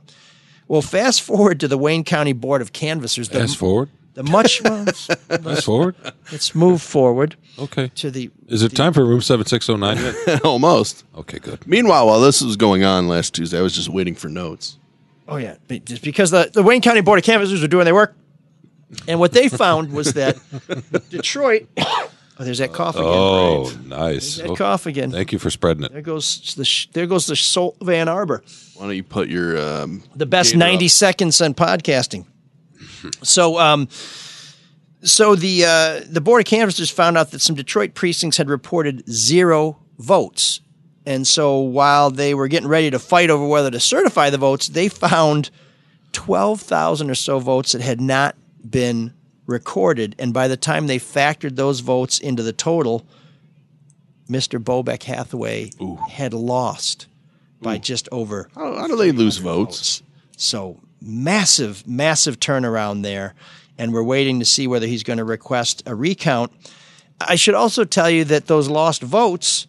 Well, 0.69 0.83
fast 0.83 1.23
forward 1.23 1.61
to 1.61 1.69
the 1.69 1.79
Wayne 1.79 2.05
County 2.05 2.35
Board 2.35 2.61
of 2.61 2.75
Canvassers. 2.75 3.31
The, 3.31 3.41
Fast 3.41 3.57
forward. 3.57 3.89
The 4.13 4.23
much 4.31 4.61
Fast 4.61 5.65
forward. 5.65 5.95
Let's 6.31 6.55
move 6.55 6.83
forward. 6.83 7.37
Okay. 7.59 7.89
To 7.95 8.11
the 8.11 8.31
Is 8.49 8.63
it 8.63 8.77
time 8.77 8.93
for 8.93 9.07
room 9.07 9.23
seven 9.23 9.47
six 9.47 9.65
zero 9.65 9.79
nine 9.79 9.97
yet? 9.97 10.45
Almost. 10.45 11.05
Okay, 11.17 11.39
good. 11.39 11.67
Meanwhile, 11.67 12.07
while 12.07 12.21
this 12.21 12.43
was 12.43 12.57
going 12.57 12.85
on 12.85 13.09
last 13.09 13.35
Tuesday, 13.35 13.59
I 13.59 13.63
was 13.63 13.75
just 13.75 13.89
waiting 13.89 14.15
for 14.15 14.29
notes. 14.29 14.77
Oh 15.29 15.37
yeah, 15.37 15.57
Be- 15.69 15.81
just 15.81 16.03
because 16.03 16.31
the, 16.31 16.51
the 16.53 16.63
Wayne 16.63 16.81
County 16.81 17.03
Board 17.03 17.19
of 17.19 17.25
Canvassers 17.25 17.61
were 17.61 17.69
doing 17.69 17.85
their 17.85 17.95
work, 17.95 18.17
and 19.07 19.21
what 19.21 19.33
they 19.33 19.49
found 19.65 19.93
was 19.93 20.15
that 20.15 20.39
Detroit. 21.11 21.69
Oh, 22.41 22.45
there's 22.45 22.59
that 22.59 22.73
cough 22.73 22.95
again. 22.95 23.07
Oh, 23.09 23.73
nice. 23.85 24.37
There's 24.37 24.37
that 24.39 24.51
Oh, 24.51 24.57
cough 24.57 24.87
again. 24.87 25.11
Thank 25.11 25.33
you 25.33 25.39
for 25.41 25.51
spreading 25.51 25.83
it. 25.83 25.93
There 25.93 26.03
goes 26.03 26.55
the 26.55 26.65
sh- 26.65 26.87
there 26.93 27.07
goes 27.07 27.27
the 27.27 27.37
Salt 27.37 27.77
Van 27.83 28.09
Arbor. 28.09 28.43
Why 28.77 28.87
don't 28.87 28.97
you 28.97 29.03
put 29.03 29.29
your 29.29 29.59
um, 29.59 30.03
the 30.15 30.25
best 30.27 30.55
90 30.57 30.85
up? 30.87 30.91
seconds 30.91 31.41
on 31.41 31.53
podcasting. 31.55 32.27
so, 33.23 33.59
um, 33.59 33.89
so 35.03 35.35
the 35.35 35.65
uh, 35.65 36.01
the 36.09 36.21
board 36.21 36.41
of 36.41 36.47
canvassers 36.47 36.91
found 36.91 37.19
out 37.19 37.33
that 37.33 37.41
some 37.41 37.55
Detroit 37.57 37.95
precincts 37.95 38.37
had 38.37 38.49
reported 38.49 39.03
zero 39.11 39.79
votes, 39.99 40.61
and 41.09 41.27
so 41.27 41.59
while 41.59 42.11
they 42.11 42.35
were 42.35 42.49
getting 42.49 42.69
ready 42.69 42.91
to 42.91 42.99
fight 42.99 43.31
over 43.31 43.47
whether 43.47 43.71
to 43.71 43.81
certify 43.81 44.29
the 44.29 44.37
votes, 44.37 44.69
they 44.69 44.89
found 44.91 45.49
twelve 46.13 46.61
thousand 46.61 47.11
or 47.11 47.15
so 47.15 47.39
votes 47.39 47.73
that 47.73 47.81
had 47.81 47.99
not 47.99 48.37
been 48.69 49.15
recorded, 49.47 50.15
and 50.19 50.35
by 50.35 50.49
the 50.49 50.57
time 50.59 50.87
they 50.87 50.99
factored 50.99 51.57
those 51.57 51.81
votes 51.81 52.19
into 52.19 52.43
the 52.43 52.53
total, 52.53 53.07
Mr. 54.29 54.63
Bobeck 54.63 55.05
Hathaway 55.05 55.71
had 56.11 56.35
lost 56.35 57.07
by 57.63 57.79
just 57.79 58.07
over. 58.13 58.51
How, 58.55 58.77
how 58.77 58.87
do 58.87 58.97
they 58.97 59.11
lose 59.11 59.39
votes? 59.39 60.03
So 60.37 60.79
massive, 61.01 61.87
massive 61.89 62.39
turnaround 62.39 63.03
there. 63.03 63.35
And 63.79 63.95
we're 63.95 64.03
waiting 64.03 64.41
to 64.41 64.45
see 64.45 64.67
whether 64.67 64.87
he's 64.87 65.05
going 65.05 65.17
to 65.17 65.25
request 65.25 65.83
a 65.87 65.95
recount. 65.95 66.53
I 67.19 67.37
should 67.37 67.55
also 67.55 67.85
tell 67.85 68.11
you 68.11 68.25
that 68.25 68.47
those 68.47 68.69
lost 68.69 69.03
votes 69.03 69.67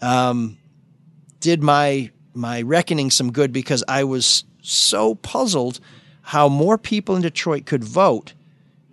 um, 0.00 0.56
did 1.40 1.62
my 1.62 2.10
my 2.34 2.62
reckoning 2.62 3.10
some 3.10 3.32
good 3.32 3.52
because 3.52 3.82
I 3.88 4.04
was 4.04 4.44
so 4.62 5.16
puzzled 5.16 5.80
how 6.22 6.48
more 6.48 6.78
people 6.78 7.16
in 7.16 7.22
Detroit 7.22 7.66
could 7.66 7.82
vote, 7.82 8.34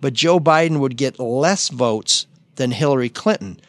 but 0.00 0.14
Joe 0.14 0.40
Biden 0.40 0.80
would 0.80 0.96
get 0.96 1.20
less 1.20 1.68
votes 1.68 2.26
than 2.56 2.70
Hillary 2.70 3.08
Clinton. 3.08 3.60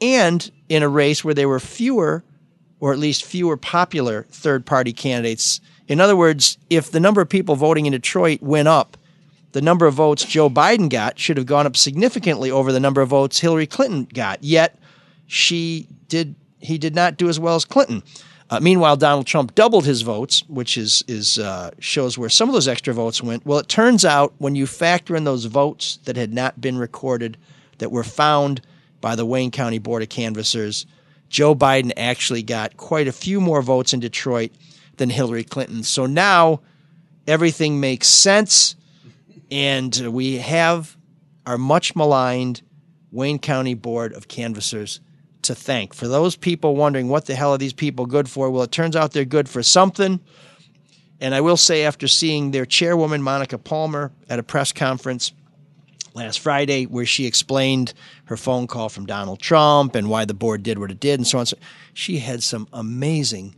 And 0.00 0.50
in 0.68 0.82
a 0.82 0.88
race 0.88 1.24
where 1.24 1.34
there 1.34 1.48
were 1.48 1.60
fewer 1.60 2.24
or 2.78 2.92
at 2.92 2.98
least 2.98 3.24
fewer 3.24 3.56
popular 3.56 4.26
third 4.30 4.64
party 4.64 4.92
candidates. 4.92 5.60
In 5.86 6.00
other 6.00 6.16
words, 6.16 6.56
if 6.70 6.90
the 6.90 7.00
number 7.00 7.20
of 7.20 7.28
people 7.28 7.54
voting 7.54 7.86
in 7.86 7.92
Detroit 7.92 8.40
went 8.40 8.68
up, 8.68 8.96
the 9.52 9.60
number 9.60 9.86
of 9.86 9.94
votes 9.94 10.24
Joe 10.24 10.48
Biden 10.48 10.88
got 10.88 11.18
should 11.18 11.36
have 11.36 11.46
gone 11.46 11.66
up 11.66 11.76
significantly 11.76 12.50
over 12.50 12.72
the 12.72 12.80
number 12.80 13.00
of 13.00 13.10
votes 13.10 13.40
Hillary 13.40 13.66
Clinton 13.66 14.08
got. 14.14 14.42
Yet 14.42 14.78
she 15.26 15.88
did 16.08 16.34
he 16.60 16.78
did 16.78 16.94
not 16.94 17.16
do 17.16 17.28
as 17.28 17.40
well 17.40 17.56
as 17.56 17.64
Clinton. 17.64 18.02
Uh, 18.50 18.58
meanwhile, 18.60 18.96
Donald 18.96 19.26
Trump 19.26 19.54
doubled 19.54 19.84
his 19.84 20.02
votes, 20.02 20.42
which 20.48 20.76
is 20.76 21.04
is 21.06 21.38
uh, 21.38 21.70
shows 21.78 22.18
where 22.18 22.28
some 22.28 22.48
of 22.48 22.52
those 22.52 22.66
extra 22.66 22.92
votes 22.92 23.22
went. 23.22 23.46
Well, 23.46 23.60
it 23.60 23.68
turns 23.68 24.04
out 24.04 24.34
when 24.38 24.56
you 24.56 24.66
factor 24.66 25.14
in 25.14 25.24
those 25.24 25.44
votes 25.44 26.00
that 26.04 26.16
had 26.16 26.32
not 26.32 26.60
been 26.60 26.76
recorded, 26.76 27.36
that 27.78 27.92
were 27.92 28.04
found 28.04 28.60
by 29.00 29.14
the 29.14 29.24
Wayne 29.24 29.50
County 29.50 29.78
Board 29.78 30.02
of 30.02 30.08
Canvassers, 30.08 30.84
Joe 31.28 31.54
Biden 31.54 31.92
actually 31.96 32.42
got 32.42 32.76
quite 32.76 33.06
a 33.06 33.12
few 33.12 33.40
more 33.40 33.62
votes 33.62 33.92
in 33.94 34.00
Detroit 34.00 34.50
than 34.96 35.10
Hillary 35.10 35.44
Clinton. 35.44 35.84
So 35.84 36.06
now 36.06 36.60
everything 37.26 37.78
makes 37.78 38.08
sense, 38.08 38.74
and 39.50 39.96
we 40.12 40.38
have 40.38 40.96
our 41.46 41.56
much 41.56 41.94
maligned 41.94 42.62
Wayne 43.12 43.38
County 43.38 43.74
Board 43.74 44.12
of 44.12 44.26
Canvassers 44.28 45.00
to 45.42 45.54
thank. 45.54 45.94
For 45.94 46.08
those 46.08 46.36
people 46.36 46.76
wondering 46.76 47.08
what 47.08 47.26
the 47.26 47.34
hell 47.34 47.52
are 47.52 47.58
these 47.58 47.72
people 47.72 48.06
good 48.06 48.28
for, 48.28 48.50
well, 48.50 48.62
it 48.62 48.72
turns 48.72 48.96
out 48.96 49.12
they're 49.12 49.24
good 49.24 49.48
for 49.48 49.62
something. 49.62 50.20
And 51.20 51.34
I 51.34 51.40
will 51.40 51.56
say, 51.56 51.84
after 51.84 52.08
seeing 52.08 52.50
their 52.50 52.64
chairwoman, 52.64 53.22
Monica 53.22 53.58
Palmer, 53.58 54.10
at 54.28 54.38
a 54.38 54.42
press 54.42 54.72
conference 54.72 55.32
last 56.14 56.40
Friday, 56.40 56.86
where 56.86 57.06
she 57.06 57.26
explained 57.26 57.92
her 58.24 58.36
phone 58.36 58.66
call 58.66 58.88
from 58.88 59.06
Donald 59.06 59.38
Trump 59.40 59.94
and 59.94 60.08
why 60.08 60.24
the 60.24 60.34
board 60.34 60.62
did 60.62 60.78
what 60.78 60.90
it 60.90 60.98
did 60.98 61.20
and 61.20 61.26
so 61.26 61.38
on, 61.38 61.46
so 61.46 61.56
she 61.92 62.18
had 62.18 62.42
some 62.42 62.66
amazing 62.72 63.54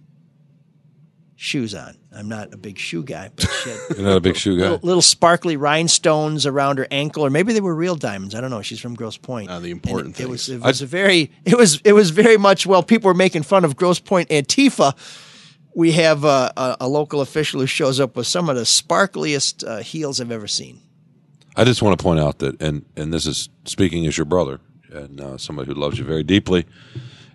shoes 1.43 1.75
on. 1.75 1.97
I'm 2.15 2.29
not 2.29 2.55
a 2.55 2.57
big 2.57 2.79
shoe 2.79 3.03
guy, 3.03 3.31
but 3.35 3.49
she 3.65 3.71
had 3.71 3.81
You're 3.97 4.07
not 4.07 4.17
a 4.17 4.21
big 4.21 4.37
shoe 4.37 4.57
guy. 4.57 4.63
little, 4.63 4.79
little 4.83 5.03
sparkly 5.03 5.57
rhinestones 5.57 6.47
around 6.47 6.79
her 6.79 6.87
ankle, 6.91 7.25
or 7.27 7.31
maybe 7.31 7.53
they 7.53 7.61
were 7.61 7.75
real 7.75 7.97
diamonds. 7.97 8.35
I 8.35 8.41
don't 8.41 8.51
know. 8.51 8.63
She's 8.63 8.79
from 8.79 8.95
Grosse 8.95 9.17
Pointe. 9.17 9.51
Uh, 9.51 9.59
the 9.59 9.73
important 9.73 10.15
thing. 10.17 10.27
it 10.27 10.31
was 10.31 10.49
it 10.49 10.61
was 10.61 10.83
a 10.83 10.87
very 10.87 11.33
it 11.45 11.57
was 11.59 11.81
it 11.85 11.93
was 11.95 12.11
very 12.11 12.37
much 12.37 12.65
well. 12.65 12.83
People 12.83 13.09
were 13.09 13.15
making 13.15 13.43
fun 13.43 13.65
of 13.65 13.77
Grosse 13.77 13.99
Pointe 13.99 14.29
Antifa. 14.29 14.95
We 15.75 15.93
have 15.93 16.25
uh, 16.25 16.53
a, 16.57 16.77
a 16.83 16.89
local 16.89 17.21
official 17.23 17.61
who 17.61 17.67
shows 17.67 17.99
up 17.99 18.15
with 18.15 18.27
some 18.27 18.49
of 18.49 18.57
the 18.57 18.63
sparkliest 18.63 19.67
uh, 19.67 19.79
heels 19.79 20.21
I've 20.21 20.31
ever 20.31 20.47
seen. 20.47 20.81
I 21.57 21.65
just 21.65 21.83
want 21.83 21.99
to 21.99 22.03
point 22.03 22.21
out 22.21 22.39
that, 22.39 22.63
and 22.63 22.85
and 22.97 23.13
this 23.13 23.27
is 23.27 23.49
speaking 23.65 24.07
as 24.07 24.17
your 24.17 24.27
brother 24.27 24.61
and 24.93 25.21
uh, 25.21 25.39
somebody 25.39 25.67
who 25.67 25.75
loves 25.75 25.99
you 25.99 26.05
very 26.05 26.23
deeply. 26.23 26.67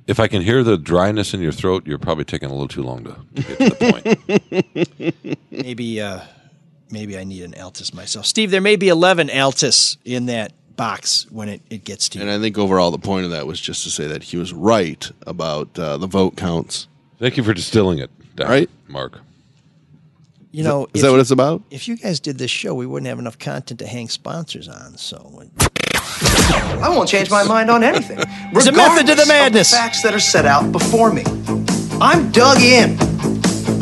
If 0.08 0.20
I 0.22 0.28
can 0.28 0.41
hear 0.41 0.63
the 0.63 0.78
dryness 0.78 1.34
in 1.34 1.41
your 1.41 1.52
throat, 1.52 1.86
you're 1.86 1.98
probably 1.98 2.24
taking 2.24 2.50
a 2.50 2.54
little 2.54 2.67
too 2.70 2.82
long 2.82 3.04
to, 3.04 3.15
to 3.36 3.41
get 3.43 3.58
to 3.58 3.70
the 3.70 5.36
point. 5.36 5.38
Maybe 5.52 6.00
uh, 6.02 6.22
maybe 6.89 7.17
I 7.17 7.24
need 7.26 7.43
an 7.43 7.52
Altes 7.54 7.93
myself. 7.93 8.26
Steve, 8.26 8.50
there 8.52 8.62
may 8.62 8.76
be 8.78 8.88
eleven 8.88 9.28
Altes 9.28 9.98
in 10.06 10.28
that 10.28 10.54
box 10.78 11.26
when 11.32 11.50
it, 11.50 11.62
it 11.70 11.84
gets 11.84 12.08
to 12.10 12.20
you. 12.20 12.22
And 12.24 12.32
I 12.32 12.39
think 12.39 12.58
overall 12.58 12.91
the 12.91 12.98
point 13.00 13.26
of 13.26 13.32
that 13.32 13.48
was 13.48 13.60
just 13.60 13.84
to 13.84 13.89
say 13.89 14.08
that 14.08 14.24
he 14.24 14.38
was 14.38 14.54
right 14.54 15.10
about 15.26 15.78
uh, 15.78 15.98
the 15.98 16.08
vote 16.08 16.38
counts. 16.38 16.88
Thank 17.20 17.36
you 17.36 17.43
for 17.43 17.54
distilling 17.54 17.98
it, 18.00 18.12
down, 18.36 18.48
Right? 18.50 18.70
Mark? 18.88 19.20
You 20.52 20.63
know, 20.63 20.86
Is 20.86 20.89
if- 20.96 21.02
that 21.02 21.12
what 21.12 21.20
it's 21.20 21.32
about? 21.32 21.63
If 21.72 21.88
you 21.88 21.98
guys 21.98 22.20
did 22.20 22.38
this 22.38 22.52
show, 22.52 22.74
we 22.76 22.86
wouldn't 22.86 23.08
have 23.08 23.20
enough 23.20 23.38
content 23.39 23.80
to 23.80 23.88
hang 23.88 24.08
sponsors 24.08 24.67
on. 24.70 24.98
So 24.98 25.43
I 26.21 26.89
won't 26.89 27.10
change 27.10 27.30
my 27.30 27.43
mind 27.43 27.69
on 27.69 27.84
anything. 27.84 28.19
There's 28.53 28.67
a 28.67 28.71
method 28.71 29.08
to 29.08 29.15
the 29.15 29.21
regardless 29.21 29.23
of 29.23 29.27
madness. 29.27 29.71
facts 29.71 30.01
that 30.03 30.13
are 30.13 30.19
set 30.19 30.45
out 30.45 30.71
before 30.71 31.12
me. 31.12 31.23
I'm 31.99 32.32
dug 32.32 32.60
in, 32.60 32.91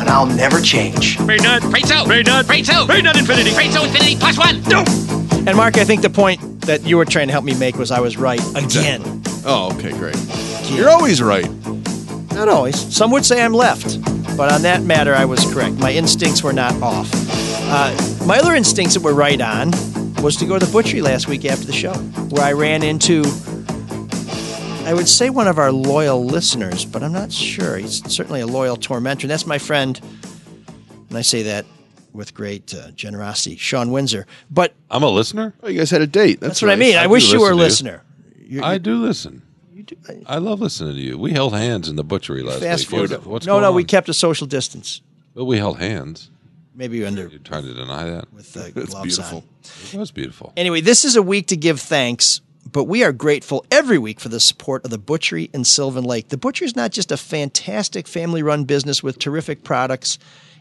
and 0.00 0.02
I'll 0.02 0.26
never 0.26 0.60
change. 0.60 1.18
Brain 1.18 1.42
nut. 1.42 1.62
Brain 1.62 1.84
two. 1.84 2.04
Brain 2.04 2.24
nut. 2.24 2.46
Brain 2.46 2.64
two. 2.64 2.86
Brain 2.86 3.04
nut 3.04 3.16
infinity. 3.16 3.54
Brain 3.54 3.72
two 3.72 3.82
infinity 3.82 4.16
plus 4.16 4.38
one. 4.38 4.62
No. 4.64 4.84
And 5.46 5.56
Mark, 5.56 5.76
I 5.78 5.84
think 5.84 6.02
the 6.02 6.10
point 6.10 6.62
that 6.62 6.82
you 6.84 6.96
were 6.96 7.04
trying 7.04 7.28
to 7.28 7.32
help 7.32 7.44
me 7.44 7.54
make 7.54 7.76
was 7.76 7.90
I 7.90 8.00
was 8.00 8.16
right 8.16 8.40
again. 8.56 9.02
Oh, 9.44 9.72
okay, 9.76 9.92
great. 9.92 10.16
You're 10.70 10.90
always 10.90 11.22
right. 11.22 11.48
Not 12.32 12.48
always. 12.48 12.76
Some 12.94 13.10
would 13.12 13.24
say 13.24 13.42
I'm 13.42 13.54
left, 13.54 14.02
but 14.36 14.52
on 14.52 14.62
that 14.62 14.82
matter, 14.82 15.14
I 15.14 15.24
was 15.24 15.44
correct. 15.52 15.76
My 15.76 15.92
instincts 15.92 16.42
were 16.42 16.52
not 16.52 16.74
off. 16.82 17.08
Uh, 17.68 18.24
my 18.26 18.38
other 18.38 18.54
instincts 18.54 18.94
that 18.94 19.02
were 19.02 19.14
right 19.14 19.40
on 19.40 19.70
was 20.22 20.36
to 20.36 20.46
go 20.46 20.58
to 20.58 20.66
the 20.66 20.72
butchery 20.72 21.00
last 21.00 21.28
week 21.28 21.44
after 21.44 21.64
the 21.66 21.72
show, 21.72 21.92
where 22.30 22.44
I 22.44 22.52
ran 22.52 22.82
into, 22.82 23.22
I 24.84 24.92
would 24.94 25.08
say 25.08 25.30
one 25.30 25.46
of 25.48 25.58
our 25.58 25.70
loyal 25.70 26.24
listeners, 26.24 26.84
but 26.84 27.02
I'm 27.02 27.12
not 27.12 27.32
sure. 27.32 27.76
He's 27.76 28.02
certainly 28.12 28.40
a 28.40 28.46
loyal 28.46 28.76
tormentor. 28.76 29.26
And 29.26 29.30
that's 29.30 29.46
my 29.46 29.58
friend, 29.58 30.00
and 31.08 31.16
I 31.18 31.22
say 31.22 31.42
that 31.44 31.66
with 32.12 32.34
great 32.34 32.74
uh, 32.74 32.90
generosity, 32.92 33.56
Shawn 33.56 33.92
Windsor. 33.92 34.26
But 34.50 34.74
I'm 34.90 35.02
a 35.02 35.10
listener. 35.10 35.54
Oh, 35.62 35.68
you 35.68 35.78
guys 35.78 35.90
had 35.90 36.00
a 36.00 36.06
date. 36.06 36.40
that's, 36.40 36.62
what 36.62 36.70
I 36.70 36.76
mean. 36.76 36.96
I, 36.96 37.06
wish 37.06 37.30
you 37.30 37.40
were 37.40 37.52
a 37.52 37.54
listen 37.54 37.86
to 37.86 37.92
listener. 37.92 38.02
You're- 38.38 38.64
I 38.64 38.78
do 38.78 38.96
listen. 38.96 39.42
I 40.26 40.38
love 40.38 40.60
listening 40.60 40.94
to 40.94 41.00
you. 41.00 41.16
We 41.18 41.32
held 41.32 41.52
hands 41.54 41.88
in 41.88 41.94
the 41.94 42.02
butchery 42.02 42.42
last 42.42 42.60
Fast 42.60 42.90
week. 42.90 43.08
forward. 43.08 43.24
What's 43.24 43.46
no, 43.46 43.52
going 43.52 43.62
no, 43.62 43.68
on? 43.68 43.74
we 43.74 43.84
kept 43.84 44.08
a 44.08 44.14
social 44.14 44.46
distance. 44.46 45.00
But 45.34 45.44
we 45.44 45.58
held 45.58 45.78
hands. 45.78 46.30
Maybe 46.76 47.04
under 47.06 47.22
You're 47.28 47.38
trying 47.40 47.64
to 47.64 47.72
deny 47.74 48.04
that. 48.04 48.32
with 48.32 48.52
the 48.52 48.60
That's 48.74 48.90
gloves 48.90 49.16
beautiful. 49.16 49.38
on. 49.38 49.44
It 49.94 49.98
was 49.98 50.10
beautiful. 50.10 50.52
Anyway, 50.56 50.82
this 50.82 51.04
is 51.04 51.16
a 51.16 51.22
week 51.22 51.46
to 51.48 51.56
give 51.56 51.80
thanks, 51.80 52.42
but 52.70 52.84
we 52.84 53.02
are 53.02 53.12
grateful 53.12 53.64
every 53.70 53.96
week 53.96 54.20
for 54.20 54.28
the 54.28 54.40
support 54.40 54.84
of 54.84 54.90
the 54.90 54.98
Butchery 54.98 55.48
in 55.54 55.64
Sylvan 55.64 56.04
Lake. 56.04 56.28
The 56.28 56.36
Butchery 56.36 56.66
is 56.66 56.76
not 56.76 56.92
just 56.92 57.10
a 57.10 57.16
fantastic 57.16 58.06
family 58.06 58.42
run 58.42 58.64
business 58.64 59.02
with 59.02 59.18
terrific 59.18 59.64
products, 59.64 60.18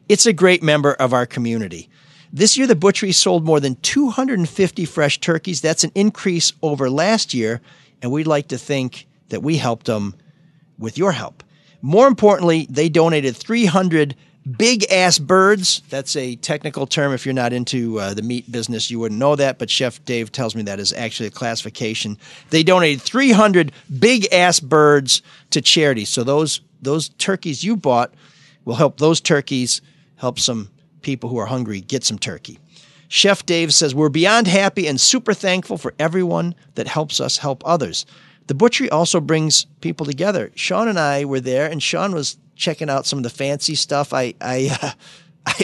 it's 0.07 0.26
a 0.26 0.34
great 0.34 0.63
member 0.63 0.93
of 0.93 1.13
our 1.13 1.26
community. 1.26 1.89
This 2.32 2.57
year, 2.57 2.68
the 2.68 2.76
butchery 2.76 3.11
sold 3.11 3.43
more 3.45 3.59
than 3.59 3.76
250 3.78 4.86
fresh 4.86 5.20
turkeys. 5.20 5.61
That's 5.61 5.84
an 5.84 5.91
increase 5.95 6.53
over 6.61 6.89
last 6.89 7.34
year, 7.34 7.61
and 8.01 8.11
we'd 8.11 8.28
like 8.28 8.49
to 8.49 8.57
think 8.57 9.07
that 9.30 9.41
we 9.41 9.57
helped 9.57 9.86
them 9.86 10.16
with 10.78 10.97
your 10.97 11.11
help. 11.11 11.43
More 11.82 12.07
importantly, 12.07 12.68
they 12.70 12.89
donated 12.89 13.36
300 13.36 14.16
big 14.58 14.89
ass 14.91 15.20
birds. 15.20 15.82
That's 15.89 16.16
a 16.16 16.36
technical 16.36 16.86
term. 16.86 17.14
If 17.14 17.26
you're 17.26 17.34
not 17.34 17.54
into 17.54 18.00
uh, 18.00 18.14
the 18.14 18.22
meat 18.22 18.52
business, 18.52 18.91
you 18.91 19.00
wouldn't 19.00 19.20
know 19.20 19.36
that, 19.36 19.58
but 19.60 19.70
Chef 19.70 20.04
Dave 20.06 20.32
tells 20.32 20.56
me 20.56 20.64
that 20.64 20.80
is 20.80 20.93
actually 20.93 21.28
a 21.28 21.32
classification. 21.32 22.18
They 22.50 22.64
donated 22.64 23.02
300 23.02 23.72
big 24.00 24.32
ass 24.32 24.60
birds 24.60 25.22
to 25.52 25.62
charity. 25.62 26.06
So 26.06 26.24
those 26.24 26.62
those 26.82 27.10
turkeys 27.10 27.64
you 27.64 27.76
bought 27.76 28.14
will 28.64 28.76
help 28.76 28.98
those 28.98 29.22
turkeys 29.22 29.82
help 30.18 30.39
some 30.39 30.70
people 31.02 31.30
who 31.30 31.38
are 31.38 31.46
hungry 31.46 31.82
get 31.82 32.04
some 32.04 32.20
turkey. 32.20 32.60
Chef 33.08 33.46
Dave 33.46 33.74
says, 33.74 33.96
We're 33.96 34.10
beyond 34.10 34.48
happy 34.48 34.88
and 34.88 35.00
super 35.00 35.34
thankful 35.34 35.78
for 35.78 35.93
everyone 36.00 36.56
that 36.76 36.88
helps 36.88 37.20
us 37.20 37.38
help 37.38 37.64
others. 37.66 38.06
The 38.48 38.54
butchery 38.54 38.89
also 38.89 39.20
brings 39.20 39.66
people 39.82 40.06
together. 40.06 40.52
Shawn 40.56 40.88
and 40.88 41.00
I 41.00 41.26
were 41.26 41.39
there, 41.39 41.70
and 41.70 41.82
Shawn 41.82 42.14
was 42.14 42.38
checking 42.56 42.89
out 42.89 43.06
some 43.06 43.20
of 43.20 43.24
the 43.24 43.30
fancy 43.30 43.76
stuff. 43.76 44.14
I, 44.14 44.34
I, 44.41 44.78
uh, 44.82 44.91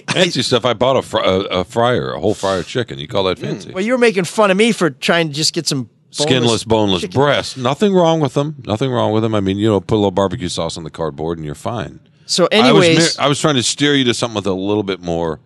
fancy 0.11 0.41
stuff. 0.41 0.65
I 0.65 0.73
bought 0.73 0.97
a, 0.97 1.01
fr- 1.01 1.19
a, 1.19 1.39
a, 1.39 1.63
fryer, 1.63 2.13
a 2.13 2.19
whole 2.19 2.33
fryer 2.33 2.63
chicken. 2.63 2.99
You 2.99 3.07
call 3.07 3.23
that 3.25 3.39
fancy? 3.39 3.71
Well, 3.71 3.83
you 3.83 3.93
were 3.93 3.97
making 3.97 4.25
fun 4.25 4.51
of 4.51 4.57
me 4.57 4.71
for 4.71 4.89
trying 4.89 5.29
to 5.29 5.33
just 5.33 5.53
get 5.53 5.67
some 5.67 5.89
boneless 6.17 6.17
skinless, 6.17 6.63
boneless 6.63 7.01
chicken. 7.01 7.19
breast. 7.19 7.57
Nothing 7.57 7.93
wrong 7.93 8.19
with 8.19 8.33
them. 8.33 8.61
Nothing 8.65 8.91
wrong 8.91 9.13
with 9.13 9.23
them. 9.23 9.33
I 9.33 9.39
mean, 9.39 9.57
you 9.57 9.67
know, 9.67 9.79
put 9.79 9.95
a 9.95 9.97
little 9.97 10.11
barbecue 10.11 10.49
sauce 10.49 10.77
on 10.77 10.83
the 10.83 10.91
cardboard, 10.91 11.37
and 11.37 11.45
you're 11.45 11.55
fine. 11.55 11.99
So, 12.25 12.47
I 12.51 12.71
was, 12.71 13.17
I 13.17 13.27
was 13.27 13.41
trying 13.41 13.55
to 13.55 13.63
steer 13.63 13.93
you 13.93 14.05
to 14.05 14.13
something 14.13 14.35
with 14.35 14.47
a 14.47 14.53
little 14.53 14.83
bit 14.83 15.01
more. 15.01 15.41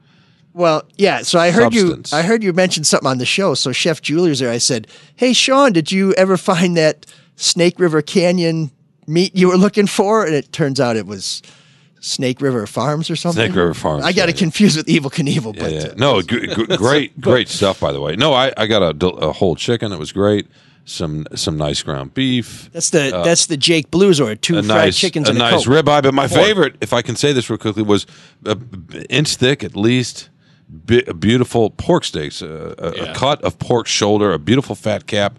Well, 0.54 0.84
yeah. 0.96 1.24
So 1.24 1.38
I 1.38 1.52
heard 1.52 1.74
Substance. 1.74 2.12
you. 2.14 2.18
I 2.18 2.22
heard 2.22 2.42
you 2.42 2.54
mention 2.54 2.86
something 2.86 3.08
on 3.08 3.18
the 3.18 3.26
show. 3.26 3.56
So 3.56 3.74
Chef 3.74 4.02
Julier's 4.02 4.40
there. 4.40 4.52
I 4.52 4.58
said, 4.58 4.88
"Hey, 5.16 5.34
Shawn, 5.34 5.74
did 5.74 5.92
you 5.92 6.14
ever 6.14 6.38
find 6.38 6.78
that 6.78 7.06
Snake 7.36 7.78
River 7.78 8.02
Canyon 8.02 8.72
meat 9.08 9.36
you 9.36 9.48
were 9.48 9.58
looking 9.58 9.88
for?" 9.88 10.26
And 10.26 10.36
it 10.36 10.52
turns 10.52 10.80
out 10.80 10.96
it 10.96 11.06
was 11.08 11.42
Snake 12.02 12.42
River 12.42 12.66
Farms 12.68 13.10
or 13.10 13.16
something. 13.16 13.46
Snake 13.46 13.56
River 13.56 13.74
Farms, 13.74 14.04
I 14.06 14.12
got 14.12 14.28
yeah, 14.28 14.34
it 14.34 14.38
confused 14.38 14.78
with 14.78 14.88
Evil 14.88 15.10
Knievel, 15.10 15.56
Yeah, 15.56 15.62
but 15.64 15.72
yeah. 15.74 15.80
uh, 15.90 15.94
No, 15.98 16.22
g- 16.22 16.48
g- 16.48 16.78
great, 16.78 17.20
great 17.30 17.50
stuff. 17.50 17.80
By 17.80 17.92
the 17.92 18.02
way, 18.02 18.16
no, 18.16 18.34
I, 18.34 18.54
I 18.58 18.68
got 18.68 18.84
a, 18.84 18.94
del- 18.94 19.18
a 19.18 19.32
whole 19.34 19.56
chicken. 19.56 19.92
It 19.92 20.00
was 20.00 20.12
great. 20.12 20.48
Some 20.88 21.26
some 21.34 21.58
nice 21.58 21.82
ground 21.82 22.14
beef. 22.14 22.70
that's 22.72 22.92
the 22.92 23.18
Uh, 23.18 23.24
that's 23.24 23.48
the 23.48 23.58
Jake 23.58 23.90
Blues 23.90 24.22
or 24.22 24.36
two 24.36 24.60
a 24.60 24.64
fried 24.64 24.86
nice, 24.86 25.00
chickens 25.00 25.28
a 25.28 25.32
and 25.32 25.40
a 25.40 25.42
nice 25.42 25.66
Coke. 25.66 25.74
ribeye. 25.84 26.04
But 26.04 26.14
my 26.14 26.28
Pork. 26.28 26.42
favorite, 26.42 26.76
if 26.80 26.94
I 26.94 27.02
can 27.02 27.16
say 27.16 27.34
this 27.34 27.50
real 27.50 27.58
quickly, 27.58 27.82
was 27.82 28.06
a 28.46 28.54
b- 28.56 29.04
inch 29.10 29.36
thick 29.36 29.64
at 29.64 29.76
least. 29.76 30.30
Bi- 30.68 31.04
beautiful 31.20 31.70
pork 31.70 32.04
steaks, 32.04 32.42
uh, 32.42 32.74
a, 32.80 33.12
a 33.12 33.14
cut 33.14 33.40
of 33.44 33.58
pork 33.60 33.86
shoulder, 33.88 34.34
a 34.34 34.40
beautiful 34.40 34.76
fat 34.76 35.06
cap. 35.08 35.38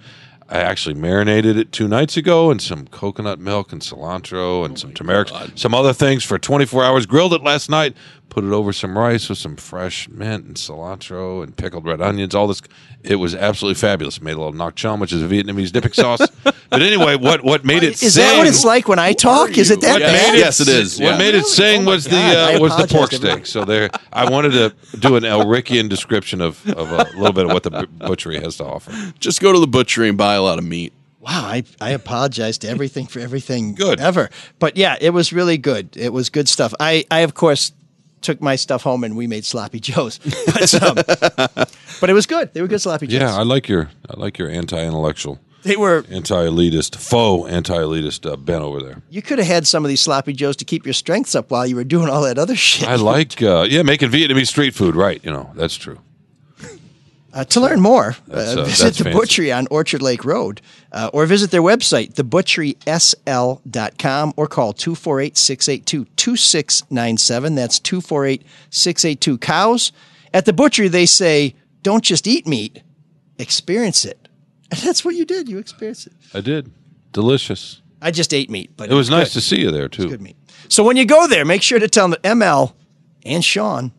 I 0.49 0.59
actually 0.59 0.95
marinated 0.95 1.57
it 1.57 1.73
two 1.73 1.89
nights 1.89 2.17
ago 2.17 2.51
in 2.51 2.61
some 2.61 2.87
coconut 2.89 3.41
milk 3.41 3.73
and 3.73 3.83
cilantro 3.83 4.65
and 4.65 4.75
oh 4.75 4.77
some 4.77 4.93
turmeric, 4.93 5.29
some 5.57 5.75
other 5.75 5.93
things 5.93 6.23
for 6.23 6.39
24 6.39 6.85
hours. 6.85 7.07
Grilled 7.07 7.33
it 7.33 7.43
last 7.43 7.69
night. 7.69 7.97
Put 8.37 8.45
it 8.45 8.53
over 8.53 8.71
some 8.71 8.99
rice 8.99 9.31
with 9.31 9.39
some 9.39 9.57
fresh 9.57 10.11
mint 10.11 10.45
and 10.45 10.57
cilantro 10.57 11.43
and 11.43 11.57
pickled 11.57 11.87
red 11.87 12.03
onions. 12.03 12.35
All 12.35 12.47
this, 12.47 12.61
it 13.03 13.17
was 13.17 13.35
absolutely 13.35 13.81
fabulous. 13.81 14.21
Made 14.21 14.35
a 14.35 14.37
little 14.37 14.53
nuoc 14.53 14.75
cham, 14.75 15.01
which 15.01 15.11
is 15.11 15.23
a 15.23 15.27
Vietnamese 15.27 15.73
dipping 15.73 15.95
sauce. 15.95 16.21
but 16.45 16.83
anyway, 16.83 17.17
what 17.17 17.43
what 17.43 17.65
made 17.65 17.83
it 17.83 18.03
Is 18.03 18.17
that 18.17 18.37
what 18.37 18.47
it's 18.47 18.63
like 18.63 18.89
when 18.89 18.99
I 18.99 19.15
talk? 19.15 19.57
Is 19.57 19.71
it 19.71 19.81
that 19.81 19.93
what 19.95 20.03
bad? 20.03 20.35
made 20.35 20.41
it, 20.43 21.01
What 21.01 21.19
made 21.19 21.35
it 21.35 21.47
sing 21.47 21.87
was 21.87 22.05
the 22.05 22.11
God, 22.11 22.37
I 22.37 22.57
uh, 22.57 22.61
was 22.61 22.77
the 22.77 22.87
pork 22.87 23.11
steak. 23.11 23.47
So 23.47 23.65
there, 23.65 23.89
I 24.13 24.29
wanted 24.31 24.53
to 24.53 24.99
do 24.99 25.17
an 25.17 25.23
Elrickian 25.23 25.89
description 25.89 26.43
of, 26.43 26.63
of 26.77 26.93
a 26.93 27.05
little 27.17 27.33
bit 27.33 27.47
of 27.47 27.53
what 27.53 27.63
the 27.63 27.89
butchery 27.97 28.39
has 28.43 28.59
to 28.59 28.67
offer. 28.67 28.93
Just 29.19 29.41
go 29.41 29.51
to 29.55 29.59
the 29.59 29.67
butchery 29.67 30.11
and 30.11 30.19
buy 30.19 30.35
a 30.35 30.43
lot 30.43 30.59
of 30.59 30.65
meat. 30.67 30.93
Wow, 31.21 31.47
I, 31.47 31.65
I 31.81 31.93
apologize 31.93 32.59
to 32.59 32.69
everything 32.69 33.07
for 33.07 33.19
everything 33.19 33.75
good 33.75 33.99
ever. 33.99 34.29
But 34.59 34.77
yeah, 34.77 34.99
it 35.01 35.11
was 35.11 35.33
really 35.33 35.57
good. 35.57 35.97
It 35.97 36.13
was 36.13 36.29
good 36.29 36.51
stuff. 36.51 36.75
I, 36.79 37.07
I 37.11 37.21
of 37.21 37.33
course 37.33 37.73
took 38.27 38.41
my 38.43 38.57
stuff 38.57 38.83
home 38.83 39.05
and 39.05 39.17
we 39.17 39.27
made 39.27 39.45
sloppy 39.45 39.81
joes. 39.91 40.19
But, 40.47 40.75
um, 40.83 40.95
but 42.01 42.11
it 42.11 42.15
was 42.15 42.27
good. 42.27 42.53
They 42.53 42.61
were 42.63 42.69
good 42.69 42.81
sloppy 42.83 43.07
joes. 43.07 43.21
Yeah, 43.21 43.35
I 43.35 43.43
like 43.43 43.69
your 43.69 43.89
I 44.11 44.15
like 44.21 44.37
your 44.39 44.51
anti-intellectual, 44.51 45.39
They 45.63 45.77
were 45.77 46.05
anti-elitist, 46.11 46.97
faux 46.97 47.49
anti-elitist 47.51 48.31
uh, 48.31 48.37
Ben 48.37 48.63
over 48.63 48.81
there. 48.83 49.03
you 49.11 49.23
could 49.23 49.39
have 49.39 49.49
had 49.49 49.67
some 49.67 49.85
of 49.85 49.89
these 49.89 50.01
sloppy 50.01 50.33
joes 50.33 50.57
to 50.57 50.65
keep 50.65 50.85
your 50.87 50.93
strengths 50.95 51.35
up 51.35 51.51
while 51.51 51.67
you 51.67 51.77
were 51.77 51.85
doing 51.97 52.09
all 52.09 52.23
that 52.23 52.39
other 52.39 52.57
shit. 52.69 52.89
I 52.89 52.97
like 52.97 53.41
uh, 53.43 53.67
yeah 53.69 53.83
making 53.83 54.11
Vietnamese 54.11 54.49
street 54.49 54.75
food. 54.75 54.95
Right, 54.97 55.21
you 55.25 55.31
know 55.33 55.51
that's 55.55 55.77
true. 55.77 55.99
Uh, 57.37 57.45
to 57.45 57.61
learn 57.61 57.83
more, 57.83 58.17
uh, 58.33 58.55
uh, 58.57 58.65
visit 58.65 58.95
the 58.95 59.05
fancy. 59.05 59.19
Butchery 59.19 59.53
on 59.53 59.67
Orchard 59.71 60.01
Lake 60.01 60.25
Road 60.25 60.63
uh, 60.91 61.11
or 61.13 61.27
visit 61.27 61.51
their 61.51 61.61
website, 61.61 62.15
thebutcherysl.com, 62.15 64.33
or 64.39 64.47
call 64.47 64.73
248 64.73 65.37
682 65.37 66.07
2697. 66.17 67.55
That's 67.55 67.79
248 67.79 68.43
682 68.71 69.39
cows. 69.39 69.93
At 70.33 70.47
the 70.47 70.55
butchery, 70.55 70.89
they 70.89 71.05
say, 71.05 71.55
don't 71.83 72.03
just 72.03 72.27
eat 72.27 72.47
meat, 72.47 72.83
experience 73.39 74.07
it. 74.07 74.29
And 74.71 74.81
that's 74.85 75.05
what 75.05 75.15
you 75.15 75.27
did. 75.27 75.47
You 75.49 75.59
experienced 75.59 76.07
it. 76.07 76.15
I 76.33 76.41
did 76.41 76.71
delicious. 77.13 77.83
I 78.01 78.13
just 78.13 78.33
ate 78.35 78.51
meat, 78.51 78.71
but 78.77 78.91
It 78.91 78.95
was 78.95 79.11
nice 79.11 79.29
good. 79.29 79.41
to 79.41 79.47
see 79.47 79.61
you 79.61 79.71
there 79.71 79.89
too. 79.89 80.09
good 80.09 80.23
meat. 80.23 80.37
So 80.69 80.85
when 80.85 80.97
you 80.97 81.05
go 81.05 81.27
there, 81.27 81.45
make 81.45 81.63
sure 81.63 81.79
to 81.79 81.89
tell 81.89 82.09
them 82.09 82.19
that 82.23 82.37
ML 82.37 82.73
and 83.25 83.45
Shawn 83.45 83.93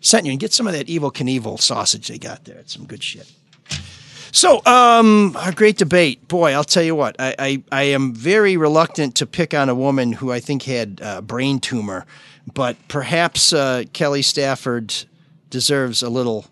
sent 0.00 0.26
you 0.26 0.32
and 0.32 0.40
get 0.40 0.52
some 0.52 0.66
of 0.66 0.72
that 0.72 0.88
Evil 0.88 1.10
Knievel 1.10 1.60
sausage 1.60 2.08
they 2.08 2.18
got 2.18 2.44
there. 2.44 2.58
It's 2.58 2.72
some 2.72 2.86
good 2.86 3.02
shit. 3.02 3.30
So, 4.32 4.64
um, 4.64 5.36
our 5.36 5.52
great 5.52 5.76
debate. 5.76 6.28
Boy, 6.28 6.52
I'll 6.52 6.62
tell 6.62 6.84
you 6.84 6.94
what, 6.94 7.16
I, 7.18 7.34
I, 7.38 7.62
I 7.72 7.82
am 7.82 8.14
very 8.14 8.56
reluctant 8.56 9.16
to 9.16 9.26
pick 9.26 9.54
on 9.54 9.68
a 9.68 9.74
woman 9.74 10.12
who 10.12 10.30
I 10.30 10.38
think 10.38 10.62
had 10.62 11.00
a 11.02 11.20
brain 11.20 11.58
tumor, 11.58 12.06
but 12.54 12.76
perhaps 12.86 13.52
uh, 13.52 13.84
Kelly 13.92 14.22
Stafford 14.22 14.94
deserves 15.50 16.02
a 16.02 16.08
little 16.08 16.46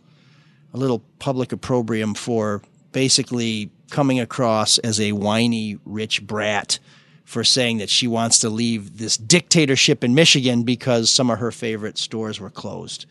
a 0.75 0.77
little 0.77 1.03
public 1.19 1.51
opprobrium 1.53 2.15
for 2.15 2.63
basically 2.93 3.71
coming 3.91 4.21
across 4.21 4.77
as 4.79 5.01
a 5.01 5.13
whiny 5.13 5.79
rich 5.87 6.27
brat 6.27 6.79
for 7.25 7.45
saying 7.45 7.79
that 7.79 7.89
she 7.89 8.07
wants 8.07 8.39
to 8.39 8.51
leave 8.51 8.99
this 8.99 9.17
dictatorship 9.17 10.05
in 10.05 10.15
Michigan 10.15 10.63
because 10.63 11.11
some 11.11 11.31
of 11.31 11.39
her 11.39 11.51
favorite 11.51 11.97
stores 11.97 12.41
were 12.41 12.51
closed. 12.51 13.07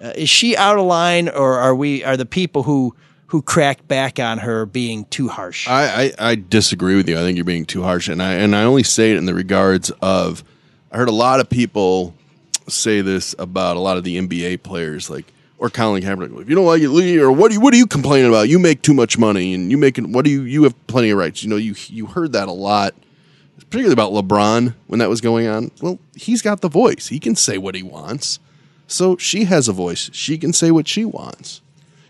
Uh, 0.00 0.12
is 0.14 0.30
she 0.30 0.56
out 0.56 0.78
of 0.78 0.84
line, 0.84 1.28
or 1.28 1.58
are 1.58 1.74
we? 1.74 2.04
Are 2.04 2.16
the 2.16 2.26
people 2.26 2.62
who 2.62 2.94
who 3.26 3.42
cracked 3.42 3.86
back 3.88 4.18
on 4.18 4.38
her 4.38 4.64
being 4.64 5.04
too 5.06 5.28
harsh? 5.28 5.68
I, 5.68 6.12
I, 6.18 6.30
I 6.30 6.34
disagree 6.34 6.96
with 6.96 7.08
you. 7.08 7.16
I 7.16 7.20
think 7.20 7.36
you're 7.36 7.44
being 7.44 7.66
too 7.66 7.82
harsh, 7.82 8.08
and 8.08 8.22
I 8.22 8.34
and 8.34 8.54
I 8.54 8.64
only 8.64 8.82
say 8.82 9.12
it 9.12 9.16
in 9.16 9.26
the 9.26 9.34
regards 9.34 9.90
of 10.02 10.44
I 10.92 10.96
heard 10.96 11.08
a 11.08 11.12
lot 11.12 11.40
of 11.40 11.48
people 11.50 12.14
say 12.68 13.00
this 13.00 13.34
about 13.38 13.76
a 13.76 13.80
lot 13.80 13.96
of 13.96 14.04
the 14.04 14.16
NBA 14.18 14.62
players, 14.62 15.10
like 15.10 15.32
or 15.58 15.68
Colin 15.68 16.02
Kaepernick. 16.02 16.40
If 16.40 16.48
you 16.48 16.54
don't 16.54 16.66
like 16.66 16.82
it. 16.82 17.18
Or 17.18 17.32
what? 17.32 17.48
Do 17.48 17.54
you, 17.54 17.60
what 17.60 17.74
are 17.74 17.76
you 17.76 17.86
complaining 17.86 18.28
about? 18.28 18.48
You 18.48 18.58
make 18.58 18.82
too 18.82 18.94
much 18.94 19.18
money, 19.18 19.54
and 19.54 19.70
you 19.70 19.76
making 19.76 20.12
what 20.12 20.24
do 20.24 20.30
you? 20.30 20.42
You 20.42 20.62
have 20.62 20.86
plenty 20.86 21.10
of 21.10 21.18
rights. 21.18 21.42
You 21.42 21.50
know, 21.50 21.56
you 21.56 21.74
you 21.88 22.06
heard 22.06 22.32
that 22.32 22.48
a 22.48 22.52
lot, 22.52 22.94
particularly 23.56 23.92
about 23.92 24.12
LeBron 24.12 24.74
when 24.86 25.00
that 25.00 25.08
was 25.08 25.20
going 25.20 25.46
on. 25.48 25.70
Well, 25.82 25.98
he's 26.14 26.42
got 26.42 26.60
the 26.60 26.68
voice. 26.68 27.08
He 27.08 27.18
can 27.18 27.34
say 27.34 27.58
what 27.58 27.74
he 27.74 27.82
wants. 27.82 28.38
So 28.88 29.16
she 29.18 29.44
has 29.44 29.68
a 29.68 29.72
voice. 29.72 30.10
She 30.12 30.38
can 30.38 30.52
say 30.52 30.70
what 30.70 30.88
she 30.88 31.04
wants. 31.04 31.60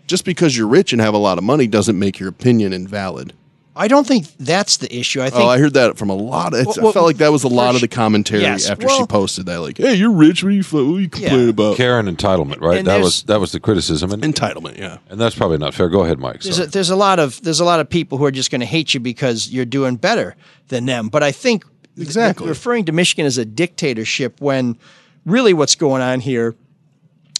Just 0.07 0.25
because 0.25 0.57
you're 0.57 0.67
rich 0.67 0.91
and 0.91 1.01
have 1.01 1.13
a 1.13 1.19
lot 1.19 1.37
of 1.37 1.43
money 1.43 1.67
doesn't 1.67 1.99
make 1.99 2.19
your 2.19 2.29
opinion 2.29 2.73
invalid. 2.73 3.33
I 3.75 3.87
don't 3.87 4.05
think 4.05 4.25
that's 4.39 4.77
the 4.77 4.93
issue. 4.93 5.21
I 5.21 5.27
oh, 5.27 5.29
think 5.29 5.43
oh, 5.43 5.47
I 5.47 5.59
heard 5.59 5.73
that 5.75 5.97
from 5.97 6.09
a 6.09 6.15
lot 6.15 6.53
of. 6.53 6.67
It's, 6.67 6.77
Well, 6.77 6.89
I 6.89 6.91
felt 6.91 7.05
like 7.05 7.17
that 7.17 7.31
was 7.31 7.43
a 7.43 7.47
lot 7.47 7.75
of 7.75 7.81
the 7.81 7.87
first- 7.87 7.95
commentary 7.95 8.41
yes, 8.41 8.69
after 8.69 8.89
she 8.89 9.05
posted 9.05 9.45
that. 9.45 9.61
Like, 9.61 9.77
hey, 9.77 9.93
you're 9.93 10.11
rich. 10.11 10.43
What 10.43 10.49
are 10.49 10.53
you, 10.53 10.63
what 10.63 10.79
are 10.97 10.99
you 10.99 11.07
complaining 11.09 11.49
about? 11.49 11.77
Karen 11.77 12.13
entitlement, 12.13 12.59
right? 12.59 12.79
And 12.79 12.87
that 12.87 13.01
was 13.01 13.23
that 13.23 13.39
was 13.39 13.51
the 13.51 13.59
criticism, 13.59 14.11
and 14.11 14.21
entitlement, 14.21 14.77
yeah. 14.77 14.97
And 15.09 15.21
that's 15.21 15.35
probably 15.35 15.59
not 15.59 15.73
fair. 15.73 15.87
Go 15.87 16.03
ahead, 16.03 16.19
Mike. 16.19 16.41
there's 16.41 16.59
a, 16.59 16.65
there's 16.65 16.89
a 16.89 16.95
lot 16.95 17.19
of 17.19 17.41
there's 17.43 17.61
a 17.61 17.65
lot 17.65 17.79
of 17.79 17.89
people 17.89 18.17
who 18.17 18.25
are 18.25 18.31
just 18.31 18.51
going 18.51 18.61
to 18.61 18.67
hate 18.67 18.93
you 18.93 18.99
because 18.99 19.49
you're 19.49 19.65
doing 19.65 19.95
better 19.95 20.35
than 20.67 20.85
them. 20.85 21.07
But 21.07 21.23
I 21.23 21.31
think 21.31 21.63
Exactly. 21.97 22.47
referring 22.47 22.85
to 22.85 22.91
Michigan 22.91 23.25
as 23.25 23.37
a 23.37 23.45
dictatorship 23.45 24.41
when 24.41 24.77
really 25.25 25.53
what's 25.53 25.75
going 25.75 26.01
on 26.01 26.19
here 26.19 26.55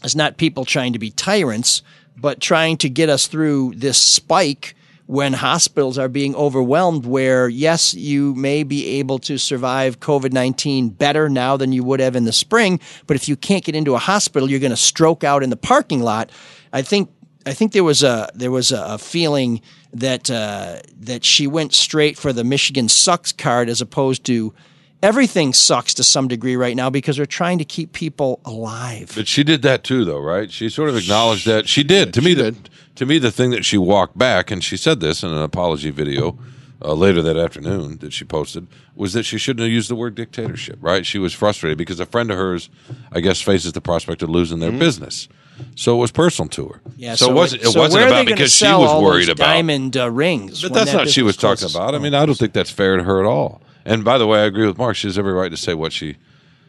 is 0.03 0.15
not 0.15 0.37
people 0.37 0.65
trying 0.65 0.93
to 0.93 0.99
be 0.99 1.11
tyrants, 1.11 1.81
but 2.17 2.39
trying 2.39 2.77
to 2.77 2.89
get 2.89 3.09
us 3.09 3.27
through 3.27 3.73
this 3.75 3.97
spike 3.97 4.75
when 5.05 5.33
hospitals 5.33 5.97
are 5.97 6.07
being 6.07 6.35
overwhelmed. 6.35 7.05
Where 7.05 7.49
yes, 7.49 7.93
you 7.93 8.35
may 8.35 8.63
be 8.63 8.99
able 8.99 9.19
to 9.19 9.37
survive 9.37 9.99
COVID 9.99 10.33
nineteen 10.33 10.89
better 10.89 11.29
now 11.29 11.57
than 11.57 11.71
you 11.71 11.83
would 11.83 11.99
have 11.99 12.15
in 12.15 12.25
the 12.25 12.33
spring, 12.33 12.79
but 13.07 13.15
if 13.15 13.27
you 13.27 13.35
can't 13.35 13.63
get 13.63 13.75
into 13.75 13.95
a 13.95 13.99
hospital, 13.99 14.49
you're 14.49 14.59
going 14.59 14.69
to 14.71 14.77
stroke 14.77 15.23
out 15.23 15.43
in 15.43 15.49
the 15.49 15.57
parking 15.57 16.01
lot. 16.01 16.31
I 16.71 16.81
think 16.81 17.09
I 17.45 17.53
think 17.53 17.71
there 17.71 17.83
was 17.83 18.03
a 18.03 18.29
there 18.35 18.51
was 18.51 18.71
a 18.71 18.97
feeling 18.97 19.61
that 19.93 20.29
uh, 20.29 20.81
that 20.99 21.25
she 21.25 21.47
went 21.47 21.73
straight 21.73 22.17
for 22.17 22.31
the 22.31 22.43
Michigan 22.43 22.89
sucks 22.89 23.31
card 23.31 23.69
as 23.69 23.81
opposed 23.81 24.23
to 24.25 24.53
everything 25.01 25.53
sucks 25.53 25.93
to 25.95 26.03
some 26.03 26.27
degree 26.27 26.55
right 26.55 26.75
now 26.75 26.89
because 26.89 27.19
we're 27.19 27.25
trying 27.25 27.57
to 27.59 27.65
keep 27.65 27.93
people 27.93 28.39
alive. 28.45 29.11
But 29.15 29.27
she 29.27 29.43
did 29.43 29.61
that 29.63 29.83
too, 29.83 30.05
though, 30.05 30.19
right? 30.19 30.51
She 30.51 30.69
sort 30.69 30.89
of 30.89 30.97
acknowledged 30.97 31.45
that 31.45 31.67
she 31.67 31.83
did. 31.83 32.13
To 32.13 32.21
me, 32.21 32.33
the 32.33 32.55
to 32.95 33.05
me 33.05 33.17
the 33.17 33.31
thing 33.31 33.51
that 33.51 33.65
she 33.65 33.77
walked 33.77 34.17
back, 34.17 34.51
and 34.51 34.63
she 34.63 34.77
said 34.77 34.99
this 34.99 35.23
in 35.23 35.29
an 35.29 35.41
apology 35.41 35.89
video 35.89 36.37
uh, 36.81 36.93
later 36.93 37.21
that 37.21 37.37
afternoon 37.37 37.97
that 37.99 38.13
she 38.13 38.25
posted, 38.25 38.67
was 38.95 39.13
that 39.13 39.23
she 39.23 39.37
shouldn't 39.37 39.63
have 39.63 39.71
used 39.71 39.89
the 39.89 39.95
word 39.95 40.15
dictatorship. 40.15 40.77
Right? 40.81 41.05
She 41.05 41.19
was 41.19 41.33
frustrated 41.33 41.77
because 41.77 41.99
a 41.99 42.05
friend 42.05 42.31
of 42.31 42.37
hers, 42.37 42.69
I 43.11 43.21
guess, 43.21 43.41
faces 43.41 43.73
the 43.73 43.81
prospect 43.81 44.21
of 44.21 44.29
losing 44.29 44.59
their 44.59 44.71
business. 44.71 45.27
So 45.75 45.97
it 45.97 45.99
was 45.99 46.11
personal 46.11 46.47
to 46.49 46.69
her. 46.69 46.81
Yeah, 46.95 47.15
so, 47.15 47.29
it 47.29 47.33
wasn't. 47.33 47.63
It 47.63 47.71
so 47.71 47.79
wasn't 47.79 47.99
where 47.99 48.07
about 48.07 48.19
they 48.19 48.25
gonna 48.25 48.35
because 48.35 48.53
she 48.53 48.65
sell 48.65 48.79
was 48.79 48.89
all 48.91 49.03
worried 49.03 49.27
those 49.27 49.29
about 49.29 49.45
diamond 49.45 49.97
uh, 49.97 50.09
rings. 50.09 50.61
But 50.61 50.71
that's 50.71 50.91
that 50.91 50.97
not 50.97 51.05
what 51.05 51.09
she 51.09 51.21
was 51.21 51.35
business 51.35 51.73
talking 51.73 51.75
about. 51.75 51.95
I 51.95 51.99
mean, 51.99 52.13
I 52.13 52.25
don't 52.25 52.37
think 52.37 52.53
that's 52.53 52.69
fair 52.69 52.95
to 52.95 53.03
her 53.03 53.19
at 53.19 53.25
all. 53.25 53.61
And 53.89 54.05
by 54.05 54.19
the 54.19 54.27
way, 54.27 54.39
I 54.39 54.45
agree 54.45 54.67
with 54.67 54.77
Mark. 54.77 54.95
She 54.95 55.07
has 55.07 55.17
every 55.17 55.33
right 55.33 55.49
to 55.49 55.57
say 55.57 55.73
what 55.73 55.91
she 55.91 56.15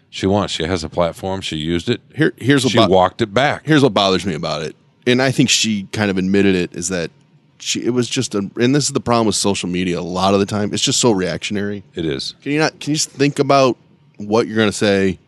she 0.09 0.27
wants. 0.27 0.53
She 0.55 0.65
has 0.65 0.83
a 0.83 0.89
platform. 0.89 1.43
She 1.43 1.57
used 1.57 1.89
it. 1.89 2.01
Here, 2.17 2.33
here's 2.39 2.65
what 2.65 2.73
she 2.73 2.79
bo- 2.79 2.89
walked 2.89 3.21
it 3.21 3.33
back. 3.33 3.67
Here's 3.67 3.83
what 3.83 3.95
bothers 3.95 4.25
me 4.27 4.35
about 4.35 4.63
it, 4.63 4.75
and 5.07 5.21
I 5.21 5.31
think 5.31 5.51
she 5.51 5.85
kind 5.93 6.11
of 6.11 6.19
admitted 6.19 6.55
it 6.55 6.75
is 6.75 6.89
that 6.89 7.11
she 7.59 7.85
it 7.85 7.91
was 7.91 8.09
just 8.09 8.35
a, 8.35 8.39
and 8.39 8.75
this 8.75 8.87
is 8.87 8.93
the 8.93 9.01
problem 9.01 9.27
with 9.27 9.37
social 9.37 9.69
media. 9.69 10.01
A 10.01 10.03
lot 10.03 10.33
of 10.33 10.41
the 10.41 10.47
time, 10.47 10.73
it's 10.73 10.83
just 10.83 10.99
so 10.99 11.13
reactionary. 11.13 11.85
It 11.95 12.07
is. 12.07 12.35
Can 12.43 12.53
you 12.53 12.59
not? 12.59 12.81
Can 12.81 12.93
you 12.93 12.97
just 12.97 13.11
think 13.11 13.39
about 13.39 13.77
what 14.17 14.47
you're 14.47 14.57
going 14.57 14.71
to 14.71 14.77
say 14.77 15.19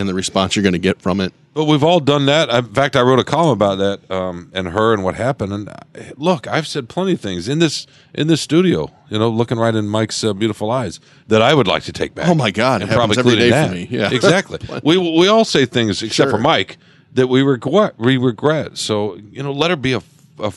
and 0.00 0.08
the 0.08 0.14
response 0.14 0.56
you're 0.56 0.62
going 0.64 0.72
to 0.72 0.78
get 0.78 1.00
from 1.00 1.20
it? 1.20 1.32
But 1.52 1.64
we've 1.64 1.82
all 1.84 2.00
done 2.00 2.26
that. 2.26 2.48
In 2.48 2.72
fact, 2.72 2.94
I 2.96 3.02
wrote 3.02 3.18
a 3.18 3.24
column 3.24 3.50
about 3.50 3.76
that 3.78 4.10
um, 4.10 4.50
and 4.54 4.68
her 4.68 4.92
and 4.94 5.02
what 5.04 5.16
happened. 5.16 5.52
And 5.52 5.68
uh, 5.68 5.74
look, 6.16 6.46
I've 6.46 6.66
said 6.66 6.88
plenty 6.88 7.12
of 7.14 7.20
things 7.20 7.48
in 7.48 7.58
this 7.58 7.86
in 8.14 8.28
this 8.28 8.40
studio. 8.40 8.90
You 9.08 9.18
know, 9.18 9.28
looking 9.28 9.58
right 9.58 9.74
in 9.74 9.88
Mike's 9.88 10.22
uh, 10.22 10.32
beautiful 10.32 10.70
eyes 10.70 11.00
that 11.26 11.42
I 11.42 11.52
would 11.54 11.66
like 11.66 11.82
to 11.84 11.92
take 11.92 12.14
back. 12.14 12.28
Oh, 12.28 12.34
my 12.34 12.50
God, 12.52 12.80
it 12.80 12.84
And 12.84 12.92
happens 12.92 13.16
probably 13.16 13.32
every 13.32 13.50
day 13.50 13.66
for 13.66 13.74
me. 13.74 13.88
Yeah. 13.90 14.10
exactly. 14.14 14.58
we 14.84 14.96
we 14.96 15.26
all 15.28 15.44
say 15.44 15.66
things 15.66 16.02
except 16.02 16.14
Sure. 16.28 16.30
for 16.30 16.38
Mike 16.38 16.78
that 17.14 17.26
we 17.26 17.42
regret. 17.42 17.94
We 17.98 18.16
regret. 18.16 18.78
So 18.78 19.16
you 19.16 19.42
know, 19.42 19.52
let 19.52 19.70
her 19.70 19.76
be 19.76 19.92
a 19.94 20.02
a, 20.38 20.52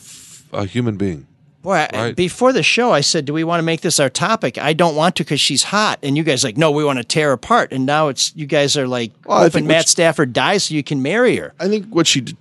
a 0.52 0.64
human 0.66 0.96
being. 0.96 1.26
Boy, 1.64 1.76
I- 1.76 1.88
Right. 1.94 2.16
before 2.16 2.52
the 2.52 2.62
show, 2.62 2.92
I 2.92 3.00
said, 3.00 3.24
"Do 3.24 3.32
we 3.32 3.42
want 3.42 3.58
to 3.58 3.62
make 3.64 3.80
this 3.80 3.98
our 3.98 4.10
topic?" 4.10 4.58
I 4.58 4.74
don't 4.74 4.94
want 4.94 5.16
to 5.16 5.24
because 5.24 5.40
she's 5.40 5.64
hot, 5.64 5.98
and 6.02 6.16
you 6.16 6.22
guys 6.22 6.44
are 6.44 6.48
like, 6.48 6.58
"No, 6.58 6.70
we 6.70 6.84
want 6.84 6.98
to 6.98 7.04
tear 7.04 7.32
apart." 7.32 7.72
And 7.72 7.86
now 7.86 8.08
it's 8.08 8.32
you 8.36 8.44
guys 8.46 8.76
are 8.76 8.86
like, 8.86 9.12
Well, 9.26 9.38
hoping 9.40 9.66
Matt 9.66 9.86
she- 9.86 9.92
Stafford 9.92 10.32
dies 10.34 10.64
so 10.64 10.74
you 10.74 10.82
can 10.84 11.02
marry 11.02 11.36
her. 11.36 11.54
I 11.58 11.66
think 11.68 11.86
what 11.92 12.06
she 12.06 12.20
did, 12.20 12.36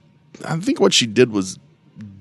I 0.45 0.57
think 0.57 0.79
what 0.81 0.93
she 0.93 1.07
did 1.07 1.31
was 1.31 1.57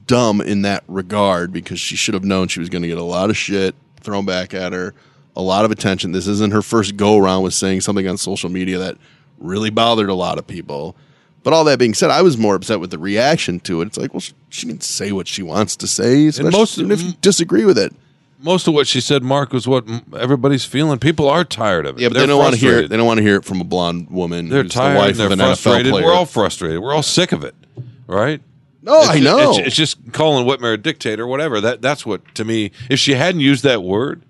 dumb 0.06 0.40
in 0.40 0.62
that 0.62 0.84
regard 0.86 1.52
because 1.52 1.80
she 1.80 1.96
should 1.96 2.14
have 2.14 2.24
known 2.24 2.46
she 2.48 2.60
was 2.60 2.68
going 2.68 2.82
to 2.82 2.88
get 2.88 2.98
a 2.98 3.02
lot 3.02 3.30
of 3.30 3.36
shit 3.36 3.74
thrown 4.00 4.24
back 4.24 4.54
at 4.54 4.72
her, 4.72 4.94
a 5.36 5.42
lot 5.42 5.64
of 5.64 5.70
attention. 5.70 6.12
This 6.12 6.26
isn't 6.28 6.52
her 6.52 6.62
first 6.62 6.96
go 6.96 7.16
around 7.18 7.42
with 7.42 7.54
saying 7.54 7.80
something 7.80 8.06
on 8.06 8.16
social 8.16 8.48
media 8.48 8.78
that 8.78 8.96
really 9.38 9.70
bothered 9.70 10.08
a 10.08 10.14
lot 10.14 10.38
of 10.38 10.46
people. 10.46 10.94
But 11.42 11.52
all 11.52 11.64
that 11.64 11.78
being 11.78 11.94
said, 11.94 12.10
I 12.10 12.22
was 12.22 12.38
more 12.38 12.54
upset 12.54 12.78
with 12.80 12.90
the 12.90 12.98
reaction 12.98 13.58
to 13.60 13.82
it. 13.82 13.86
It's 13.86 13.98
like, 13.98 14.14
well, 14.14 14.20
she, 14.20 14.32
she 14.48 14.66
can 14.66 14.80
say 14.80 15.10
what 15.12 15.26
she 15.26 15.42
wants 15.42 15.74
to 15.76 15.86
say, 15.86 16.26
especially 16.26 16.50
most- 16.58 16.78
even 16.78 16.92
if 16.92 17.02
you 17.02 17.12
disagree 17.20 17.64
with 17.64 17.78
it. 17.78 17.92
Most 18.40 18.66
of 18.66 18.74
what 18.74 18.88
she 18.88 19.00
said, 19.00 19.22
Mark, 19.22 19.52
was 19.52 19.68
what 19.68 19.84
everybody's 20.18 20.64
feeling. 20.64 20.98
People 20.98 21.28
are 21.28 21.44
tired 21.44 21.86
of 21.86 21.96
it. 21.96 22.02
Yeah, 22.02 22.08
but 22.08 22.14
They're 22.14 22.22
they 22.22 22.26
don't 22.26 22.40
want 22.40 22.54
to 22.54 22.60
hear 22.60 22.80
it. 22.80 22.88
They 22.88 22.96
don't 22.96 23.06
want 23.06 23.18
to 23.18 23.22
hear 23.22 23.36
it 23.36 23.44
from 23.44 23.60
a 23.60 23.64
blonde 23.64 24.10
woman. 24.10 24.48
They're 24.48 24.64
tired. 24.64 24.96
The 24.96 24.98
wife 24.98 25.16
they're 25.16 25.26
of 25.26 25.32
an 25.32 25.38
NFL 25.38 25.46
frustrated. 25.62 25.92
player. 25.92 26.04
We're 26.06 26.12
all 26.12 26.26
frustrated. 26.26 26.80
We're 26.80 26.92
all 26.92 27.04
sick 27.04 27.30
of 27.30 27.44
it, 27.44 27.54
right? 28.08 28.40
No, 28.82 28.98
It's 29.02 29.10
I 29.10 29.20
know. 29.20 29.50
It's, 29.50 29.68
it's 29.68 29.76
just 29.76 30.12
calling 30.12 30.44
Whitmer 30.44 30.74
a 30.74 30.76
dictator, 30.76 31.24
whatever. 31.24 31.60
That 31.60 31.82
that's 31.82 32.04
what 32.04 32.34
to 32.34 32.44
me. 32.44 32.72
If 32.90 32.98
she 32.98 33.14
hadn't 33.14 33.42
used 33.42 33.62
that 33.62 33.84
word, 33.84 34.22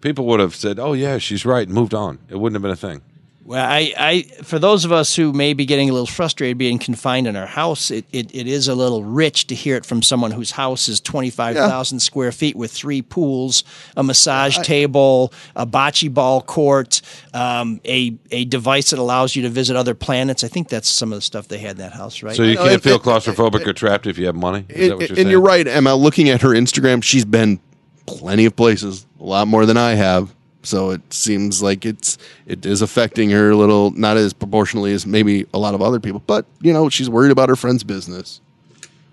people 0.00 0.26
would 0.26 0.38
have 0.38 0.54
said, 0.54 0.78
"Oh 0.78 0.92
yeah, 0.92 1.18
she's 1.18 1.44
right," 1.44 1.66
and 1.66 1.74
moved 1.74 1.92
on. 1.92 2.20
It 2.28 2.36
wouldn't 2.38 2.54
have 2.54 2.62
been 2.62 2.70
a 2.70 2.76
thing. 2.76 3.02
Well, 3.46 3.64
I, 3.64 3.94
I, 3.96 4.22
for 4.42 4.58
those 4.58 4.84
of 4.84 4.90
us 4.90 5.14
who 5.14 5.32
may 5.32 5.52
be 5.52 5.66
getting 5.66 5.88
a 5.88 5.92
little 5.92 6.08
frustrated 6.08 6.58
being 6.58 6.80
confined 6.80 7.28
in 7.28 7.36
our 7.36 7.46
house, 7.46 7.92
it, 7.92 8.04
it, 8.10 8.34
it 8.34 8.48
is 8.48 8.66
a 8.66 8.74
little 8.74 9.04
rich 9.04 9.46
to 9.46 9.54
hear 9.54 9.76
it 9.76 9.86
from 9.86 10.02
someone 10.02 10.32
whose 10.32 10.50
house 10.50 10.88
is 10.88 11.00
25,000 11.00 12.00
square 12.00 12.32
feet 12.32 12.56
with 12.56 12.72
three 12.72 13.02
pools, 13.02 13.62
a 13.96 14.02
massage 14.02 14.58
table, 14.58 15.32
a 15.54 15.64
bocce 15.64 16.12
ball 16.12 16.42
court, 16.42 17.00
um, 17.34 17.80
a, 17.84 18.18
a 18.32 18.46
device 18.46 18.90
that 18.90 18.98
allows 18.98 19.36
you 19.36 19.42
to 19.42 19.48
visit 19.48 19.76
other 19.76 19.94
planets. 19.94 20.42
I 20.42 20.48
think 20.48 20.68
that's 20.68 20.88
some 20.90 21.12
of 21.12 21.16
the 21.18 21.22
stuff 21.22 21.46
they 21.46 21.58
had 21.58 21.72
in 21.72 21.78
that 21.78 21.92
house, 21.92 22.24
right? 22.24 22.34
So 22.34 22.42
you 22.42 22.56
can't 22.56 22.72
it- 22.72 22.82
feel 22.82 22.96
it- 22.96 23.02
claustrophobic 23.02 23.64
or 23.64 23.72
trapped 23.72 24.08
if 24.08 24.18
you 24.18 24.26
have 24.26 24.34
money. 24.34 24.66
Is 24.68 24.76
And- 24.76 24.90
that 24.90 24.96
what 24.96 25.00
you're 25.02 25.08
and 25.10 25.16
saying? 25.18 25.28
you're 25.30 25.40
right, 25.40 25.68
Emma. 25.68 25.94
Looking 25.94 26.28
at 26.30 26.42
her 26.42 26.48
Instagram, 26.50 27.00
she's 27.00 27.24
been 27.24 27.60
plenty 28.06 28.44
of 28.44 28.56
places, 28.56 29.06
a 29.20 29.24
lot 29.24 29.46
more 29.46 29.66
than 29.66 29.76
I 29.76 29.94
have. 29.94 30.34
So 30.66 30.90
it 30.90 31.12
seems 31.12 31.62
like 31.62 31.86
it's 31.86 32.18
it 32.46 32.66
is 32.66 32.82
affecting 32.82 33.30
her 33.30 33.50
a 33.50 33.56
little, 33.56 33.92
not 33.92 34.16
as 34.16 34.32
proportionally 34.32 34.92
as 34.92 35.06
maybe 35.06 35.46
a 35.54 35.58
lot 35.58 35.74
of 35.74 35.82
other 35.82 36.00
people. 36.00 36.22
But 36.26 36.46
you 36.60 36.72
know, 36.72 36.88
she's 36.88 37.08
worried 37.08 37.32
about 37.32 37.48
her 37.48 37.56
friend's 37.56 37.84
business. 37.84 38.40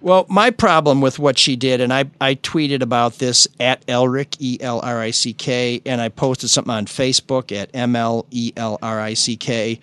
Well, 0.01 0.26
my 0.28 0.49
problem 0.49 0.99
with 0.99 1.18
what 1.18 1.39
she 1.39 1.56
did, 1.56 1.80
and 1.80 1.93
I, 1.93 2.06
I 2.20 2.36
tweeted 2.36 2.82
about 2.82 3.20
this 3.20 3.47
at 3.62 3.86
Elric, 3.88 4.36
E 4.39 4.58
L 4.60 4.82
R 4.84 4.99
I 4.99 5.12
C 5.12 5.32
K, 5.32 5.82
and 5.86 6.01
I 6.01 6.10
posted 6.10 6.49
something 6.49 6.74
on 6.74 6.88
Facebook 6.88 7.56
at 7.56 7.70
M 7.74 7.95
L 7.95 8.26
E 8.30 8.51
L 8.58 8.78
R 8.82 8.99
I 8.99 9.14
C 9.14 9.38
K, 9.38 9.80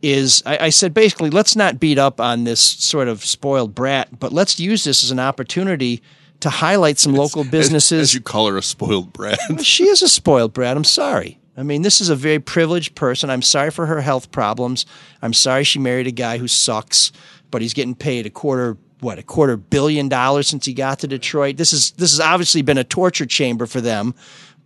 is 0.00 0.42
I, 0.46 0.58
I 0.66 0.70
said 0.70 0.94
basically, 0.94 1.28
let's 1.28 1.54
not 1.54 1.78
beat 1.78 1.98
up 1.98 2.18
on 2.18 2.44
this 2.44 2.60
sort 2.60 3.08
of 3.08 3.22
spoiled 3.22 3.74
brat, 3.74 4.18
but 4.18 4.32
let's 4.32 4.58
use 4.58 4.84
this 4.84 5.04
as 5.04 5.10
an 5.10 5.20
opportunity 5.20 6.00
to 6.40 6.50
highlight 6.50 6.98
some 6.98 7.14
local 7.14 7.44
businesses. 7.44 7.92
As, 8.00 8.08
as 8.10 8.14
you 8.14 8.20
call 8.20 8.48
her 8.48 8.56
a 8.56 8.62
spoiled 8.62 9.12
brat. 9.12 9.38
she 9.62 9.88
is 9.88 10.02
a 10.02 10.08
spoiled 10.08 10.52
brat. 10.52 10.76
I'm 10.76 10.84
sorry. 10.84 11.38
I 11.56 11.64
mean, 11.64 11.82
this 11.82 12.00
is 12.00 12.08
a 12.08 12.14
very 12.16 12.38
privileged 12.38 12.94
person. 12.94 13.30
I'm 13.30 13.42
sorry 13.42 13.70
for 13.72 13.86
her 13.86 14.00
health 14.00 14.30
problems. 14.30 14.86
I'm 15.22 15.32
sorry 15.32 15.64
she 15.64 15.80
married 15.80 16.06
a 16.06 16.12
guy 16.12 16.38
who 16.38 16.46
sucks, 16.46 17.10
but 17.50 17.62
he's 17.62 17.74
getting 17.74 17.94
paid 17.96 18.26
a 18.26 18.30
quarter 18.30 18.76
what 19.00 19.18
a 19.18 19.22
quarter 19.22 19.56
billion 19.56 20.08
dollars 20.08 20.48
since 20.48 20.66
he 20.66 20.74
got 20.74 20.98
to 21.00 21.06
Detroit. 21.06 21.56
This 21.56 21.72
is 21.72 21.92
this 21.92 22.10
has 22.10 22.20
obviously 22.20 22.62
been 22.62 22.78
a 22.78 22.84
torture 22.84 23.26
chamber 23.26 23.66
for 23.66 23.80
them. 23.80 24.14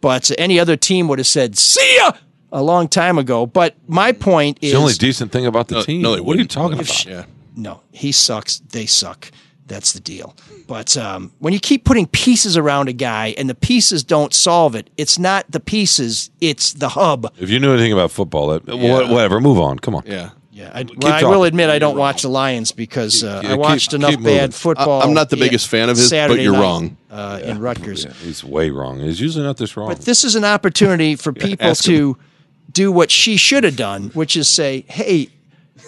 But 0.01 0.31
any 0.39 0.59
other 0.59 0.77
team 0.77 1.07
would 1.09 1.19
have 1.19 1.27
said 1.27 1.57
"see 1.59 1.97
ya" 1.97 2.13
a 2.51 2.63
long 2.63 2.89
time 2.89 3.19
ago. 3.19 3.47
But 3.47 3.77
my 3.87 4.13
point 4.13 4.59
It's 4.59 4.67
is 4.69 4.73
the 4.73 4.79
only 4.79 4.93
decent 4.95 5.33
thing 5.33 5.47
about 5.47 5.69
the 5.69 5.77
No, 5.77 5.83
team. 5.83 6.03
no, 6.03 6.23
what 6.23 6.37
are 6.37 6.41
you 6.41 6.47
talking 6.49 6.79
If 6.79 6.87
about? 6.87 6.95
she- 6.97 7.11
Yeah. 7.11 7.25
no, 7.57 7.81
he 7.91 8.11
sucks. 8.13 8.59
They 8.71 8.87
suck. 8.87 9.31
That's 9.67 9.93
the 9.93 10.01
deal. 10.01 10.35
But 10.67 10.97
um, 10.97 11.33
when 11.39 11.53
you 11.55 11.61
keep 11.61 11.85
putting 11.85 12.07
pieces 12.07 12.57
around 12.57 12.89
a 12.89 12.93
guy 12.93 13.35
and 13.39 13.49
the 13.49 13.55
pieces 13.55 14.03
don't 14.05 14.35
solve 14.35 14.75
it, 14.75 14.91
it's 14.99 15.19
not 15.19 15.51
the 15.51 15.61
pieces, 15.61 16.31
it's 16.41 16.73
the 16.75 16.91
hub. 16.91 17.33
If 17.39 17.49
you 17.49 17.59
knew 17.61 17.73
anything 17.73 17.93
about 17.93 18.11
football, 18.11 18.49
that, 18.49 18.67
Yeah. 18.69 19.11
whatever. 19.11 19.41
Move 19.41 19.59
on. 19.61 19.79
Come 19.79 19.95
on. 19.95 20.03
Yeah. 20.07 20.31
Yeah, 20.55 20.71
I, 20.75 20.85
well, 20.99 21.13
I 21.15 21.23
will 21.23 21.45
admit 21.45 21.71
I 21.71 21.79
don't 21.79 21.97
watch 21.97 22.21
the 22.23 22.29
Lions 22.29 22.73
because 22.73 23.25
uh, 23.25 23.41
Yeah, 23.43 23.49
I 23.49 23.53
keep- 23.53 23.61
watched 23.61 23.95
enough 23.95 24.11
keep 24.11 24.19
moving. 24.21 24.37
bad 24.37 24.55
football. 24.55 25.01
I- 25.01 25.05
I'm 25.07 25.15
not 25.15 25.31
the 25.31 25.39
biggest 25.39 25.67
fan 25.69 25.89
of 25.89 25.97
his, 25.97 26.11
but 26.11 26.39
you're 26.39 26.53
night, 26.53 26.61
wrong. 26.61 26.97
Uh, 27.11 27.41
in 27.43 27.59
Rutgers. 27.59 28.05
Yeah, 28.05 28.13
he's 28.23 28.45
way 28.45 28.69
wrong. 28.69 29.01
He's 29.01 29.19
usually 29.19 29.45
not 29.45 29.57
this 29.57 29.77
wrong. 29.79 29.89
But 29.89 30.01
this 30.03 30.25
is 30.25 30.35
an 30.35 30.45
opportunity 30.45 31.17
for 31.17 31.33
people 31.33 31.67
ask 31.69 31.87
him. 31.87 31.95
to 31.95 32.19
do 32.71 32.93
what 32.93 33.11
she 33.11 33.39
should 33.39 33.65
have 33.65 33.77
done, 33.77 34.11
which 34.11 34.37
is 34.37 34.47
say, 34.47 34.85
hey, 34.89 35.31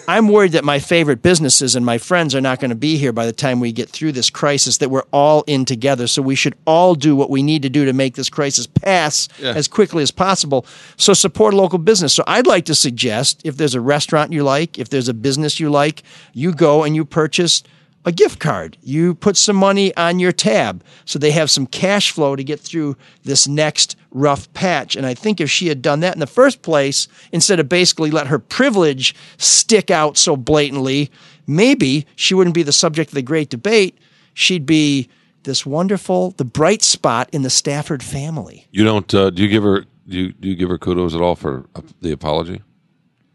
I'm 0.07 0.27
worried 0.27 0.51
that 0.53 0.63
my 0.63 0.79
favorite 0.79 1.21
businesses 1.21 1.75
and 1.75 1.85
my 1.85 1.97
friends 1.97 2.35
are 2.35 2.41
not 2.41 2.59
going 2.59 2.69
to 2.69 2.75
be 2.75 2.97
here 2.97 3.11
by 3.11 3.25
the 3.25 3.31
time 3.33 3.59
we 3.59 3.71
get 3.71 3.89
through 3.89 4.11
this 4.11 4.29
crisis 4.29 4.77
that 4.77 4.89
we're 4.89 5.03
all 5.11 5.43
in 5.47 5.65
together. 5.65 6.07
So 6.07 6.21
we 6.21 6.35
should 6.35 6.55
all 6.65 6.95
do 6.95 7.15
what 7.15 7.29
we 7.29 7.41
need 7.41 7.61
to 7.63 7.69
do 7.69 7.85
to 7.85 7.93
make 7.93 8.15
this 8.15 8.29
crisis 8.29 8.67
pass 8.67 9.27
Yeah. 9.39 9.53
as 9.53 9.67
quickly 9.67 10.03
as 10.03 10.11
possible. 10.11 10.65
So 10.97 11.13
support 11.13 11.53
local 11.53 11.79
business. 11.79 12.13
So 12.13 12.23
I'd 12.27 12.47
like 12.47 12.65
to 12.65 12.75
suggest 12.75 13.41
if 13.43 13.57
there's 13.57 13.75
a 13.75 13.81
restaurant 13.81 14.31
you 14.31 14.43
like, 14.43 14.77
if 14.77 14.89
there's 14.89 15.07
a 15.09 15.13
business 15.13 15.59
you 15.59 15.69
like, 15.69 16.03
you 16.33 16.51
go 16.53 16.83
and 16.83 16.95
you 16.95 17.05
purchase 17.05 17.63
a 18.05 18.11
gift 18.11 18.39
card. 18.39 18.77
You 18.81 19.15
put 19.15 19.35
some 19.35 19.55
money 19.55 19.95
on 19.97 20.19
your 20.19 20.31
tab 20.31 20.83
so 21.05 21.17
they 21.17 21.31
have 21.31 21.49
some 21.49 21.65
cash 21.65 22.11
flow 22.11 22.35
to 22.35 22.43
get 22.43 22.59
through 22.59 22.95
this 23.23 23.47
next 23.47 23.97
rough 24.11 24.51
patch. 24.53 24.95
And 24.95 25.05
I 25.05 25.15
think 25.15 25.41
if 25.41 25.49
she 25.49 25.67
had 25.67 25.81
done 25.81 25.99
that 26.01 26.13
in 26.13 26.19
the 26.19 26.27
first 26.27 26.61
place, 26.61 27.07
instead 27.31 27.59
of 27.59 27.67
basically 27.67 28.11
let 28.11 28.27
her 28.27 28.39
privilege 28.39 29.15
stick 29.37 29.89
out 29.89 30.17
so 30.17 30.37
blatantly, 30.37 31.11
maybe 31.47 32.05
she 32.15 32.33
wouldn't 32.33 32.53
be 32.53 32.63
the 32.63 32.71
subject 32.71 33.09
of 33.09 33.15
the 33.15 33.21
great 33.21 33.49
debate. 33.49 33.97
She'd 34.33 34.65
be 34.65 35.09
this 35.43 35.65
wonderful, 35.65 36.31
the 36.31 36.45
bright 36.45 36.83
spot 36.83 37.29
in 37.31 37.41
the 37.41 37.49
Stafford 37.49 38.03
family. 38.03 38.67
you 38.71 38.83
don't. 38.83 39.11
Uh, 39.13 39.29
do 39.29 39.41
you 39.41 39.49
give 39.49 39.63
her? 39.63 39.85
Do 40.07 40.17
you, 40.17 40.31
do 40.33 40.47
you 40.47 40.55
give 40.55 40.69
her 40.69 40.77
kudos 40.77 41.15
at 41.15 41.21
all 41.21 41.35
for 41.35 41.65
uh, 41.75 41.81
the 42.01 42.11
apology? 42.11 42.61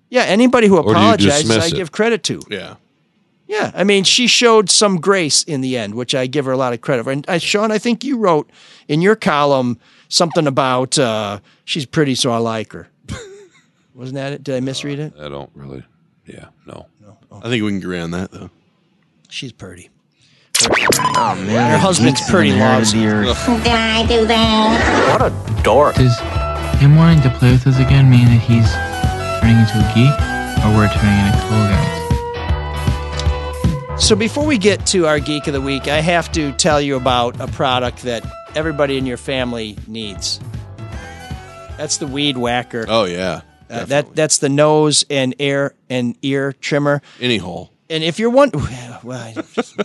Yeah, 0.08 0.22
anybody 0.22 0.68
who 0.68 0.76
apologizes, 0.76 1.50
I 1.50 1.66
it? 1.66 1.74
give 1.74 1.90
credit 1.90 2.22
to. 2.24 2.40
Yeah. 2.48 2.76
Yeah, 3.50 3.72
I 3.74 3.82
mean, 3.82 4.04
she 4.04 4.28
showed 4.28 4.70
some 4.70 5.00
grace 5.00 5.42
in 5.42 5.60
the 5.60 5.76
end, 5.76 5.96
which 5.96 6.14
I 6.14 6.28
give 6.28 6.44
her 6.44 6.52
a 6.52 6.56
lot 6.56 6.72
of 6.72 6.82
credit 6.82 7.02
for. 7.02 7.10
And 7.10 7.28
uh, 7.28 7.38
Shawn, 7.38 7.72
I 7.72 7.78
think 7.78 8.04
you 8.04 8.16
wrote 8.16 8.48
in 8.86 9.02
your 9.02 9.16
column 9.16 9.76
something 10.08 10.46
about 10.46 10.96
uh, 11.00 11.40
she's 11.64 11.84
pretty, 11.84 12.14
so 12.14 12.30
I 12.30 12.36
like 12.36 12.72
her. 12.72 12.88
Wasn't 13.96 14.14
that 14.14 14.34
it? 14.34 14.44
Did 14.44 14.54
I 14.54 14.60
misread 14.60 15.00
it? 15.00 15.14
I 15.18 15.28
don't 15.28 15.50
really. 15.56 15.82
Yeah. 16.26 16.50
No. 16.64 16.86
No. 17.00 17.18
I 17.32 17.48
think 17.48 17.64
we 17.64 17.70
can 17.70 17.78
agree 17.78 17.98
on 17.98 18.12
that 18.12 18.30
though. 18.30 18.50
She's 19.28 19.50
pretty. 19.50 19.90
Oh 20.62 21.34
man, 21.44 21.72
her 21.72 21.78
husband's 21.78 22.20
pretty 22.30 22.52
lousy. 22.52 23.00
Did 23.00 23.26
I 23.66 24.06
do 24.06 24.26
that? 24.26 25.18
What 25.18 25.32
a 25.32 25.62
dork. 25.64 25.96
Does 25.96 26.16
him 26.78 26.94
wanting 26.94 27.20
to 27.22 27.30
play 27.36 27.50
with 27.50 27.66
us 27.66 27.80
again 27.80 28.08
mean 28.08 28.26
that 28.26 28.40
he's 28.46 28.70
turning 29.40 29.58
into 29.58 29.74
a 29.74 29.86
geek 29.92 30.14
or 30.62 30.76
we're 30.76 30.86
turning 30.94 31.26
into 31.26 31.40
cool 31.48 31.66
guys. 31.66 31.99
So 34.00 34.16
before 34.16 34.44
we 34.44 34.58
get 34.58 34.86
to 34.86 35.06
our 35.06 35.20
geek 35.20 35.46
of 35.46 35.52
the 35.52 35.60
week, 35.60 35.86
I 35.86 36.00
have 36.00 36.32
to 36.32 36.50
tell 36.52 36.80
you 36.80 36.96
about 36.96 37.38
a 37.40 37.46
product 37.46 38.02
that 38.02 38.24
everybody 38.56 38.96
in 38.98 39.06
your 39.06 39.18
family 39.18 39.76
needs. 39.86 40.40
That's 41.76 41.98
the 41.98 42.08
weed 42.08 42.36
whacker. 42.36 42.86
Oh 42.88 43.04
yeah, 43.04 43.42
Uh, 43.68 43.84
that 43.84 44.16
that's 44.16 44.38
the 44.38 44.48
nose 44.48 45.04
and 45.10 45.34
ear 45.38 45.74
and 45.88 46.16
ear 46.22 46.54
trimmer. 46.54 47.02
Any 47.20 47.36
hole. 47.36 47.70
And 47.88 48.02
if 48.02 48.18
you're 48.18 48.30
one, 48.30 48.50
well, 49.04 49.20
I 49.20 49.34
just, 49.34 49.76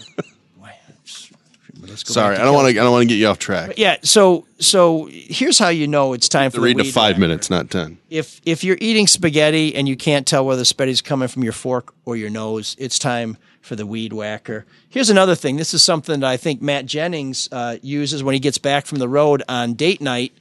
Sorry, 2.08 2.36
I 2.36 2.44
don't 2.44 2.54
want 2.54 2.74
to. 2.74 2.80
I 2.80 2.84
don't 2.84 2.92
want 2.92 3.04
to 3.04 3.08
get 3.08 3.16
you 3.16 3.28
off 3.28 3.38
track. 3.40 3.74
Yeah. 3.78 3.98
So 4.02 4.46
so 4.60 5.08
here's 5.12 5.60
how 5.60 5.70
you 5.70 5.88
know 5.88 6.14
it's 6.14 6.28
time 6.28 6.52
for 6.52 6.62
read 6.62 6.78
to 6.78 6.84
five 6.84 7.12
whacker. 7.16 7.20
minutes, 7.20 7.50
not 7.50 7.70
ten. 7.70 8.00
If 8.10 8.42
if 8.46 8.64
you're 8.64 8.78
eating 8.82 9.08
spaghetti 9.08 9.76
and 9.76 9.88
you 9.88 9.96
can't 9.96 10.26
tell 10.26 10.46
whether 10.46 10.60
the 10.60 10.66
spaghetti's 10.66 11.02
coming 11.02 11.28
from 11.28 11.44
your 11.44 11.54
fork 11.54 11.94
or 12.06 12.16
your 12.18 12.30
nose, 12.30 12.76
it's 12.80 12.98
time 12.98 13.38
for 13.66 13.76
the 13.76 13.86
weed 13.86 14.14
whacker. 14.14 14.66
Here's 14.88 15.10
another 15.10 15.36
thing. 15.36 15.58
This 15.58 15.74
is 15.74 15.82
something 15.82 16.20
that 16.20 16.30
I 16.30 16.38
think 16.38 16.62
Matt 16.62 16.86
Jennings 16.86 17.50
uh, 17.52 17.78
uses 17.82 18.24
when 18.24 18.34
he 18.34 18.40
gets 18.40 18.60
back 18.60 18.86
from 18.86 19.00
the 19.00 19.10
road 19.10 19.44
on 19.50 19.74
date 19.74 20.02
night. 20.02 20.34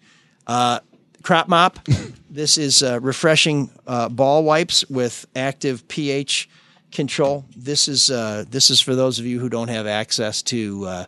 Uh, 0.46 0.80
crop 1.22 1.48
mop. 1.48 1.80
this 2.30 2.58
is 2.58 2.82
uh, 2.82 3.00
refreshing 3.00 3.70
uh, 3.86 4.10
ball 4.10 4.44
wipes 4.44 4.88
with 4.90 5.26
active 5.34 5.88
pH 5.88 6.48
control. 6.92 7.46
This 7.56 7.88
is 7.88 8.10
uh, 8.10 8.44
this 8.48 8.70
is 8.70 8.80
for 8.80 8.94
those 8.94 9.18
of 9.18 9.24
you 9.24 9.40
who 9.40 9.48
don't 9.48 9.68
have 9.68 9.86
access 9.86 10.42
to 10.42 10.84
uh, 10.84 11.04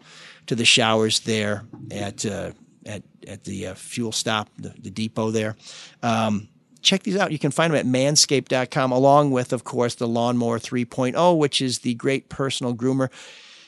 to 0.46 0.54
the 0.54 0.64
showers 0.64 1.20
there 1.20 1.64
at 1.90 2.24
at 2.24 3.02
at 3.26 3.44
the 3.44 3.74
fuel 3.74 4.12
stop, 4.12 4.48
the, 4.58 4.72
the 4.78 4.90
depot 4.90 5.30
there. 5.30 5.56
Um, 6.02 6.48
check 6.87 7.03
these 7.03 7.16
out. 7.16 7.32
You 7.32 7.39
can 7.39 7.51
find 7.51 7.72
them 7.72 7.80
at 7.80 7.87
manscaped.com, 7.87 8.93
along 8.93 9.32
with, 9.32 9.53
of 9.53 9.64
course, 9.64 9.95
the 9.95 10.09
Lawnmower 10.09 10.59
3.0, 10.59 11.37
which 11.37 11.61
is 11.61 11.80
the 11.80 11.95
great 11.95 12.28
personal 12.28 12.74
groomer. 12.74 13.11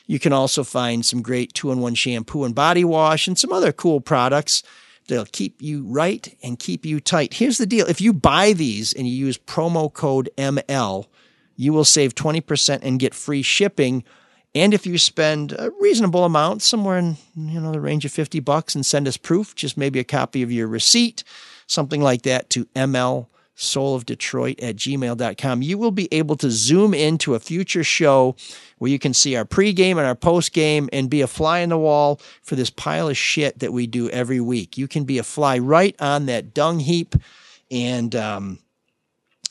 You 0.07 0.17
can 0.17 0.33
also 0.33 0.63
find 0.63 1.05
some 1.05 1.21
great 1.21 1.53
two 1.53 1.71
in 1.71 1.79
one 1.79 1.93
shampoo 1.93 2.43
and 2.43 2.55
body 2.55 2.83
wash 2.83 3.27
and 3.27 3.37
some 3.37 3.53
other 3.53 3.71
cool 3.71 4.01
products 4.01 4.63
that'll 5.07 5.25
keep 5.25 5.61
you 5.61 5.83
right 5.85 6.35
and 6.41 6.57
keep 6.57 6.85
you 6.85 6.99
tight. 6.99 7.35
Here's 7.35 7.57
the 7.57 7.65
deal 7.65 7.85
if 7.85 8.01
you 8.01 8.13
buy 8.13 8.53
these 8.53 8.93
and 8.93 9.07
you 9.07 9.13
use 9.13 9.37
promo 9.37 9.91
code 9.91 10.29
ML, 10.37 11.05
you 11.55 11.73
will 11.73 11.85
save 11.85 12.15
20% 12.15 12.79
and 12.81 12.99
get 12.99 13.13
free 13.13 13.41
shipping. 13.41 14.03
And 14.55 14.73
if 14.73 14.87
you 14.87 14.97
spend 14.97 15.51
a 15.51 15.69
reasonable 15.79 16.25
amount, 16.25 16.63
somewhere 16.63 16.97
in 16.97 17.17
you 17.35 17.59
know 17.59 17.71
the 17.71 17.81
range 17.81 18.05
of 18.05 18.11
50 18.11 18.39
bucks, 18.39 18.73
and 18.73 18.83
send 18.85 19.07
us 19.07 19.17
proof, 19.17 19.53
just 19.53 19.77
maybe 19.77 19.99
a 19.99 20.03
copy 20.03 20.41
of 20.41 20.51
your 20.51 20.67
receipt, 20.67 21.23
something 21.69 22.01
like 22.01 22.23
that, 22.23 22.49
to 22.51 22.65
ML 22.75 23.27
soul 23.55 23.95
of 23.95 24.05
Detroit 24.05 24.59
at 24.61 24.77
gmail.com, 24.77 25.61
you 25.61 25.77
will 25.77 25.91
be 25.91 26.07
able 26.11 26.35
to 26.37 26.49
zoom 26.49 26.93
into 26.93 27.35
a 27.35 27.39
future 27.39 27.83
show 27.83 28.35
where 28.77 28.89
you 28.89 28.97
can 28.97 29.13
see 29.13 29.35
our 29.35 29.45
pregame 29.45 29.91
and 29.91 30.01
our 30.01 30.15
postgame 30.15 30.87
and 30.93 31.09
be 31.09 31.21
a 31.21 31.27
fly 31.27 31.59
in 31.59 31.69
the 31.69 31.77
wall 31.77 32.21
for 32.41 32.55
this 32.55 32.69
pile 32.69 33.09
of 33.09 33.17
shit 33.17 33.59
that 33.59 33.73
we 33.73 33.85
do 33.85 34.09
every 34.09 34.39
week. 34.39 34.77
You 34.77 34.87
can 34.87 35.03
be 35.03 35.17
a 35.17 35.23
fly 35.23 35.57
right 35.57 35.95
on 35.99 36.25
that 36.27 36.53
dung 36.53 36.79
heap. 36.79 37.15
And, 37.69 38.15
um, 38.15 38.59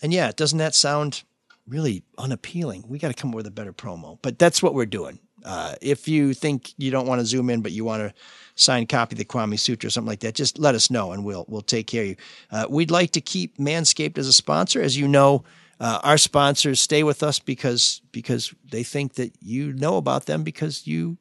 and 0.02 0.12
yeah, 0.12 0.32
doesn't 0.34 0.58
that 0.58 0.74
sound 0.74 1.22
really 1.66 2.02
unappealing? 2.16 2.84
We 2.88 2.98
got 2.98 3.08
to 3.08 3.14
come 3.14 3.30
up 3.30 3.36
with 3.36 3.46
a 3.46 3.52
better 3.52 3.72
promo, 3.72 4.18
but 4.22 4.38
that's 4.38 4.62
what 4.62 4.74
we're 4.74 4.86
doing. 4.86 5.18
Uh, 5.44 5.74
if 5.80 6.08
you 6.08 6.34
think 6.34 6.72
you 6.78 6.90
don't 6.90 7.06
want 7.06 7.20
to 7.20 7.26
zoom 7.26 7.50
in, 7.50 7.60
but 7.60 7.72
you 7.72 7.84
want 7.84 8.02
to 8.02 8.14
sign 8.58 8.86
copy 8.86 9.14
of 9.14 9.18
the 9.18 9.24
Kwame 9.24 9.58
Sutra 9.58 9.88
or 9.88 9.90
something 9.90 10.08
like 10.08 10.20
that, 10.20 10.34
just 10.34 10.58
let 10.58 10.74
us 10.74 10.90
know 10.90 11.12
and 11.12 11.24
we'll 11.24 11.44
we'll 11.48 11.62
take 11.62 11.86
care 11.86 12.02
of 12.02 12.08
you. 12.08 12.16
Uh, 12.50 12.66
we'd 12.68 12.90
like 12.90 13.12
to 13.12 13.20
keep 13.20 13.56
Manscaped 13.58 14.18
as 14.18 14.26
a 14.26 14.32
sponsor, 14.32 14.80
as 14.80 14.96
you 14.96 15.08
know. 15.08 15.44
Uh, 15.80 16.00
our 16.02 16.18
sponsors 16.18 16.80
stay 16.80 17.04
with 17.04 17.22
us 17.22 17.38
because 17.38 18.02
because 18.10 18.52
they 18.68 18.82
think 18.82 19.14
that 19.14 19.32
you 19.40 19.72
know 19.72 19.96
about 19.96 20.26
them 20.26 20.42
because 20.42 20.86
you 20.86 21.16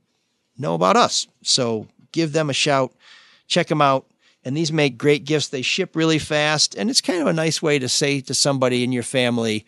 know 0.58 0.74
about 0.74 0.98
us. 0.98 1.28
So 1.44 1.88
give 2.12 2.34
them 2.34 2.50
a 2.50 2.54
shout, 2.54 2.94
check 3.48 3.68
them 3.68 3.82
out. 3.82 4.08
And 4.44 4.56
these 4.56 4.72
make 4.72 4.98
great 4.98 5.26
gifts. 5.26 5.50
They 5.50 5.62
ship 5.62 5.94
really 5.96 6.20
fast, 6.20 6.74
and 6.76 6.90
it's 6.90 7.02
kind 7.02 7.22
of 7.22 7.28
a 7.28 7.34
nice 7.34 7.62
way 7.62 7.80
to 7.80 7.90
say 7.90 8.22
to 8.22 8.34
somebody 8.34 8.82
in 8.82 8.94
your 8.94 9.04
family, 9.04 9.66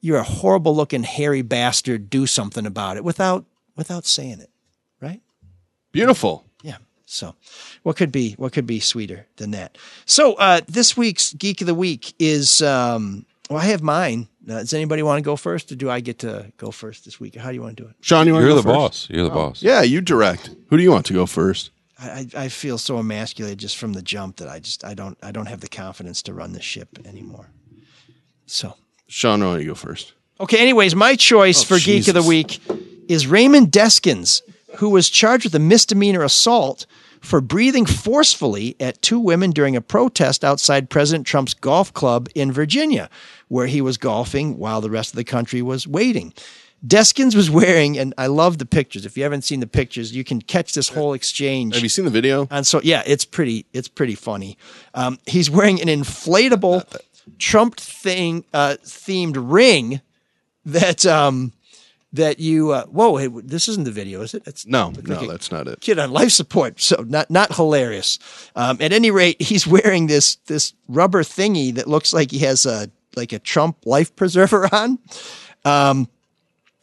"You're 0.00 0.18
a 0.18 0.22
horrible 0.22 0.76
looking 0.76 1.02
hairy 1.02 1.42
bastard. 1.42 2.08
Do 2.08 2.26
something 2.26 2.64
about 2.64 2.96
it," 2.96 3.02
without 3.02 3.46
without 3.74 4.06
saying 4.06 4.38
it. 4.38 4.50
Right? 5.00 5.20
Beautiful. 5.90 6.46
Yeah. 6.62 6.76
So, 7.12 7.34
what 7.82 7.96
could 7.96 8.10
be 8.10 8.32
what 8.38 8.52
could 8.52 8.66
be 8.66 8.80
sweeter 8.80 9.26
than 9.36 9.50
that? 9.50 9.76
So, 10.06 10.32
uh, 10.34 10.62
this 10.66 10.96
week's 10.96 11.34
geek 11.34 11.60
of 11.60 11.66
the 11.66 11.74
week 11.74 12.14
is 12.18 12.62
um, 12.62 13.26
well, 13.50 13.58
I 13.60 13.66
have 13.66 13.82
mine. 13.82 14.28
Uh, 14.48 14.60
does 14.60 14.72
anybody 14.72 15.02
want 15.02 15.18
to 15.18 15.22
go 15.22 15.36
first, 15.36 15.70
or 15.70 15.74
do 15.76 15.90
I 15.90 16.00
get 16.00 16.20
to 16.20 16.50
go 16.56 16.70
first 16.70 17.04
this 17.04 17.20
week? 17.20 17.34
How 17.36 17.50
do 17.50 17.54
you 17.54 17.60
want 17.62 17.76
to 17.76 17.82
do 17.82 17.88
it? 17.88 17.94
Shawn, 18.00 18.26
you 18.26 18.32
want 18.32 18.44
You're 18.46 18.56
to 18.56 18.62
the 18.62 18.62
go 18.62 18.70
first? 18.88 19.08
boss. 19.08 19.10
You're 19.10 19.24
the 19.24 19.30
boss. 19.30 19.62
Yeah, 19.62 19.82
you 19.82 20.00
direct. 20.00 20.48
Who 20.70 20.76
do 20.78 20.82
you 20.82 20.90
want 20.90 21.04
to 21.06 21.12
go 21.12 21.26
first? 21.26 21.70
I, 22.00 22.26
I 22.34 22.44
I 22.44 22.48
feel 22.48 22.78
so 22.78 22.98
emasculated 22.98 23.58
just 23.58 23.76
from 23.76 23.92
the 23.92 24.02
jump 24.02 24.36
that 24.36 24.48
I 24.48 24.58
just 24.58 24.82
I 24.82 24.94
don't 24.94 25.18
I 25.22 25.32
don't 25.32 25.46
have 25.46 25.60
the 25.60 25.68
confidence 25.68 26.22
to 26.22 26.32
run 26.32 26.52
the 26.54 26.62
ship 26.62 26.88
anymore. 27.04 27.50
So 28.46 28.74
Shawn, 29.06 29.40
why 29.44 29.52
don't 29.52 29.60
you 29.60 29.68
go 29.68 29.74
first? 29.74 30.14
Okay, 30.40 30.58
anyways, 30.58 30.94
my 30.96 31.14
choice 31.14 31.60
Oh, 31.62 31.66
for 31.66 31.78
Geek 31.78 32.08
of 32.08 32.14
the 32.14 32.22
Week 32.22 32.58
is 33.06 33.26
Raymond 33.26 33.70
Deskins, 33.70 34.40
who 34.76 34.88
was 34.88 35.10
charged 35.10 35.44
with 35.44 35.54
a 35.54 35.58
misdemeanor 35.58 36.22
assault 36.24 36.86
for 37.22 37.40
breathing 37.40 37.86
forcefully 37.86 38.76
at 38.80 39.00
two 39.00 39.18
women 39.18 39.52
during 39.52 39.76
a 39.76 39.80
protest 39.80 40.44
outside 40.44 40.90
President 40.90 41.26
Trump's 41.26 41.54
golf 41.54 41.92
club 41.94 42.28
in 42.34 42.52
Virginia, 42.52 43.08
where 43.48 43.68
he 43.68 43.80
was 43.80 43.96
golfing 43.96 44.58
while 44.58 44.80
the 44.80 44.90
rest 44.90 45.12
of 45.12 45.16
the 45.16 45.24
country 45.24 45.62
was 45.62 45.86
waiting. 45.86 46.34
Deskins 46.86 47.36
was 47.36 47.48
wearing, 47.60 47.96
and 47.96 48.12
I 48.18 48.26
love 48.26 48.58
the 48.58 48.66
pictures. 48.66 49.06
If 49.06 49.16
you 49.16 49.22
haven't 49.22 49.42
seen 49.42 49.60
the 49.60 49.66
pictures, 49.68 50.14
you 50.14 50.24
can 50.24 50.42
catch 50.42 50.74
this 50.74 50.88
whole 50.88 51.14
exchange. 51.14 51.74
Have 51.74 51.82
you 51.82 51.88
seen 51.88 52.04
the 52.04 52.10
video? 52.10 52.48
And 52.50 52.66
so, 52.66 52.80
yeah, 52.82 53.02
it's 53.06 53.24
pretty, 53.24 53.66
it's 53.72 53.88
pretty 53.88 54.16
funny. 54.16 54.58
Um, 54.94 55.18
he's 55.26 55.48
wearing 55.48 55.80
an 55.80 55.88
inflatable 55.88 56.84
Trump 57.38 57.76
thing 57.76 58.44
uh, 58.52 58.76
themed 58.82 59.36
ring 59.38 60.00
that 60.64 61.06
um, 61.06 61.52
that 62.12 62.38
you. 62.38 62.72
Uh, 62.72 62.86
whoa, 62.86 63.16
hey, 63.16 63.28
this 63.28 63.68
isn't 63.68 63.84
the 63.84 63.90
video, 63.90 64.22
is 64.22 64.34
it? 64.34 64.42
It's 64.46 64.66
No, 64.66 64.92
no, 65.02 65.20
like 65.20 65.28
that's 65.28 65.50
not 65.50 65.68
it. 65.68 65.80
Kid 65.80 65.98
on 65.98 66.10
life 66.10 66.32
support, 66.32 66.80
so 66.80 67.04
not 67.06 67.30
not 67.30 67.54
hilarious. 67.54 68.18
Um, 68.54 68.78
at 68.80 68.92
any 68.92 69.10
rate, 69.10 69.40
he's 69.42 69.66
wearing 69.66 70.06
this 70.06 70.36
this 70.46 70.74
rubber 70.88 71.22
thingy 71.22 71.74
that 71.74 71.88
looks 71.88 72.12
like 72.12 72.30
he 72.30 72.40
has 72.40 72.66
a 72.66 72.90
like 73.16 73.32
a 73.32 73.38
Trump 73.38 73.84
life 73.84 74.14
preserver 74.16 74.68
on. 74.74 74.98
Um, 75.64 76.08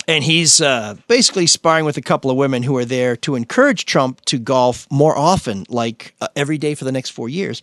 and 0.08 0.24
he's 0.24 0.60
uh, 0.60 0.96
basically 1.08 1.46
sparring 1.46 1.86
with 1.86 1.98
a 1.98 2.02
couple 2.02 2.32
of 2.32 2.38
women 2.38 2.64
who 2.64 2.76
are 2.78 2.86
there 2.86 3.16
to 3.18 3.36
encourage 3.36 3.86
Trump 3.86 4.22
to 4.26 4.40
golf 4.40 4.88
more 4.90 5.16
often, 5.16 5.66
like 5.70 6.16
uh, 6.20 6.28
every 6.36 6.58
day 6.58 6.74
for 6.74 6.84
the 6.84 6.92
next 6.92 7.12
four 7.12 7.30
years. 7.30 7.62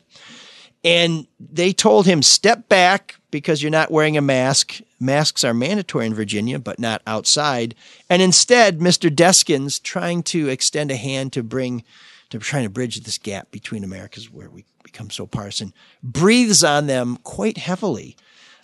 And 0.85 1.27
they 1.41 1.73
told 1.73 2.07
him, 2.07 2.23
step 2.23 2.69
back 2.69 3.17
because 3.33 3.61
you're 3.61 3.71
not 3.71 3.91
wearing 3.91 4.17
a 4.17 4.21
mask. 4.21 4.81
Masks 4.99 5.45
are 5.45 5.55
mandatory 5.55 6.07
in 6.07 6.15
Virginia, 6.15 6.59
but 6.59 6.79
not 6.79 7.03
outside. 7.07 7.75
And 8.09 8.23
instead, 8.23 8.79
Mr. 8.79 9.11
Deskins, 9.11 9.83
trying 9.83 10.23
to 10.25 10.49
extend 10.49 10.91
a 10.91 10.97
hand 10.97 11.33
to 11.35 11.43
bring, 11.43 11.85
to 12.31 12.39
trying 12.39 12.65
to 12.65 12.71
bridge 12.71 13.01
this 13.01 13.19
gap 13.19 13.51
between 13.51 13.85
Americas 13.85 14.31
where 14.31 14.49
we 14.49 14.65
become 14.83 15.11
so 15.11 15.27
partisan, 15.27 15.73
breathes 16.03 16.65
on 16.65 16.87
them 16.87 17.19
quite 17.23 17.59
heavily. 17.59 18.17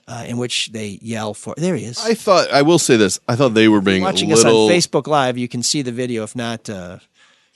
Uh, 0.08 0.24
in 0.26 0.36
which 0.36 0.72
they 0.72 0.98
yell 1.00 1.32
for. 1.32 1.54
There 1.56 1.76
he 1.76 1.84
is. 1.84 2.04
I 2.04 2.14
thought 2.14 2.50
I 2.50 2.62
will 2.62 2.80
say 2.80 2.96
this. 2.96 3.20
I 3.28 3.36
thought 3.36 3.50
they 3.50 3.68
were 3.68 3.80
being 3.80 4.02
watching 4.02 4.32
a 4.32 4.34
little. 4.34 4.66
us 4.66 4.72
on 4.72 4.76
Facebook 4.76 5.06
Live, 5.06 5.38
you 5.38 5.46
can 5.46 5.62
see 5.62 5.80
the 5.80 5.92
video. 5.92 6.24
If 6.24 6.34
not, 6.34 6.68
uh, 6.68 6.98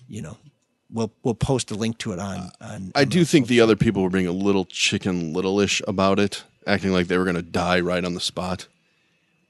you 0.08 0.22
know, 0.22 0.38
we'll 0.90 1.12
we'll 1.22 1.34
post 1.34 1.70
a 1.70 1.74
link 1.74 1.98
to 1.98 2.12
it 2.12 2.18
on. 2.18 2.50
on 2.60 2.92
I 2.94 3.04
do 3.04 3.24
think 3.24 3.48
the 3.48 3.60
other 3.60 3.76
people 3.76 4.02
were 4.02 4.10
being 4.10 4.26
a 4.26 4.32
little 4.32 4.64
chicken 4.64 5.32
little-ish 5.32 5.82
about 5.86 6.18
it, 6.18 6.44
acting 6.66 6.92
like 6.92 7.06
they 7.08 7.18
were 7.18 7.24
going 7.24 7.36
to 7.36 7.42
die 7.42 7.80
right 7.80 8.04
on 8.04 8.14
the 8.14 8.20
spot. 8.20 8.66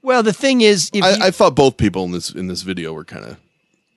well, 0.01 0.23
the 0.23 0.33
thing 0.33 0.61
is, 0.61 0.89
if 0.93 1.03
you, 1.03 1.03
I, 1.03 1.27
I 1.27 1.31
thought 1.31 1.55
both 1.55 1.77
people 1.77 2.03
in 2.05 2.11
this 2.11 2.29
in 2.31 2.47
this 2.47 2.61
video 2.61 2.93
were 2.93 3.03
kind 3.03 3.25
of. 3.25 3.37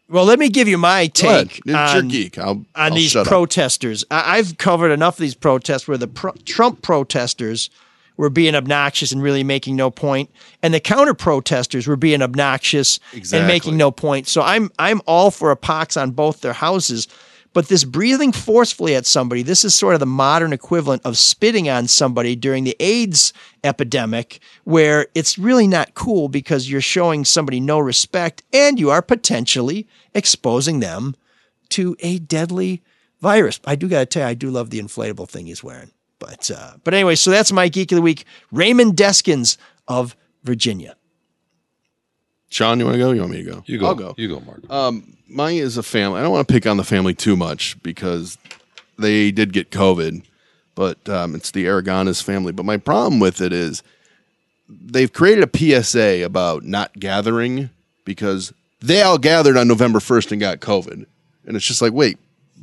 well, 0.09 0.25
let 0.25 0.39
me 0.39 0.49
give 0.49 0.66
you 0.68 0.79
my 0.79 1.07
take 1.09 1.61
on, 1.68 1.85
your 1.95 2.03
geek. 2.03 2.39
I'll, 2.39 2.51
on 2.51 2.66
I'll 2.75 2.95
these 2.95 3.14
up. 3.14 3.27
protesters. 3.27 4.05
I, 4.11 4.39
I've 4.39 4.59
covered 4.59 4.91
enough 4.91 5.16
of 5.16 5.21
these 5.21 5.35
protests 5.35 5.87
where 5.87 5.99
the 5.99 6.09
pro- 6.09 6.33
Trump 6.45 6.83
protesters 6.83 7.71
were 8.16 8.31
being 8.31 8.55
obnoxious 8.55 9.12
and 9.12 9.23
really 9.23 9.43
making 9.45 9.77
no 9.77 9.91
point, 9.91 10.31
and 10.62 10.75
the 10.75 10.81
counter 10.81 11.14
protesters 11.14 11.87
were 11.87 11.97
being 11.97 12.21
obnoxious 12.23 13.01
and 13.33 13.47
making 13.47 13.77
no 13.77 13.91
point. 13.91 14.27
So 14.29 14.43
I'm 14.43 14.71
I'm 14.79 15.01
all 15.07 15.31
for 15.31 15.51
a 15.51 15.57
pox 15.57 15.97
on 15.97 16.11
both 16.11 16.41
their 16.41 16.53
houses. 16.53 17.09
But 17.53 17.68
this 17.68 17.82
breathing 17.82 18.30
forcefully 18.30 18.94
at 18.94 19.07
somebody, 19.07 19.42
this 19.42 19.64
is 19.64 19.74
sort 19.74 19.94
of 19.94 20.01
the 20.01 20.07
modern 20.07 20.53
equivalent 20.53 21.05
of 21.05 21.18
spitting 21.18 21.68
on 21.68 21.88
somebody 21.88 22.36
during 22.36 22.62
the 22.62 22.76
AIDS 22.78 23.32
epidemic, 23.64 24.40
where 24.64 25.09
it's 25.14 25.36
really 25.36 25.66
not 25.66 25.94
cool 25.94 26.28
because 26.28 26.70
you're 26.70 26.80
showing 26.80 27.24
somebody 27.24 27.59
no 27.59 27.80
respect 27.80 28.42
and 28.53 28.78
you 28.78 28.90
are 28.90 29.03
potentially 29.03 29.88
exposing 30.14 30.78
them 30.78 31.16
to 31.70 31.96
a 32.01 32.18
deadly 32.20 32.82
virus. 33.20 33.61
I 33.64 33.74
do 33.74 33.88
got 33.88 34.01
to 34.01 34.07
tell 34.07 34.22
you, 34.22 34.28
I 34.28 34.34
do 34.34 34.51
love 34.51 34.70
the 34.70 34.80
inflatable 34.80 35.28
thing 35.28 35.46
he's 35.46 35.64
wearing. 35.64 35.90
But 36.20 36.51
uh, 36.51 36.74
but 36.84 36.94
anyway, 36.94 37.16
so 37.16 37.30
that's 37.30 37.51
my 37.51 37.68
geek 37.68 37.90
of 37.92 37.96
the 37.96 38.03
week. 38.03 38.24
Raymond 38.53 38.94
Deskins 38.94 39.57
of 39.88 40.14
Virginia. 40.44 40.94
Shawn, 42.51 42.78
you 42.78 42.84
want 42.84 42.96
to 42.96 42.98
go? 42.98 43.12
You 43.12 43.20
want 43.20 43.32
me 43.32 43.44
to 43.44 43.51
go? 43.51 43.62
You 43.66 43.78
go. 43.78 43.86
I'll 43.86 43.94
go. 43.94 44.14
You 44.18 44.28
go, 44.28 44.40
Mark. 44.40 44.68
Um, 44.70 45.16
mine 45.28 45.57
is 45.57 45.76
a 45.76 45.82
family. 45.82 46.20
I 46.20 46.22
don't 46.22 46.32
want 46.32 46.46
to 46.46 46.53
pick 46.53 46.66
on 46.66 46.76
the 46.76 46.84
family 46.84 47.14
too 47.14 47.36
much 47.36 47.80
because 47.82 48.36
they 48.98 49.30
did 49.30 49.53
get 49.53 49.70
COVID, 49.70 50.24
but 50.74 51.09
um, 51.09 51.34
it's 51.34 51.53
the 51.53 51.64
Aragonas 51.66 52.22
family. 52.22 52.53
But 52.53 52.66
my 52.66 52.76
problem 52.76 53.20
with 53.20 53.40
it 53.40 53.53
is 53.53 53.82
they've 54.68 55.12
created 55.12 55.44
a 55.44 55.82
PSA 55.82 56.24
about 56.24 56.64
not 56.64 56.92
gathering 56.98 57.70
because 58.05 58.53
they 58.80 59.01
all 59.03 59.18
gathered 59.18 59.57
on 59.57 59.68
November 59.68 60.01
1st 60.01 60.32
and 60.32 60.40
got 60.40 60.61
COVID. 60.61 61.07
And 61.46 61.57
it's 61.57 61.66
just 61.66 61.82
like, 61.82 61.92
wait, 61.92 62.18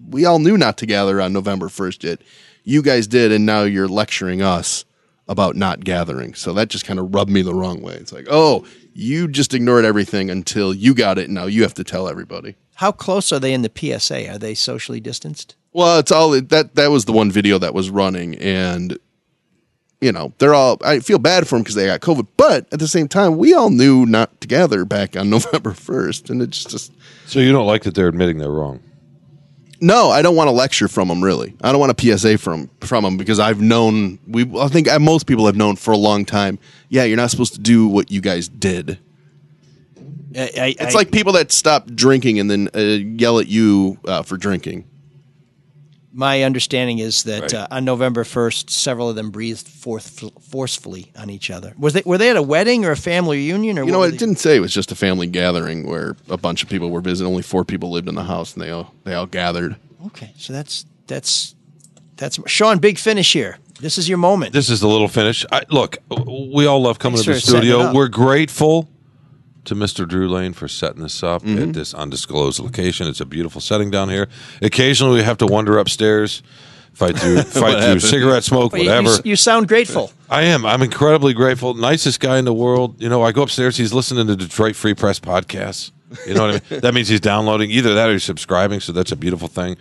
we 0.09 0.25
all 0.25 0.39
knew 0.39 0.57
not 0.57 0.77
to 0.79 0.85
gather 0.85 1.21
on 1.21 1.31
November 1.31 1.67
1st 1.67 2.03
yet. 2.03 2.21
You 2.63 2.81
guys 2.81 3.07
did, 3.07 3.31
and 3.31 3.45
now 3.45 3.63
you're 3.63 3.87
lecturing 3.87 4.41
us 4.41 4.83
about 5.29 5.55
not 5.55 5.83
gathering. 5.83 6.33
So 6.33 6.53
that 6.53 6.69
just 6.69 6.85
kind 6.85 6.99
of 6.99 7.13
rubbed 7.13 7.31
me 7.31 7.41
the 7.41 7.53
wrong 7.53 7.81
way. 7.81 7.93
It's 7.93 8.11
like, 8.11 8.27
oh, 8.29 8.65
you 8.97 9.27
just 9.27 9.53
ignored 9.53 9.85
everything 9.85 10.29
until 10.31 10.73
you 10.73 10.95
got 10.95 11.19
it, 11.19 11.29
now 11.29 11.45
you 11.45 11.61
have 11.61 11.75
to 11.75 11.83
tell 11.83 12.09
everybody. 12.09 12.55
How 12.75 12.91
close 12.91 13.31
are 13.31 13.39
they 13.39 13.53
in 13.53 13.61
the 13.61 13.71
PSA? 13.73 14.29
Are 14.31 14.39
they 14.39 14.55
socially 14.55 14.99
distanced? 14.99 15.55
Well, 15.71 15.99
it's 15.99 16.11
all 16.11 16.31
that 16.31 16.75
that 16.75 16.87
was 16.89 17.05
the 17.05 17.11
one 17.11 17.31
video 17.31 17.59
that 17.59 17.75
was 17.75 17.91
running, 17.91 18.35
and 18.35 18.97
you 20.01 20.11
know 20.11 20.33
they're 20.39 20.55
all. 20.55 20.79
I 20.83 20.99
feel 20.99 21.19
bad 21.19 21.47
for 21.47 21.55
them 21.55 21.63
because 21.63 21.75
they 21.75 21.85
got 21.85 22.01
COVID, 22.01 22.27
but 22.37 22.67
at 22.73 22.79
the 22.79 22.87
same 22.87 23.07
time, 23.07 23.37
we 23.37 23.53
all 23.53 23.69
knew 23.69 24.05
not 24.07 24.41
to 24.41 24.47
gather 24.47 24.83
back 24.85 25.15
on 25.15 25.29
November 25.31 25.73
first, 25.73 26.31
and 26.31 26.41
it's 26.41 26.63
just 26.63 26.91
So 27.27 27.39
you 27.39 27.51
don't 27.51 27.67
like 27.67 27.83
that 27.83 27.93
they're 27.93 28.07
admitting 28.07 28.39
they're 28.39 28.49
wrong. 28.49 28.79
No. 29.81 30.09
I 30.09 30.21
don't 30.21 30.35
want 30.35 30.49
a 30.49 30.53
lecture 30.53 30.87
from 30.87 31.07
them. 31.07 31.23
Really, 31.23 31.55
I 31.61 31.71
don't 31.71 31.79
want 31.79 31.91
a 31.99 32.17
PSA 32.17 32.37
from 32.37 32.69
from 32.81 33.03
them 33.03 33.17
because 33.17 33.39
I've 33.39 33.61
known. 33.61 34.19
We 34.27 34.49
I 34.59 34.67
think 34.67 34.87
most 34.99 35.27
people 35.27 35.45
have 35.45 35.55
known 35.55 35.75
for 35.75 35.91
a 35.91 35.97
long 35.97 36.25
time. 36.25 36.59
Yeah, 36.89 37.03
you're 37.03 37.17
not 37.17 37.31
supposed 37.31 37.53
to 37.55 37.59
do 37.59 37.87
what 37.87 38.11
you 38.11 38.21
guys 38.21 38.47
did. 38.47 38.99
I, 40.35 40.41
I, 40.41 40.75
It's 40.79 40.93
like 40.93 41.11
people 41.11 41.33
that 41.33 41.51
stop 41.51 41.87
drinking 41.87 42.39
and 42.39 42.51
then 42.51 42.69
uh, 42.75 42.79
yell 42.79 43.39
at 43.39 43.47
you 43.47 43.97
uh, 44.05 44.21
for 44.21 44.37
drinking. 44.37 44.85
My 46.19 46.41
understanding 46.41 46.97
is 46.97 47.23
that 47.23 47.41
Right. 47.43 47.53
uh, 47.53 47.67
on 47.69 47.85
November 47.85 48.23
first, 48.23 48.71
several 48.71 49.07
of 49.07 49.15
them 49.15 49.29
breathed 49.29 49.67
forth 49.67 50.23
forcefully 50.49 51.11
on 51.15 51.29
each 51.29 51.51
other. 51.51 51.75
Was 51.77 51.93
they 51.93 52.01
were 52.05 52.17
they 52.17 52.31
at 52.31 52.35
a 52.35 52.41
wedding 52.41 52.85
or 52.85 52.91
a 52.91 52.97
family 52.97 53.37
reunion 53.37 53.77
or 53.77 53.83
You 53.83 53.91
know 53.91 53.99
what 53.99 54.05
what? 54.05 54.09
were 54.09 54.15
It 54.15 54.19
didn't 54.19 54.39
say 54.39 54.55
it 54.55 54.59
was 54.59 54.73
just 54.73 54.91
a 54.91 54.95
family 54.95 55.27
gathering 55.27 55.85
where 55.85 56.15
a 56.27 56.37
bunch 56.37 56.63
of 56.63 56.69
people 56.69 56.89
were 56.89 57.01
visiting. 57.01 57.31
Only 57.31 57.43
four 57.43 57.63
people 57.63 57.91
lived 57.91 58.09
in 58.09 58.15
the 58.15 58.23
house, 58.23 58.53
and 58.55 58.63
they 58.63 58.71
all 58.71 58.95
they 59.03 59.13
all 59.13 59.27
gathered. 59.27 59.75
Okay, 60.07 60.33
so 60.37 60.53
that's 60.53 60.85
that's 61.05 61.53
that's 62.15 62.39
Shawn. 62.47 62.79
Big 62.79 62.97
finish 62.97 63.31
here. 63.33 63.59
This 63.79 63.99
is 63.99 64.09
your 64.09 64.17
moment. 64.17 64.53
This 64.53 64.71
is 64.71 64.79
the 64.79 64.87
little 64.87 65.07
finish. 65.07 65.45
I, 65.51 65.61
look, 65.69 65.97
we 66.09 66.65
all 66.65 66.81
love 66.81 66.97
coming 66.97 67.17
Thanks 67.21 67.25
to 67.25 67.33
the 67.33 67.35
for 67.35 67.45
setting 67.45 67.69
it 67.69 67.73
studio. 67.73 67.93
We're 67.93 68.07
grateful 68.07 68.89
to 69.67 69.75
Mr. 69.75 70.07
Drew 70.07 70.27
Lane 70.27 70.53
for 70.53 70.67
setting 70.67 71.01
this 71.03 71.21
up 71.23 71.43
Mm-hmm. 71.43 71.63
at 71.69 71.73
this 71.73 71.93
undisclosed 71.93 72.59
location. 72.59 73.07
It's 73.07 73.21
a 73.21 73.25
beautiful 73.25 73.61
setting 73.61 73.91
down 73.91 74.09
here. 74.09 74.27
Occasionally, 74.61 75.17
we 75.19 75.23
have 75.23 75.37
to 75.37 75.45
wander 75.45 75.77
upstairs, 75.77 76.41
fight 76.93 77.17
through, 77.17 77.37
fight 77.43 77.51
through 77.53 77.63
happened? 77.81 78.01
cigarette 78.01 78.43
smoke, 78.43 78.71
But 78.71 78.79
you- 78.81 78.85
you- 78.85 78.89
whatever. 79.03 79.21
You, 79.23 79.35
sound 79.35 79.67
grateful. 79.67 80.11
I 80.29 80.43
am. 80.43 80.65
I'm 80.65 80.81
incredibly 80.81 81.33
grateful. 81.33 81.73
Nicest 81.73 82.19
guy 82.19 82.37
in 82.39 82.45
the 82.45 82.53
world. 82.53 83.01
You 83.01 83.07
know, 83.09 83.21
I 83.23 83.31
go 83.31 83.43
upstairs. 83.43 83.77
He's 83.77 83.93
listening 83.93 84.27
to 84.27 84.35
Detroit 84.35 84.75
Free 84.75 84.93
Press 84.93 85.19
podcasts. 85.19 85.91
You 86.25 86.33
know 86.33 86.47
what 86.47 86.49
I 86.49 86.73
mean? 86.73 86.81
That 86.81 86.93
means 86.93 87.07
he's 87.09 87.19
downloading 87.19 87.69
either 87.69 87.93
that 87.93 88.09
or 88.09 88.13
he's 88.13 88.23
subscribing. 88.23 88.79
So 88.79 88.91
that's 88.93 89.11
a 89.11 89.15
beautiful 89.17 89.47
thing. 89.49 89.75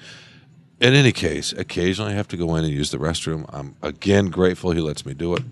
In 0.81 0.93
any 0.93 1.13
case, 1.13 1.53
occasionally 1.53 2.13
I 2.13 2.17
have 2.17 2.29
to 2.29 2.37
go 2.37 2.55
in 2.57 2.65
and 2.65 2.73
use 2.75 2.91
the 2.91 2.99
restroom. 2.99 3.49
I'm 3.53 3.77
again 3.83 4.27
grateful 4.27 4.73
he 4.73 4.81
lets 4.81 5.07
me 5.07 5.15
do 5.15 5.35
it. 5.35 5.43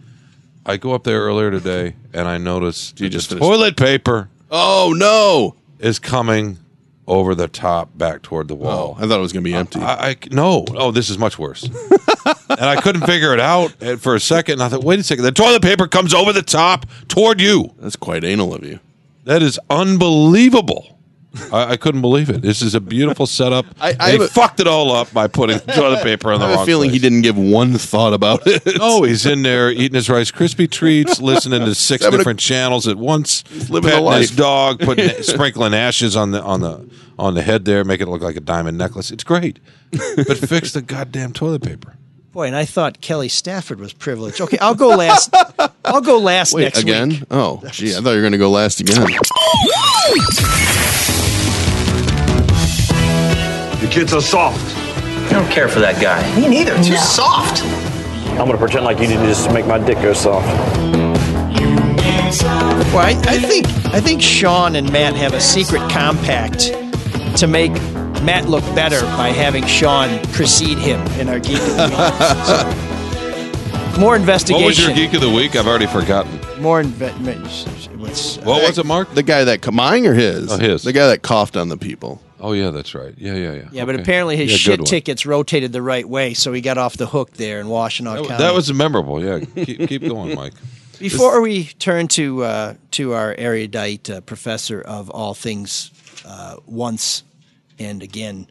I 0.67 0.77
go 0.79 0.95
up 0.95 1.05
there 1.05 1.21
earlier 1.21 1.51
today 1.51 1.95
and 2.12 2.27
I 2.27 2.39
notice 2.39 2.95
you 2.97 3.09
just 3.09 3.29
finished- 3.29 3.43
toilet 3.43 3.77
paper 3.77 4.29
Oh 4.51 4.95
no! 4.97 5.57
is 5.79 5.99
coming 5.99 6.59
over 7.07 7.35
the 7.35 7.49
top 7.49 7.91
back 7.99 8.23
toward 8.23 8.49
the 8.49 8.55
Oh, 8.55 8.59
wall. 8.59 8.97
I 8.99 9.03
thought 9.07 9.19
it 9.19 9.23
was 9.23 9.33
going 9.33 9.45
to 9.45 9.51
be 9.51 9.55
empty. 9.55 9.81
I, 9.81 10.11
I 10.11 10.17
no. 10.31 10.65
Oh, 10.75 10.91
this 10.91 11.11
is 11.11 11.19
much 11.19 11.39
worse. 11.39 11.65
and 12.49 12.61
I 12.61 12.81
couldn't 12.81 13.03
figure 13.05 13.35
it 13.35 13.41
out 13.41 13.73
for 13.99 14.15
a 14.15 14.21
second. 14.21 14.55
And 14.55 14.62
I 14.62 14.69
thought, 14.71 14.85
wait 14.85 15.01
a 15.01 15.03
second. 15.03 15.25
The 15.25 15.33
toilet 15.33 15.61
paper 15.61 15.87
comes 15.87 16.15
over 16.15 16.33
the 16.33 16.41
top 16.43 16.87
toward 17.09 17.41
you. 17.43 17.75
That's 17.79 17.97
quite 17.97 18.25
anal 18.25 18.55
of 18.55 18.65
you. 18.65 18.81
That 19.25 19.43
is 19.43 19.59
unbelievable. 19.69 20.93
I, 21.53 21.72
I 21.72 21.76
couldn't 21.76 22.01
believe 22.01 22.30
it. 22.30 22.43
This 22.43 22.62
is 22.62 22.74
a 22.74 22.80
beautiful 22.80 23.26
setup. 23.26 23.66
I- 23.80 23.89
I 23.89 23.91
And 23.91 24.01
have 24.03 24.20
he 24.20 24.24
a- 24.26 24.28
fucked 24.28 24.61
it 24.61 24.66
all 24.68 24.93
up 24.93 25.12
by 25.12 25.26
putting 25.26 25.59
toilet 25.61 26.03
paper 26.03 26.32
on 26.32 26.39
the 26.41 26.47
I 26.47 26.49
have 26.51 26.57
wrong 26.59 26.62
a 26.64 26.66
feeling 26.66 26.91
he 26.91 26.99
didn't 26.99 27.22
give 27.22 27.37
one 27.37 27.74
thought 27.78 28.12
about 28.14 28.43
it. 28.47 28.78
No, 28.78 29.03
he's 29.03 29.26
in 29.26 29.43
there 29.43 29.70
eating 29.70 29.95
his 29.95 30.09
Rice 30.09 30.30
Krispie 30.30 30.70
treats, 30.70 31.20
listening 31.20 31.61
to 31.64 31.74
six 31.74 32.05
having 32.05 32.14
a- 32.14 32.18
different 32.18 32.41
channels 32.41 32.87
at 32.87 32.97
once, 32.97 33.43
living 33.70 33.91
the 33.91 33.97
petting 33.97 34.12
his 34.20 34.30
dog, 34.30 34.80
putting 34.80 35.09
sprinkling 35.22 35.74
ashes 35.74 36.16
on 36.16 36.30
the 36.30 36.43
on 36.43 36.61
the 36.61 36.89
on 37.18 37.35
the 37.35 37.43
head 37.43 37.64
there, 37.64 37.85
making 37.85 38.07
it 38.09 38.11
look 38.11 38.22
like 38.22 38.37
a 38.37 38.41
diamond 38.41 38.78
necklace. 38.78 39.11
It's 39.11 39.24
great, 39.24 39.59
but 39.91 40.37
fix 40.49 40.72
the 40.72 40.82
goddamn 40.82 41.32
toilet 41.32 41.62
paper. 41.62 41.97
Boy, 42.32 42.49
and 42.49 42.57
I 42.57 42.64
thought 42.64 43.01
Kelly 43.01 43.28
Stafford 43.28 43.78
was 43.78 43.93
privileged. 43.93 44.41
Okay, 44.41 44.59
I'll 44.59 44.74
go 44.74 44.89
last. 44.89 45.32
I'll 45.85 46.01
go 46.01 46.18
last 46.18 46.53
Wait, 46.53 46.62
next 46.64 46.80
again? 46.80 47.11
week. 47.11 47.22
Oh, 47.30 47.62
gee, 47.70 47.93
I 47.95 48.01
thought 48.01 48.11
you 48.11 48.16
were 48.16 48.22
going 48.22 48.32
to 48.32 48.39
go 48.39 48.51
last 48.51 48.80
again. 48.80 49.07
kid's 53.95 54.11
so 54.11 54.18
soft. 54.18 54.76
I 54.76 55.30
don't 55.30 55.49
care 55.51 55.68
for 55.68 55.78
that 55.78 56.03
guy. 56.03 56.20
Me 56.38 56.49
neither. 56.49 56.74
Too 56.82 56.97
soft. 56.97 57.62
I'm 58.32 58.47
gonna 58.47 58.59
pretend 58.59 58.84
like 58.84 58.99
you 58.99 59.07
didn't 59.07 59.26
just 59.26 59.51
make 59.53 59.66
my 59.66 59.78
dick 59.78 60.03
go 60.03 60.12
soft. 60.12 60.47
Well, 62.92 63.07
I, 63.07 63.11
I 63.26 63.38
think 63.38 63.66
I 63.95 64.01
think 64.01 64.20
Shawn 64.20 64.74
and 64.74 64.92
Matt 64.92 65.14
have 65.14 65.34
a 65.34 65.40
secret 65.40 65.88
compact 65.90 66.72
to 67.38 67.47
make 67.47 67.70
Matt 68.22 68.49
look 68.49 68.64
better 68.74 69.01
by 69.16 69.28
having 69.28 69.64
Shawn 69.66 70.18
precede 70.32 70.78
him 70.78 71.01
in 71.20 71.28
our 71.28 71.38
geek 71.38 71.61
of 71.61 71.76
the 71.76 71.88
week. 71.90 73.95
So, 73.95 74.01
more 74.01 74.16
investigation. 74.16 74.62
What 74.62 74.68
was 74.68 74.84
your 74.84 74.95
geek 74.95 75.14
of 75.14 75.20
the 75.20 75.30
week? 75.30 75.55
I've 75.55 75.68
already 75.68 75.86
forgotten. 75.86 76.40
More 76.61 76.82
inve- 76.82 77.97
what's, 77.97 78.36
What 78.38 78.62
was 78.62 78.78
uh, 78.78 78.82
it, 78.82 78.86
Mark? 78.86 79.14
The 79.14 79.22
guy 79.22 79.45
that 79.45 79.72
mine 79.72 80.07
or 80.07 80.14
his? 80.14 80.51
Oh, 80.51 80.59
his. 80.59 80.82
The 80.82 80.92
guy 80.92 81.07
that 81.09 81.22
coughed 81.22 81.57
on 81.57 81.68
the 81.68 81.76
people. 81.76 82.20
Oh 82.41 82.53
yeah, 82.53 82.70
that's 82.70 82.95
right. 82.95 83.14
Yeah, 83.16 83.35
yeah, 83.35 83.53
yeah. 83.53 83.68
Yeah, 83.70 83.85
but 83.85 83.95
apparently 83.99 84.37
his 84.37 84.51
Yeah, 84.51 84.57
shit 84.76 84.87
tickets 84.87 85.24
rotated 85.24 85.72
the 85.72 85.82
right 85.82 86.09
way, 86.09 86.35
so 86.35 86.53
he 86.53 86.61
got 86.61 86.78
off 86.78 86.97
the 86.97 87.07
hook 87.07 87.32
there 87.32 87.61
in 87.61 87.66
Washtenaw 87.66 88.16
That, 88.16 88.28
County. 88.28 88.43
that 88.45 88.55
was 88.55 88.72
memorable. 88.72 89.22
Yeah, 89.24 89.41
keep, 89.64 89.89
keep 89.89 90.03
going, 90.03 90.35
Mike. 90.35 90.55
Before 90.99 91.41
we 91.41 91.64
turn 91.64 92.09
to 92.09 92.43
uh, 92.45 92.74
to 92.93 93.12
our 93.14 93.35
erudite 93.37 94.09
uh, 94.11 94.20
professor 94.20 94.80
of 94.80 95.11
all 95.11 95.35
things 95.35 95.91
uh, 96.24 96.57
once 96.66 97.24
and 97.78 98.03
again, 98.03 98.47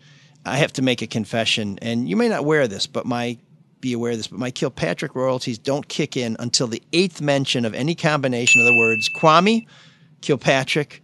I 0.45 0.57
have 0.57 0.73
to 0.73 0.81
make 0.81 1.01
a 1.01 1.07
confession, 1.07 1.79
and 1.81 2.09
you 2.09 2.15
may 2.17 2.27
not 2.29 2.45
wear 2.45 2.67
this, 2.67 2.87
but 2.87 3.05
my 3.05 3.37
be 3.79 3.93
aware 3.93 4.11
of 4.11 4.17
this, 4.17 4.27
but 4.27 4.39
my 4.39 4.49
Kilpatrick 4.49 5.13
royalties 5.13 5.57
don't 5.57 5.87
kick 5.89 6.15
in 6.15 6.37
until 6.39 6.67
the 6.67 6.81
eighth 6.93 7.19
mention 7.21 7.65
of 7.65 7.73
any 7.73 7.95
combination 7.95 8.61
of 8.61 8.65
the 8.65 8.73
words 8.77 9.09
Kwame, 9.09 9.67
Kilpatrick, 10.21 11.02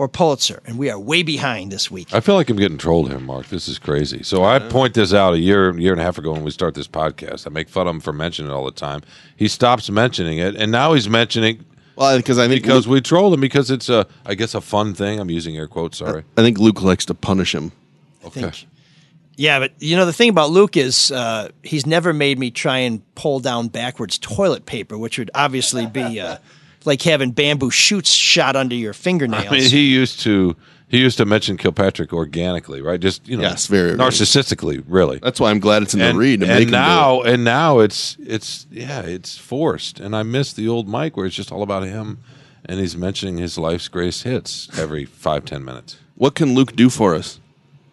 or 0.00 0.08
Pulitzer, 0.08 0.62
and 0.64 0.78
we 0.78 0.88
are 0.88 0.98
way 0.98 1.22
behind 1.22 1.70
this 1.70 1.90
week. 1.90 2.08
I 2.14 2.20
feel 2.20 2.34
like 2.34 2.48
I'm 2.48 2.56
getting 2.56 2.78
trolled 2.78 3.10
here, 3.10 3.18
Mark. 3.18 3.48
This 3.48 3.68
is 3.68 3.78
crazy. 3.78 4.22
So 4.22 4.44
I 4.44 4.58
point 4.58 4.94
this 4.94 5.12
out 5.12 5.34
a 5.34 5.38
year, 5.38 5.78
year 5.78 5.92
and 5.92 6.00
a 6.00 6.04
half 6.04 6.16
ago 6.16 6.32
when 6.32 6.42
we 6.42 6.50
start 6.50 6.74
this 6.74 6.88
podcast. 6.88 7.46
I 7.46 7.50
make 7.50 7.68
fun 7.68 7.86
of 7.86 7.96
him 7.96 8.00
for 8.00 8.14
mentioning 8.14 8.50
it 8.50 8.54
all 8.54 8.64
the 8.64 8.70
time. 8.70 9.02
He 9.36 9.46
stops 9.46 9.90
mentioning 9.90 10.38
it, 10.38 10.56
and 10.56 10.72
now 10.72 10.94
he's 10.94 11.06
mentioning 11.06 11.66
Well, 11.96 12.16
because 12.16 12.38
I 12.38 12.48
think 12.48 12.62
because 12.62 12.86
Luke, 12.86 12.94
we 12.94 13.00
trolled 13.02 13.34
him 13.34 13.42
because 13.42 13.70
it's 13.70 13.90
a, 13.90 14.06
I 14.24 14.34
guess, 14.36 14.54
a 14.54 14.62
fun 14.62 14.94
thing. 14.94 15.20
I'm 15.20 15.28
using 15.28 15.58
air 15.58 15.68
quotes. 15.68 15.98
Sorry. 15.98 16.24
I 16.34 16.40
think 16.40 16.56
Luke 16.56 16.80
likes 16.80 17.04
to 17.04 17.14
punish 17.14 17.54
him. 17.54 17.70
Okay. 18.24 18.50
Yeah, 19.36 19.58
but 19.58 19.72
you 19.80 19.96
know 19.96 20.06
the 20.06 20.14
thing 20.14 20.30
about 20.30 20.48
Luke 20.48 20.78
is 20.78 21.12
uh, 21.12 21.50
he's 21.62 21.84
never 21.84 22.14
made 22.14 22.38
me 22.38 22.50
try 22.50 22.78
and 22.78 23.02
pull 23.16 23.38
down 23.40 23.68
backwards 23.68 24.16
toilet 24.16 24.64
paper, 24.64 24.96
which 24.96 25.18
would 25.18 25.30
obviously 25.34 25.84
be 25.84 26.20
uh, 26.20 26.38
like 26.84 27.02
having 27.02 27.30
bamboo 27.32 27.70
shoots 27.70 28.10
shot 28.10 28.56
under 28.56 28.74
your 28.74 28.92
fingernails. 28.92 29.46
I 29.48 29.50
mean, 29.50 29.70
he 29.70 29.88
used 29.88 30.20
to 30.20 30.56
he 30.88 30.98
used 30.98 31.18
to 31.18 31.24
mention 31.24 31.56
Kilpatrick 31.56 32.12
organically, 32.12 32.80
right? 32.82 32.98
Just 32.98 33.28
you 33.28 33.36
know, 33.36 33.42
Yes, 33.44 33.66
very- 33.68 33.94
very. 33.94 33.98
narcissistically, 33.98 34.82
really. 34.88 35.18
That's 35.18 35.38
why 35.38 35.50
I'm 35.50 35.60
glad 35.60 35.82
it's 35.82 35.94
in 35.94 36.00
and, 36.00 36.16
the 36.16 36.20
read. 36.20 36.40
To 36.40 36.46
and 36.46 36.54
make 36.54 36.62
him 36.62 36.66
do 36.68 36.72
now 36.72 37.20
it. 37.22 37.34
and 37.34 37.44
now 37.44 37.78
it's 37.80 38.16
it's 38.20 38.66
yeah 38.70 39.00
it's 39.02 39.36
forced 39.38 40.00
and 40.00 40.16
i 40.16 40.22
miss 40.22 40.52
the 40.52 40.66
old 40.68 40.88
mike 40.88 41.16
where 41.16 41.26
it's 41.26 41.36
just 41.36 41.52
all 41.52 41.62
about 41.62 41.84
him 41.84 42.18
and 42.64 42.80
he's 42.80 42.96
mentioning 42.96 43.38
his 43.38 43.56
life's 43.58 43.88
greatest 43.88 44.22
hits 44.24 44.68
every 44.78 45.04
five 45.04 45.44
ten 45.44 45.64
minutes 45.64 45.96
what 46.16 46.34
can 46.34 46.54
Luke 46.54 46.74
do 46.76 46.90
for 46.90 47.14
us 47.14 47.38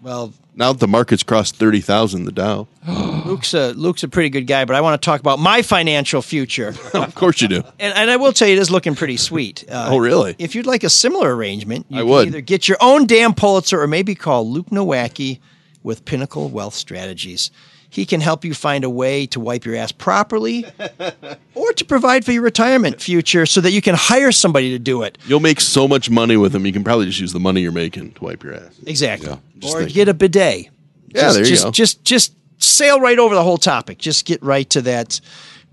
well, 0.01 0.33
now 0.57 0.73
that 0.73 0.79
the 0.79 0.87
market's 0.87 1.23
crossed 1.23 1.55
thirty 1.55 1.79
thousand? 1.79 2.25
The 2.25 2.31
Dow. 2.33 2.67
Luke's 3.25 3.53
a 3.53 3.71
Luke's 3.73 4.03
a 4.03 4.07
pretty 4.09 4.29
good 4.29 4.47
guy, 4.47 4.65
but 4.65 4.75
I 4.75 4.81
want 4.81 5.01
to 5.01 5.05
talk 5.05 5.19
about 5.21 5.39
my 5.39 5.61
financial 5.61 6.21
future, 6.21 6.73
of 6.93 7.15
course 7.15 7.41
you 7.41 7.47
do. 7.47 7.63
and, 7.79 7.93
and 7.93 8.09
I 8.11 8.17
will 8.17 8.33
tell 8.33 8.47
you 8.47 8.55
it 8.55 8.59
is 8.59 8.69
looking 8.71 8.95
pretty 8.95 9.17
sweet. 9.17 9.63
Uh, 9.69 9.89
Oh, 9.91 9.97
really? 9.97 10.35
If 10.39 10.55
you'd 10.55 10.65
like 10.65 10.83
a 10.83 10.89
similar 10.89 11.35
arrangement, 11.35 11.85
you 11.89 11.97
I 11.97 12.01
can 12.01 12.09
would. 12.09 12.27
either 12.27 12.41
get 12.41 12.67
your 12.67 12.77
own 12.81 13.05
damn 13.05 13.33
Pulitzer 13.33 13.81
or 13.81 13.87
maybe 13.87 14.15
call 14.15 14.49
Luke 14.49 14.67
Nowacki 14.69 15.39
with 15.83 16.03
Pinnacle 16.05 16.49
Wealth 16.49 16.73
Strategies. 16.75 17.51
He 17.97 18.05
can 18.05 18.21
help 18.21 18.45
you 18.45 18.53
find 18.53 18.83
a 18.83 18.91
way 18.91 19.25
to 19.25 19.39
wipe 19.39 19.65
your 19.65 19.75
ass 19.75 19.91
properly 19.91 20.65
or 21.55 21.73
to 21.73 21.83
provide 21.83 22.23
for 22.23 22.31
your 22.31 22.43
retirement 22.43 23.01
future 23.01 23.47
so 23.47 23.59
that 23.61 23.71
you 23.71 23.81
can 23.81 23.95
hire 23.95 24.31
somebody 24.31 24.69
to 24.69 24.77
do 24.77 25.01
it. 25.01 25.17
You'll 25.25 25.39
make 25.39 25.59
so 25.59 25.87
much 25.87 26.07
money 26.07 26.37
with 26.37 26.51
them. 26.51 26.67
You 26.67 26.71
can 26.71 26.83
probably 26.83 27.07
just 27.07 27.19
use 27.19 27.33
the 27.33 27.39
money 27.39 27.61
you're 27.61 27.71
making 27.71 28.11
to 28.11 28.23
wipe 28.23 28.43
your 28.43 28.53
ass. 28.53 28.79
Exactly. 28.85 29.35
Just 29.57 29.75
or 29.75 29.79
think. 29.79 29.93
get 29.93 30.09
a 30.09 30.13
bidet. 30.13 30.67
Yeah, 31.07 31.21
just, 31.21 31.35
there 31.37 31.43
you 31.43 31.49
just, 31.49 31.63
go. 31.63 31.71
Just 31.71 32.03
just 32.03 32.35
sail 32.59 33.01
right 33.01 33.17
over 33.17 33.33
the 33.33 33.41
whole 33.41 33.57
topic. 33.57 33.97
Just 33.97 34.25
get 34.25 34.43
right 34.43 34.69
to 34.69 34.83
that 34.83 35.19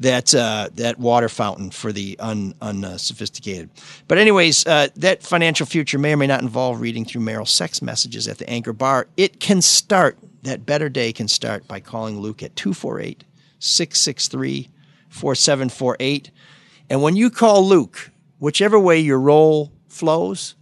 that 0.00 0.34
uh, 0.34 0.68
that 0.74 0.98
water 0.98 1.28
fountain 1.28 1.70
for 1.70 1.92
the 1.92 2.16
un 2.18 2.54
unsophisticated. 2.60 3.70
But 4.08 4.18
anyways, 4.18 4.66
uh, 4.66 4.88
that 4.96 5.22
financial 5.22 5.66
future 5.66 5.98
may 5.98 6.12
or 6.12 6.16
may 6.16 6.26
not 6.26 6.42
involve 6.42 6.80
reading 6.80 7.04
through 7.04 7.22
Merrill's 7.22 7.50
sex 7.50 7.80
messages 7.80 8.26
at 8.26 8.38
the 8.38 8.48
Anchor 8.48 8.72
Bar. 8.72 9.06
It 9.16 9.40
can 9.40 9.62
start. 9.62 10.18
That 10.42 10.66
better 10.66 10.90
day 10.90 11.12
can 11.12 11.26
start 11.26 11.66
by 11.66 11.80
calling 11.80 12.20
Luke 12.20 12.42
at 12.42 12.54
248 12.54 13.24
663 13.60 14.68
4748. 15.08 16.30
And 16.90 17.02
when 17.02 17.16
you 17.16 17.30
call 17.30 17.66
Luke, 17.66 18.10
whichever 18.38 18.78
way 18.78 18.98
your 18.98 19.18
role 19.18 19.72
flows, 19.88 20.54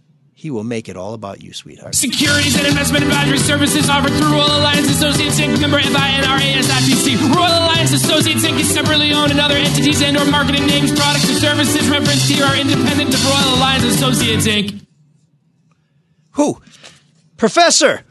he 0.43 0.51
will 0.51 0.65
make 0.65 0.89
it 0.89 0.97
all 0.97 1.13
about 1.13 1.41
you, 1.41 1.53
sweetheart. 1.53 1.95
Securities 1.95 2.57
and 2.57 2.67
investment 2.67 3.01
advisory 3.01 3.37
services 3.37 3.89
offered 3.89 4.11
through 4.11 4.29
Royal 4.29 4.59
Alliance 4.59 4.89
Associates 4.89 5.39
Inc. 5.39 5.61
Member 5.61 5.79
FINRA 5.79 6.59
SIPC. 6.59 7.33
Royal 7.33 7.63
Alliance 7.63 7.93
Associates 7.93 8.45
Inc. 8.45 8.59
is 8.59 8.69
separately 8.69 9.13
owned 9.13 9.31
and 9.31 9.39
other 9.39 9.55
entities 9.55 10.01
and 10.01 10.17
or 10.17 10.25
marketing 10.25 10.67
names, 10.67 10.91
products, 10.91 11.29
or 11.29 11.39
services 11.39 11.87
referenced 11.89 12.29
here 12.29 12.43
are 12.43 12.57
independent 12.57 13.13
of 13.13 13.25
Royal 13.25 13.55
Alliance 13.55 13.85
Associates 13.85 14.45
Inc. 14.45 14.85
Who? 16.31 16.61
Professor. 17.37 18.01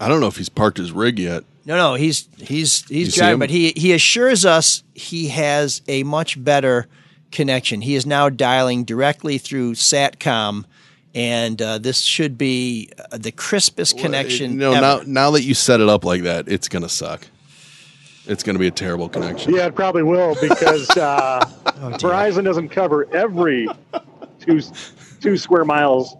I 0.00 0.08
don't 0.08 0.20
know 0.20 0.26
if 0.26 0.38
he's 0.38 0.48
parked 0.48 0.78
his 0.78 0.90
rig 0.90 1.20
yet. 1.20 1.44
No, 1.66 1.76
no, 1.76 1.94
he's 1.94 2.28
he's 2.38 2.90
You 2.90 2.96
he's 2.96 3.14
see 3.14 3.20
driving, 3.20 3.38
but 3.38 3.50
he 3.50 3.72
he 3.76 3.92
assures 3.92 4.44
us 4.44 4.82
he 4.94 5.28
has 5.28 5.82
a 5.86 6.02
much 6.02 6.42
better 6.42 6.88
connection. 7.30 7.80
He 7.80 7.94
is 7.94 8.04
now 8.06 8.28
dialing 8.28 8.82
directly 8.82 9.38
through 9.38 9.74
Satcom, 9.74 10.64
and 11.16 11.62
uh, 11.62 11.78
this 11.78 12.02
should 12.02 12.36
be 12.36 12.90
uh, 13.10 13.16
the 13.16 13.32
crispest 13.32 13.96
connection. 13.98 14.58
No, 14.58 14.72
ever. 14.72 14.80
now 14.82 15.00
now 15.06 15.30
that 15.30 15.42
you 15.42 15.54
set 15.54 15.80
it 15.80 15.88
up 15.88 16.04
like 16.04 16.22
that, 16.22 16.46
it's 16.46 16.68
gonna 16.68 16.90
suck. 16.90 17.26
It's 18.26 18.42
gonna 18.42 18.58
be 18.58 18.66
a 18.66 18.70
terrible 18.72 19.08
connection. 19.08 19.54
Yeah, 19.54 19.66
it 19.66 19.74
probably 19.74 20.02
will 20.02 20.36
because 20.40 20.90
uh, 20.90 21.40
Verizon 21.98 22.44
doesn't 22.44 22.68
cover 22.68 23.12
every 23.14 23.66
two 24.40 24.60
two 25.20 25.38
square 25.38 25.64
miles. 25.64 26.14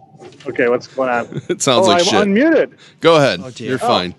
Okay, 0.47 0.67
what's 0.67 0.87
going 0.87 1.09
on? 1.09 1.41
It 1.49 1.61
sounds 1.61 1.85
oh, 1.85 1.91
like 1.91 2.01
I'm 2.01 2.05
shit. 2.05 2.27
unmuted. 2.27 2.77
Go 2.99 3.17
ahead. 3.17 3.39
Oh, 3.43 3.51
You're 3.57 3.75
Oh. 3.75 3.87
fine. 3.87 4.15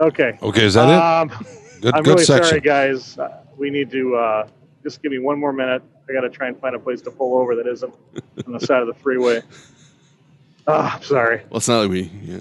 Okay. 0.00 0.36
Okay, 0.42 0.64
is 0.64 0.74
that 0.74 0.88
it? 0.88 0.94
um, 0.94 1.46
Good- 1.80 1.94
I'm 1.94 2.02
good 2.02 2.10
really 2.14 2.24
section. 2.24 2.44
sorry, 2.48 2.60
guys. 2.60 3.16
Uh, 3.18 3.42
we 3.56 3.70
need 3.70 3.90
to 3.92 4.16
uh, 4.16 4.48
just 4.82 5.00
give 5.00 5.12
me 5.12 5.18
one 5.18 5.38
more 5.38 5.52
minute. 5.52 5.82
I 6.10 6.12
got 6.12 6.22
to 6.22 6.30
try 6.30 6.48
and 6.48 6.58
find 6.58 6.74
a 6.74 6.78
place 6.78 7.00
to 7.02 7.10
pull 7.10 7.38
over 7.38 7.54
that 7.56 7.66
isn't 7.66 7.94
on 8.46 8.52
the 8.52 8.60
side 8.60 8.82
of 8.82 8.88
the 8.88 8.94
freeway. 8.94 9.42
Ah, 10.66 10.96
I'm 10.96 11.02
sorry. 11.02 11.42
Well, 11.50 11.58
it's 11.58 11.68
not 11.68 11.82
like 11.82 11.90
we. 11.90 12.02
Yeah. 12.22 12.40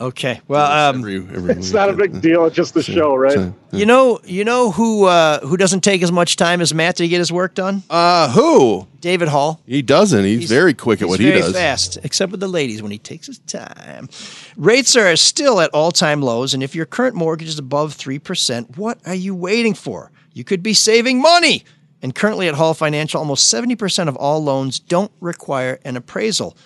Okay. 0.00 0.40
Well, 0.48 0.90
um, 0.94 1.04
It's 1.48 1.72
not 1.72 1.90
a 1.90 1.92
big 1.92 2.20
deal. 2.20 2.44
It's 2.46 2.56
just 2.56 2.74
the 2.74 2.82
show, 2.82 3.14
right? 3.14 3.52
you 3.72 3.86
know, 3.86 4.20
you 4.24 4.44
know 4.44 4.72
who 4.72 5.04
uh, 5.04 5.40
who 5.40 5.56
doesn't 5.56 5.82
take 5.82 6.02
as 6.02 6.10
much 6.10 6.36
time 6.36 6.60
as 6.60 6.74
Matt 6.74 6.96
to 6.96 7.06
get 7.06 7.18
his 7.18 7.30
work 7.30 7.54
done? 7.54 7.82
Uh, 7.88 8.30
who? 8.32 8.88
David 9.00 9.28
Hall. 9.28 9.60
He 9.66 9.82
doesn't. 9.82 10.24
He's, 10.24 10.48
very 10.48 10.74
quick 10.74 11.02
at 11.02 11.08
what 11.08 11.20
he 11.20 11.28
very 11.28 11.42
does. 11.42 11.52
fast, 11.52 11.98
except 12.02 12.32
with 12.32 12.40
the 12.40 12.48
ladies 12.48 12.82
when 12.82 12.90
he 12.90 12.98
takes 12.98 13.26
his 13.26 13.38
time. 13.40 14.08
Rates 14.56 14.96
are 14.96 15.14
still 15.16 15.60
at 15.60 15.70
all 15.70 15.92
time 15.92 16.22
lows, 16.22 16.54
and 16.54 16.62
if 16.62 16.74
your 16.74 16.86
current 16.86 17.14
mortgage 17.14 17.48
is 17.48 17.58
above 17.58 17.96
3%, 17.96 18.76
what 18.76 18.98
are 19.06 19.14
you 19.14 19.34
waiting 19.34 19.74
for? 19.74 20.10
You 20.32 20.44
could 20.44 20.62
be 20.62 20.74
saving 20.74 21.20
money. 21.20 21.64
And 22.02 22.14
currently 22.14 22.48
at 22.48 22.54
Hall 22.54 22.74
Financial, 22.74 23.20
almost 23.20 23.52
70% 23.52 24.08
of 24.08 24.16
all 24.16 24.42
loans 24.42 24.80
don't 24.80 25.12
require 25.20 25.78
an 25.84 25.96
appraisal. 25.96 26.56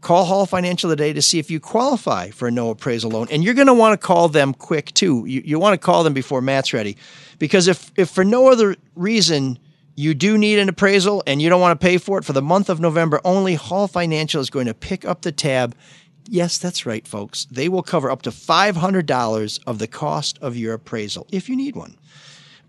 Call 0.00 0.24
Hall 0.24 0.46
Financial 0.46 0.90
today 0.90 1.12
to 1.12 1.22
see 1.22 1.38
if 1.38 1.50
you 1.50 1.60
qualify 1.60 2.30
for 2.30 2.48
a 2.48 2.50
no 2.50 2.70
appraisal 2.70 3.10
loan. 3.10 3.28
And 3.30 3.44
you're 3.44 3.54
going 3.54 3.66
to 3.66 3.74
want 3.74 3.98
to 4.00 4.06
call 4.06 4.28
them 4.28 4.52
quick 4.54 4.92
too. 4.92 5.24
You, 5.26 5.42
you 5.44 5.58
want 5.58 5.74
to 5.74 5.84
call 5.84 6.02
them 6.02 6.14
before 6.14 6.40
Matt's 6.40 6.72
ready. 6.72 6.96
Because 7.38 7.68
if, 7.68 7.92
if 7.96 8.10
for 8.10 8.24
no 8.24 8.50
other 8.50 8.76
reason 8.96 9.58
you 9.96 10.14
do 10.14 10.38
need 10.38 10.58
an 10.58 10.68
appraisal 10.68 11.22
and 11.26 11.42
you 11.42 11.48
don't 11.48 11.60
want 11.60 11.78
to 11.78 11.84
pay 11.84 11.98
for 11.98 12.18
it 12.18 12.24
for 12.24 12.32
the 12.32 12.42
month 12.42 12.70
of 12.70 12.80
November 12.80 13.20
only, 13.24 13.54
Hall 13.54 13.86
Financial 13.86 14.40
is 14.40 14.50
going 14.50 14.66
to 14.66 14.74
pick 14.74 15.04
up 15.04 15.22
the 15.22 15.32
tab. 15.32 15.76
Yes, 16.26 16.58
that's 16.58 16.86
right, 16.86 17.06
folks. 17.06 17.46
They 17.50 17.68
will 17.68 17.82
cover 17.82 18.10
up 18.10 18.22
to 18.22 18.30
$500 18.30 19.60
of 19.66 19.78
the 19.78 19.86
cost 19.86 20.38
of 20.38 20.56
your 20.56 20.74
appraisal 20.74 21.26
if 21.30 21.48
you 21.48 21.56
need 21.56 21.76
one. 21.76 21.96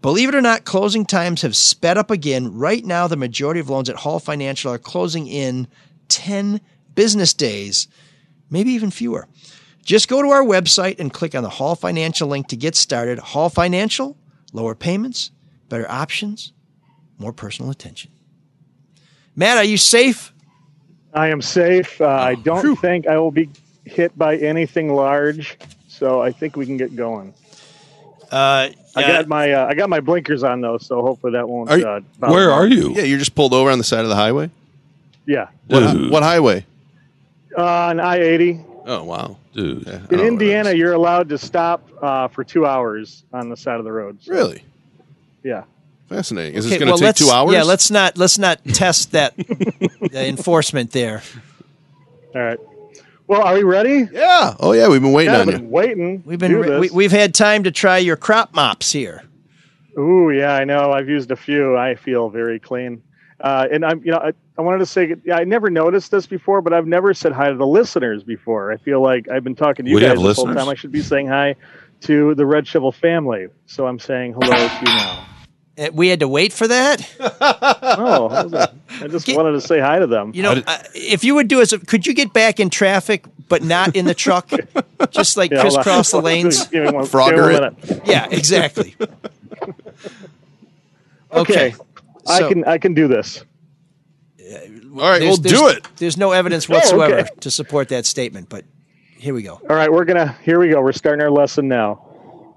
Believe 0.02 0.30
it 0.30 0.36
or 0.36 0.42
not, 0.42 0.66
closing 0.66 1.06
times 1.06 1.44
have 1.44 1.56
sped 1.56 1.98
up 1.98 2.10
again. 2.10 2.56
Right 2.58 2.84
now, 2.84 3.08
the 3.08 3.16
majority 3.16 3.60
of 3.60 3.70
loans 3.70 3.90
at 3.90 3.98
Hall 3.98 4.20
Financial 4.20 4.72
are 4.74 4.80
closing 4.80 5.28
in 5.28 5.68
10 6.08 6.60
business 6.96 7.34
days, 7.34 7.88
maybe 8.50 8.72
even 8.72 8.90
fewer. 8.90 9.28
Just 9.84 10.08
go 10.08 10.22
to 10.22 10.30
our 10.30 10.44
website 10.44 11.00
and 11.00 11.14
click 11.14 11.36
on 11.36 11.44
the 11.44 11.50
Hall 11.50 11.76
Financial 11.76 12.28
link 12.28 12.48
to 12.48 12.56
get 12.56 12.76
started. 12.76 13.20
Hall 13.20 13.50
Financial, 13.50 14.18
lower 14.54 14.74
payments, 14.76 15.32
better 15.70 15.90
options, 15.90 16.52
more 17.20 17.34
personal 17.34 17.70
attention. 17.72 18.12
Matt, 19.36 19.58
are 19.58 19.64
you 19.64 19.78
safe? 19.78 20.34
I 21.14 21.28
am 21.30 21.42
safe. 21.42 22.02
Uh, 22.02 22.06
I 22.06 22.32
Oh, 22.34 22.36
don't 22.38 22.76
think 22.78 23.06
I 23.08 23.18
will 23.18 23.32
be 23.32 23.50
hit 23.86 24.18
by 24.18 24.38
anything 24.38 24.94
large, 24.94 25.58
so 25.88 26.22
I 26.22 26.32
think 26.32 26.56
we 26.56 26.66
can 26.66 26.78
get 26.78 26.96
going. 26.96 27.34
Uh, 28.32 28.70
I 28.96 29.02
got 29.02 29.28
my 29.28 29.52
uh, 29.52 29.68
I 29.68 29.74
got 29.74 29.90
my 29.90 30.00
blinkers 30.00 30.44
on 30.44 30.62
though, 30.62 30.78
so 30.78 31.02
hopefully 31.02 31.34
that 31.34 31.48
won't. 31.50 31.70
Where 31.70 31.78
are 31.78 31.80
you- 31.80 31.86
uh, 31.88 32.00
bother 32.20 32.90
me. 32.90 32.96
Yeah, 32.96 33.04
you're 33.04 33.20
just 33.20 33.36
pulled 33.36 33.54
over 33.54 33.70
on 33.70 33.78
the 33.78 33.84
side 33.84 34.02
of 34.04 34.10
the 34.10 34.16
highway. 34.16 34.50
Yeah, 35.26 35.48
What, 35.68 35.84
hi- 35.84 36.10
what 36.10 36.24
highway? 36.24 36.66
uh, 37.58 37.64
on 37.64 38.00
I 38.00 38.18
eighty. 38.20 38.60
Oh 38.86 39.04
wow, 39.04 39.38
dude. 39.54 39.88
In 40.12 40.20
Indiana, 40.20 40.72
you're 40.74 40.94
allowed 40.94 41.30
to 41.30 41.38
stop 41.38 41.88
uh, 42.02 42.28
for 42.30 42.44
two 42.44 42.66
hours 42.66 43.24
on 43.34 43.50
the 43.50 43.56
side 43.58 43.78
of 43.78 43.84
the 43.84 43.92
road. 43.92 44.18
So, 44.22 44.32
Really 44.34 44.64
Yeah. 45.44 45.64
fascinating. 46.10 46.56
Is 46.56 46.66
Okay, 46.66 46.78
this 46.78 46.80
going 46.80 46.88
to 46.88 46.92
well, 46.94 46.98
take 46.98 47.06
let's- 47.06 47.20
two 47.20 47.30
hours? 47.30 47.54
Yeah, 47.54 47.64
let's 47.64 47.92
not 47.92 48.18
let's 48.18 48.38
not 48.40 48.64
test 48.66 49.12
that 49.12 49.36
the 49.38 50.28
enforcement 50.28 50.92
there. 50.92 51.22
All 52.34 52.42
right. 52.42 52.60
Well, 53.32 53.44
are 53.44 53.54
we 53.54 53.64
ready? 53.64 54.10
Yeah. 54.12 54.56
Oh 54.60 54.74
yeah, 54.74 54.90
we've 54.90 55.02
been 55.02 55.14
waiting 55.14 55.34
Yeah, 55.34 55.40
on 55.40 55.48
I've 55.48 55.54
you. 55.54 55.60
been 55.60 55.70
waiting. 55.72 56.22
We've 56.26 56.38
been 56.38 56.52
do 56.52 56.80
We, 56.82 56.90
we've 56.90 57.14
had 57.14 57.34
time 57.34 57.64
to 57.64 57.72
try 57.72 57.98
your 57.98 58.18
crop 58.18 58.54
mops 58.54 58.92
here. 58.92 59.24
Ooh, 59.98 60.32
yeah, 60.32 60.54
I 60.56 60.66
know. 60.66 60.92
I've 60.92 61.08
used 61.08 61.32
a 61.32 61.38
few. 61.38 61.78
I 61.78 61.96
feel 61.96 62.30
very 62.30 62.60
clean. 62.60 63.02
Uh, 63.40 63.70
and 63.72 63.86
I'm, 63.86 64.04
you 64.04 64.12
know, 64.12 64.18
I, 64.18 64.34
I 64.58 64.62
wanted 64.62 64.80
to 64.80 64.86
say, 64.86 65.16
yeah, 65.24 65.38
I 65.38 65.46
never 65.46 65.70
noticed 65.70 66.12
this 66.12 66.28
before, 66.28 66.62
but 66.62 66.74
I've 66.74 66.88
never 66.88 67.14
said 67.14 67.32
hi 67.32 67.50
to 67.50 67.56
the 67.56 67.66
listeners 67.66 68.22
before. 68.22 68.70
I 68.74 68.76
feel 68.76 69.02
like 69.02 69.30
I've 69.30 69.46
been 69.46 69.56
talking 69.56 69.86
to 69.86 69.90
you 69.92 69.96
We 69.96 70.02
guys 70.02 70.10
have 70.18 70.22
this 70.22 70.36
whole 70.36 70.54
time. 70.54 70.68
I 70.68 70.76
should 70.76 70.92
be 70.92 71.02
saying 71.02 71.28
hi 71.28 71.56
to 72.02 72.36
the 72.36 72.46
Red 72.46 72.68
Shovel 72.68 72.92
family. 72.92 73.48
So 73.66 73.88
I'm 73.88 73.98
saying 73.98 74.34
hello 74.34 74.68
to 74.68 74.76
you 74.82 74.84
now. 74.98 75.26
Uh, 75.82 75.90
We 75.94 76.10
had 76.10 76.20
to 76.20 76.28
wait 76.28 76.54
for 76.54 76.68
that. 76.68 77.08
Oh, 77.94 78.30
that 78.30 78.44
was 78.46 78.54
a- 78.54 78.74
I 79.04 79.08
just 79.08 79.28
wanted 79.34 79.54
to 79.54 79.62
say 79.62 79.80
hi 79.80 80.00
to 80.00 80.06
them. 80.08 80.32
You 80.36 80.44
know, 80.44 80.52
uh, 80.68 80.78
if 80.94 81.24
you 81.24 81.36
would 81.36 81.48
do 81.48 81.62
us, 81.62 81.74
could 81.88 82.06
you 82.06 82.14
get 82.14 82.34
back 82.34 82.60
in 82.60 82.70
traffic, 82.70 83.26
but 83.50 83.64
not 83.64 83.96
in 83.96 84.06
the 84.06 84.14
truck, 84.14 84.50
just 85.12 85.38
like 85.38 85.52
Yeah, 85.52 85.62
crisscross 85.62 86.12
the 86.12 86.22
lanes? 86.30 86.68
One- 86.68 87.06
Frogger 87.06 87.52
give 87.52 87.62
me 87.62 87.68
one 87.90 87.98
it. 88.02 88.02
Yeah, 88.08 88.28
exactly. 88.30 88.96
Okay, 91.34 91.74
I 92.28 92.40
so- 92.40 92.50
can 92.50 92.64
I 92.66 92.78
can 92.78 92.94
do 92.94 93.08
this. 93.08 93.44
All 94.94 95.00
right, 95.00 95.22
we'll 95.22 95.38
do 95.38 95.70
it. 95.70 95.88
There's 95.98 96.18
no 96.18 96.32
evidence 96.34 96.70
Oh, 96.70 96.74
whatsoever 96.74 97.20
okay. 97.20 97.30
to 97.40 97.50
support 97.52 97.88
that 97.90 98.06
statement, 98.06 98.50
but 98.50 98.66
here 99.18 99.34
we 99.34 99.42
go. 99.44 99.54
All 99.70 99.76
right, 99.76 99.92
we're 99.92 100.04
gonna 100.06 100.36
here 100.44 100.60
we 100.60 100.68
go. 100.70 100.82
We're 100.82 100.92
starting 100.92 101.24
our 101.24 101.32
lesson 101.32 101.68
now. 101.70 102.08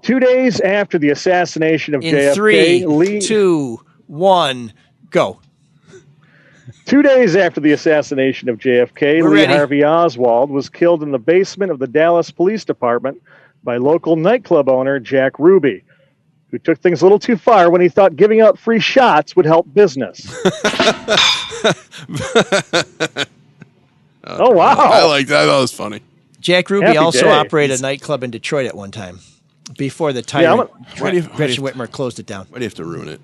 Two 0.05 0.19
days 0.19 0.61
after 0.61 0.99
the 0.99 1.09
assassination 1.09 1.95
of 1.95 2.03
In 2.03 2.13
JFK, 2.13 2.33
three, 2.35 2.85
Lee. 2.85 3.19
two, 3.19 3.81
one, 4.05 4.71
go. 5.09 5.39
Two 6.85 7.01
days 7.01 7.35
after 7.35 7.59
the 7.59 7.71
assassination 7.71 8.47
of 8.47 8.59
JFK, 8.59 9.23
We're 9.23 9.29
Lee 9.31 9.41
ready. 9.41 9.53
Harvey 9.53 9.83
Oswald 9.83 10.51
was 10.51 10.69
killed 10.69 11.01
in 11.01 11.11
the 11.11 11.17
basement 11.17 11.71
of 11.71 11.79
the 11.79 11.87
Dallas 11.87 12.29
Police 12.29 12.63
Department 12.63 13.19
by 13.63 13.77
local 13.77 14.15
nightclub 14.15 14.69
owner 14.69 14.99
Jack 14.99 15.39
Ruby, 15.39 15.83
who 16.51 16.59
took 16.59 16.77
things 16.77 17.01
a 17.01 17.05
little 17.05 17.17
too 17.17 17.35
far 17.35 17.71
when 17.71 17.81
he 17.81 17.89
thought 17.89 18.15
giving 18.15 18.41
out 18.41 18.59
free 18.59 18.79
shots 18.79 19.35
would 19.35 19.47
help 19.47 19.73
business. 19.73 20.23
oh 24.23 24.51
wow! 24.51 24.75
I 24.75 25.03
like 25.05 25.25
that. 25.29 25.45
That 25.45 25.59
was 25.59 25.73
funny. 25.73 26.01
Jack 26.39 26.69
Ruby 26.69 26.85
Happy 26.85 26.99
also 26.99 27.23
day. 27.23 27.31
operated 27.31 27.79
a 27.79 27.81
nightclub 27.81 28.23
in 28.23 28.29
Detroit 28.29 28.67
at 28.67 28.75
one 28.75 28.91
time 28.91 29.17
before 29.77 30.13
the 30.13 30.19
Yeah, 30.19 30.53
I'm 30.53 30.57
tyrant 30.57 30.71
a- 30.99 31.03
Why 31.03 31.11
do 31.11 31.17
you- 31.17 31.23
Gretchen 31.23 31.63
you- 31.63 31.69
Whitmer 31.71 31.89
closed 31.91 32.19
it 32.19 32.25
down. 32.25 32.45
Why 32.49 32.59
do 32.59 32.63
you 32.63 32.67
have 32.67 32.75
to 32.75 32.85
ruin 32.85 33.07
it? 33.09 33.21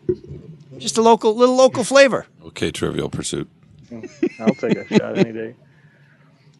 Just 0.80 0.98
a 0.98 1.02
local, 1.02 1.36
little 1.36 1.56
local 1.56 1.84
flavor. 1.84 2.26
Okay, 2.48 2.72
Trivial 2.72 3.10
Pursuit. 3.10 3.48
I'll 4.39 4.54
take 4.56 4.78
a 4.78 4.88
shot 4.88 5.18
any 5.18 5.32
day. 5.32 5.56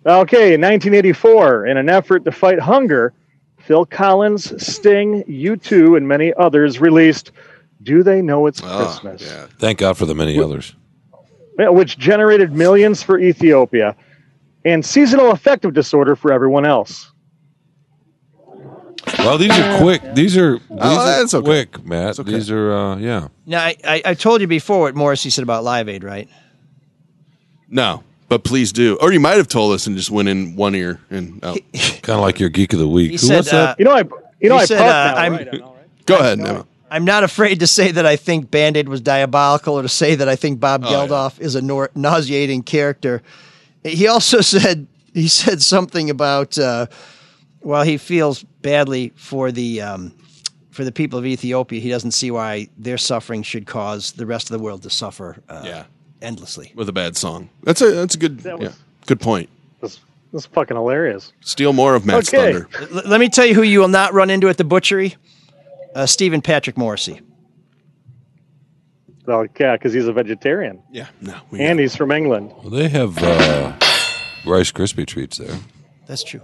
Okay, 0.06 0.54
in 0.54 0.62
1984, 0.62 1.66
in 1.68 1.78
an 1.78 1.90
effort 1.90 2.26
to 2.26 2.32
fight 2.32 2.60
hunger, 2.60 3.14
Phil 3.60 3.86
Collins, 3.86 4.52
Sting, 4.64 5.24
U2, 5.28 5.96
and 5.96 6.08
many 6.08 6.34
others 6.36 6.80
released 6.82 7.32
Do 7.84 8.04
They 8.04 8.22
Know 8.22 8.48
It's 8.48 8.62
Oh, 8.64 9.00
Christmas? 9.02 9.32
Thank 9.60 9.80
God 9.80 9.98
for 9.98 10.06
the 10.06 10.16
many 10.16 10.40
others. 10.42 10.76
Which 11.58 11.98
generated 11.98 12.54
millions 12.54 13.04
for 13.04 13.20
Ethiopia 13.20 13.96
and 14.66 14.84
seasonal 14.86 15.32
affective 15.32 15.74
disorder 15.74 16.16
for 16.16 16.32
everyone 16.34 16.66
else. 16.66 17.12
Well, 19.20 19.38
these 19.38 19.52
are 19.58 19.80
quick. 19.80 20.02
These 20.16 20.38
are 20.38 20.54
these 20.58 20.62
Oh, 20.72 21.00
are 21.00 21.06
that's 21.06 21.34
okay. 21.34 21.44
quick, 21.46 21.86
Matt. 21.86 22.18
These 22.18 22.50
are 22.52 22.72
uh, 22.74 22.96
yeah. 22.98 23.28
Now, 23.46 23.64
I, 23.64 23.76
I, 23.84 24.02
I 24.06 24.14
told 24.14 24.42
you 24.42 24.48
before 24.48 24.82
what 24.82 24.96
Morrissey 24.96 25.30
said 25.30 25.44
about 25.44 25.64
Live 25.64 25.90
Aid, 25.90 26.04
right? 26.04 26.30
No, 27.70 28.04
but 28.30 28.44
please 28.44 28.72
do. 28.72 28.98
Or 29.02 29.12
you 29.12 29.20
might 29.20 29.38
have 29.38 29.48
told 29.48 29.74
us 29.74 29.88
and 29.88 29.96
just 29.96 30.12
went 30.12 30.28
in 30.30 30.56
one 30.56 30.76
ear 30.76 31.00
and 31.10 31.44
out. 31.44 31.58
Kind 31.74 32.10
of 32.18 32.22
like 32.22 32.40
your 32.40 32.50
geek 32.50 32.74
of 32.74 32.80
the 32.80 32.88
week. 32.88 33.12
He 33.12 33.18
Who 33.18 33.28
said, 33.28 33.38
was 33.38 33.46
that? 33.52 33.70
uh, 33.70 33.76
You 33.80 33.86
know, 33.86 33.92
I 33.92 34.04
you 34.40 34.50
know 34.50 34.58
I 34.58 34.66
said, 34.66 34.82
uh, 34.82 34.86
now, 34.86 35.16
I'm- 35.16 35.34
right? 35.34 35.48
I 35.54 35.58
know, 35.58 35.66
right? 35.74 36.06
Go 36.06 36.18
ahead, 36.18 36.40
Emma. 36.40 36.66
I'm 36.90 37.06
not 37.06 37.24
afraid 37.24 37.62
to 37.62 37.68
say 37.68 37.92
that 37.92 38.06
I 38.06 38.18
think 38.18 38.52
Band 38.52 38.76
Aid 38.76 38.90
was 38.90 39.00
diabolical 39.00 39.76
or 39.76 39.82
to 39.82 39.88
say 39.90 40.16
that 40.16 40.28
I 40.28 40.36
think 40.36 40.60
Bob 40.60 40.84
Oh, 40.86 40.90
yeah. 40.90 41.08
Geldof 41.08 41.40
is 41.40 41.56
a 41.56 41.62
nor- 41.62 41.90
nauseating 41.96 42.64
character. 42.64 43.22
He 43.84 44.08
also 44.08 44.42
said 44.56 44.88
he 45.14 45.28
said 45.30 45.62
something 45.62 46.10
about 46.10 46.58
uh, 46.58 46.88
while 47.62 47.84
he 47.84 47.98
feels 47.98 48.44
badly 48.62 49.14
for 49.16 49.52
the 49.52 49.82
um, 49.82 50.14
for 50.72 50.84
the 50.84 50.92
people 50.92 51.20
of 51.20 51.26
Ethiopia, 51.26 51.80
he 51.82 51.90
doesn't 51.90 52.12
see 52.12 52.32
why 52.32 52.68
their 52.78 52.98
suffering 52.98 53.44
should 53.44 53.66
cause 53.66 54.14
the 54.14 54.26
rest 54.26 54.50
of 54.52 54.58
the 54.58 54.64
world 54.64 54.84
to 54.84 54.90
suffer 54.90 55.38
uh, 55.50 55.64
Yeah. 55.66 55.84
endlessly. 56.22 56.72
With 56.76 56.88
a 56.90 56.94
bad 56.94 57.18
song. 57.18 57.50
That's 57.64 57.82
a 57.82 57.92
that's 57.92 58.16
a 58.16 58.18
good 58.18 58.40
That 58.42 58.60
was- 58.60 58.70
yeah, 58.70 58.76
good 59.06 59.20
point. 59.20 59.50
This, 59.82 60.00
this 60.32 60.44
is 60.44 60.46
fucking 60.48 60.78
hilarious. 60.78 61.34
Steal 61.42 61.74
more 61.74 61.96
of 61.96 62.06
Matt's 62.06 62.34
Okay. 62.34 62.54
thunder. 62.54 62.70
L- 62.96 63.10
let 63.10 63.20
me 63.20 63.28
tell 63.30 63.46
you 63.46 63.54
who 63.56 63.64
you 63.64 63.80
will 63.80 63.88
not 63.90 64.14
run 64.14 64.30
into 64.30 64.48
at 64.50 64.58
the 64.58 64.64
butchery: 64.64 65.16
uh, 65.96 66.06
Stephen 66.06 66.42
Patrick 66.42 66.78
Morrissey. 66.78 67.20
Oh, 69.28 69.48
yeah, 69.60 69.76
because 69.78 69.94
he's 69.94 70.08
a 70.08 70.14
vegetarian. 70.14 70.82
Yeah, 70.92 71.08
no. 71.22 71.36
We 71.52 71.62
And 71.62 71.80
he's 71.80 71.96
from 71.96 72.12
England. 72.12 72.54
Well, 72.58 72.70
they 72.72 72.90
have 72.90 73.18
uh, 73.22 73.74
Rice 74.46 74.72
Krispie 74.72 75.06
treats 75.06 75.38
there. 75.38 75.56
That's 76.08 76.24
true. 76.24 76.42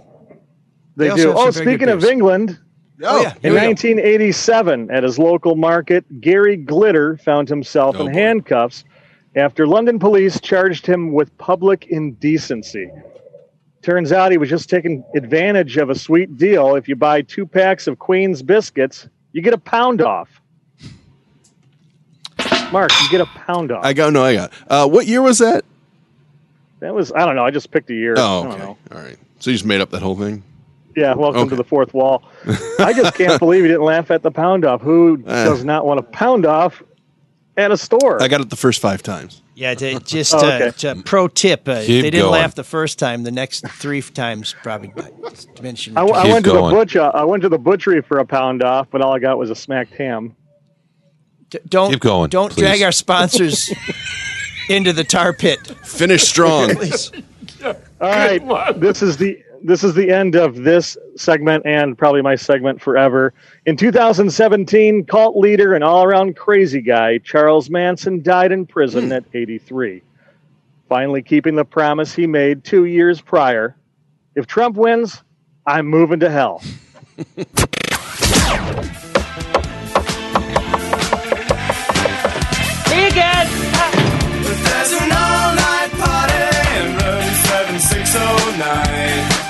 They, 0.98 1.04
They 1.06 1.10
also 1.10 1.22
do. 1.22 1.32
Oh, 1.32 1.50
some 1.50 1.64
very 1.64 1.76
good 1.76 1.88
speaking 1.88 1.88
of. 1.88 2.04
England, 2.04 2.58
Oh, 3.04 3.22
yeah. 3.22 3.34
in 3.36 3.40
Here 3.40 3.52
we 3.52 3.58
go. 3.60 3.66
1987, 3.66 4.90
at 4.90 5.04
his 5.04 5.18
local 5.18 5.54
market, 5.54 6.20
Gary 6.20 6.56
Glitter 6.56 7.16
found 7.18 7.48
himself 7.48 7.94
Oh, 7.98 8.00
in 8.00 8.12
boy. 8.12 8.12
handcuffs 8.18 8.84
after 9.36 9.66
London 9.66 10.00
police 10.00 10.40
charged 10.40 10.84
him 10.84 11.12
with 11.12 11.36
public 11.38 11.86
indecency. 11.86 12.90
Turns 13.82 14.10
out 14.10 14.32
he 14.32 14.38
was 14.38 14.50
just 14.50 14.68
taking 14.68 15.04
advantage 15.14 15.76
of 15.76 15.88
a 15.88 15.94
sweet 15.94 16.36
deal. 16.36 16.74
If 16.74 16.88
you 16.88 16.96
buy 16.96 17.22
two 17.22 17.46
packs 17.46 17.86
of 17.86 18.00
Queen's 18.00 18.42
biscuits, 18.42 19.08
you 19.32 19.40
get 19.40 19.54
a 19.54 19.58
pound 19.58 20.02
off. 20.02 20.28
Mark, 22.72 22.90
you 23.02 23.08
get 23.10 23.20
a 23.20 23.26
pound 23.26 23.70
off. 23.72 23.84
I 23.84 23.92
got 23.92 24.12
no, 24.12 24.24
I 24.24 24.34
got. 24.34 24.52
Uh, 24.68 24.88
what 24.88 25.06
year 25.06 25.22
was 25.22 25.38
that? 25.38 25.64
that 26.80 26.92
was 26.94 27.12
I 27.12 27.24
don't 27.24 27.34
know. 27.36 27.44
I 27.46 27.50
just 27.50 27.70
picked 27.70 27.88
a 27.90 27.94
year. 27.94 28.14
Oh, 28.18 28.40
I 28.40 28.42
don't 28.42 28.52
okay. 28.52 28.62
know. 28.62 28.78
All 28.92 28.98
right. 29.00 29.16
So 29.38 29.50
you 29.50 29.54
just 29.54 29.64
made 29.64 29.80
up 29.80 29.90
that 29.90 30.02
whole 30.02 30.16
thing? 30.16 30.42
Yeah, 30.98 31.14
welcome 31.14 31.42
Okay. 31.42 31.50
to 31.50 31.56
the 31.56 31.64
fourth 31.64 31.94
wall. 31.94 32.24
I 32.80 32.92
just 32.92 33.14
can't 33.14 33.38
believe 33.38 33.62
he 33.62 33.68
didn't 33.68 33.84
laugh 33.84 34.10
at 34.10 34.22
the 34.22 34.30
pound 34.32 34.64
off. 34.64 34.80
Who 34.82 35.22
Eh. 35.26 35.44
does 35.44 35.64
not 35.64 35.86
want 35.86 36.00
a 36.00 36.02
pound 36.02 36.44
off 36.44 36.82
at 37.56 37.70
a 37.70 37.76
store? 37.76 38.20
I 38.20 38.26
got 38.26 38.40
it 38.40 38.50
the 38.50 38.56
first 38.56 38.80
five 38.80 39.02
times. 39.02 39.42
Yeah, 39.54 39.74
to, 39.74 40.00
just 40.04 40.34
Oh, 40.34 40.38
uh, 40.38 40.70
to 40.72 40.96
pro 41.04 41.28
tip: 41.28 41.68
uh, 41.68 41.72
if 41.72 41.86
they 41.86 42.02
didn't 42.02 42.20
going. 42.22 42.32
laugh 42.32 42.54
the 42.56 42.64
first 42.64 42.98
time, 42.98 43.22
the 43.22 43.30
next 43.30 43.66
three 43.68 44.02
times 44.02 44.56
probably 44.62 44.92
diminishing. 45.54 45.96
I, 45.96 46.02
I 46.02 46.22
Keep 46.24 46.32
went 46.32 46.44
to 46.46 46.50
going. 46.52 46.74
the 46.74 46.80
butcher. 46.80 47.10
I 47.14 47.24
went 47.24 47.42
to 47.44 47.48
the 47.48 47.58
butchery 47.58 48.02
for 48.02 48.18
a 48.18 48.24
pound 48.26 48.62
off, 48.64 48.88
but 48.90 49.00
all 49.00 49.14
I 49.14 49.20
got 49.20 49.38
was 49.38 49.50
a 49.50 49.54
smacked 49.54 49.94
ham. 49.94 50.34
D- 51.50 51.58
don't 51.68 51.90
Keep 51.92 52.00
going, 52.00 52.28
Don't 52.30 52.52
please. 52.52 52.62
drag 52.62 52.82
our 52.82 52.92
sponsors 52.92 53.72
into 54.68 54.92
the 54.92 55.04
tar 55.04 55.32
pit. 55.32 55.60
Finish 55.84 56.22
strong. 56.24 56.72
All 57.64 57.74
right, 58.00 58.78
this 58.80 59.02
is 59.02 59.16
the 59.16 59.42
this 59.62 59.84
is 59.84 59.94
the 59.94 60.10
end 60.10 60.34
of 60.34 60.56
this 60.56 60.96
segment 61.16 61.64
and 61.66 61.96
probably 61.96 62.22
my 62.22 62.36
segment 62.36 62.80
forever. 62.80 63.32
In 63.66 63.76
2017, 63.76 65.04
cult 65.06 65.36
leader 65.36 65.74
and 65.74 65.84
all-around 65.84 66.36
crazy 66.36 66.80
guy 66.80 67.18
Charles 67.18 67.70
Manson 67.70 68.22
died 68.22 68.52
in 68.52 68.66
prison 68.66 69.06
hmm. 69.06 69.12
at 69.12 69.24
83. 69.34 70.02
Finally 70.88 71.22
keeping 71.22 71.54
the 71.54 71.64
promise 71.64 72.14
he 72.14 72.26
made 72.26 72.64
2 72.64 72.86
years 72.86 73.20
prior. 73.20 73.76
If 74.34 74.46
Trump 74.46 74.76
wins, 74.76 75.22
I'm 75.66 75.86
moving 75.86 76.20
to 76.20 76.30
hell. 76.30 76.62
Me 82.88 83.06
again. 83.06 83.46
There's 84.44 84.92
an 84.92 85.12
all-night 85.12 85.90
party 85.98 86.44
in 86.78 86.96
room 86.96 87.34
7609. 87.44 89.47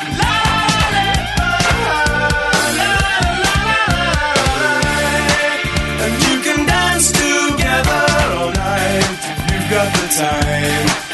Time. 10.09 11.09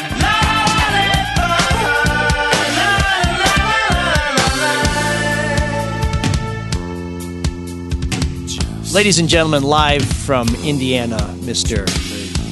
Ladies 8.93 9.19
and 9.19 9.27
gentlemen, 9.27 9.63
live 9.63 10.05
from 10.05 10.47
Indiana, 10.63 11.17
Mr. 11.41 11.85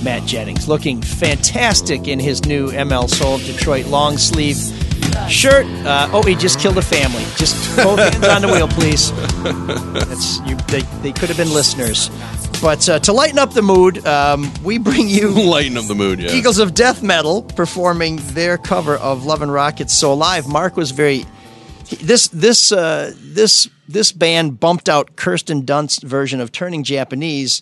Matt 0.03 0.27
Jennings, 0.27 0.67
looking 0.67 1.01
fantastic 1.01 2.09
in 2.09 2.19
his 2.19 2.45
new 2.45 2.67
ML 2.67 3.09
Soul 3.09 3.37
Detroit 3.37 3.85
long 3.85 4.17
sleeve 4.17 4.57
shirt. 5.29 5.65
Uh, 5.85 6.09
oh, 6.11 6.21
he 6.23 6.35
just 6.35 6.59
killed 6.59 6.77
a 6.77 6.81
family. 6.81 7.23
Just 7.37 7.55
both 7.77 7.97
hands 7.97 8.27
on 8.27 8.41
the 8.41 8.49
wheel, 8.49 8.67
please. 8.67 9.11
That's 10.07 10.39
you. 10.41 10.57
They, 10.67 10.81
they 11.01 11.13
could 11.13 11.29
have 11.29 11.37
been 11.37 11.53
listeners. 11.53 12.09
But 12.63 12.87
uh, 12.87 12.97
to 12.99 13.11
lighten 13.11 13.39
up 13.39 13.51
the 13.53 13.61
mood, 13.61 14.07
um, 14.07 14.49
we 14.63 14.77
bring 14.77 15.09
you 15.09 15.31
Lighten 15.49 15.75
up 15.77 15.83
the 15.83 15.95
mood, 15.95 16.21
yeah. 16.21 16.31
Eagles 16.31 16.59
of 16.59 16.73
Death 16.73 17.03
Metal 17.03 17.41
performing 17.41 18.21
their 18.27 18.57
cover 18.57 18.95
of 18.95 19.25
Love 19.25 19.41
and 19.41 19.51
Rockets 19.51 19.93
So 19.93 20.13
Alive. 20.13 20.47
Mark 20.47 20.77
was 20.77 20.91
very 20.91 21.25
this 21.99 22.29
this 22.29 22.71
uh, 22.71 23.13
this 23.19 23.67
this 23.89 24.13
band 24.13 24.61
bumped 24.61 24.87
out 24.87 25.17
Kirsten 25.17 25.65
Dunst's 25.65 26.03
version 26.03 26.39
of 26.39 26.53
Turning 26.53 26.85
Japanese 26.85 27.61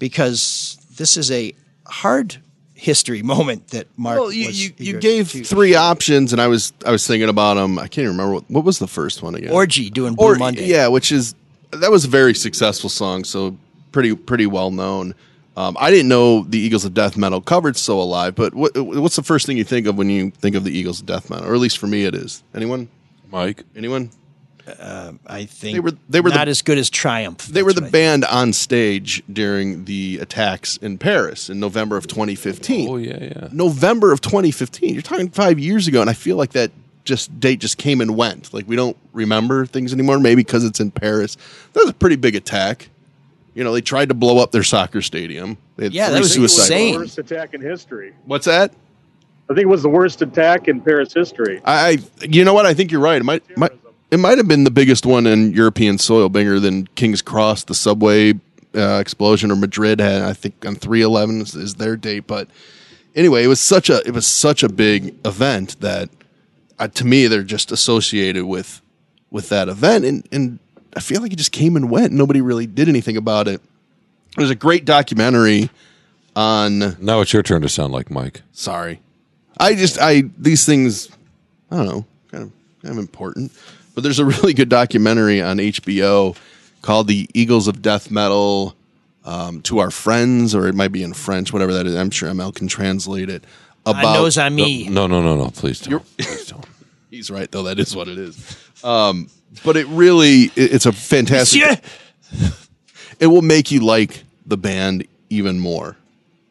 because 0.00 0.76
this 0.96 1.16
is 1.16 1.30
a 1.30 1.54
hard 1.86 2.38
history 2.74 3.22
moment 3.22 3.68
that 3.68 3.86
Mark. 3.96 4.18
Well, 4.18 4.32
you, 4.32 4.48
was 4.48 4.60
you, 4.66 4.72
you 4.76 4.98
gave 4.98 5.30
to- 5.30 5.44
three 5.44 5.76
options, 5.76 6.32
and 6.32 6.42
I 6.42 6.48
was 6.48 6.72
I 6.84 6.90
was 6.90 7.06
thinking 7.06 7.28
about 7.28 7.54
them. 7.54 7.78
I 7.78 7.82
can't 7.82 7.98
even 8.06 8.16
remember 8.16 8.34
what, 8.34 8.50
what 8.50 8.64
was 8.64 8.80
the 8.80 8.88
first 8.88 9.22
one 9.22 9.36
again. 9.36 9.52
Orgy 9.52 9.88
doing 9.88 10.14
Blue 10.16 10.32
Or- 10.32 10.34
Monday. 10.34 10.66
Yeah, 10.66 10.88
which 10.88 11.12
is 11.12 11.36
that 11.70 11.92
was 11.92 12.04
a 12.06 12.08
very 12.08 12.34
successful 12.34 12.90
song, 12.90 13.22
so 13.22 13.56
pretty 13.92 14.14
pretty 14.16 14.46
well 14.46 14.70
known. 14.70 15.14
Um, 15.54 15.76
I 15.78 15.90
didn't 15.90 16.08
know 16.08 16.44
the 16.44 16.58
Eagles 16.58 16.84
of 16.86 16.94
Death 16.94 17.16
Metal 17.16 17.40
covered 17.40 17.76
"So 17.76 18.00
Alive," 18.00 18.34
but 18.34 18.54
what 18.54 18.76
what's 18.76 19.16
the 19.16 19.22
first 19.22 19.46
thing 19.46 19.56
you 19.58 19.64
think 19.64 19.86
of 19.86 19.96
when 19.96 20.08
you 20.10 20.30
think 20.30 20.56
of 20.56 20.64
the 20.64 20.76
Eagles 20.76 21.00
of 21.00 21.06
Death 21.06 21.28
Metal? 21.30 21.46
Or 21.46 21.54
at 21.54 21.60
least 21.60 21.78
for 21.78 21.86
me, 21.86 22.04
it 22.04 22.14
is. 22.14 22.42
Anyone? 22.54 22.88
Mike? 23.30 23.64
Anyone? 23.76 24.10
I 25.26 25.46
think 25.46 25.74
They 25.74 25.80
were 25.80 25.92
they 26.08 26.20
were 26.20 26.30
not 26.30 26.44
the, 26.44 26.50
as 26.50 26.62
good 26.62 26.78
as 26.78 26.88
Triumph. 26.88 27.46
they 27.46 27.62
were 27.62 27.72
the 27.72 27.80
That's 27.80 27.92
what 27.92 27.92
band 27.92 28.24
on 28.26 28.52
stage 28.52 29.22
during 29.32 29.84
the 29.84 30.18
attacks 30.20 30.76
in 30.76 30.98
Paris 30.98 31.50
in 31.50 31.58
November 31.60 31.96
of 31.96 32.06
2015. 32.06 32.88
Oh 32.88 32.96
yeah, 32.96 33.18
yeah. 33.20 33.48
November 33.52 34.12
of 34.12 34.20
2015. 34.20 34.94
You're 34.94 35.02
talking 35.02 35.30
five 35.30 35.58
years 35.58 35.88
ago, 35.88 36.00
and 36.00 36.08
I 36.08 36.12
feel 36.14 36.36
like 36.36 36.52
that 36.52 36.70
just 37.04 37.40
date 37.40 37.58
just 37.58 37.78
came 37.78 38.00
and 38.00 38.16
went. 38.16 38.54
Like 38.54 38.68
we 38.68 38.76
don't 38.76 38.96
remember 39.12 39.66
things 39.66 39.92
anymore. 39.92 40.20
Maybe 40.20 40.42
because 40.44 40.64
it's 40.64 40.80
in 40.80 40.90
Paris. 40.90 41.36
That 41.72 41.80
was 41.80 41.90
a 41.90 41.94
pretty 41.94 42.16
big 42.16 42.36
attack. 42.36 42.88
You 43.54 43.64
know, 43.64 43.72
they 43.72 43.80
tried 43.80 44.08
to 44.08 44.14
blow 44.14 44.38
up 44.38 44.50
their 44.52 44.62
soccer 44.62 45.02
stadium. 45.02 45.58
They 45.76 45.84
had 45.84 45.92
Yeah, 45.94 46.10
that 46.10 46.20
was 46.20 46.32
suicide 46.32 46.62
insane. 46.62 46.92
The 46.92 46.98
bombings. 46.98 47.00
worst 47.00 47.18
attack 47.18 47.54
in 47.54 47.60
history. 47.60 48.14
What's 48.24 48.46
that? 48.46 48.72
I 49.50 49.54
think 49.54 49.64
it 49.64 49.68
was 49.68 49.82
the 49.82 49.90
worst 49.90 50.22
attack 50.22 50.68
in 50.68 50.80
Paris 50.80 51.12
history. 51.12 51.60
I, 51.64 51.88
I, 51.90 51.98
you 52.26 52.44
know 52.44 52.54
what? 52.54 52.64
I 52.64 52.72
think 52.72 52.90
you're 52.90 53.00
right. 53.00 53.20
It 53.20 53.24
might, 53.24 53.58
might, 53.58 53.72
it 54.10 54.18
might 54.18 54.38
have 54.38 54.48
been 54.48 54.64
the 54.64 54.70
biggest 54.70 55.04
one 55.04 55.26
in 55.26 55.52
European 55.52 55.98
soil, 55.98 56.28
bigger 56.28 56.58
than 56.58 56.86
King's 56.88 57.20
Cross, 57.20 57.64
the 57.64 57.74
subway 57.74 58.34
uh, 58.74 58.98
explosion, 58.98 59.50
or 59.50 59.56
Madrid 59.56 60.00
had. 60.00 60.22
I 60.22 60.32
think 60.32 60.64
on 60.64 60.76
311 60.76 61.40
is, 61.42 61.54
is 61.54 61.74
their 61.74 61.96
date. 61.96 62.26
But 62.26 62.48
anyway, 63.14 63.44
it 63.44 63.48
was 63.48 63.60
such 63.60 63.90
a, 63.90 64.00
it 64.06 64.12
was 64.12 64.26
such 64.26 64.62
a 64.62 64.68
big 64.70 65.14
event 65.26 65.78
that, 65.80 66.08
uh, 66.78 66.88
to 66.88 67.04
me, 67.04 67.26
they're 67.26 67.42
just 67.42 67.70
associated 67.70 68.46
with, 68.46 68.80
with 69.30 69.48
that 69.50 69.68
event, 69.68 70.04
and 70.04 70.26
and 70.32 70.58
I 70.96 71.00
feel 71.00 71.22
like 71.22 71.32
it 71.32 71.36
just 71.36 71.52
came 71.52 71.76
and 71.76 71.90
went. 71.90 72.12
Nobody 72.12 72.40
really 72.40 72.66
did 72.66 72.88
anything 72.88 73.16
about 73.16 73.48
it. 73.48 73.60
There's 74.36 74.50
a 74.50 74.54
great 74.54 74.84
documentary 74.84 75.70
on 76.34 76.96
Now 77.00 77.20
it's 77.20 77.32
your 77.32 77.42
turn 77.42 77.62
to 77.62 77.68
sound 77.68 77.92
like 77.92 78.10
Mike. 78.10 78.42
Sorry. 78.52 79.00
I 79.58 79.74
just 79.74 79.98
I 80.00 80.24
these 80.38 80.64
things 80.64 81.08
I 81.70 81.76
don't 81.76 81.86
know, 81.86 82.04
kind 82.30 82.44
of 82.44 82.52
kind 82.82 82.92
of 82.92 82.98
important. 82.98 83.52
But 83.94 84.02
there's 84.02 84.18
a 84.18 84.24
really 84.26 84.54
good 84.54 84.68
documentary 84.68 85.40
on 85.40 85.58
HBO 85.58 86.36
called 86.82 87.08
"The 87.08 87.28
Eagles 87.34 87.68
of 87.68 87.82
Death 87.82 88.10
Metal." 88.10 88.74
Um, 89.24 89.62
to 89.62 89.78
our 89.78 89.92
friends, 89.92 90.52
or 90.52 90.66
it 90.66 90.74
might 90.74 90.90
be 90.90 91.04
in 91.04 91.12
French, 91.12 91.52
whatever 91.52 91.72
that 91.74 91.86
is. 91.86 91.94
I'm 91.94 92.10
sure 92.10 92.28
ML 92.28 92.52
can 92.52 92.66
translate 92.66 93.30
it. 93.30 93.44
About 93.86 94.14
knows 94.14 94.36
I'm 94.36 94.56
me. 94.56 94.88
No, 94.88 95.06
no, 95.06 95.22
no, 95.22 95.36
no. 95.36 95.50
Please 95.50 95.80
don't. 95.80 96.04
He's 97.10 97.30
right, 97.30 97.48
though. 97.48 97.62
That 97.62 97.78
is 97.78 97.94
what 97.94 98.08
it 98.08 98.18
is. 98.18 98.56
Um, 98.82 99.28
but 99.64 99.76
it 99.76 99.86
really, 99.88 100.44
it- 100.56 100.72
it's 100.74 100.86
a 100.86 100.92
fantastic. 100.92 101.62
it 103.20 103.26
will 103.26 103.42
make 103.42 103.70
you 103.70 103.80
like 103.80 104.24
the 104.46 104.56
band 104.56 105.06
even 105.30 105.58
more. 105.58 105.96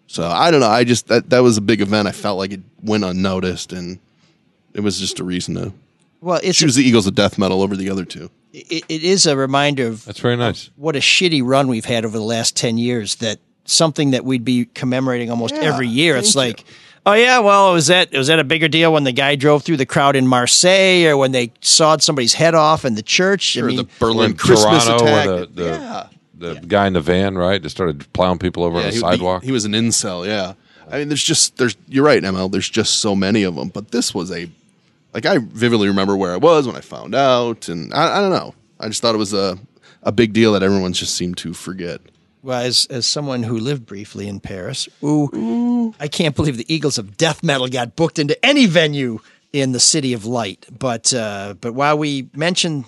So 0.08 0.28
I 0.28 0.52
don't 0.52 0.60
know. 0.60 0.68
I 0.70 0.84
just 0.84 1.08
that 1.08 1.30
that 1.30 1.40
was 1.40 1.58
a 1.58 1.62
big 1.62 1.82
event. 1.82 2.08
I 2.08 2.12
felt 2.12 2.38
like 2.38 2.52
it 2.52 2.60
went 2.84 3.04
unnoticed, 3.06 3.72
and 3.72 4.00
it 4.74 4.82
was 4.82 5.00
just 5.00 5.20
a 5.20 5.24
reason 5.24 5.56
to 5.56 5.72
Well, 6.20 6.40
it's 6.44 6.58
choose 6.58 6.76
the 6.76 6.84
Eagles 6.84 7.08
of 7.08 7.16
death 7.16 7.38
metal 7.38 7.62
over 7.62 7.78
the 7.78 7.90
other 7.90 8.04
two. 8.04 8.30
it, 8.54 8.84
it 8.90 9.04
is 9.04 9.26
a 9.26 9.38
reminder 9.38 9.88
of 9.88 10.04
That's 10.04 10.20
very 10.20 10.36
nice. 10.36 10.70
what 10.76 10.96
a 10.98 11.00
shitty 11.00 11.42
run 11.46 11.68
we've 11.70 11.86
had 11.86 12.04
over 12.04 12.18
the 12.18 12.24
last 12.24 12.58
10 12.58 12.78
years 12.78 13.16
that 13.18 13.40
something 13.64 14.12
that 14.12 14.26
we'd 14.26 14.44
be 14.44 14.66
commemorating 14.74 15.30
almost 15.32 15.54
every 15.54 15.88
year 15.88 16.18
it's 16.18 16.36
like 16.36 16.66
oh 17.06 17.14
yeah 17.14 17.40
well 17.40 17.74
was 17.74 17.88
that 17.88 18.12
was 18.12 18.28
that 18.28 18.40
a 18.40 18.44
bigger 18.44 18.68
deal 18.68 18.94
when 18.94 19.04
the 19.04 19.12
guy 19.12 19.36
drove 19.36 19.64
through 19.64 19.78
the 19.78 19.86
crowd 19.86 20.16
in 20.16 20.28
Marseille 20.28 21.06
or 21.06 21.18
when 21.18 21.32
they 21.32 21.52
sawed 21.62 22.02
somebody's 22.04 22.34
head 22.34 22.56
off 22.56 22.86
in 22.86 22.96
the 22.96 23.02
church 23.02 23.58
I 23.58 23.62
Or 23.62 23.66
mean 23.66 23.78
the 23.78 23.88
Berlin 24.00 24.36
Christmas 24.36 24.86
Toronto, 24.86 25.06
attack. 25.06 25.26
the, 25.28 25.46
the, 25.54 25.64
yeah. 25.70 26.08
the 26.36 26.56
guy 26.68 26.88
in 26.88 26.94
the 26.94 27.02
van, 27.02 27.38
right, 27.38 27.62
that 27.62 27.70
started 27.70 28.12
plowing 28.14 28.40
people 28.40 28.64
over 28.64 28.78
Yeah, 28.80 28.86
on 28.86 28.90
the 28.90 28.96
he, 28.96 29.00
sidewalk. 29.00 29.42
He, 29.42 29.48
he 29.48 29.52
was 29.52 29.66
an 29.66 29.74
incel. 29.74 30.26
Yeah, 30.26 30.54
I 30.90 31.00
mean, 31.00 31.08
there's 31.10 31.24
just 31.24 31.58
there's. 31.58 31.76
You're 31.88 32.04
right, 32.06 32.22
ML. 32.22 32.52
There's 32.52 32.70
just 32.70 33.00
so 33.00 33.16
many 33.16 33.44
of 33.44 33.56
them. 33.56 33.70
But 33.70 33.92
this 33.92 34.14
was 34.14 34.32
a, 34.32 34.50
like, 35.14 35.26
I 35.26 35.38
vividly 35.38 35.88
remember 35.88 36.18
where 36.18 36.34
I 36.34 36.38
was 36.38 36.66
when 36.68 36.76
I 36.76 36.82
found 36.82 37.14
out, 37.16 37.70
and 37.70 37.94
I, 37.94 38.18
I 38.18 38.22
don't 38.22 38.32
know. 38.32 38.56
I 38.80 38.88
just 38.88 39.02
thought 39.02 39.14
it 39.16 39.20
was 39.20 39.34
a 39.34 39.58
a 40.04 40.12
big 40.12 40.34
deal 40.34 40.54
that 40.54 40.64
everyone 40.64 40.94
just 40.94 41.16
seemed 41.16 41.38
to 41.38 41.54
forget. 41.54 42.02
Well 42.42 42.62
as 42.62 42.88
as 42.90 43.06
someone 43.06 43.44
who 43.44 43.58
lived 43.58 43.86
briefly 43.86 44.28
in 44.28 44.40
Paris 44.40 44.88
ooh, 45.04 45.94
I 46.00 46.08
can't 46.08 46.36
believe 46.36 46.58
the 46.58 46.74
Eagles 46.74 46.98
of 46.98 47.18
death 47.18 47.44
metal 47.44 47.68
got 47.68 47.96
booked 47.96 48.20
into 48.20 48.44
any 48.46 48.66
venue 48.66 49.20
in 49.54 49.72
the 49.72 49.80
city 49.80 50.14
of 50.14 50.26
light 50.26 50.66
but 50.78 51.14
uh, 51.14 51.56
but 51.60 51.74
while 51.74 51.98
we 51.98 52.30
mention 52.36 52.86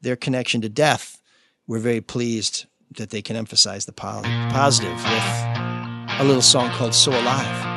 their 0.00 0.16
connection 0.16 0.60
to 0.62 0.68
death 0.68 1.20
we're 1.66 1.78
very 1.78 2.00
pleased 2.00 2.66
that 2.96 3.10
they 3.10 3.22
can 3.22 3.36
emphasize 3.36 3.84
the 3.84 3.92
po- 3.92 4.22
positive 4.50 4.94
with 4.94 5.58
a 6.20 6.24
little 6.24 6.42
song 6.42 6.70
called 6.70 6.94
So 6.94 7.12
Alive. 7.12 7.67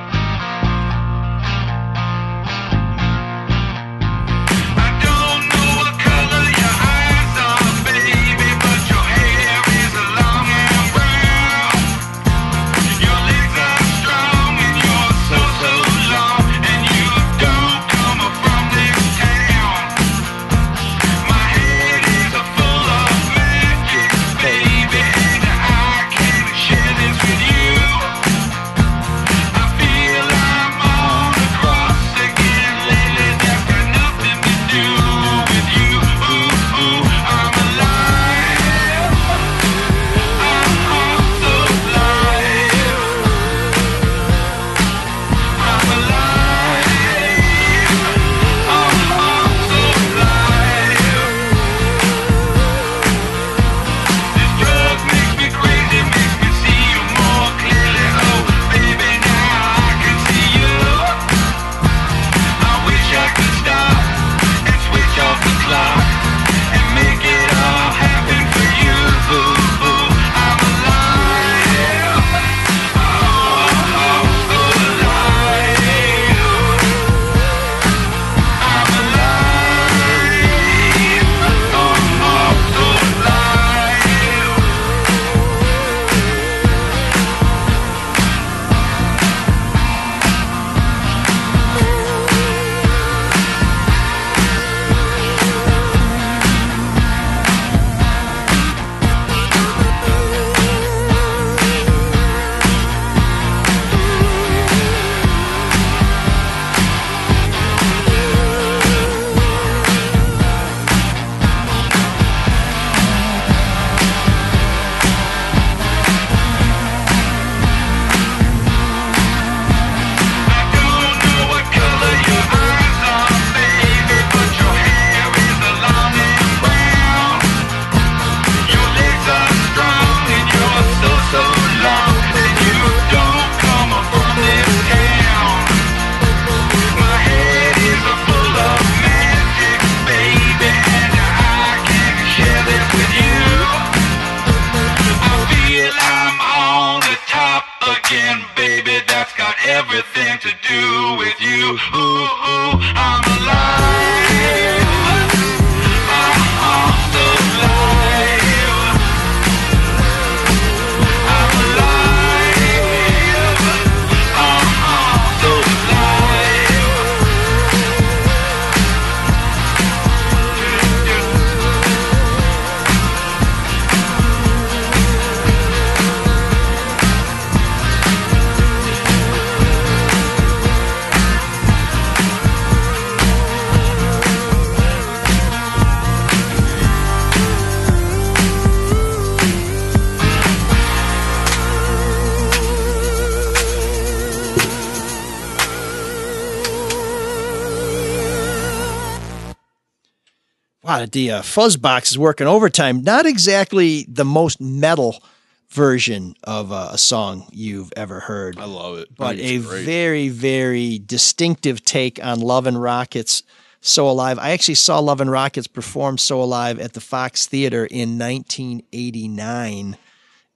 Wow, 201.02 201.08
the 201.12 201.32
uh, 201.32 201.42
Fuzzbox 201.42 202.12
is 202.12 202.18
working 202.18 202.48
overtime. 202.48 203.02
Not 203.02 203.26
exactly 203.26 204.06
the 204.08 204.26
most 204.26 204.62
metal 204.62 205.22
version 205.70 206.36
of 206.44 206.72
uh, 206.72 206.90
a 206.92 206.98
song 206.98 207.48
you've 207.52 207.92
ever 207.96 208.20
heard. 208.20 208.60
I 208.60 208.66
love 208.66 209.00
it, 209.00 209.16
but 209.16 209.38
a 209.38 209.58
great. 209.60 209.86
very, 209.86 210.30
very 210.30 211.00
distinctive 211.00 211.84
take 211.84 212.24
on 212.24 212.40
Love 212.40 212.68
and 212.68 212.80
Rockets 212.80 213.42
So 213.80 214.10
Alive. 214.10 214.38
I 214.38 214.52
actually 214.52 214.76
saw 214.76 215.00
Love 215.00 215.22
and 215.22 215.32
Rockets 215.32 215.68
perform 215.68 216.18
So 216.18 216.42
Alive 216.42 216.80
at 216.80 216.94
the 216.94 217.02
Fox 217.02 217.48
Theater 217.48 217.86
in 217.86 218.20
1989, 218.20 219.98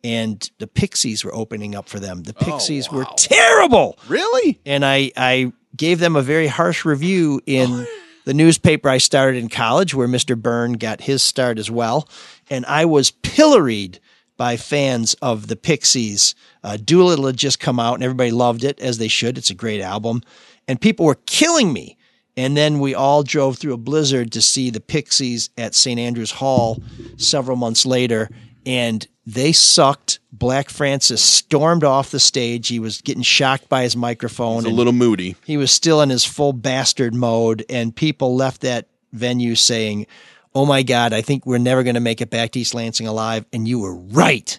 and 0.04 0.52
the 0.60 0.68
Pixies 0.68 1.26
were 1.26 1.34
opening 1.34 1.74
up 1.74 1.90
for 1.90 2.00
them. 2.00 2.24
The 2.24 2.34
Pixies 2.34 2.92
were 2.92 3.06
terrible. 3.18 3.98
Really? 4.08 4.60
And 4.66 4.86
I, 4.86 5.12
I 5.18 5.54
gave 5.76 6.00
them 6.00 6.16
a 6.16 6.22
very 6.22 6.48
harsh 6.48 6.86
review 6.86 7.42
in 7.48 7.88
the 8.26 8.34
newspaper 8.34 8.90
I 8.90 8.98
started 8.98 9.38
in 9.38 9.50
college, 9.50 9.94
where 9.94 10.08
Mr. 10.08 10.40
Byrne 10.40 10.74
got 10.74 11.02
his 11.02 11.24
start 11.24 11.58
as 11.58 11.72
well. 11.72 12.10
And 12.50 12.66
I 12.66 12.86
was 12.86 13.12
pilloried 13.12 14.00
by 14.38 14.58
fans 14.58 15.14
of 15.22 15.48
the 15.48 15.56
Pixies. 15.56 16.36
Uh, 16.64 16.78
Doolittle 16.78 17.28
had 17.28 17.38
just 17.38 17.60
come 17.60 17.80
out, 17.80 17.94
and 17.96 18.04
everybody 18.04 18.32
loved 18.32 18.64
it, 18.64 18.80
as 18.80 18.98
they 18.98 19.08
should. 19.08 19.38
It's 19.38 19.50
a 19.50 19.56
great 19.56 19.82
album. 19.82 20.22
And 20.68 20.82
people 20.82 21.06
were 21.06 21.20
killing 21.26 21.72
me. 21.72 21.98
And 22.38 22.58
then 22.58 22.80
we 22.80 22.94
all 22.94 23.24
drove 23.24 23.58
through 23.58 23.74
a 23.74 23.78
blizzard 23.78 24.32
to 24.34 24.42
see 24.42 24.70
the 24.70 24.82
Pixies 24.82 25.50
at 25.58 25.74
St. 25.74 26.00
Andrews 26.00 26.32
Hall 26.32 26.82
several 27.16 27.56
months 27.56 27.86
later, 27.86 28.30
and 28.66 29.08
they 29.26 29.52
sucked. 29.52 30.20
Black 30.32 30.70
Francis 30.70 31.22
stormed 31.22 31.84
off 31.84 32.12
the 32.12 32.20
stage. 32.20 32.68
He 32.68 32.80
was 32.80 33.02
getting 33.02 33.24
shocked 33.24 33.70
by 33.70 33.84
his 33.84 33.96
microphone. 33.96 34.64
He's 34.64 34.72
a 34.72 34.76
little 34.76 34.94
moody. 34.94 35.36
He 35.46 35.58
was 35.58 35.72
still 35.72 36.02
in 36.02 36.10
his 36.10 36.26
full 36.26 36.54
bastard 36.54 37.14
mode, 37.16 37.66
and 37.70 37.96
people 37.96 38.36
left 38.36 38.62
that 38.62 38.88
venue 39.14 39.56
saying, 39.56 40.08
Oh 40.54 40.66
my 40.66 40.84
God, 40.84 41.12
I 41.12 41.22
think 41.22 41.46
we're 41.46 41.58
never 41.58 41.84
going 41.84 41.96
to 41.96 42.00
make 42.02 42.22
it 42.22 42.30
back 42.30 42.52
to 42.52 42.60
East 42.60 42.74
Lansing 42.74 43.08
alive. 43.08 43.46
And 43.52 43.68
you 43.68 43.80
were 43.80 43.96
right 43.96 44.58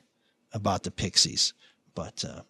about 0.53 0.83
the 0.83 0.91
Pixies. 0.91 1.55
But 1.95 2.23
uh, 2.23 2.43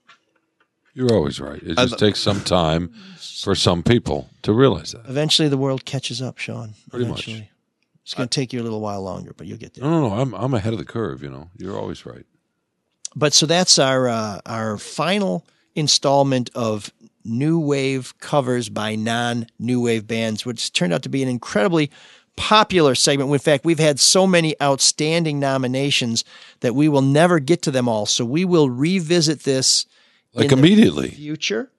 You're 0.95 1.13
always 1.13 1.39
right. 1.39 1.63
It 1.63 1.77
just 1.77 1.91
th- 1.91 2.01
takes 2.01 2.21
some 2.21 2.41
time 2.41 2.93
for 3.21 3.55
some 3.55 3.83
people 3.85 4.29
to 4.43 4.53
realize 4.53 4.93
that. 4.93 5.05
eventually 5.09 5.49
the 5.49 5.57
world 5.57 5.85
catches 5.85 6.21
up, 6.23 6.39
Shawn. 6.39 6.75
Pretty 6.91 7.07
much. 7.07 7.29
It's 8.07 8.15
going 8.15 8.29
to 8.29 8.33
take 8.41 8.53
you 8.53 8.61
a 8.61 8.63
little 8.63 8.81
while 8.81 9.03
longer, 9.03 9.33
but 9.37 9.49
you'll 9.49 9.59
get 9.59 9.75
there. 9.75 9.83
No, 9.83 9.91
no, 10.01 10.09
no. 10.09 10.15
I'm 10.15 10.33
I'm 10.33 10.55
ahead 10.55 10.73
of 10.73 10.79
the 10.79 10.85
curve. 10.85 11.25
You 11.25 11.29
know, 11.29 11.51
you're 11.59 11.77
always 11.77 12.07
right. 12.07 12.25
But 13.17 13.35
so 13.35 13.47
that's 13.47 13.81
our 13.81 14.09
uh, 14.09 14.41
our 14.47 14.79
final 14.79 15.45
installment 15.75 16.49
of 16.55 16.93
new 17.25 17.59
wave 17.59 18.15
covers 18.21 18.69
by 18.69 18.95
non 18.95 19.49
new 19.59 19.81
wave 19.83 20.07
bands, 20.07 20.47
which 20.47 20.73
turned 20.73 20.93
out 20.93 21.03
to 21.03 21.09
be 21.09 21.21
an 21.25 21.29
incredibly 21.29 21.91
popular 22.37 22.95
segment. 22.95 23.33
In 23.33 23.39
fact, 23.41 23.65
we've 23.65 23.81
had 23.81 23.99
so 23.99 24.25
many 24.25 24.55
outstanding 24.63 25.41
nominations 25.41 26.23
that 26.61 26.77
we 26.77 26.89
will 26.89 27.03
never 27.03 27.41
get 27.41 27.61
to 27.63 27.73
them 27.73 27.89
all. 27.89 28.07
So 28.07 28.25
we 28.25 28.45
will 28.45 28.71
revisit 28.71 29.43
this 29.43 29.85
Like 30.33 30.45
in 30.45 30.51
the 30.51 30.57
immediately. 30.59 31.09
future. 31.11 31.73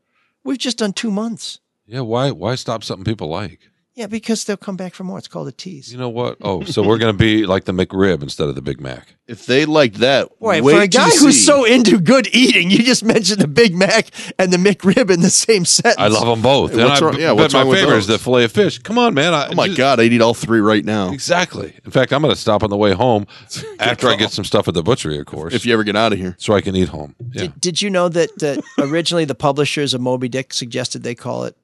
We've 0.43 0.57
just 0.57 0.77
done 0.79 0.91
two 0.91 1.11
months. 1.11 1.59
Yeah. 1.85 2.01
Why 2.01 2.31
why 2.31 2.55
stop 2.55 2.83
something 2.83 3.05
people 3.05 3.29
like? 3.29 3.69
Yeah, 3.97 4.05
because 4.05 4.43
they'll 4.43 4.57
come 4.57 4.77
back 4.77 4.93
for 4.93 5.03
more. 5.03 5.17
It's 5.17 5.27
called 5.27 5.47
a 5.47 5.51
tease. 5.51 5.91
You 5.91 5.97
know 5.97 6.07
what? 6.07 6.37
Oh, 6.41 6.63
so 6.63 6.83
we're 6.83 6.99
gonna 6.99 7.13
be 7.13 7.47
like 7.47 7.65
the 7.65 7.71
McRib 7.71 8.21
instead 8.21 8.47
of 8.47 8.53
the 8.53 8.61
Big 8.61 8.79
Mac. 8.79 9.15
If 9.25 9.47
they 9.47 9.65
like 9.65 9.95
that, 9.95 10.37
Boy, 10.39 10.61
wait 10.61 10.75
for 10.75 10.81
a 10.83 10.87
guy 10.87 11.07
you 11.07 11.19
who's 11.19 11.35
see. 11.35 11.41
so 11.41 11.65
into 11.65 11.99
good 11.99 12.27
eating, 12.31 12.69
you 12.69 12.83
just 12.83 13.03
mentioned 13.03 13.41
the 13.41 13.47
Big 13.47 13.75
Mac 13.75 14.11
and 14.37 14.53
the 14.53 14.57
McRib 14.57 15.09
in 15.09 15.21
the 15.21 15.31
same 15.31 15.65
sentence. 15.65 15.95
I 15.97 16.09
love 16.09 16.27
them 16.27 16.43
both. 16.43 16.73
Hey, 16.73 16.81
and 16.81 16.89
what's 16.89 17.01
I, 17.01 17.05
wrong- 17.05 17.19
yeah, 17.19 17.29
but 17.29 17.35
what's 17.37 17.53
my 17.55 17.61
wrong 17.61 17.69
with 17.69 17.79
favorite 17.79 17.97
is 17.97 18.05
those? 18.05 18.19
the 18.19 18.23
fillet 18.23 18.43
of 18.43 18.51
fish. 18.51 18.77
Come 18.77 18.99
on, 18.99 19.15
man. 19.15 19.33
I, 19.33 19.47
Oh 19.47 19.55
my 19.55 19.67
god, 19.67 19.99
I'd 19.99 20.13
eat 20.13 20.21
all 20.21 20.35
three 20.35 20.61
right 20.61 20.85
now. 20.85 21.11
Exactly. 21.11 21.73
In 21.83 21.89
fact, 21.89 22.13
I'm 22.13 22.21
going 22.21 22.31
to 22.33 22.39
stop 22.39 22.61
on 22.61 22.69
the 22.69 22.77
way 22.77 22.93
home 22.93 23.25
after 23.79 24.09
I 24.09 24.15
get 24.15 24.29
some 24.31 24.45
stuff 24.45 24.67
at 24.67 24.75
the 24.75 24.83
butchery, 24.83 25.17
of 25.17 25.25
course. 25.25 25.55
If 25.55 25.65
you 25.65 25.73
ever 25.73 25.83
get 25.83 25.95
out 25.95 26.13
of 26.13 26.19
here, 26.19 26.35
so 26.37 26.53
I 26.53 26.61
can 26.61 26.75
eat 26.75 26.89
home. 26.89 27.15
Yeah. 27.31 27.41
Did, 27.41 27.59
did 27.61 27.81
you 27.81 27.89
know 27.89 28.09
that, 28.09 28.37
that 28.37 28.63
originally 28.77 29.25
the 29.25 29.33
publishers 29.35 29.95
of 29.95 30.01
Moby 30.01 30.29
Dick 30.29 30.53
suggested 30.53 31.01
they 31.01 31.15
call 31.15 31.45
it 31.45 31.57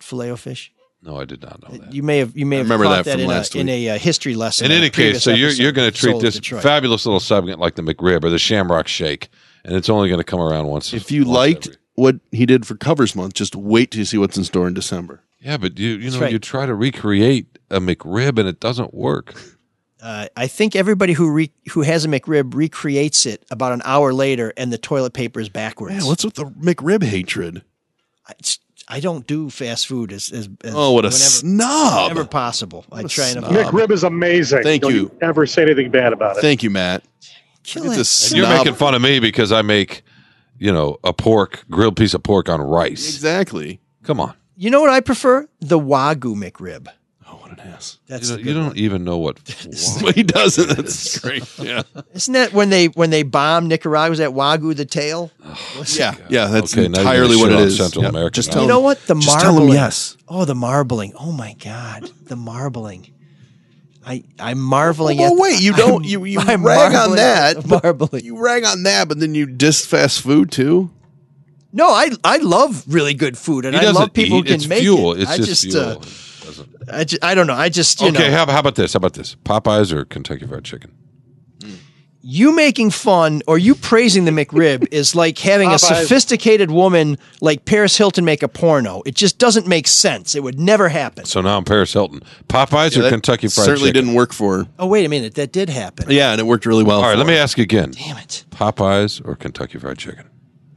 filet 0.00 0.30
of 0.30 0.40
fish? 0.40 0.72
No, 1.02 1.18
I 1.18 1.24
did 1.24 1.42
not 1.42 1.62
know 1.62 1.78
that. 1.78 1.94
You 1.94 2.02
may 2.02 2.18
have 2.18 2.36
you 2.36 2.44
may 2.44 2.56
I 2.56 2.58
have 2.58 2.66
remember 2.66 2.84
caught 2.84 3.04
that 3.06 3.12
from 3.12 3.20
in, 3.22 3.26
last 3.26 3.54
a, 3.54 3.60
in 3.60 3.68
a 3.68 3.88
uh, 3.90 3.98
history 3.98 4.34
lesson. 4.34 4.66
In 4.66 4.72
any 4.72 4.90
case, 4.90 5.22
so 5.22 5.30
you're 5.32 5.50
you're 5.50 5.72
going 5.72 5.90
to 5.90 5.96
treat 5.96 6.20
this 6.20 6.34
Detroit. 6.34 6.62
fabulous 6.62 7.06
little 7.06 7.20
segment 7.20 7.58
like 7.58 7.74
the 7.76 7.82
McRib 7.82 8.22
or 8.22 8.30
the 8.30 8.38
Shamrock 8.38 8.86
Shake, 8.86 9.30
and 9.64 9.74
it's 9.74 9.88
only 9.88 10.08
going 10.08 10.20
to 10.20 10.24
come 10.24 10.40
around 10.40 10.66
once. 10.66 10.92
if 10.92 11.10
you 11.10 11.24
liked 11.24 11.78
what 11.94 12.16
he 12.32 12.44
did 12.44 12.66
for 12.66 12.76
Covers 12.76 13.16
Month, 13.16 13.34
just 13.34 13.56
wait 13.56 13.92
till 13.92 14.00
you 14.00 14.04
see 14.04 14.18
what's 14.18 14.36
in 14.36 14.44
store 14.44 14.68
in 14.68 14.74
December. 14.74 15.22
Yeah, 15.40 15.56
but 15.56 15.78
you 15.78 15.90
you 15.90 16.02
That's 16.02 16.14
know 16.16 16.20
right. 16.22 16.32
you 16.32 16.38
try 16.38 16.66
to 16.66 16.74
recreate 16.74 17.58
a 17.70 17.80
McRib 17.80 18.38
and 18.38 18.46
it 18.48 18.60
doesn't 18.60 18.92
work. 18.92 19.34
Uh, 20.02 20.26
I 20.34 20.46
think 20.46 20.74
everybody 20.74 21.12
who 21.12 21.30
re- 21.30 21.52
who 21.72 21.82
has 21.82 22.06
a 22.06 22.08
McRib 22.08 22.54
recreates 22.54 23.26
it 23.26 23.44
about 23.50 23.72
an 23.72 23.82
hour 23.84 24.14
later, 24.14 24.50
and 24.56 24.72
the 24.72 24.78
toilet 24.78 25.12
paper 25.12 25.40
is 25.40 25.50
backwards. 25.50 25.94
Man, 25.94 26.06
what's 26.06 26.24
with 26.24 26.36
the 26.36 26.46
McRib 26.46 27.02
hatred? 27.02 27.62
I, 28.26 28.32
I 28.92 28.98
don't 28.98 29.24
do 29.24 29.50
fast 29.50 29.86
food 29.86 30.12
as, 30.12 30.32
as, 30.32 30.48
as 30.64 30.74
Oh, 30.74 30.90
what 30.92 31.04
a 31.04 31.08
whenever, 31.08 31.12
snob. 31.14 32.10
Whenever 32.10 32.26
possible, 32.26 32.84
I 32.90 32.96
What 33.02 33.04
a 33.04 33.08
try 33.08 33.28
and 33.28 33.44
McRib 33.44 33.90
is 33.92 34.02
amazing. 34.02 34.64
Thank 34.64 34.82
Don't 34.82 34.92
you. 34.94 35.10
ever 35.22 35.46
say 35.46 35.62
anything 35.62 35.92
bad 35.92 36.12
about 36.12 36.36
it. 36.36 36.40
Thank 36.40 36.64
you, 36.64 36.70
Matt. 36.70 37.04
Kill 37.62 37.84
Look 37.84 37.92
at 37.92 37.94
it. 37.94 37.98
this 37.98 38.30
And 38.32 38.38
you're 38.38 38.48
making 38.48 38.74
fun 38.74 38.96
of 38.96 39.00
me 39.00 39.20
because 39.20 39.52
I 39.52 39.62
make, 39.62 40.02
you 40.58 40.72
know, 40.72 40.98
a 41.04 41.12
pork 41.12 41.64
grilled 41.70 41.96
piece 41.96 42.14
of 42.14 42.22
pork 42.24 42.48
on 42.48 42.60
rice. 42.60 43.14
Exactly. 43.14 43.80
Come 44.02 44.18
on, 44.18 44.34
You 44.56 44.70
know 44.70 44.80
what 44.80 44.90
I 44.90 45.00
prefer? 45.00 45.46
The 45.60 45.78
Wagyu 45.78 46.34
McRib. 46.34 46.88
Oh, 47.64 47.70
what. 47.70 47.96
That's 48.06 48.30
you 48.30 48.36
the 48.36 48.36
don't, 48.36 48.46
you 48.46 48.54
don't 48.54 48.66
one. 48.68 48.76
even 48.78 49.04
know 49.04 49.18
what. 49.18 49.38
what 50.00 50.14
he 50.14 50.22
doesn't. 50.22 50.68
That's 50.76 51.18
great. 51.24 51.44
Yeah. 51.58 51.82
Isn't 52.14 52.34
that 52.34 52.52
when 52.52 52.70
they 52.70 52.86
when 52.86 53.10
they 53.10 53.22
bombed 53.22 53.68
Nicaragua? 53.68 54.10
Was 54.10 54.18
that 54.18 54.30
Wagyu 54.30 54.74
the 54.76 54.84
tail? 54.84 55.30
Yeah. 55.94 56.14
Yeah. 56.28 56.46
That's 56.46 56.72
Okay, 56.74 56.86
entirely 56.86 57.36
what 57.36 57.50
shit 57.50 57.52
it 57.52 57.56
on 57.56 57.62
is. 57.68 57.76
Central 57.76 58.02
Yeah. 58.04 58.10
American 58.10 58.34
Just 58.34 58.48
now. 58.48 58.54
tell 58.54 58.62
You 58.62 58.68
know 58.68 58.80
what? 58.80 58.98
The 59.06 59.14
just 59.14 59.26
marbling. 59.26 59.54
tell 59.56 59.66
him 59.66 59.72
yes. 59.74 60.16
Oh, 60.28 60.44
the 60.44 60.54
marbling. 60.54 61.12
Oh 61.18 61.32
my 61.32 61.54
God, 61.54 62.10
the 62.24 62.36
marbling. 62.36 63.12
I 64.06 64.24
I'm 64.38 64.58
marveling 64.58 65.18
Well, 65.18 65.34
at. 65.34 65.38
wait, 65.38 65.60
you 65.60 65.74
don't. 65.74 66.04
You 66.04 66.24
you 66.24 66.40
I'm 66.40 66.64
rag 66.64 66.94
on 66.94 67.16
that. 67.16 67.66
marbling. 67.66 68.24
You 68.24 68.42
rag 68.42 68.64
on 68.64 68.82
that, 68.84 69.08
but 69.08 69.20
then 69.20 69.34
you 69.34 69.44
diss 69.46 69.84
fast 69.84 70.22
food 70.22 70.50
too. 70.50 70.90
No, 71.72 71.88
I 71.90 72.10
I 72.24 72.38
love 72.38 72.82
really 72.88 73.14
good 73.14 73.36
food, 73.38 73.64
and 73.66 73.76
He 73.76 73.86
I 73.86 73.90
love 73.90 74.12
people 74.12 74.38
eat. 74.38 74.48
who 74.48 74.54
It's 74.54 74.62
can 74.64 74.68
make 74.70 74.80
fuel. 74.80 75.12
it. 75.12 75.20
It's 75.22 75.30
I 75.30 75.36
just 75.36 75.48
just, 75.62 75.62
fuel. 75.70 75.84
uh, 75.84 75.92
It 75.96 76.04
doesn't- 76.50 76.90
I, 76.92 77.04
ju- 77.04 77.18
I 77.22 77.34
don't 77.34 77.46
know. 77.46 77.54
I 77.54 77.68
just 77.68 78.00
you 78.00 78.08
okay, 78.08 78.28
know 78.30 78.36
how, 78.36 78.46
how 78.50 78.60
about 78.60 78.74
this? 78.74 78.92
How 78.94 78.98
about 78.98 79.14
this? 79.14 79.36
Popeyes 79.44 79.92
or 79.92 80.04
Kentucky 80.04 80.46
Fried 80.46 80.64
Chicken? 80.64 80.92
you 82.22 82.54
making 82.54 82.90
fun 82.90 83.40
or 83.46 83.56
you 83.56 83.74
praising 83.74 84.26
the 84.26 84.30
McRib 84.30 84.86
is 84.92 85.14
like 85.14 85.38
having 85.38 85.70
a 85.70 85.76
Popeyes. 85.76 86.02
sophisticated 86.02 86.70
woman 86.70 87.16
like 87.40 87.64
Paris 87.64 87.96
Hilton 87.96 88.26
make 88.26 88.42
a 88.42 88.48
porno. 88.48 89.00
It 89.06 89.14
just 89.14 89.38
doesn't 89.38 89.66
make 89.66 89.86
sense. 89.88 90.34
It 90.34 90.42
would 90.42 90.60
never 90.60 90.90
happen. 90.90 91.24
So 91.24 91.40
now 91.40 91.56
I'm 91.56 91.64
Paris 91.64 91.94
Hilton. 91.94 92.20
Popeyes 92.46 92.92
Yeah, 92.92 92.98
or 93.00 93.02
that 93.04 93.10
Kentucky 93.10 93.48
Fried 93.48 93.64
Chicken? 93.64 93.64
certainly 93.64 93.88
Chicken? 93.88 94.04
didn't 94.04 94.14
work 94.16 94.34
for 94.34 94.58
her. 94.58 94.68
Oh 94.78 94.86
wait 94.86 95.06
a 95.06 95.08
minute, 95.08 95.34
that 95.36 95.50
did 95.52 95.70
happen. 95.70 96.10
Yeah, 96.10 96.32
and 96.32 96.38
it 96.40 96.44
worked 96.44 96.66
really 96.66 96.84
well. 96.84 96.98
All 96.98 97.04
right, 97.04 97.12
for 97.12 97.18
let 97.18 97.26
me 97.26 97.38
ask 97.38 97.56
you 97.56 97.62
again. 97.62 97.92
Damn 97.92 98.18
it. 98.18 98.44
Popeyes 98.50 99.26
or 99.26 99.34
Kentucky 99.34 99.78
Fried 99.78 99.96
Chicken? 99.96 100.28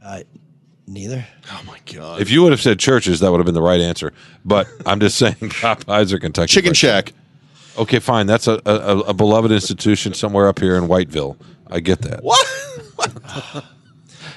Uh, 0.02 0.20
neither. 0.86 1.26
Oh 1.50 1.62
my 1.66 1.78
god. 1.92 2.20
If 2.20 2.30
you 2.30 2.42
would 2.42 2.52
have 2.52 2.60
said 2.60 2.78
Church's, 2.78 3.20
that 3.20 3.30
would 3.30 3.38
have 3.38 3.46
been 3.46 3.54
the 3.54 3.62
right 3.62 3.80
answer. 3.80 4.12
But 4.44 4.66
I'm 4.86 5.00
just 5.00 5.18
saying 5.18 5.34
Popeyes 5.40 6.12
or 6.12 6.18
Kentucky 6.18 6.48
Chicken 6.48 6.70
Fried 6.70 6.76
Shack. 6.76 7.12
Okay, 7.76 7.98
fine. 7.98 8.26
That's 8.26 8.46
a, 8.46 8.60
a, 8.66 8.98
a 9.00 9.14
beloved 9.14 9.50
institution 9.50 10.14
somewhere 10.14 10.46
up 10.46 10.60
here 10.60 10.76
in 10.76 10.84
Whiteville. 10.84 11.36
I 11.68 11.80
get 11.80 12.02
that. 12.02 12.22
What? 12.22 12.46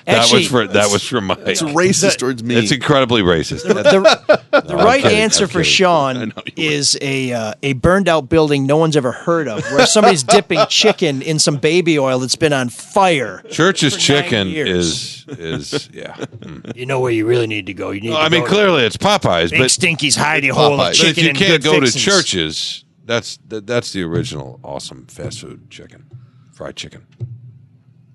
That 0.07 0.31
was 0.31 0.47
for 0.47 0.67
that 0.67 0.89
was 0.89 1.05
from 1.05 1.25
my. 1.25 1.37
It's 1.45 1.61
racist 1.61 2.17
towards 2.19 2.41
me. 2.41 2.55
It's 2.55 2.71
incredibly 2.71 3.21
racist. 3.21 3.63
the, 3.63 3.73
the 3.73 4.41
I'm 4.53 4.77
right 4.77 5.01
kidding, 5.01 5.17
answer 5.17 5.43
I'm 5.43 5.49
for 5.49 5.59
kidding. 5.59 5.71
Shawn 5.73 6.33
is 6.55 6.97
a 7.01 7.33
uh, 7.33 7.53
a 7.61 7.73
burned 7.73 8.07
out 8.07 8.29
building 8.29 8.65
no 8.65 8.77
one's 8.77 8.95
ever 8.95 9.11
heard 9.11 9.49
of, 9.49 9.63
where 9.65 9.85
somebody's 9.85 10.23
dipping 10.37 10.65
chicken 10.69 11.21
in 11.21 11.39
some 11.39 11.57
baby 11.57 11.99
oil 11.99 12.19
that's 12.19 12.37
been 12.37 12.53
on 12.53 12.69
fire. 12.69 13.43
Church's 13.49 13.95
for 13.95 14.13
nine 14.13 14.23
chicken 14.23 14.47
years. 14.47 15.25
is 15.27 15.39
is 15.39 15.89
yeah. 15.91 16.15
Mm. 16.15 16.73
You 16.73 16.85
know 16.85 17.01
where 17.01 17.11
you 17.11 17.25
really 17.25 17.47
need 17.47 17.65
to 17.65 17.73
go. 17.73 17.91
You 17.91 17.99
need. 17.99 18.09
No, 18.11 18.15
to 18.15 18.21
I 18.21 18.29
mean 18.29 18.43
to 18.43 18.47
clearly 18.49 18.83
it's 18.83 18.95
Popeyes, 18.97 19.49
Big 19.49 19.59
but 19.59 19.71
Stinky's 19.71 20.15
hidey 20.15 20.51
hole 20.51 20.75
of 20.75 20.79
Popeyes. 20.79 20.83
but 20.83 20.91
if 20.91 21.15
chicken 21.15 21.23
you 21.25 21.33
can't 21.33 21.61
good 21.61 21.63
go 21.63 21.79
to 21.81 21.91
Church's, 21.91 22.85
that's 23.03 23.39
that, 23.49 23.67
that's 23.67 23.91
the 23.91 24.03
original 24.03 24.61
awesome 24.63 25.05
fast 25.07 25.41
food 25.41 25.69
chicken, 25.69 26.09
fried 26.53 26.77
chicken. 26.77 27.05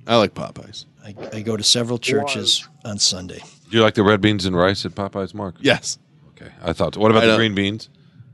I 0.07 0.17
like 0.17 0.33
Popeyes. 0.33 0.87
I, 1.05 1.15
I 1.33 1.41
go 1.43 1.57
to 1.57 1.63
several 1.63 1.99
churches 1.99 2.69
on 2.85 2.99
Sunday. 2.99 3.39
Do 3.71 3.77
you 3.77 3.83
like 3.83 3.95
the 3.95 4.03
red 4.03 4.21
beans 4.21 4.45
and 4.47 4.57
rice 4.57 4.85
at 4.87 4.93
Popeyes, 4.95 5.35
Mark? 5.35 5.57
Yes. 5.61 5.99
Okay, 6.31 6.51
I 6.63 6.73
thought. 6.73 6.97
What 6.97 7.11
about 7.11 7.23
I 7.25 7.27
the 7.27 7.33
don't- 7.33 7.39
green 7.39 7.55
beans? 7.55 7.89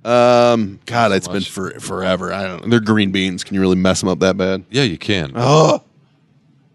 Um, 0.05 0.79
God, 0.87 1.13
it's 1.13 1.27
been 1.27 1.37
much. 1.39 1.51
for 1.51 1.71
forever. 1.81 2.33
I 2.33 2.47
don't. 2.47 2.71
They're 2.71 2.81
green 2.81 3.11
beans. 3.11 3.43
Can 3.45 3.55
you 3.57 3.61
really 3.61 3.77
mess 3.77 4.01
them 4.01 4.09
up 4.09 4.21
that 4.21 4.37
bad? 4.37 4.65
Yeah, 4.71 4.85
you 4.85 4.97
can. 4.97 5.33
Oh, 5.35 5.83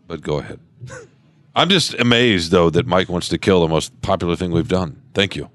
But 0.08 0.22
go 0.22 0.40
ahead. 0.40 0.60
I'm 1.56 1.70
just 1.70 1.94
amazed 1.96 2.52
though 2.52 2.70
that 2.72 2.86
Mike 2.86 3.10
wants 3.10 3.30
to 3.30 3.38
kill 3.38 3.62
the 3.62 3.68
most 3.68 4.00
popular 4.02 4.36
thing 4.36 4.52
we've 4.52 4.68
done. 4.68 5.02
Thank 5.14 5.36
you. 5.36 5.50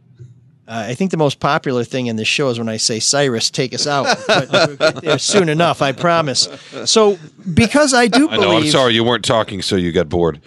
Uh, 0.68 0.84
I 0.88 0.94
think 0.94 1.10
the 1.10 1.16
most 1.16 1.40
popular 1.40 1.82
thing 1.82 2.08
in 2.08 2.16
this 2.16 2.28
show 2.28 2.50
is 2.50 2.58
when 2.58 2.68
I 2.68 2.76
say, 2.76 3.00
Cyrus, 3.00 3.48
take 3.48 3.72
us 3.72 3.86
out. 3.86 4.18
But 4.26 4.52
we'll 4.52 4.76
get 4.76 5.00
there 5.00 5.18
soon 5.18 5.48
enough, 5.48 5.80
I 5.80 5.92
promise. 5.92 6.46
So, 6.84 7.18
because 7.54 7.94
I 7.94 8.06
do 8.06 8.28
I 8.28 8.34
believe. 8.36 8.48
know. 8.50 8.56
I'm 8.58 8.66
sorry 8.66 8.92
you 8.92 9.02
weren't 9.02 9.24
talking, 9.24 9.62
so 9.62 9.76
you 9.76 9.92
got 9.92 10.10
bored. 10.10 10.42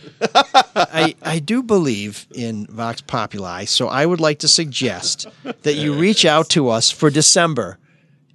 I, 0.75 1.15
I 1.23 1.39
do 1.39 1.63
believe 1.63 2.27
in 2.35 2.67
Vox 2.67 3.01
Populi, 3.01 3.65
so 3.65 3.87
I 3.87 4.05
would 4.05 4.19
like 4.19 4.37
to 4.39 4.47
suggest 4.47 5.25
that 5.43 5.73
you 5.73 5.95
reach 5.95 6.23
out 6.23 6.49
to 6.49 6.69
us 6.69 6.91
for 6.91 7.09
December 7.09 7.79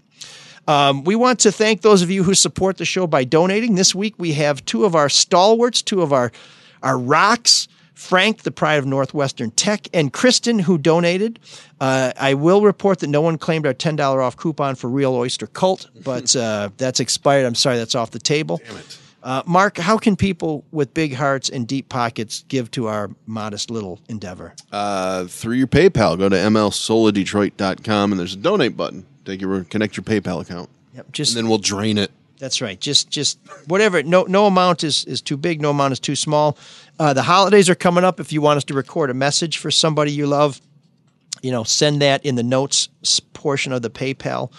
Um, 0.67 1.03
we 1.03 1.15
want 1.15 1.39
to 1.41 1.51
thank 1.51 1.81
those 1.81 2.01
of 2.01 2.09
you 2.09 2.23
who 2.23 2.33
support 2.33 2.77
the 2.77 2.85
show 2.85 3.05
by 3.05 3.25
donating. 3.25 3.75
This 3.75 3.93
week 3.93 4.15
we 4.17 4.33
have 4.33 4.63
two 4.65 4.85
of 4.85 4.95
our 4.95 5.09
stalwarts, 5.09 5.81
two 5.81 6.01
of 6.01 6.13
our, 6.13 6.31
our 6.81 6.97
rocks. 6.97 7.67
Frank, 7.93 8.43
the 8.43 8.51
pride 8.51 8.75
of 8.75 8.85
Northwestern 8.85 9.51
Tech, 9.51 9.87
and 9.93 10.11
Kristen, 10.11 10.59
who 10.59 10.77
donated. 10.77 11.39
Uh, 11.79 12.11
I 12.19 12.33
will 12.33 12.61
report 12.61 12.99
that 12.99 13.07
no 13.07 13.21
one 13.21 13.37
claimed 13.37 13.65
our 13.65 13.73
$10 13.73 13.99
off 14.21 14.35
coupon 14.37 14.75
for 14.75 14.89
Real 14.89 15.13
Oyster 15.13 15.47
Cult, 15.47 15.89
but 16.03 16.35
uh, 16.35 16.69
that's 16.77 16.99
expired. 16.99 17.45
I'm 17.45 17.55
sorry, 17.55 17.77
that's 17.77 17.95
off 17.95 18.11
the 18.11 18.19
table. 18.19 18.61
Damn 18.65 18.77
it. 18.77 18.99
Uh, 19.23 19.41
Mark, 19.45 19.77
how 19.77 19.97
can 19.97 20.17
people 20.17 20.65
with 20.71 20.93
big 20.93 21.13
hearts 21.13 21.47
and 21.49 21.65
deep 21.65 21.87
pockets 21.87 22.43
give 22.49 22.69
to 22.71 22.87
our 22.87 23.09
modest 23.25 23.71
little 23.71 24.01
endeavor? 24.09 24.53
Uh, 24.71 25.25
through 25.25 25.55
your 25.55 25.67
PayPal, 25.67 26.17
go 26.17 26.27
to 26.27 26.35
mlsoulofdetroit.com 26.35 28.11
and 28.11 28.19
there's 28.19 28.33
a 28.33 28.37
donate 28.37 28.75
button. 28.75 29.05
Take 29.23 29.39
your 29.39 29.63
connect 29.63 29.95
your 29.95 30.03
PayPal 30.03 30.41
account. 30.41 30.69
Yep, 30.93 31.11
just 31.13 31.31
and 31.31 31.37
then 31.37 31.49
we'll 31.49 31.57
drain 31.57 31.97
it. 31.97 32.11
That's 32.37 32.61
right. 32.61 32.77
Just 32.77 33.09
just 33.09 33.39
whatever. 33.67 34.03
No 34.03 34.23
no 34.23 34.45
amount 34.47 34.83
is 34.83 35.05
is 35.05 35.21
too 35.21 35.37
big. 35.37 35.61
No 35.61 35.69
amount 35.69 35.93
is 35.93 35.99
too 36.01 36.17
small. 36.17 36.57
Uh, 36.99 37.13
the 37.13 37.23
holidays 37.23 37.69
are 37.69 37.75
coming 37.75 38.03
up. 38.03 38.19
If 38.19 38.31
you 38.31 38.41
want 38.41 38.57
us 38.57 38.63
to 38.65 38.73
record 38.73 39.09
a 39.09 39.13
message 39.13 39.57
for 39.57 39.71
somebody 39.71 40.11
you 40.11 40.27
love, 40.27 40.61
you 41.41 41.51
know, 41.51 41.63
send 41.63 42.01
that 42.01 42.25
in 42.25 42.35
the 42.35 42.43
notes 42.43 42.89
portion 43.33 43.73
of 43.73 43.81
the 43.81 43.89
PayPal 43.89 44.51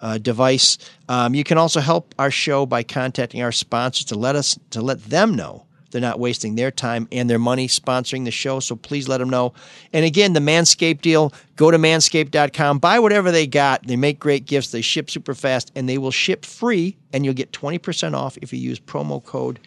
uh, 0.00 0.18
device. 0.18 0.78
Um, 1.08 1.34
you 1.34 1.44
can 1.44 1.58
also 1.58 1.80
help 1.80 2.14
our 2.18 2.30
show 2.30 2.66
by 2.66 2.82
contacting 2.82 3.42
our 3.42 3.52
sponsors 3.52 4.06
to 4.06 4.16
let 4.16 4.34
us 4.34 4.58
to 4.70 4.80
let 4.80 5.02
them 5.04 5.34
know 5.34 5.66
they're 5.92 6.00
not 6.00 6.18
wasting 6.18 6.54
their 6.54 6.70
time 6.70 7.06
and 7.12 7.28
their 7.30 7.38
money 7.38 7.68
sponsoring 7.68 8.24
the 8.24 8.30
show. 8.30 8.60
So 8.60 8.74
please 8.74 9.08
let 9.08 9.18
them 9.18 9.30
know. 9.30 9.52
And 9.92 10.04
again, 10.04 10.32
the 10.32 10.40
Manscaped 10.40 11.02
deal. 11.02 11.32
Go 11.56 11.70
to 11.70 11.78
manscaped.com, 11.78 12.78
buy 12.78 12.98
whatever 12.98 13.30
they 13.30 13.46
got. 13.46 13.86
They 13.86 13.96
make 13.96 14.18
great 14.18 14.46
gifts. 14.46 14.72
They 14.72 14.80
ship 14.80 15.10
super 15.10 15.34
fast, 15.34 15.70
and 15.76 15.88
they 15.88 15.98
will 15.98 16.10
ship 16.10 16.44
free. 16.44 16.96
And 17.12 17.24
you'll 17.24 17.34
get 17.34 17.52
twenty 17.52 17.78
percent 17.78 18.14
off 18.14 18.36
if 18.42 18.52
you 18.52 18.58
use 18.58 18.80
promo 18.80 19.22
code 19.22 19.60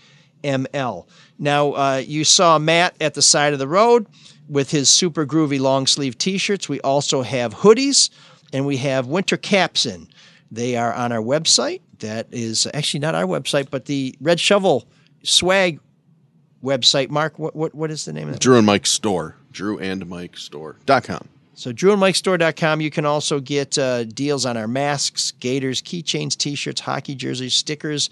ML. 0.45 1.07
Now, 1.39 1.73
uh, 1.73 2.03
you 2.05 2.23
saw 2.23 2.57
Matt 2.59 2.95
at 3.01 3.13
the 3.13 3.21
side 3.21 3.53
of 3.53 3.59
the 3.59 3.67
road 3.67 4.07
with 4.47 4.71
his 4.71 4.89
super 4.89 5.25
groovy 5.25 5.59
long 5.59 5.87
sleeve 5.87 6.17
t 6.17 6.37
shirts. 6.37 6.69
We 6.69 6.79
also 6.81 7.21
have 7.23 7.53
hoodies 7.53 8.09
and 8.53 8.65
we 8.65 8.77
have 8.77 9.07
winter 9.07 9.37
caps 9.37 9.85
in. 9.85 10.07
They 10.51 10.77
are 10.77 10.93
on 10.93 11.11
our 11.11 11.21
website. 11.21 11.81
That 11.99 12.27
is 12.31 12.67
actually 12.73 12.99
not 12.99 13.15
our 13.15 13.25
website, 13.25 13.69
but 13.69 13.85
the 13.85 14.15
Red 14.21 14.39
Shovel 14.39 14.87
swag 15.23 15.79
website. 16.63 17.09
Mark, 17.09 17.39
what, 17.39 17.55
what, 17.55 17.73
what 17.73 17.91
is 17.91 18.05
the 18.05 18.13
name 18.13 18.27
of 18.27 18.35
that? 18.35 18.41
Drew 18.41 18.57
and 18.57 18.65
Mike 18.65 18.85
Store. 18.85 19.35
Drew 19.51 19.79
and 19.79 20.05
Mike 20.07 20.37
Store.com. 20.37 21.29
So 21.55 21.71
drewandmikestore.com. 21.71 22.81
You 22.81 22.91
can 22.91 23.05
also 23.05 23.39
get 23.39 23.77
uh, 23.77 24.03
deals 24.03 24.45
on 24.45 24.57
our 24.57 24.67
masks, 24.67 25.31
gaiters, 25.31 25.81
keychains, 25.81 26.37
t-shirts, 26.37 26.81
hockey 26.81 27.15
jerseys, 27.15 27.53
stickers, 27.53 28.09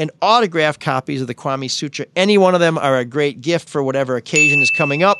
and 0.00 0.10
autographed 0.22 0.80
copies 0.80 1.20
of 1.20 1.26
the 1.26 1.34
Kwame 1.34 1.70
Sutra. 1.70 2.06
Any 2.16 2.38
one 2.38 2.54
of 2.54 2.60
them 2.60 2.78
are 2.78 2.96
a 2.96 3.04
great 3.04 3.42
gift 3.42 3.68
for 3.68 3.82
whatever 3.82 4.16
occasion 4.16 4.58
is 4.60 4.70
coming 4.70 5.02
up, 5.02 5.18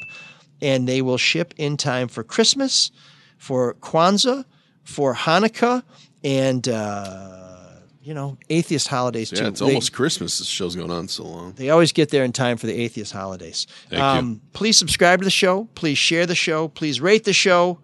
and 0.62 0.88
they 0.88 1.02
will 1.02 1.18
ship 1.18 1.52
in 1.58 1.76
time 1.76 2.08
for 2.08 2.24
Christmas, 2.24 2.90
for 3.36 3.74
Kwanzaa, 3.74 4.46
for 4.82 5.14
Hanukkah, 5.14 5.82
and 6.24 6.66
uh, 6.66 7.58
you 8.02 8.14
know 8.14 8.38
atheist 8.48 8.88
holidays 8.88 9.28
too. 9.28 9.42
Yeah, 9.42 9.48
it's 9.48 9.60
They- 9.60 9.66
almost 9.66 9.92
Christmas. 9.92 10.38
This 10.38 10.48
show's 10.48 10.74
going 10.74 10.90
on 10.90 11.08
so 11.08 11.24
long. 11.24 11.52
they 11.52 11.68
always 11.68 11.92
get 11.92 12.08
there 12.08 12.24
in 12.24 12.32
time 12.32 12.56
for 12.56 12.66
the 12.66 12.74
atheist 12.74 13.12
holidays. 13.12 13.66
Um, 13.92 13.98
Thank 13.98 14.28
you. 14.28 14.40
Please 14.54 14.78
subscribe 14.78 15.20
to 15.20 15.24
the 15.24 15.30
show. 15.30 15.68
Please 15.74 15.98
share 15.98 16.24
the 16.24 16.34
show. 16.34 16.68
Please 16.68 17.02
rate 17.02 17.24
the 17.24 17.34
show. 17.34 17.80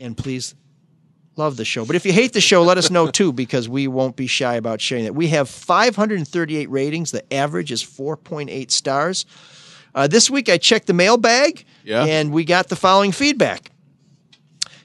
And 0.00 0.16
please 0.16 0.56
love 1.36 1.56
the 1.56 1.64
show. 1.64 1.84
But 1.84 1.96
if 1.96 2.06
you 2.06 2.12
hate 2.12 2.32
the 2.32 2.40
show, 2.40 2.62
let 2.62 2.78
us 2.78 2.90
know 2.90 3.10
too, 3.10 3.32
because 3.32 3.68
we 3.68 3.88
won't 3.88 4.16
be 4.16 4.26
shy 4.26 4.54
about 4.54 4.80
sharing 4.80 5.04
it. 5.04 5.14
We 5.14 5.28
have 5.28 5.48
538 5.48 6.70
ratings. 6.70 7.10
The 7.10 7.32
average 7.32 7.72
is 7.72 7.82
4.8 7.82 8.70
stars. 8.70 9.26
Uh, 9.94 10.06
this 10.06 10.28
week 10.30 10.48
I 10.48 10.58
checked 10.58 10.86
the 10.86 10.92
mailbag 10.92 11.64
Yeah. 11.84 12.04
and 12.04 12.32
we 12.32 12.44
got 12.44 12.68
the 12.68 12.76
following 12.76 13.12
feedback. 13.12 13.70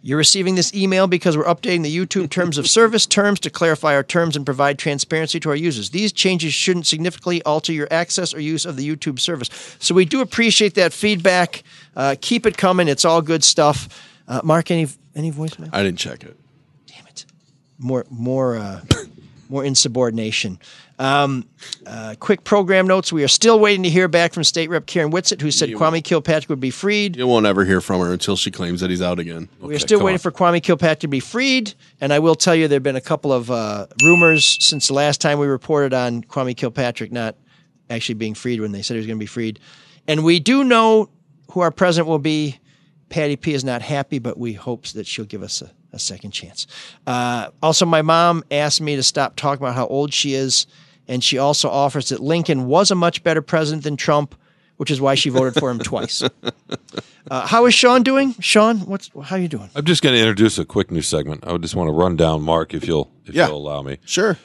You're 0.01 0.17
receiving 0.17 0.55
this 0.55 0.73
email 0.73 1.07
because 1.07 1.35
we're 1.35 1.43
updating 1.43 1.83
the 1.83 1.93
YouTube 1.93 2.29
terms 2.29 2.57
of 2.57 2.67
service 2.69 3.05
terms 3.05 3.37
to 3.41 3.49
clarify 3.49 3.93
our 3.95 4.03
terms 4.03 4.37
and 4.37 4.45
provide 4.45 4.79
transparency 4.79 5.41
to 5.41 5.49
our 5.49 5.57
users. 5.57 5.89
These 5.89 6.13
changes 6.13 6.53
shouldn't 6.53 6.87
significantly 6.87 7.43
alter 7.43 7.73
your 7.73 7.87
access 7.91 8.33
or 8.33 8.39
use 8.39 8.65
of 8.65 8.77
the 8.77 8.87
YouTube 8.95 9.19
service. 9.19 9.49
So 9.79 9.93
we 9.93 10.05
do 10.05 10.21
appreciate 10.21 10.75
that 10.75 10.93
feedback. 10.93 11.63
Uh, 11.97 12.15
keep 12.21 12.45
it 12.45 12.55
coming. 12.55 12.87
It's 12.87 13.03
all 13.03 13.21
good 13.21 13.43
stuff. 13.43 13.89
Uh, 14.25 14.39
Mark, 14.43 14.71
any 14.71 14.87
any 15.15 15.33
voicemail? 15.33 15.69
I 15.73 15.83
didn't 15.83 15.99
check 15.99 16.23
it. 16.23 16.38
More 17.79 18.05
more 18.09 18.57
uh, 18.57 18.81
more 19.49 19.63
insubordination. 19.63 20.59
Um, 20.99 21.47
uh, 21.87 22.15
quick 22.19 22.43
program 22.43 22.85
notes. 22.85 23.13
We 23.13 23.23
are 23.23 23.29
still 23.29 23.57
waiting 23.57 23.83
to 23.83 23.89
hear 23.89 24.09
back 24.09 24.33
from 24.33 24.43
State 24.43 24.69
Rep 24.69 24.85
Karen 24.85 25.11
Whitsett, 25.11 25.41
who 25.41 25.49
said 25.49 25.69
Kwame 25.69 26.03
Kilpatrick 26.03 26.49
would 26.49 26.59
be 26.59 26.71
freed. 26.71 27.15
You 27.15 27.25
won't 27.25 27.45
ever 27.45 27.63
hear 27.63 27.79
from 27.79 28.01
her 28.01 28.11
until 28.11 28.35
she 28.35 28.51
claims 28.51 28.81
that 28.81 28.89
he's 28.89 29.01
out 29.01 29.17
again. 29.17 29.47
we 29.61 29.75
are 29.75 29.79
still 29.79 30.03
waiting 30.03 30.19
for 30.19 30.29
Kwame 30.29 30.61
Kilpatrick 30.61 30.99
to 30.99 31.07
be 31.07 31.21
freed. 31.21 31.73
And 32.01 32.11
I 32.11 32.19
will 32.19 32.35
tell 32.35 32.53
you, 32.53 32.67
there 32.67 32.75
have 32.75 32.83
been 32.83 32.97
a 32.97 33.01
couple 33.01 33.31
of 33.31 33.49
uh, 33.49 33.87
rumors 34.03 34.43
since 34.63 34.87
the 34.87 34.93
last 34.93 35.21
time 35.21 35.39
we 35.39 35.47
reported 35.47 35.93
on 35.93 36.21
Kwame 36.23 36.55
Kilpatrick 36.55 37.13
not 37.13 37.37
actually 37.89 38.15
being 38.15 38.33
freed 38.35 38.59
when 38.59 38.73
they 38.73 38.81
said 38.81 38.95
he 38.95 38.99
was 38.99 39.07
going 39.07 39.17
to 39.17 39.23
be 39.23 39.25
freed. 39.25 39.59
And 40.05 40.25
we 40.25 40.39
do 40.41 40.65
know 40.65 41.09
who 41.51 41.61
our 41.61 41.71
president 41.71 42.09
will 42.09 42.19
be. 42.19 42.59
Patty 43.07 43.37
P 43.37 43.53
is 43.53 43.63
not 43.63 43.81
happy, 43.81 44.19
but 44.19 44.37
we 44.37 44.53
hope 44.53 44.85
that 44.89 45.07
she'll 45.07 45.25
give 45.25 45.43
us 45.43 45.61
a, 45.61 45.71
a 45.93 45.99
second 45.99 46.31
chance. 46.31 46.67
Uh, 47.07 47.49
also, 47.61 47.85
my 47.85 48.01
mom 48.01 48.43
asked 48.51 48.81
me 48.81 48.95
to 48.95 49.03
stop 49.03 49.35
talking 49.35 49.63
about 49.63 49.75
how 49.75 49.87
old 49.87 50.13
she 50.13 50.33
is. 50.33 50.67
And 51.07 51.23
she 51.23 51.39
also 51.39 51.69
offers 51.69 52.09
that 52.09 52.19
Lincoln 52.19 52.67
was 52.67 52.91
a 52.91 52.95
much 52.95 53.23
better 53.23 53.41
president 53.41 53.83
than 53.83 53.97
Trump, 53.97 54.35
which 54.77 54.91
is 54.91 55.01
why 55.01 55.15
she 55.15 55.29
voted 55.29 55.55
for 55.59 55.71
him 55.71 55.79
twice. 55.79 56.21
Uh, 57.29 57.45
how 57.45 57.65
is 57.67 57.75
Shawn 57.75 58.01
doing? 58.01 58.33
Shawn, 58.39 58.79
what's 58.87 59.11
how 59.25 59.35
are 59.35 59.39
you 59.39 59.47
doing? 59.49 59.69
I'm 59.75 59.85
just 59.85 60.01
going 60.01 60.15
to 60.15 60.19
introduce 60.19 60.57
a 60.57 60.65
quick 60.65 60.89
new 60.89 61.03
segment. 61.03 61.45
I 61.45 61.51
would 61.51 61.61
just 61.61 61.75
want 61.75 61.87
to 61.89 61.91
run 61.91 62.15
down, 62.15 62.41
Mark, 62.41 62.73
if 62.73 62.87
you'll 62.87 63.11
if 63.25 63.35
Yeah. 63.35 63.47
you'll 63.47 63.57
allow 63.57 63.83
me. 63.83 63.99
Sure. 64.03 64.39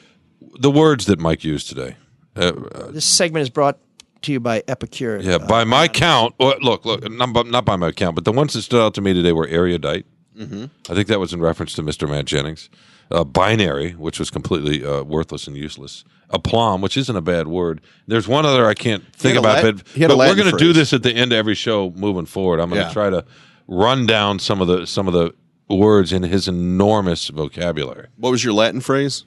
The 0.59 0.69
words 0.69 1.07
that 1.07 1.19
Mike 1.19 1.43
used 1.43 1.67
today, 1.69 1.95
Uh, 2.35 2.41
uh, 2.75 2.91
This 2.91 3.05
segment 3.05 3.41
is 3.41 3.49
brought 3.49 3.79
to 4.23 4.31
you 4.31 4.39
by 4.39 4.61
Epicure. 4.67 5.19
yeah, 5.19 5.39
by 5.39 5.63
my 5.63 5.87
count, 5.87 6.35
look, 6.39 6.85
look, 6.85 7.09
not, 7.09 7.33
by- 7.33 7.43
not 7.43 7.65
by 7.65 7.75
my 7.75 7.91
count, 7.91 8.13
but 8.13 8.23
the 8.25 8.31
ones 8.33 8.53
that 8.53 8.61
stood 8.61 8.83
out 8.85 8.93
to 8.95 9.01
me 9.01 9.13
today 9.15 9.31
were 9.31 9.47
erudite. 9.47 10.05
Mhm. 10.37 10.69
I 10.89 10.93
think 10.93 11.07
that 11.07 11.19
was 11.19 11.33
in 11.33 11.39
reference 11.39 11.73
to 11.75 11.83
Mr. 11.83 12.09
Matt 12.09 12.25
Jennings. 12.25 12.69
Uh, 13.11 13.23
binary, 13.23 13.91
which 13.91 14.17
was 14.17 14.31
completely 14.31 14.83
uh, 14.83 15.03
worthless 15.03 15.45
and 15.45 15.55
useless. 15.55 16.03
Aplomb, 16.31 16.81
which 16.81 16.97
isn't 16.97 17.15
a 17.15 17.21
bad 17.21 17.47
word. 17.47 17.79
There's 18.07 18.27
one 18.27 18.47
other 18.47 18.65
I 18.65 18.73
can't 18.73 19.03
think 19.15 19.37
about, 19.37 19.63
Lat- 19.63 19.75
but, 19.77 19.87
he 19.89 20.01
had 20.01 20.09
a 20.09 20.15
but 20.15 20.27
we're 20.27 20.35
going 20.35 20.49
to 20.51 20.57
do 20.57 20.73
this 20.73 20.91
at 20.91 21.03
the 21.03 21.11
end 21.13 21.31
of 21.31 21.37
every 21.37 21.53
show 21.53 21.91
moving 21.95 22.25
forward. 22.25 22.59
I'm 22.59 22.69
going 22.69 22.81
to 22.81 22.87
Yeah. 22.87 22.93
try 22.93 23.09
to 23.11 23.23
run 23.67 24.07
down 24.07 24.39
some 24.39 24.59
of 24.59 24.67
the 24.67 24.87
some 24.87 25.07
of 25.07 25.13
the 25.13 25.35
words 25.69 26.11
in 26.11 26.23
his 26.23 26.47
enormous 26.47 27.27
vocabulary. 27.27 28.07
What 28.17 28.31
was 28.31 28.43
your 28.43 28.53
Latin 28.53 28.81
phrase? 28.81 29.25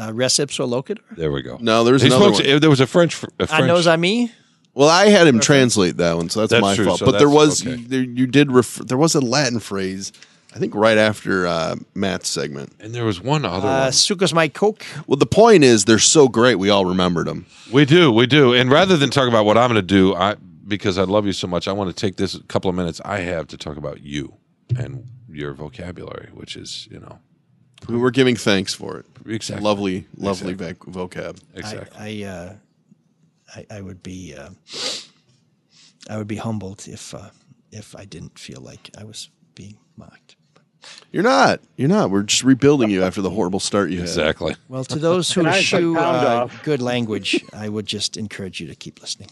Uh, 0.00 0.10
res 0.14 0.32
ipsa 0.38 0.66
loquitur. 0.66 1.00
There 1.14 1.30
we 1.30 1.42
go. 1.42 1.58
No, 1.60 1.84
there's 1.84 2.00
He 2.00 2.08
another 2.08 2.32
spoke- 2.34 2.46
one. 2.46 2.60
There 2.60 2.70
was 2.70 2.80
a 2.80 2.86
French. 2.86 3.22
A 3.22 3.26
I 3.40 3.46
French 3.46 3.66
knows 3.66 3.86
I 3.86 3.96
me. 3.96 4.32
Well, 4.74 4.88
I 4.88 5.06
had 5.08 5.26
him 5.26 5.38
translate 5.40 5.98
that 5.98 6.16
one, 6.16 6.30
so 6.30 6.40
that's, 6.40 6.50
That's 6.50 6.62
my 6.62 6.74
true, 6.74 6.86
fault. 6.86 6.98
so 7.00 7.06
but 7.06 7.12
there 7.12 7.28
that's- 7.28 7.34
was 7.34 7.66
okay. 7.66 7.76
there, 7.76 8.02
you 8.02 8.26
did 8.26 8.50
refer, 8.50 8.84
there 8.84 8.96
was 8.96 9.14
a 9.14 9.20
Latin 9.20 9.58
phrase, 9.60 10.12
I 10.54 10.58
think, 10.58 10.74
right 10.74 10.96
after 10.96 11.46
uh, 11.46 11.76
Matt's 11.94 12.28
segment. 12.30 12.72
And 12.80 12.94
there 12.94 13.04
was 13.04 13.20
one 13.20 13.44
other 13.44 13.68
Uh, 13.68 13.80
one. 13.84 13.90
Sucos 13.92 14.32
my 14.32 14.48
coke. 14.48 14.84
Well, 15.06 15.16
the 15.18 15.26
point 15.26 15.62
is 15.64 15.84
they're 15.84 15.98
so 15.98 16.26
great, 16.28 16.54
we 16.56 16.70
all 16.70 16.86
remembered 16.86 17.26
them. 17.26 17.44
We 17.70 17.84
do, 17.84 18.10
we 18.10 18.26
do. 18.26 18.54
And 18.54 18.70
rather 18.70 18.96
than 18.96 19.10
talk 19.10 19.28
about 19.28 19.44
what 19.44 19.58
I'm 19.58 19.68
going 19.70 19.80
to 19.80 19.82
do, 19.82 20.14
I 20.14 20.36
because 20.66 20.96
I 20.96 21.02
love 21.02 21.26
you 21.26 21.32
so 21.32 21.46
much, 21.46 21.68
I 21.68 21.72
want 21.72 21.94
to 21.94 22.00
take 22.00 22.16
this 22.16 22.38
couple 22.48 22.70
of 22.70 22.76
minutes 22.76 23.00
I 23.04 23.18
have 23.18 23.48
to 23.48 23.58
talk 23.58 23.76
about 23.76 24.00
you 24.00 24.34
and 24.78 25.04
your 25.30 25.52
vocabulary, 25.52 26.30
which 26.32 26.56
is, 26.56 26.88
you 26.90 26.98
know, 27.00 27.18
We 27.88 27.96
were 27.98 28.10
giving 28.12 28.36
thanks 28.36 28.72
for 28.72 28.96
it. 28.96 29.06
Exactly. 29.26 29.62
Lovely, 29.64 30.06
lovely 30.16 30.54
vac- 30.54 30.78
vocab. 30.78 31.36
Exactly. 31.54 32.24
I, 32.24 32.26
I, 32.26 32.30
uh, 32.30 32.52
I, 33.54 33.66
I 33.70 33.80
would 33.80 34.02
be, 34.02 34.34
uh, 34.34 34.50
I 36.08 36.16
would 36.16 36.28
be 36.28 36.36
humbled 36.36 36.86
if, 36.88 37.14
uh, 37.14 37.30
if 37.70 37.94
I 37.96 38.04
didn't 38.04 38.38
feel 38.38 38.60
like 38.60 38.90
I 38.98 39.04
was 39.04 39.30
being 39.54 39.78
mocked. 39.96 40.36
You're 41.12 41.22
not. 41.22 41.60
You're 41.76 41.88
not. 41.88 42.10
We're 42.10 42.22
just 42.22 42.42
rebuilding 42.42 42.90
you 42.90 43.02
after 43.04 43.20
the 43.20 43.30
horrible 43.30 43.60
start 43.60 43.90
you 43.90 43.98
had. 43.98 44.08
Exactly. 44.08 44.56
Well, 44.68 44.84
to 44.84 44.98
those 44.98 45.30
who 45.34 45.42
Can 45.42 45.52
eschew 45.52 45.96
uh, 45.96 46.48
good 46.64 46.82
language, 46.82 47.44
I 47.52 47.68
would 47.68 47.86
just 47.86 48.16
encourage 48.16 48.60
you 48.60 48.66
to 48.66 48.74
keep 48.74 49.00
listening. 49.00 49.30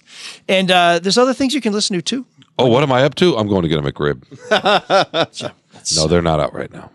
And 0.49 0.71
uh, 0.71 0.99
there's 1.01 1.19
other 1.19 1.35
things 1.35 1.55
you 1.55 1.61
can 1.61 1.73
listen 1.73 1.97
to 1.97 2.03
too. 2.03 2.27
Oh, 2.59 2.67
what 2.67 2.83
am 2.83 2.93
I 2.93 3.03
up 3.05 3.15
to? 3.17 3.37
I'm 3.37 3.49
going 3.49 3.63
to 3.63 3.69
get 3.69 3.79
a 3.79 3.83
McRib. 3.83 4.23
no, 5.97 6.07
they're 6.07 6.23
not 6.23 6.41
out 6.41 6.55
right 6.55 6.73
now. 6.73 6.91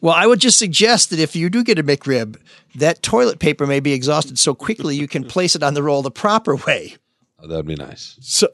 Well, 0.00 0.14
I 0.14 0.26
would 0.26 0.40
just 0.40 0.58
suggest 0.58 1.10
that 1.10 1.18
if 1.18 1.34
you 1.34 1.48
do 1.50 1.64
get 1.64 1.78
a 1.78 1.82
McRib, 1.84 2.36
that 2.74 3.02
toilet 3.02 3.38
paper 3.38 3.66
may 3.66 3.80
be 3.80 3.92
exhausted 3.92 4.38
so 4.38 4.54
quickly 4.54 4.96
you 4.96 5.08
can 5.08 5.24
place 5.24 5.54
it 5.56 5.62
on 5.62 5.74
the 5.74 5.82
roll 5.82 6.02
the 6.02 6.10
proper 6.10 6.56
way. 6.56 6.96
Oh, 7.38 7.46
that'd 7.48 7.66
be 7.66 7.76
nice. 7.76 8.16
So, 8.22 8.48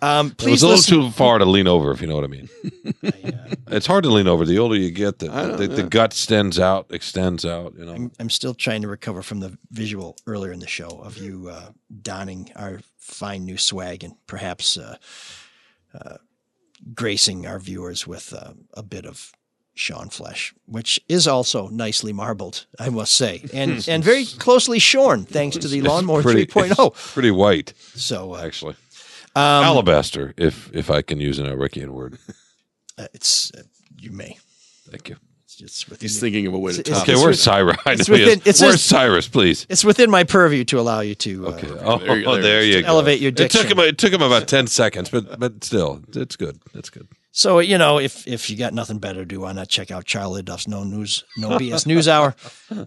um, 0.00 0.28
It 0.28 0.36
please 0.38 0.50
was 0.52 0.62
a 0.62 0.66
little 0.66 0.78
listen. 0.78 1.00
too 1.02 1.10
far 1.10 1.38
to 1.38 1.44
lean 1.44 1.66
over, 1.66 1.90
if 1.92 2.00
you 2.00 2.06
know 2.06 2.14
what 2.14 2.24
I 2.24 2.28
mean. 2.28 2.48
it's 3.68 3.86
hard 3.86 4.04
to 4.04 4.10
lean 4.10 4.26
over. 4.26 4.46
The 4.46 4.58
older 4.58 4.74
you 4.74 4.90
get, 4.90 5.18
the, 5.18 5.28
the, 5.28 5.68
the 5.68 5.82
gut 5.82 6.12
extends 6.12 6.58
out, 6.58 6.86
extends 6.90 7.44
out. 7.44 7.74
You 7.78 7.84
know, 7.84 7.92
I'm, 7.92 8.12
I'm 8.18 8.30
still 8.30 8.54
trying 8.54 8.80
to 8.82 8.88
recover 8.88 9.20
from 9.22 9.40
the 9.40 9.56
visual 9.70 10.16
earlier 10.26 10.50
in 10.50 10.60
the 10.60 10.66
show 10.66 10.88
of 10.88 11.18
you 11.18 11.50
uh, 11.50 11.70
donning 12.02 12.50
our 12.56 12.80
fine 12.98 13.44
new 13.44 13.58
swag 13.58 14.02
and 14.02 14.14
perhaps 14.26 14.78
uh, 14.78 14.96
uh, 15.94 16.16
gracing 16.94 17.46
our 17.46 17.58
viewers 17.58 18.06
with 18.06 18.32
uh, 18.32 18.54
a 18.74 18.82
bit 18.82 19.04
of 19.04 19.30
Shawn 19.80 20.10
flesh, 20.10 20.52
which 20.66 21.00
is 21.08 21.26
also 21.26 21.68
nicely 21.68 22.12
marbled, 22.12 22.66
I 22.78 22.90
must 22.90 23.14
say, 23.14 23.42
and 23.54 23.88
and 23.88 24.04
very 24.04 24.26
closely 24.26 24.78
shorn 24.78 25.24
thanks 25.24 25.56
to 25.56 25.68
the 25.68 25.78
It's 25.78 25.88
lawnmower 25.88 26.22
pretty- 26.22 26.44
3.0. 26.46 26.88
it's 26.92 27.12
pretty 27.14 27.30
white. 27.30 27.72
So 27.94 28.34
uh, 28.34 28.42
actually, 28.44 28.74
um, 29.34 29.64
alabaster, 29.64 30.34
if 30.36 30.70
if 30.74 30.90
I 30.90 31.00
can 31.02 31.18
use 31.18 31.38
an 31.38 31.46
Elrickian 31.46 31.88
word. 31.90 32.18
uh, 32.98 33.06
it's 33.14 33.50
uh, 33.56 33.62
you 33.98 34.10
may. 34.12 34.36
Thank 34.90 35.08
you. 35.08 35.16
It's, 35.44 35.60
it's 35.62 35.88
within 35.88 36.04
He's 36.04 36.20
thinking 36.20 36.46
of 36.46 36.52
a 36.52 36.58
way 36.58 36.72
to 36.74 36.80
it's- 36.80 36.98
top 36.98 37.08
Okay, 37.08 37.18
it. 37.18 37.24
where's 37.24 37.42
Cyrus? 37.42 37.78
I 37.86 37.92
It's 37.92 38.06
know 38.08 38.16
he 38.16 38.22
is. 38.22 38.28
within- 38.28 38.42
it's 38.50 38.60
Where's 38.60 38.74
just- 38.74 38.86
Cyrus, 38.86 39.28
please? 39.28 39.64
It's 39.70 39.82
within 39.84 40.10
my 40.10 40.24
purview 40.24 40.64
to 40.64 40.78
allow 40.78 41.00
you 41.00 41.14
to. 41.14 41.46
Uh, 41.46 41.50
Oh, 41.82 41.98
there 41.98 42.18
you- 42.18 42.24
there 42.32 42.42
there 42.42 42.60
it 42.60 42.68
is. 42.68 42.74
you 42.76 42.82
go. 42.82 42.88
Elevate 42.88 43.20
your 43.20 43.32
It 43.34 43.50
took 43.50 43.66
him. 43.66 43.78
It 43.78 43.96
took 43.96 44.12
him 44.12 44.20
about 44.20 44.46
ten 44.46 44.66
seconds, 44.66 45.08
but 45.08 45.40
but 45.40 45.64
still, 45.64 46.02
it's 46.14 46.36
good. 46.36 46.60
It's 46.74 46.90
good. 46.90 47.08
So 47.32 47.60
you 47.60 47.78
know, 47.78 47.98
if 47.98 48.26
if 48.26 48.50
you 48.50 48.56
got 48.56 48.74
nothing 48.74 48.98
better 48.98 49.20
to 49.20 49.24
do, 49.24 49.40
why 49.40 49.52
not 49.52 49.68
check 49.68 49.90
out 49.90 50.04
Charlie 50.04 50.42
LeDuff's 50.42 50.66
No 50.66 50.82
News, 50.82 51.24
No 51.36 51.50
BS 51.58 51.86
News 51.86 52.08
Hour, 52.08 52.34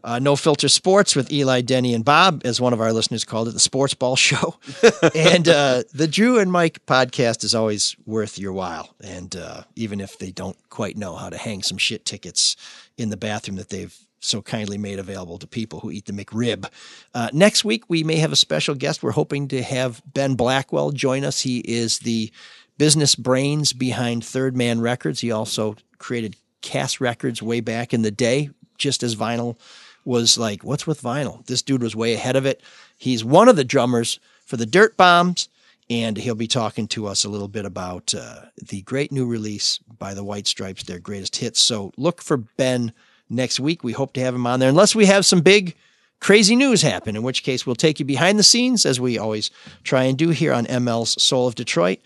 uh, 0.03 0.19
No 0.19 0.35
Filter 0.35 0.67
Sports 0.67 1.15
with 1.15 1.31
Eli, 1.31 1.61
Denny, 1.61 1.93
and 1.93 2.03
Bob, 2.03 2.41
as 2.43 2.59
one 2.59 2.73
of 2.73 2.81
our 2.81 2.91
listeners 2.91 3.23
called 3.23 3.47
it, 3.47 3.51
the 3.51 3.59
Sports 3.59 3.93
Ball 3.93 4.15
Show, 4.15 4.55
and 5.15 5.47
uh, 5.47 5.83
the 5.93 6.07
Drew 6.07 6.39
and 6.39 6.51
Mike 6.51 6.85
podcast 6.85 7.43
is 7.43 7.55
always 7.55 7.95
worth 8.05 8.37
your 8.37 8.53
while. 8.53 8.93
And 9.01 9.35
uh, 9.35 9.63
even 9.75 10.01
if 10.01 10.17
they 10.19 10.31
don't 10.31 10.57
quite 10.69 10.97
know 10.97 11.15
how 11.15 11.29
to 11.29 11.37
hang 11.37 11.63
some 11.63 11.77
shit 11.77 12.05
tickets 12.05 12.57
in 12.97 13.09
the 13.09 13.17
bathroom 13.17 13.57
that 13.57 13.69
they've 13.69 13.97
so 14.19 14.41
kindly 14.41 14.77
made 14.77 14.99
available 14.99 15.37
to 15.37 15.45
people 15.45 15.81
who 15.81 15.91
eat 15.91 16.05
the 16.05 16.13
McRib. 16.13 16.65
Uh, 17.13 17.29
next 17.33 17.65
week, 17.65 17.83
we 17.89 18.03
may 18.03 18.15
have 18.15 18.31
a 18.31 18.37
special 18.37 18.73
guest. 18.73 19.03
We're 19.03 19.11
hoping 19.11 19.49
to 19.49 19.61
have 19.61 20.01
Ben 20.13 20.35
Blackwell 20.35 20.91
join 20.91 21.25
us. 21.25 21.41
He 21.41 21.59
is 21.59 21.99
the 21.99 22.31
business 22.77 23.15
brains 23.15 23.73
behind 23.73 24.25
Third 24.25 24.55
Man 24.55 24.81
Records. 24.81 25.21
He 25.21 25.31
also 25.31 25.75
created 25.97 26.35
Cass 26.61 26.99
Records 26.99 27.41
way 27.41 27.59
back 27.59 27.93
in 27.93 28.01
the 28.01 28.11
day, 28.11 28.49
just 28.77 29.03
as 29.03 29.15
vinyl 29.15 29.57
was 30.05 30.37
like, 30.37 30.63
what's 30.63 30.87
with 30.87 31.01
vinyl? 31.01 31.45
This 31.45 31.61
dude 31.61 31.83
was 31.83 31.95
way 31.95 32.13
ahead 32.13 32.35
of 32.35 32.45
it. 32.45 32.61
He's 32.97 33.23
one 33.23 33.47
of 33.47 33.55
the 33.55 33.63
drummers 33.63 34.19
for 34.45 34.57
the 34.57 34.65
Dirtbombs, 34.65 35.47
and 35.89 36.17
he'll 36.17 36.35
be 36.35 36.47
talking 36.47 36.87
to 36.89 37.07
us 37.07 37.23
a 37.23 37.29
little 37.29 37.47
bit 37.47 37.65
about 37.65 38.13
uh, 38.13 38.41
the 38.61 38.81
great 38.81 39.11
new 39.11 39.25
release 39.25 39.77
by 39.99 40.13
the 40.13 40.23
White 40.23 40.47
Stripes, 40.47 40.83
their 40.83 40.99
greatest 40.99 41.37
hits. 41.37 41.61
So 41.61 41.93
look 41.97 42.21
for 42.21 42.37
Ben 42.37 42.93
next 43.29 43.59
week. 43.59 43.83
We 43.83 43.93
hope 43.93 44.13
to 44.13 44.21
have 44.21 44.35
him 44.35 44.47
on 44.47 44.59
there, 44.59 44.69
unless 44.69 44.95
we 44.95 45.05
have 45.05 45.25
some 45.25 45.41
big 45.41 45.75
crazy 46.19 46.55
news 46.55 46.81
happen, 46.81 47.15
in 47.15 47.23
which 47.23 47.43
case 47.43 47.65
we'll 47.65 47.75
take 47.75 47.99
you 47.99 48.05
behind 48.05 48.39
the 48.39 48.43
scenes 48.43 48.85
as 48.85 48.99
we 48.99 49.17
always 49.17 49.51
try 49.83 50.03
and 50.03 50.17
do 50.17 50.29
here 50.29 50.53
on 50.53 50.65
ML's 50.67 51.21
Soul 51.21 51.47
of 51.47 51.55
Detroit. 51.55 51.99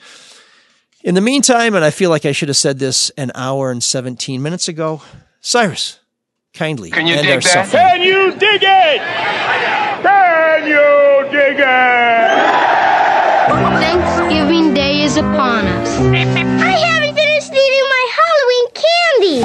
In 1.07 1.15
the 1.15 1.21
meantime, 1.21 1.73
and 1.73 1.85
I 1.85 1.89
feel 1.91 2.09
like 2.09 2.25
I 2.25 2.33
should 2.33 2.49
have 2.49 2.57
said 2.57 2.79
this 2.79 3.11
an 3.11 3.31
hour 3.33 3.71
and 3.71 3.81
17 3.81 4.41
minutes 4.41 4.67
ago, 4.67 5.01
Cyrus, 5.39 6.01
kindly 6.53 6.91
Can 6.91 7.07
you 7.07 7.15
end 7.15 7.25
dig 7.25 7.35
our 7.35 7.39
that? 7.39 7.65
suffering. 7.65 7.81
Can 7.81 8.01
you 8.01 8.31
dig 8.31 8.61
it? 8.61 9.01
Can 10.03 10.67
you 10.67 11.31
dig 11.31 11.59
it? 11.59 12.27
Thanksgiving 13.79 14.73
Day 14.73 15.03
is 15.03 15.15
upon 15.15 15.65
us. 15.65 15.97
I 15.97 16.71
haven't 16.75 17.15
finished 17.15 17.53
eating 17.53 17.87
my 17.95 18.07
Halloween 18.19 18.67
candy. 18.83 19.39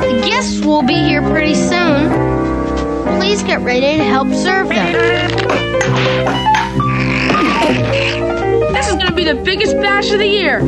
The 0.00 0.26
guests 0.26 0.58
will 0.64 0.82
be 0.82 0.94
here 0.94 1.22
pretty 1.22 1.54
soon. 1.54 2.10
Please 3.20 3.44
get 3.44 3.60
ready 3.60 3.96
to 3.96 4.02
help 4.02 4.26
serve 4.34 4.70
them. 4.70 5.35
The 9.26 9.34
biggest 9.34 9.74
bash 9.78 10.12
of 10.12 10.20
the 10.20 10.26
year. 10.28 10.60